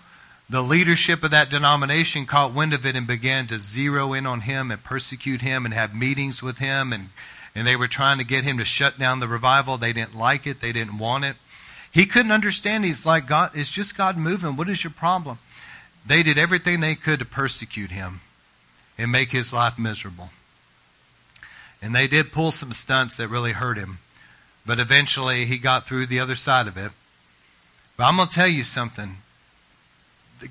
the 0.51 0.63
leadership 0.63 1.25
of 1.25 1.31
that 1.31 1.51
denomination 1.51 2.27
caught 2.27 2.53
wind 2.53 2.75
of 2.75 2.85
it 2.85 2.95
and 2.95 3.07
began 3.07 3.47
to 3.47 3.59
zero 3.59 4.13
in 4.13 4.27
on 4.27 4.43
him 4.43 4.71
and 4.71 4.85
persecute 4.85 5.41
him 5.41 5.65
and 5.65 5.73
have 5.73 5.95
meetings 5.95 6.43
with 6.43 6.59
him 6.59 6.93
and 6.93 7.09
and 7.55 7.67
they 7.67 7.77
were 7.77 7.89
trying 7.89 8.19
to 8.19 8.25
get 8.25 8.45
him 8.45 8.59
to 8.59 8.65
shut 8.65 8.99
down 8.99 9.21
the 9.21 9.29
revival. 9.29 9.77
They 9.77 9.93
didn't 9.93 10.17
like 10.17 10.47
it. 10.47 10.61
They 10.61 10.73
didn't 10.73 10.99
want 10.99 11.25
it. 11.25 11.37
He 11.91 12.07
couldn't 12.07 12.33
understand. 12.33 12.85
He's 12.85 13.05
like, 13.05 13.27
God, 13.27 13.51
it's 13.55 13.69
just 13.69 13.97
God 13.97 14.17
moving. 14.17 14.57
What 14.57 14.71
is 14.71 14.83
your 14.83 14.91
problem? 14.91 15.39
They 16.07 16.23
did 16.23 16.39
everything 16.39 16.81
they 16.81 16.95
could 16.95 17.19
to 17.19 17.25
persecute 17.27 17.91
him 17.91 18.21
and 18.97 19.13
make 19.13 19.33
his 19.33 19.53
life 19.53 19.79
miserable. 19.79 20.31
And 21.83 21.95
they 21.95 22.07
did 22.07 22.33
pull 22.33 22.53
some 22.53 22.73
stunts 22.73 23.17
that 23.17 23.29
really 23.29 23.53
hurt 23.53 23.77
him. 23.77 23.99
But 24.65 24.79
eventually 24.79 25.45
he 25.45 25.59
got 25.59 25.85
through 25.87 26.07
the 26.07 26.21
other 26.21 26.37
side 26.37 26.69
of 26.69 26.77
it. 26.77 26.93
But 27.97 28.05
I'm 28.05 28.17
going 28.17 28.29
to 28.29 28.35
tell 28.35 28.47
you 28.47 28.63
something. 28.63 29.17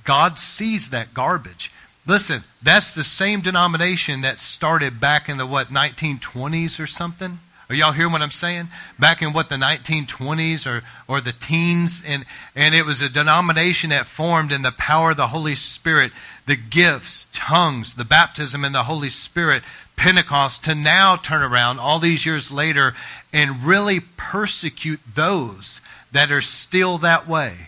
God 0.03 0.37
sees 0.37 0.89
that 0.89 1.13
garbage. 1.13 1.71
Listen, 2.05 2.43
that's 2.61 2.93
the 2.93 3.03
same 3.03 3.41
denomination 3.41 4.21
that 4.21 4.39
started 4.39 4.99
back 4.99 5.29
in 5.29 5.37
the 5.37 5.45
what 5.45 5.67
1920s 5.67 6.79
or 6.79 6.87
something. 6.87 7.39
Are 7.69 7.75
y'all 7.75 7.93
hearing 7.93 8.11
what 8.11 8.21
I'm 8.21 8.31
saying? 8.31 8.67
Back 8.99 9.21
in 9.21 9.31
what 9.31 9.47
the 9.47 9.55
1920s 9.55 10.69
or 10.69 10.83
or 11.07 11.21
the 11.21 11.31
teens, 11.31 12.03
and 12.05 12.25
and 12.53 12.75
it 12.75 12.85
was 12.85 13.01
a 13.01 13.07
denomination 13.07 13.91
that 13.91 14.07
formed 14.07 14.51
in 14.51 14.61
the 14.61 14.73
power 14.73 15.11
of 15.11 15.17
the 15.17 15.27
Holy 15.27 15.55
Spirit, 15.55 16.11
the 16.47 16.57
gifts, 16.57 17.29
tongues, 17.31 17.93
the 17.93 18.03
baptism 18.03 18.65
in 18.65 18.73
the 18.73 18.83
Holy 18.83 19.07
Spirit, 19.07 19.63
Pentecost, 20.01 20.63
to 20.63 20.75
now 20.75 21.15
turn 21.15 21.41
around 21.41 21.79
all 21.79 21.99
these 21.99 22.25
years 22.25 22.51
later 22.51 22.93
and 23.31 23.63
really 23.63 23.99
persecute 24.17 24.99
those 25.13 25.79
that 26.11 26.31
are 26.31 26.41
still 26.41 26.97
that 26.97 27.27
way. 27.27 27.67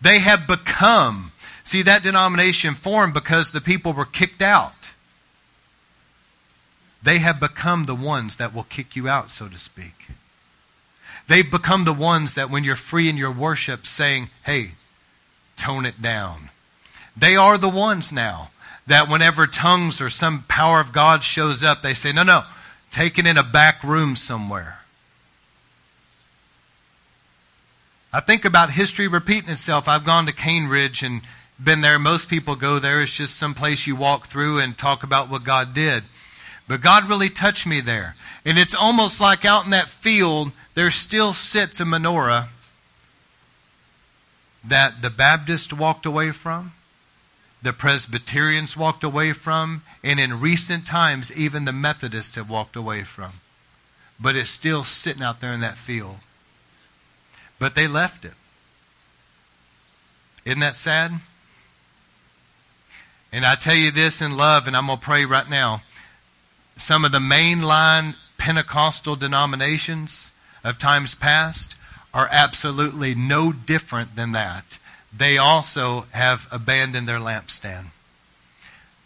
They 0.00 0.18
have 0.18 0.46
become 0.46 1.32
See, 1.70 1.82
that 1.82 2.02
denomination 2.02 2.74
formed 2.74 3.14
because 3.14 3.52
the 3.52 3.60
people 3.60 3.92
were 3.92 4.04
kicked 4.04 4.42
out. 4.42 4.90
They 7.00 7.18
have 7.18 7.38
become 7.38 7.84
the 7.84 7.94
ones 7.94 8.38
that 8.38 8.52
will 8.52 8.64
kick 8.64 8.96
you 8.96 9.08
out, 9.08 9.30
so 9.30 9.46
to 9.46 9.56
speak. 9.56 10.08
They've 11.28 11.48
become 11.48 11.84
the 11.84 11.92
ones 11.92 12.34
that 12.34 12.50
when 12.50 12.64
you're 12.64 12.74
free 12.74 13.08
in 13.08 13.16
your 13.16 13.30
worship 13.30 13.86
saying, 13.86 14.30
hey, 14.44 14.72
tone 15.56 15.86
it 15.86 16.02
down. 16.02 16.50
They 17.16 17.36
are 17.36 17.56
the 17.56 17.68
ones 17.68 18.10
now 18.10 18.50
that 18.86 19.08
whenever 19.08 19.46
tongues 19.46 20.00
or 20.00 20.10
some 20.10 20.44
power 20.48 20.80
of 20.80 20.92
God 20.92 21.22
shows 21.22 21.62
up, 21.62 21.82
they 21.82 21.94
say, 21.94 22.12
no, 22.12 22.22
no, 22.22 22.44
take 22.90 23.18
it 23.18 23.26
in 23.26 23.36
a 23.36 23.42
back 23.42 23.84
room 23.84 24.16
somewhere. 24.16 24.80
I 28.12 28.20
think 28.20 28.44
about 28.44 28.70
history 28.70 29.06
repeating 29.06 29.50
itself. 29.50 29.86
I've 29.86 30.04
gone 30.04 30.26
to 30.26 30.32
Cane 30.32 30.66
Ridge 30.66 31.02
and 31.02 31.20
been 31.62 31.80
there. 31.80 31.98
Most 31.98 32.28
people 32.28 32.56
go 32.56 32.78
there. 32.78 33.00
It's 33.02 33.16
just 33.16 33.36
some 33.36 33.54
place 33.54 33.86
you 33.86 33.94
walk 33.94 34.26
through 34.26 34.58
and 34.58 34.76
talk 34.76 35.04
about 35.04 35.30
what 35.30 35.44
God 35.44 35.72
did. 35.72 36.04
But 36.66 36.80
God 36.80 37.08
really 37.08 37.28
touched 37.28 37.66
me 37.66 37.80
there. 37.80 38.16
And 38.44 38.58
it's 38.58 38.74
almost 38.74 39.20
like 39.20 39.44
out 39.44 39.64
in 39.64 39.70
that 39.70 39.88
field, 39.88 40.52
there 40.74 40.90
still 40.90 41.32
sits 41.32 41.80
a 41.80 41.84
menorah 41.84 42.48
that 44.64 45.02
the 45.02 45.10
Baptist 45.10 45.72
walked 45.72 46.06
away 46.06 46.32
from, 46.32 46.72
the 47.62 47.72
Presbyterians 47.72 48.76
walked 48.76 49.04
away 49.04 49.32
from, 49.32 49.82
and 50.02 50.18
in 50.18 50.40
recent 50.40 50.86
times, 50.86 51.34
even 51.36 51.64
the 51.64 51.72
Methodists 51.72 52.36
have 52.36 52.48
walked 52.48 52.76
away 52.76 53.02
from. 53.02 53.32
But 54.18 54.36
it's 54.36 54.50
still 54.50 54.84
sitting 54.84 55.22
out 55.22 55.40
there 55.40 55.52
in 55.52 55.60
that 55.60 55.76
field. 55.78 56.16
But 57.58 57.74
they 57.74 57.86
left 57.86 58.24
it. 58.24 58.32
Isn't 60.44 60.60
that 60.60 60.74
sad? 60.74 61.12
And 63.32 63.44
I 63.44 63.54
tell 63.54 63.74
you 63.74 63.90
this 63.90 64.22
in 64.22 64.36
love, 64.36 64.66
and 64.66 64.76
I'm 64.76 64.86
going 64.86 64.98
to 64.98 65.04
pray 65.04 65.24
right 65.24 65.48
now. 65.48 65.82
Some 66.76 67.04
of 67.04 67.12
the 67.12 67.18
mainline 67.18 68.14
Pentecostal 68.38 69.16
denominations 69.16 70.30
of 70.64 70.78
times 70.78 71.14
past 71.14 71.74
are 72.12 72.28
absolutely 72.30 73.14
no 73.14 73.52
different 73.52 74.16
than 74.16 74.32
that. 74.32 74.78
They 75.16 75.38
also 75.38 76.06
have 76.12 76.46
abandoned 76.50 77.08
their 77.08 77.18
lampstand. 77.18 77.86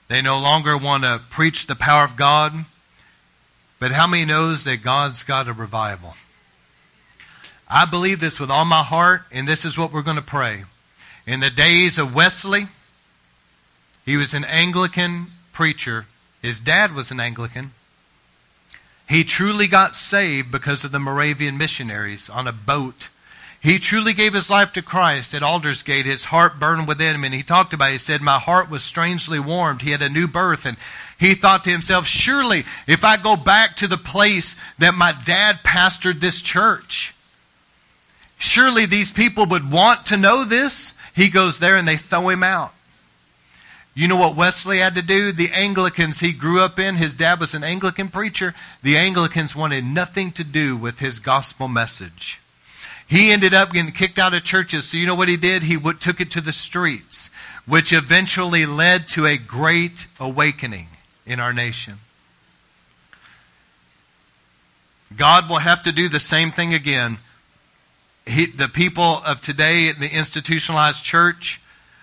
They 0.09 0.21
no 0.21 0.39
longer 0.39 0.77
want 0.77 1.05
to 1.05 1.21
preach 1.31 1.67
the 1.67 1.75
power 1.75 2.05
of 2.05 2.17
God. 2.17 2.67
But 3.81 3.93
how 3.93 4.07
many 4.07 4.25
knows 4.25 4.65
that 4.65 4.83
God's 4.83 5.25
got 5.25 5.49
a 5.49 5.53
revival? 5.53 6.15
I 7.69 7.87
believe 7.87 8.21
this 8.21 8.39
with 8.39 8.51
all 8.51 8.65
my 8.65 8.83
heart, 8.83 9.23
and 9.33 9.49
this 9.49 9.65
is 9.65 9.79
what 9.79 9.93
we're 9.93 10.03
going 10.03 10.17
to 10.17 10.23
pray. 10.23 10.65
In 11.27 11.41
the 11.41 11.51
days 11.51 11.99
of 11.99 12.15
Wesley, 12.15 12.67
he 14.05 14.17
was 14.17 14.35
an 14.35 14.45
Anglican 14.45 15.29
preacher 15.53 16.07
His 16.43 16.61
dad 16.61 16.95
was 16.95 17.11
an 17.11 17.21
Anglican. 17.21 17.71
He 19.09 19.25
truly 19.25 19.67
got 19.67 19.97
saved 19.97 20.51
because 20.53 20.85
of 20.85 20.93
the 20.93 20.99
Moravian 20.99 21.57
missionaries 21.57 22.29
on 22.29 22.47
a 22.47 22.53
boat. 22.53 23.09
He 23.65 23.79
truly 23.79 24.13
gave 24.13 24.35
his 24.35 24.51
life 24.51 24.75
to 24.75 24.83
Christ 24.83 25.33
at 25.33 25.43
Aldersgate. 25.43 26.05
His 26.05 26.25
heart 26.25 26.61
burned 26.61 26.87
within 26.87 27.15
him, 27.15 27.25
and 27.25 27.33
he 27.33 27.43
talked 27.43 27.73
about 27.73 27.89
it. 27.89 27.93
He 27.93 27.99
said, 27.99 28.21
My 28.21 28.39
heart 28.39 28.69
was 28.69 28.85
strangely 28.85 29.41
warmed. 29.41 29.81
He 29.81 29.93
had 29.93 30.03
a 30.03 30.11
new 30.11 30.29
birth, 30.29 30.67
and 30.67 30.77
he 31.19 31.33
thought 31.33 31.65
to 31.65 31.71
himself, 31.71 32.07
Surely, 32.07 32.65
if 32.87 33.07
I 33.07 33.17
go 33.17 33.37
back 33.37 33.77
to 33.77 33.89
the 33.89 33.97
place 33.97 34.55
that 34.79 34.93
my 34.93 35.15
dad 35.25 35.61
pastored 35.65 36.21
this 36.21 36.43
church, 36.43 37.15
surely 38.37 38.85
these 38.85 39.11
people 39.11 39.47
would 39.47 39.73
want 39.73 40.05
to 40.07 40.19
know 40.19 40.45
this. 40.45 40.93
He 41.17 41.31
goes 41.31 41.59
there 41.59 41.77
and 41.77 41.89
they 41.89 41.97
throw 41.97 42.29
him 42.29 42.43
out. 42.43 42.75
You 43.95 44.09
know 44.09 44.17
what 44.17 44.37
Wesley 44.37 44.79
had 44.79 44.97
to 44.97 45.03
do? 45.03 45.33
The 45.33 45.53
Anglicans 45.55 46.21
he 46.21 46.33
grew 46.33 46.61
up 46.61 46.79
in, 46.79 46.97
his 46.97 47.15
dad 47.15 47.41
was 47.41 47.55
an 47.55 47.65
Anglican 47.65 48.09
preacher. 48.09 48.55
The 48.83 48.99
Anglicans 48.99 49.57
wanted 49.57 49.87
nothing 49.87 50.33
to 50.33 50.45
do 50.45 50.77
with 50.77 50.99
his 50.99 51.19
gospel 51.19 51.67
message. 51.67 52.43
He 53.15 53.31
ended 53.31 53.55
up 53.55 53.73
getting 53.73 53.93
kicked 53.93 54.19
out 54.19 54.35
of 54.35 54.43
churches. 54.43 54.87
So 54.87 54.97
you 54.97 55.07
know 55.07 55.15
what 55.15 55.29
he 55.29 55.37
did? 55.37 55.63
He 55.63 55.79
took 56.01 56.21
it 56.21 56.33
to 56.33 56.41
the 56.41 56.51
streets, 56.51 57.31
which 57.65 57.93
eventually 57.93 58.67
led 58.67 59.07
to 59.11 59.25
a 59.25 59.37
great 59.37 60.09
awakening 60.19 60.89
in 61.25 61.39
our 61.39 61.53
nation. 61.53 62.01
God 65.17 65.49
will 65.49 65.61
have 65.61 65.85
to 65.85 65.93
do 65.93 66.09
the 66.09 66.19
same 66.19 66.51
thing 66.51 66.75
again. 66.75 67.19
He, 68.27 68.47
the 68.47 68.67
people 68.67 69.23
of 69.25 69.41
today, 69.41 69.91
in 69.91 70.01
the 70.01 70.13
institutionalized 70.13 71.05
church, 71.05 71.61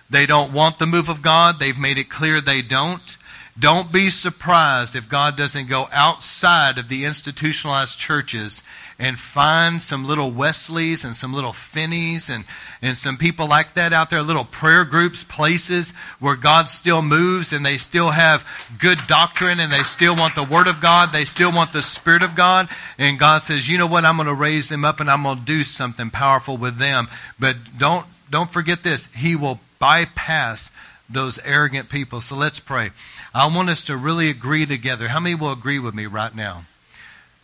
they 0.09 0.25
don't 0.25 0.53
want 0.53 0.79
the 0.79 0.87
move 0.87 1.09
of 1.09 1.21
God. 1.21 1.59
They've 1.59 1.77
made 1.77 1.97
it 1.97 2.09
clear 2.09 2.39
they 2.39 2.61
don't. 2.61 3.17
Don't 3.59 3.91
be 3.91 4.09
surprised 4.09 4.95
if 4.95 5.09
God 5.09 5.35
doesn't 5.35 5.67
go 5.67 5.89
outside 5.91 6.77
of 6.77 6.87
the 6.87 7.03
institutionalized 7.03 7.99
churches 7.99 8.63
and 9.01 9.17
find 9.17 9.81
some 9.81 10.05
little 10.05 10.29
Wesleys 10.29 11.03
and 11.03 11.15
some 11.15 11.33
little 11.33 11.53
Finneys 11.53 12.29
and, 12.29 12.45
and 12.83 12.95
some 12.95 13.17
people 13.17 13.47
like 13.47 13.73
that 13.73 13.93
out 13.93 14.11
there, 14.11 14.21
little 14.21 14.45
prayer 14.45 14.85
groups, 14.85 15.23
places 15.23 15.91
where 16.19 16.35
God 16.35 16.69
still 16.69 17.01
moves 17.01 17.51
and 17.51 17.65
they 17.65 17.77
still 17.77 18.11
have 18.11 18.47
good 18.77 18.99
doctrine 19.07 19.59
and 19.59 19.73
they 19.73 19.81
still 19.81 20.15
want 20.15 20.35
the 20.35 20.43
Word 20.43 20.67
of 20.67 20.79
God. 20.79 21.11
They 21.11 21.25
still 21.25 21.51
want 21.51 21.73
the 21.73 21.81
Spirit 21.81 22.21
of 22.21 22.35
God. 22.35 22.69
And 22.99 23.17
God 23.17 23.41
says, 23.41 23.67
you 23.67 23.79
know 23.79 23.87
what? 23.87 24.05
I'm 24.05 24.17
going 24.17 24.27
to 24.27 24.35
raise 24.35 24.69
them 24.69 24.85
up 24.85 24.99
and 24.99 25.09
I'm 25.09 25.23
going 25.23 25.39
to 25.39 25.45
do 25.45 25.63
something 25.63 26.11
powerful 26.11 26.55
with 26.55 26.77
them. 26.77 27.07
But 27.39 27.57
don't, 27.79 28.05
don't 28.29 28.51
forget 28.51 28.83
this. 28.83 29.07
He 29.15 29.35
will 29.35 29.59
bypass 29.79 30.69
those 31.09 31.39
arrogant 31.39 31.89
people. 31.89 32.21
So 32.21 32.35
let's 32.35 32.59
pray. 32.59 32.91
I 33.33 33.47
want 33.47 33.71
us 33.71 33.83
to 33.85 33.97
really 33.97 34.29
agree 34.29 34.67
together. 34.67 35.07
How 35.07 35.19
many 35.19 35.33
will 35.33 35.51
agree 35.51 35.79
with 35.79 35.95
me 35.95 36.05
right 36.05 36.35
now? 36.35 36.65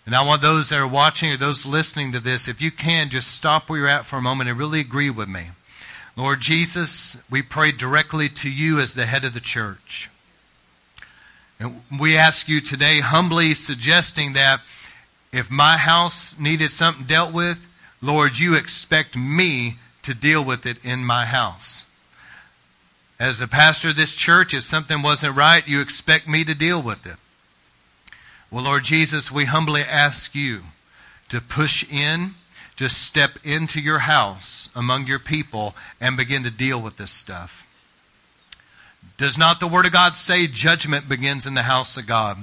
And 0.08 0.16
I 0.16 0.26
want 0.26 0.42
those 0.42 0.70
that 0.70 0.80
are 0.80 0.88
watching 0.88 1.34
or 1.34 1.36
those 1.36 1.66
listening 1.66 2.14
to 2.14 2.22
this, 2.22 2.48
if 2.48 2.62
you 2.62 2.72
can, 2.72 3.10
just 3.10 3.28
stop 3.28 3.68
where 3.68 3.80
you're 3.80 3.88
at 3.90 4.06
for 4.06 4.16
a 4.16 4.22
moment 4.22 4.50
and 4.50 4.58
really 4.58 4.80
agree 4.80 5.10
with 5.10 5.28
me. 5.28 5.48
Lord 6.16 6.40
Jesus, 6.40 7.22
we 7.30 7.42
pray 7.42 7.74
directly 7.74 8.30
to 8.30 8.50
you 8.50 8.80
as 8.80 8.94
the 8.94 9.06
head 9.06 9.26
of 9.26 9.34
the 9.34 9.42
church. 9.42 10.10
And 11.60 11.82
we 12.00 12.16
ask 12.16 12.48
you 12.48 12.62
today, 12.62 13.02
humbly 13.02 13.54
suggesting 13.54 14.32
that 14.32 14.62
if 15.34 15.52
my 15.52 15.76
house 15.76 16.40
needed 16.40 16.72
something 16.72 17.06
dealt 17.06 17.34
with, 17.34 17.68
Lord, 18.02 18.40
you 18.40 18.56
expect 18.56 19.18
me 19.18 19.76
to 20.04 20.14
deal 20.14 20.42
with 20.42 20.66
it 20.66 20.86
in 20.86 21.04
my 21.04 21.26
house. 21.26 21.86
As 23.20 23.42
a 23.42 23.48
pastor 23.48 23.90
of 23.90 23.98
this 23.98 24.16
church, 24.16 24.54
if 24.54 24.64
something 24.64 25.02
wasn't 25.02 25.36
right, 25.36 25.68
you 25.68 25.82
expect 25.82 26.30
me 26.30 26.46
to 26.46 26.56
deal 26.56 26.82
with 26.82 27.06
it. 27.06 27.18
Well, 28.50 28.64
Lord 28.64 28.86
Jesus, 28.86 29.32
we 29.32 29.46
humbly 29.46 29.82
ask 29.82 30.34
you 30.34 30.62
to 31.30 31.42
push 31.42 31.84
in, 31.92 32.36
to 32.78 32.88
step 32.88 33.32
into 33.44 33.82
your 33.82 34.00
house 34.00 34.70
among 34.74 35.08
your 35.08 35.20
people 35.20 35.76
and 36.00 36.16
begin 36.16 36.44
to 36.44 36.52
deal 36.52 36.82
with 36.82 36.96
this 36.96 37.12
stuff. 37.12 37.68
Does 39.18 39.38
not 39.38 39.60
the 39.60 39.68
Word 39.68 39.86
of 39.86 39.92
God 39.92 40.16
say 40.16 40.48
judgment 40.48 41.10
begins 41.10 41.46
in 41.46 41.56
the 41.56 41.64
house 41.64 41.98
of 41.98 42.08
God? 42.08 42.38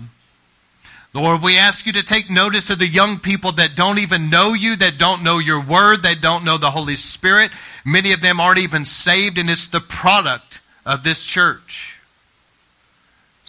Lord, 1.14 1.42
we 1.42 1.56
ask 1.56 1.86
you 1.86 1.92
to 1.92 2.02
take 2.02 2.28
notice 2.28 2.68
of 2.70 2.80
the 2.80 2.88
young 2.88 3.20
people 3.20 3.52
that 3.52 3.76
don't 3.76 4.00
even 4.00 4.28
know 4.28 4.52
you, 4.52 4.74
that 4.76 4.98
don't 4.98 5.22
know 5.22 5.38
your 5.38 5.64
word, 5.64 6.02
that 6.02 6.20
don't 6.20 6.44
know 6.44 6.58
the 6.58 6.72
Holy 6.72 6.96
Spirit. 6.96 7.52
Many 7.84 8.12
of 8.12 8.20
them 8.20 8.40
aren't 8.40 8.58
even 8.58 8.84
saved, 8.84 9.38
and 9.38 9.48
it's 9.48 9.68
the 9.68 9.80
product 9.80 10.60
of 10.84 11.04
this 11.04 11.24
church. 11.24 11.93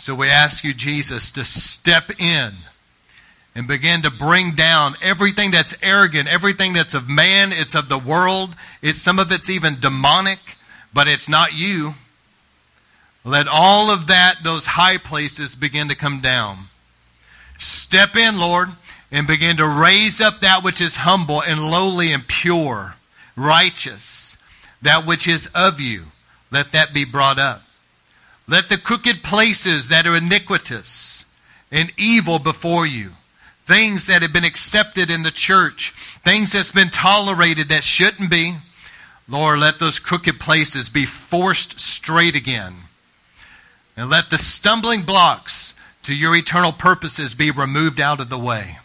So 0.06 0.14
we 0.14 0.30
ask 0.30 0.64
you, 0.64 0.76
Jesus, 0.76 1.32
to 1.32 1.44
step 1.44 2.12
in 2.22 2.52
and 3.56 3.68
begin 3.68 4.04
to 4.04 4.12
bring 4.12 4.52
down 4.52 4.94
everything 5.02 5.50
that's 5.50 5.74
arrogant, 5.82 6.32
everything 6.32 6.74
that's 6.74 6.94
of 6.94 7.10
man, 7.10 7.52
it's 7.52 7.74
of 7.74 7.90
the 7.90 7.98
world, 7.98 8.56
it's 8.84 9.02
some 9.02 9.18
of 9.18 9.32
it's 9.32 9.50
even 9.50 9.80
demonic, 9.80 10.38
but 10.94 11.08
it's 11.08 11.28
not 11.28 11.58
you. 11.58 11.96
Let 13.24 13.48
all 13.48 13.90
of 13.90 14.06
that, 14.06 14.44
those 14.44 14.68
high 14.68 14.98
places 14.98 15.56
begin 15.56 15.88
to 15.88 15.96
come 15.96 16.22
down. 16.22 16.66
Step 17.58 18.16
in, 18.16 18.38
Lord, 18.38 18.70
and 19.12 19.26
begin 19.26 19.58
to 19.58 19.68
raise 19.68 20.22
up 20.22 20.42
that 20.42 20.64
which 20.64 20.82
is 20.82 20.98
humble 20.98 21.42
and 21.42 21.72
lowly 21.72 22.14
and 22.14 22.28
pure, 22.28 22.94
righteous, 23.36 24.38
that 24.84 25.08
which 25.08 25.28
is 25.28 25.50
of 25.56 25.82
you 25.82 26.04
let 26.52 26.74
that 26.74 26.94
be 26.94 27.06
brought 27.06 27.40
up. 27.40 27.65
Let 28.48 28.70
the 28.70 28.78
crooked 28.78 29.24
places 29.24 29.90
that 29.90 30.06
are 30.06 30.16
iniquitous 30.16 31.26
and 31.72 31.92
evil 31.98 32.40
before 32.40 32.86
you, 32.86 33.12
things 33.66 34.08
that 34.08 34.22
have 34.22 34.34
been 34.34 34.44
accepted 34.44 35.10
in 35.10 35.24
the 35.24 35.32
church, 35.32 35.92
things 36.24 36.52
that's 36.52 36.72
been 36.72 36.90
tolerated 36.90 37.70
that 37.70 37.84
shouldn't 37.84 38.30
be, 38.30 38.54
Lord, 39.28 39.60
let 39.60 39.80
those 39.80 39.98
crooked 39.98 40.40
places 40.40 40.90
be 40.90 41.06
forced 41.06 41.80
straight 41.80 42.36
again. 42.36 42.76
And 43.98 44.10
let 44.10 44.30
the 44.30 44.38
stumbling 44.38 45.04
blocks 45.04 45.74
to 46.04 46.14
your 46.14 46.36
eternal 46.36 46.72
purposes 46.72 47.34
be 47.34 47.50
removed 47.50 48.00
out 48.00 48.20
of 48.20 48.30
the 48.30 48.38
way. 48.38 48.78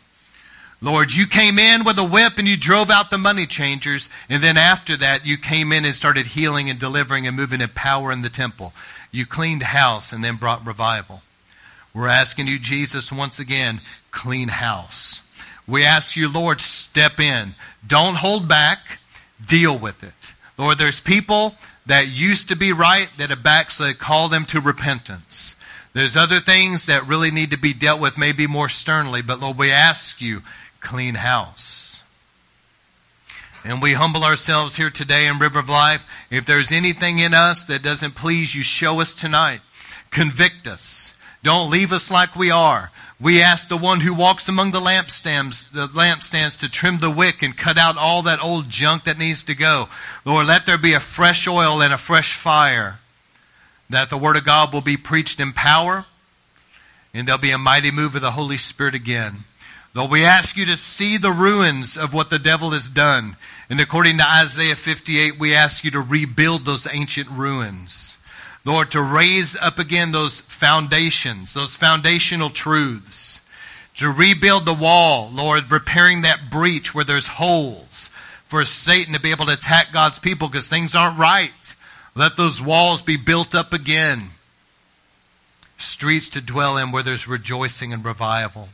Lord, 0.83 1.13
you 1.13 1.27
came 1.27 1.59
in 1.59 1.85
with 1.85 1.99
a 1.99 2.05
whip 2.05 2.39
and 2.39 2.49
you 2.49 2.57
drove 2.57 2.91
out 2.91 3.11
the 3.11 3.19
money 3.19 3.47
changers. 3.47 4.09
And 4.31 4.43
then 4.43 4.57
after 4.57 4.97
that, 4.97 5.27
you 5.27 5.37
came 5.37 5.73
in 5.73 5.85
and 5.85 5.95
started 5.95 6.27
healing 6.27 6.71
and 6.71 6.79
delivering 6.79 7.27
and 7.27 7.37
moving 7.37 7.61
in 7.61 7.69
power 7.69 8.11
in 8.11 8.23
the 8.23 8.31
temple. 8.31 8.73
You 9.13 9.27
cleaned 9.27 9.63
house 9.63 10.13
and 10.13 10.25
then 10.25 10.37
brought 10.37 10.67
revival. 10.67 11.21
We're 11.93 12.09
asking 12.09 12.47
you, 12.47 12.59
Jesus, 12.59 13.13
once 13.13 13.39
again, 13.39 13.81
clean 14.11 14.49
house. 14.49 15.23
We 15.67 15.85
ask 15.85 16.17
you, 16.17 16.33
Lord, 16.33 16.61
step 16.61 17.21
in. 17.21 17.55
Don't 17.87 18.17
hold 18.17 18.49
back. 18.49 19.01
Deal 19.47 19.77
with 19.77 20.03
it. 20.03 20.35
Lord, 20.57 20.79
there's 20.79 21.01
people 21.01 21.57
that 21.87 22.09
used 22.09 22.49
to 22.49 22.57
be 22.57 22.73
right 22.73 23.09
that 23.19 23.31
have 23.31 23.43
backslid. 23.43 23.99
Call 23.99 24.29
them 24.29 24.47
to 24.47 24.61
repentance. 24.61 25.57
There's 25.93 26.17
other 26.17 26.39
things 26.39 26.87
that 26.87 27.07
really 27.09 27.31
need 27.31 27.51
to 27.51 27.59
be 27.59 27.73
dealt 27.73 28.01
with, 28.01 28.17
maybe 28.17 28.47
more 28.47 28.69
sternly. 28.69 29.23
But 29.23 29.41
Lord, 29.41 29.59
we 29.59 29.73
ask 29.73 30.21
you, 30.21 30.43
clean 30.81 31.15
house. 31.15 32.03
And 33.65 33.83
we 33.83 33.93
humble 33.93 34.25
ourselves 34.25 34.77
here 34.77 34.91
today 34.91 35.27
in 35.27 35.39
River 35.39 35.59
of 35.59 35.69
Life. 35.69 36.07
If 36.31 36.47
there's 36.47 36.73
anything 36.73 37.19
in 37.19 37.35
us 37.35 37.65
that 37.65 37.83
doesn't 37.83 38.15
please 38.15 38.55
you, 38.55 38.63
show 38.63 39.01
us 39.01 39.15
tonight. 39.15 39.61
Convict 40.11 40.67
us. 40.67 41.15
Don't 41.43 41.71
leave 41.71 41.93
us 41.93 42.11
like 42.11 42.35
we 42.35 42.51
are. 42.51 42.91
We 43.21 43.43
ask 43.43 43.69
the 43.69 43.77
one 43.77 44.01
who 44.01 44.15
walks 44.15 44.49
among 44.49 44.71
the 44.71 44.81
lampstands, 44.81 45.71
the 45.71 45.87
lampstands 45.89 46.59
to 46.61 46.71
trim 46.71 47.01
the 47.01 47.11
wick 47.11 47.43
and 47.43 47.55
cut 47.55 47.77
out 47.77 47.99
all 47.99 48.23
that 48.23 48.43
old 48.43 48.71
junk 48.71 49.05
that 49.05 49.19
needs 49.19 49.43
to 49.45 49.55
go. 49.55 49.91
Lord, 50.25 50.47
let 50.47 50.65
there 50.65 50.79
be 50.79 50.95
a 50.95 51.01
fresh 51.01 51.47
oil 51.47 51.83
and 51.83 51.93
a 51.93 51.99
fresh 51.99 52.35
fire. 52.35 52.99
That 53.91 54.09
the 54.09 54.17
word 54.17 54.37
of 54.37 54.45
God 54.45 54.73
will 54.73 54.81
be 54.81 54.97
preached 54.97 55.39
in 55.39 55.53
power 55.53 56.07
and 57.13 57.27
there'll 57.27 57.41
be 57.41 57.51
a 57.51 57.59
mighty 57.59 57.91
move 57.91 58.15
of 58.15 58.23
the 58.23 58.31
Holy 58.31 58.57
Spirit 58.57 58.95
again. 58.95 59.45
Lord, 59.93 60.13
we 60.13 60.25
ask 60.25 60.57
you 60.57 60.67
to 60.67 60.77
see 60.77 61.17
the 61.17 61.33
ruins 61.33 61.97
of 61.97 62.15
what 62.15 62.31
the 62.31 62.39
devil 62.39 62.71
has 62.71 62.89
done. 62.89 63.37
And 63.69 63.81
according 63.81 64.19
to 64.19 64.29
Isaiah 64.29 64.77
58, 64.77 65.39
we 65.39 65.55
ask 65.55 65.85
you 65.85 65.91
to 65.91 66.01
rebuild 66.01 66.65
those 66.65 66.87
ancient 66.93 67.29
ruins. 67.29 68.17
Lord, 68.65 68.93
to 68.93 69.03
raise 69.03 69.57
up 69.57 69.79
again 69.79 70.13
those 70.13 70.41
foundations, 70.43 71.55
those 71.55 71.75
foundational 71.75 72.51
truths. 72.51 73.41
To 73.97 74.09
rebuild 74.09 74.65
the 74.65 74.75
wall, 74.75 75.29
Lord, 75.33 75.71
repairing 75.71 76.23
that 76.23 76.51
breach 76.51 76.95
where 76.95 77.05
there's 77.05 77.27
holes 77.27 78.09
for 78.47 78.65
Satan 78.65 79.15
to 79.15 79.21
be 79.21 79.33
able 79.33 79.47
to 79.47 79.55
attack 79.55 79.93
God's 79.93 80.19
people 80.21 80.49
because 80.49 80.69
things 80.69 80.95
aren't 80.95 81.19
right. 81.19 81.75
Let 82.15 82.37
those 82.37 82.61
walls 82.61 83.03
be 83.03 83.17
built 83.17 83.55
up 83.55 83.73
again. 83.73 84.31
Streets 85.79 86.29
to 86.31 86.41
dwell 86.41 86.77
in 86.77 86.93
where 86.93 87.03
there's 87.03 87.27
rejoicing 87.27 87.93
and 87.93 88.05
revival. 88.05 88.69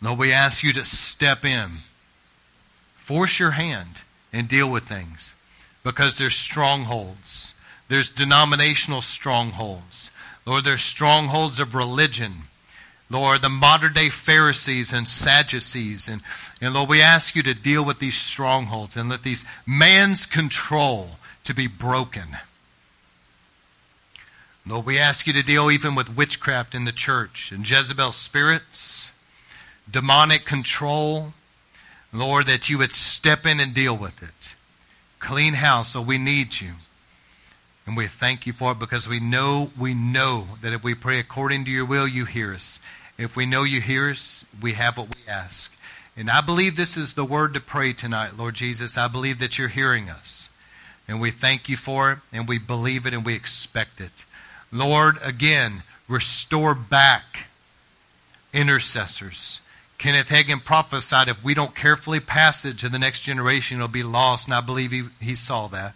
No, 0.00 0.12
we 0.12 0.32
ask 0.32 0.62
you 0.62 0.72
to 0.74 0.84
step 0.84 1.44
in, 1.44 1.78
force 2.94 3.38
your 3.38 3.52
hand, 3.52 4.02
and 4.32 4.48
deal 4.48 4.70
with 4.70 4.84
things 4.84 5.34
because 5.82 6.18
there's 6.18 6.34
strongholds. 6.34 7.54
There's 7.88 8.10
denominational 8.10 9.02
strongholds. 9.02 10.10
Lord, 10.44 10.64
there's 10.64 10.82
strongholds 10.82 11.60
of 11.60 11.74
religion. 11.74 12.42
Lord, 13.08 13.42
the 13.42 13.48
modern 13.48 13.92
day 13.92 14.08
Pharisees 14.08 14.92
and 14.92 15.06
Sadducees. 15.06 16.08
And, 16.08 16.22
and 16.60 16.74
Lord, 16.74 16.88
we 16.88 17.00
ask 17.00 17.36
you 17.36 17.42
to 17.44 17.54
deal 17.54 17.84
with 17.84 18.00
these 18.00 18.16
strongholds 18.16 18.96
and 18.96 19.08
let 19.08 19.22
these 19.22 19.44
man's 19.66 20.26
control 20.26 21.18
to 21.44 21.54
be 21.54 21.68
broken. 21.68 22.36
Lord, 24.66 24.84
we 24.84 24.98
ask 24.98 25.28
you 25.28 25.32
to 25.32 25.44
deal 25.44 25.70
even 25.70 25.94
with 25.94 26.16
witchcraft 26.16 26.74
in 26.74 26.84
the 26.84 26.92
church 26.92 27.52
and 27.52 27.68
Jezebel 27.68 28.10
spirits, 28.10 29.12
demonic 29.90 30.44
control. 30.44 31.32
Lord, 32.12 32.46
that 32.46 32.68
you 32.68 32.78
would 32.78 32.92
step 32.92 33.44
in 33.46 33.60
and 33.60 33.74
deal 33.74 33.96
with 33.96 34.22
it. 34.22 34.54
Clean 35.18 35.54
house, 35.54 35.88
so 35.88 36.00
we 36.00 36.18
need 36.18 36.60
you. 36.60 36.72
And 37.86 37.96
we 37.96 38.06
thank 38.06 38.46
you 38.46 38.52
for 38.52 38.72
it 38.72 38.78
because 38.78 39.08
we 39.08 39.20
know, 39.20 39.70
we 39.78 39.94
know 39.94 40.48
that 40.60 40.72
if 40.72 40.82
we 40.82 40.94
pray 40.94 41.18
according 41.18 41.64
to 41.64 41.70
your 41.70 41.84
will, 41.84 42.08
you 42.08 42.24
hear 42.24 42.52
us. 42.52 42.80
If 43.18 43.36
we 43.36 43.46
know 43.46 43.62
you 43.62 43.80
hear 43.80 44.10
us, 44.10 44.44
we 44.60 44.72
have 44.72 44.98
what 44.98 45.08
we 45.08 45.22
ask. 45.28 45.74
And 46.16 46.30
I 46.30 46.40
believe 46.40 46.76
this 46.76 46.96
is 46.96 47.14
the 47.14 47.24
word 47.24 47.54
to 47.54 47.60
pray 47.60 47.92
tonight, 47.92 48.36
Lord 48.36 48.54
Jesus. 48.54 48.96
I 48.96 49.08
believe 49.08 49.38
that 49.38 49.58
you're 49.58 49.68
hearing 49.68 50.08
us. 50.08 50.50
And 51.06 51.20
we 51.20 51.30
thank 51.30 51.68
you 51.68 51.76
for 51.76 52.12
it, 52.12 52.18
and 52.32 52.48
we 52.48 52.58
believe 52.58 53.06
it, 53.06 53.14
and 53.14 53.24
we 53.24 53.34
expect 53.34 54.00
it. 54.00 54.24
Lord, 54.72 55.18
again, 55.22 55.82
restore 56.08 56.74
back 56.74 57.46
intercessors. 58.52 59.60
Kenneth 59.98 60.28
Hagin 60.28 60.62
prophesied 60.62 61.28
if 61.28 61.42
we 61.42 61.54
don't 61.54 61.74
carefully 61.74 62.20
pass 62.20 62.64
it 62.64 62.78
to 62.78 62.88
the 62.88 62.98
next 62.98 63.20
generation, 63.20 63.78
it'll 63.78 63.88
be 63.88 64.02
lost. 64.02 64.46
And 64.46 64.54
I 64.54 64.60
believe 64.60 64.90
he, 64.90 65.04
he 65.20 65.34
saw 65.34 65.68
that. 65.68 65.94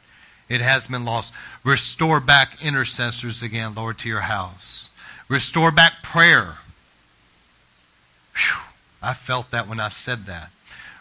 It 0.49 0.61
has 0.61 0.89
been 0.89 1.05
lost. 1.05 1.33
Restore 1.63 2.19
back 2.19 2.65
intercessors 2.65 3.43
again, 3.43 3.75
Lord, 3.75 3.99
to 3.99 4.09
your 4.09 4.23
house. 4.23 4.91
Restore 5.29 5.71
back 5.71 6.03
prayer. 6.03 6.57
Whew, 8.35 8.63
I 9.03 9.15
felt 9.15 9.51
that 9.53 9.69
when 9.69 9.79
I 9.79 9.91
said 9.91 10.27
that. 10.27 10.51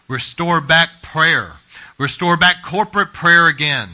Restore 0.06 0.60
back 0.60 1.02
prayer. 1.02 1.56
Restore 1.98 2.36
back 2.36 2.62
corporate 2.62 3.12
prayer 3.12 3.48
again. 3.48 3.88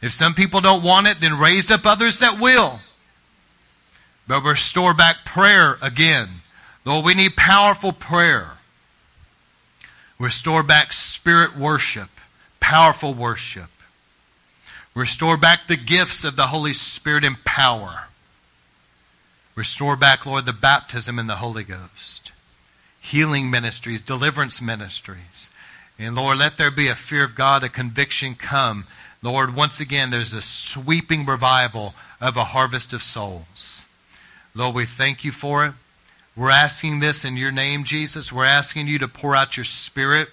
If 0.00 0.12
some 0.12 0.34
people 0.34 0.60
don't 0.60 0.84
want 0.84 1.06
it, 1.06 1.20
then 1.20 1.38
raise 1.38 1.70
up 1.70 1.84
others 1.84 2.18
that 2.18 2.40
will. 2.40 2.80
But 4.28 4.44
restore 4.44 4.94
back 4.94 5.24
prayer 5.24 5.78
again. 5.82 6.41
Lord, 6.84 7.04
we 7.04 7.14
need 7.14 7.36
powerful 7.36 7.92
prayer. 7.92 8.58
Restore 10.18 10.62
back 10.62 10.92
spirit 10.92 11.56
worship, 11.56 12.10
powerful 12.60 13.14
worship. 13.14 13.70
Restore 14.94 15.36
back 15.36 15.66
the 15.66 15.76
gifts 15.76 16.24
of 16.24 16.36
the 16.36 16.48
Holy 16.48 16.72
Spirit 16.72 17.24
in 17.24 17.36
power. 17.44 18.08
Restore 19.54 19.96
back, 19.96 20.26
Lord, 20.26 20.46
the 20.46 20.52
baptism 20.52 21.18
in 21.18 21.26
the 21.26 21.36
Holy 21.36 21.64
Ghost. 21.64 22.32
Healing 23.00 23.50
ministries, 23.50 24.00
deliverance 24.00 24.60
ministries. 24.60 25.50
And 25.98 26.14
Lord, 26.14 26.38
let 26.38 26.56
there 26.56 26.70
be 26.70 26.88
a 26.88 26.94
fear 26.94 27.24
of 27.24 27.34
God, 27.34 27.62
a 27.62 27.68
conviction 27.68 28.34
come. 28.34 28.86
Lord, 29.22 29.54
once 29.54 29.80
again, 29.80 30.10
there's 30.10 30.34
a 30.34 30.42
sweeping 30.42 31.26
revival 31.26 31.94
of 32.20 32.36
a 32.36 32.44
harvest 32.44 32.92
of 32.92 33.02
souls. 33.02 33.86
Lord, 34.54 34.74
we 34.74 34.84
thank 34.84 35.24
you 35.24 35.32
for 35.32 35.66
it. 35.66 35.72
We're 36.34 36.50
asking 36.50 37.00
this 37.00 37.24
in 37.24 37.36
your 37.36 37.52
name, 37.52 37.84
Jesus. 37.84 38.32
We're 38.32 38.46
asking 38.46 38.86
you 38.86 38.98
to 39.00 39.08
pour 39.08 39.36
out 39.36 39.58
your 39.58 39.64
spirit. 39.64 40.28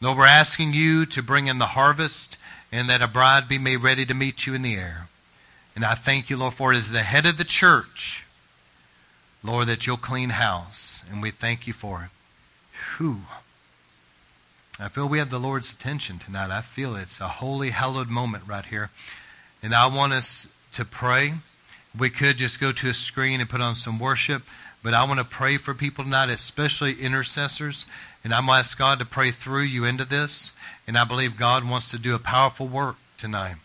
Lord, 0.00 0.18
we're 0.18 0.26
asking 0.26 0.72
you 0.72 1.06
to 1.06 1.22
bring 1.22 1.46
in 1.46 1.58
the 1.58 1.66
harvest 1.66 2.36
and 2.72 2.88
that 2.88 3.02
a 3.02 3.06
bride 3.06 3.48
be 3.48 3.58
made 3.58 3.76
ready 3.76 4.04
to 4.06 4.14
meet 4.14 4.46
you 4.46 4.54
in 4.54 4.62
the 4.62 4.74
air. 4.74 5.08
And 5.76 5.84
I 5.84 5.94
thank 5.94 6.30
you, 6.30 6.36
Lord, 6.36 6.54
for 6.54 6.72
it 6.72 6.78
as 6.78 6.90
the 6.90 7.02
head 7.02 7.26
of 7.26 7.38
the 7.38 7.44
church, 7.44 8.26
Lord, 9.44 9.68
that 9.68 9.86
you'll 9.86 9.96
clean 9.96 10.30
house. 10.30 11.04
And 11.10 11.22
we 11.22 11.30
thank 11.30 11.66
you 11.66 11.72
for 11.72 12.04
it. 12.04 12.10
Whew. 12.96 13.20
I 14.80 14.88
feel 14.88 15.08
we 15.08 15.18
have 15.18 15.30
the 15.30 15.38
Lord's 15.38 15.72
attention 15.72 16.18
tonight. 16.18 16.50
I 16.50 16.60
feel 16.60 16.96
it's 16.96 17.20
a 17.20 17.28
holy, 17.28 17.70
hallowed 17.70 18.08
moment 18.08 18.44
right 18.48 18.64
here. 18.64 18.90
And 19.62 19.74
I 19.74 19.86
want 19.86 20.12
us 20.12 20.48
to 20.72 20.84
pray. 20.84 21.34
We 21.96 22.10
could 22.10 22.36
just 22.38 22.60
go 22.60 22.72
to 22.72 22.88
a 22.88 22.94
screen 22.94 23.40
and 23.40 23.48
put 23.48 23.60
on 23.60 23.74
some 23.74 23.98
worship, 23.98 24.42
but 24.82 24.94
I 24.94 25.04
want 25.04 25.18
to 25.18 25.24
pray 25.24 25.56
for 25.56 25.74
people 25.74 26.04
tonight, 26.04 26.30
especially 26.30 26.94
intercessors. 26.94 27.86
And 28.24 28.32
I'm 28.32 28.46
going 28.46 28.56
to 28.56 28.60
ask 28.60 28.78
God 28.78 28.98
to 28.98 29.04
pray 29.04 29.30
through 29.30 29.62
you 29.62 29.84
into 29.84 30.04
this. 30.04 30.52
And 30.86 30.96
I 30.96 31.04
believe 31.04 31.36
God 31.36 31.68
wants 31.68 31.90
to 31.90 31.98
do 31.98 32.14
a 32.14 32.18
powerful 32.18 32.66
work 32.66 32.96
tonight. 33.16 33.56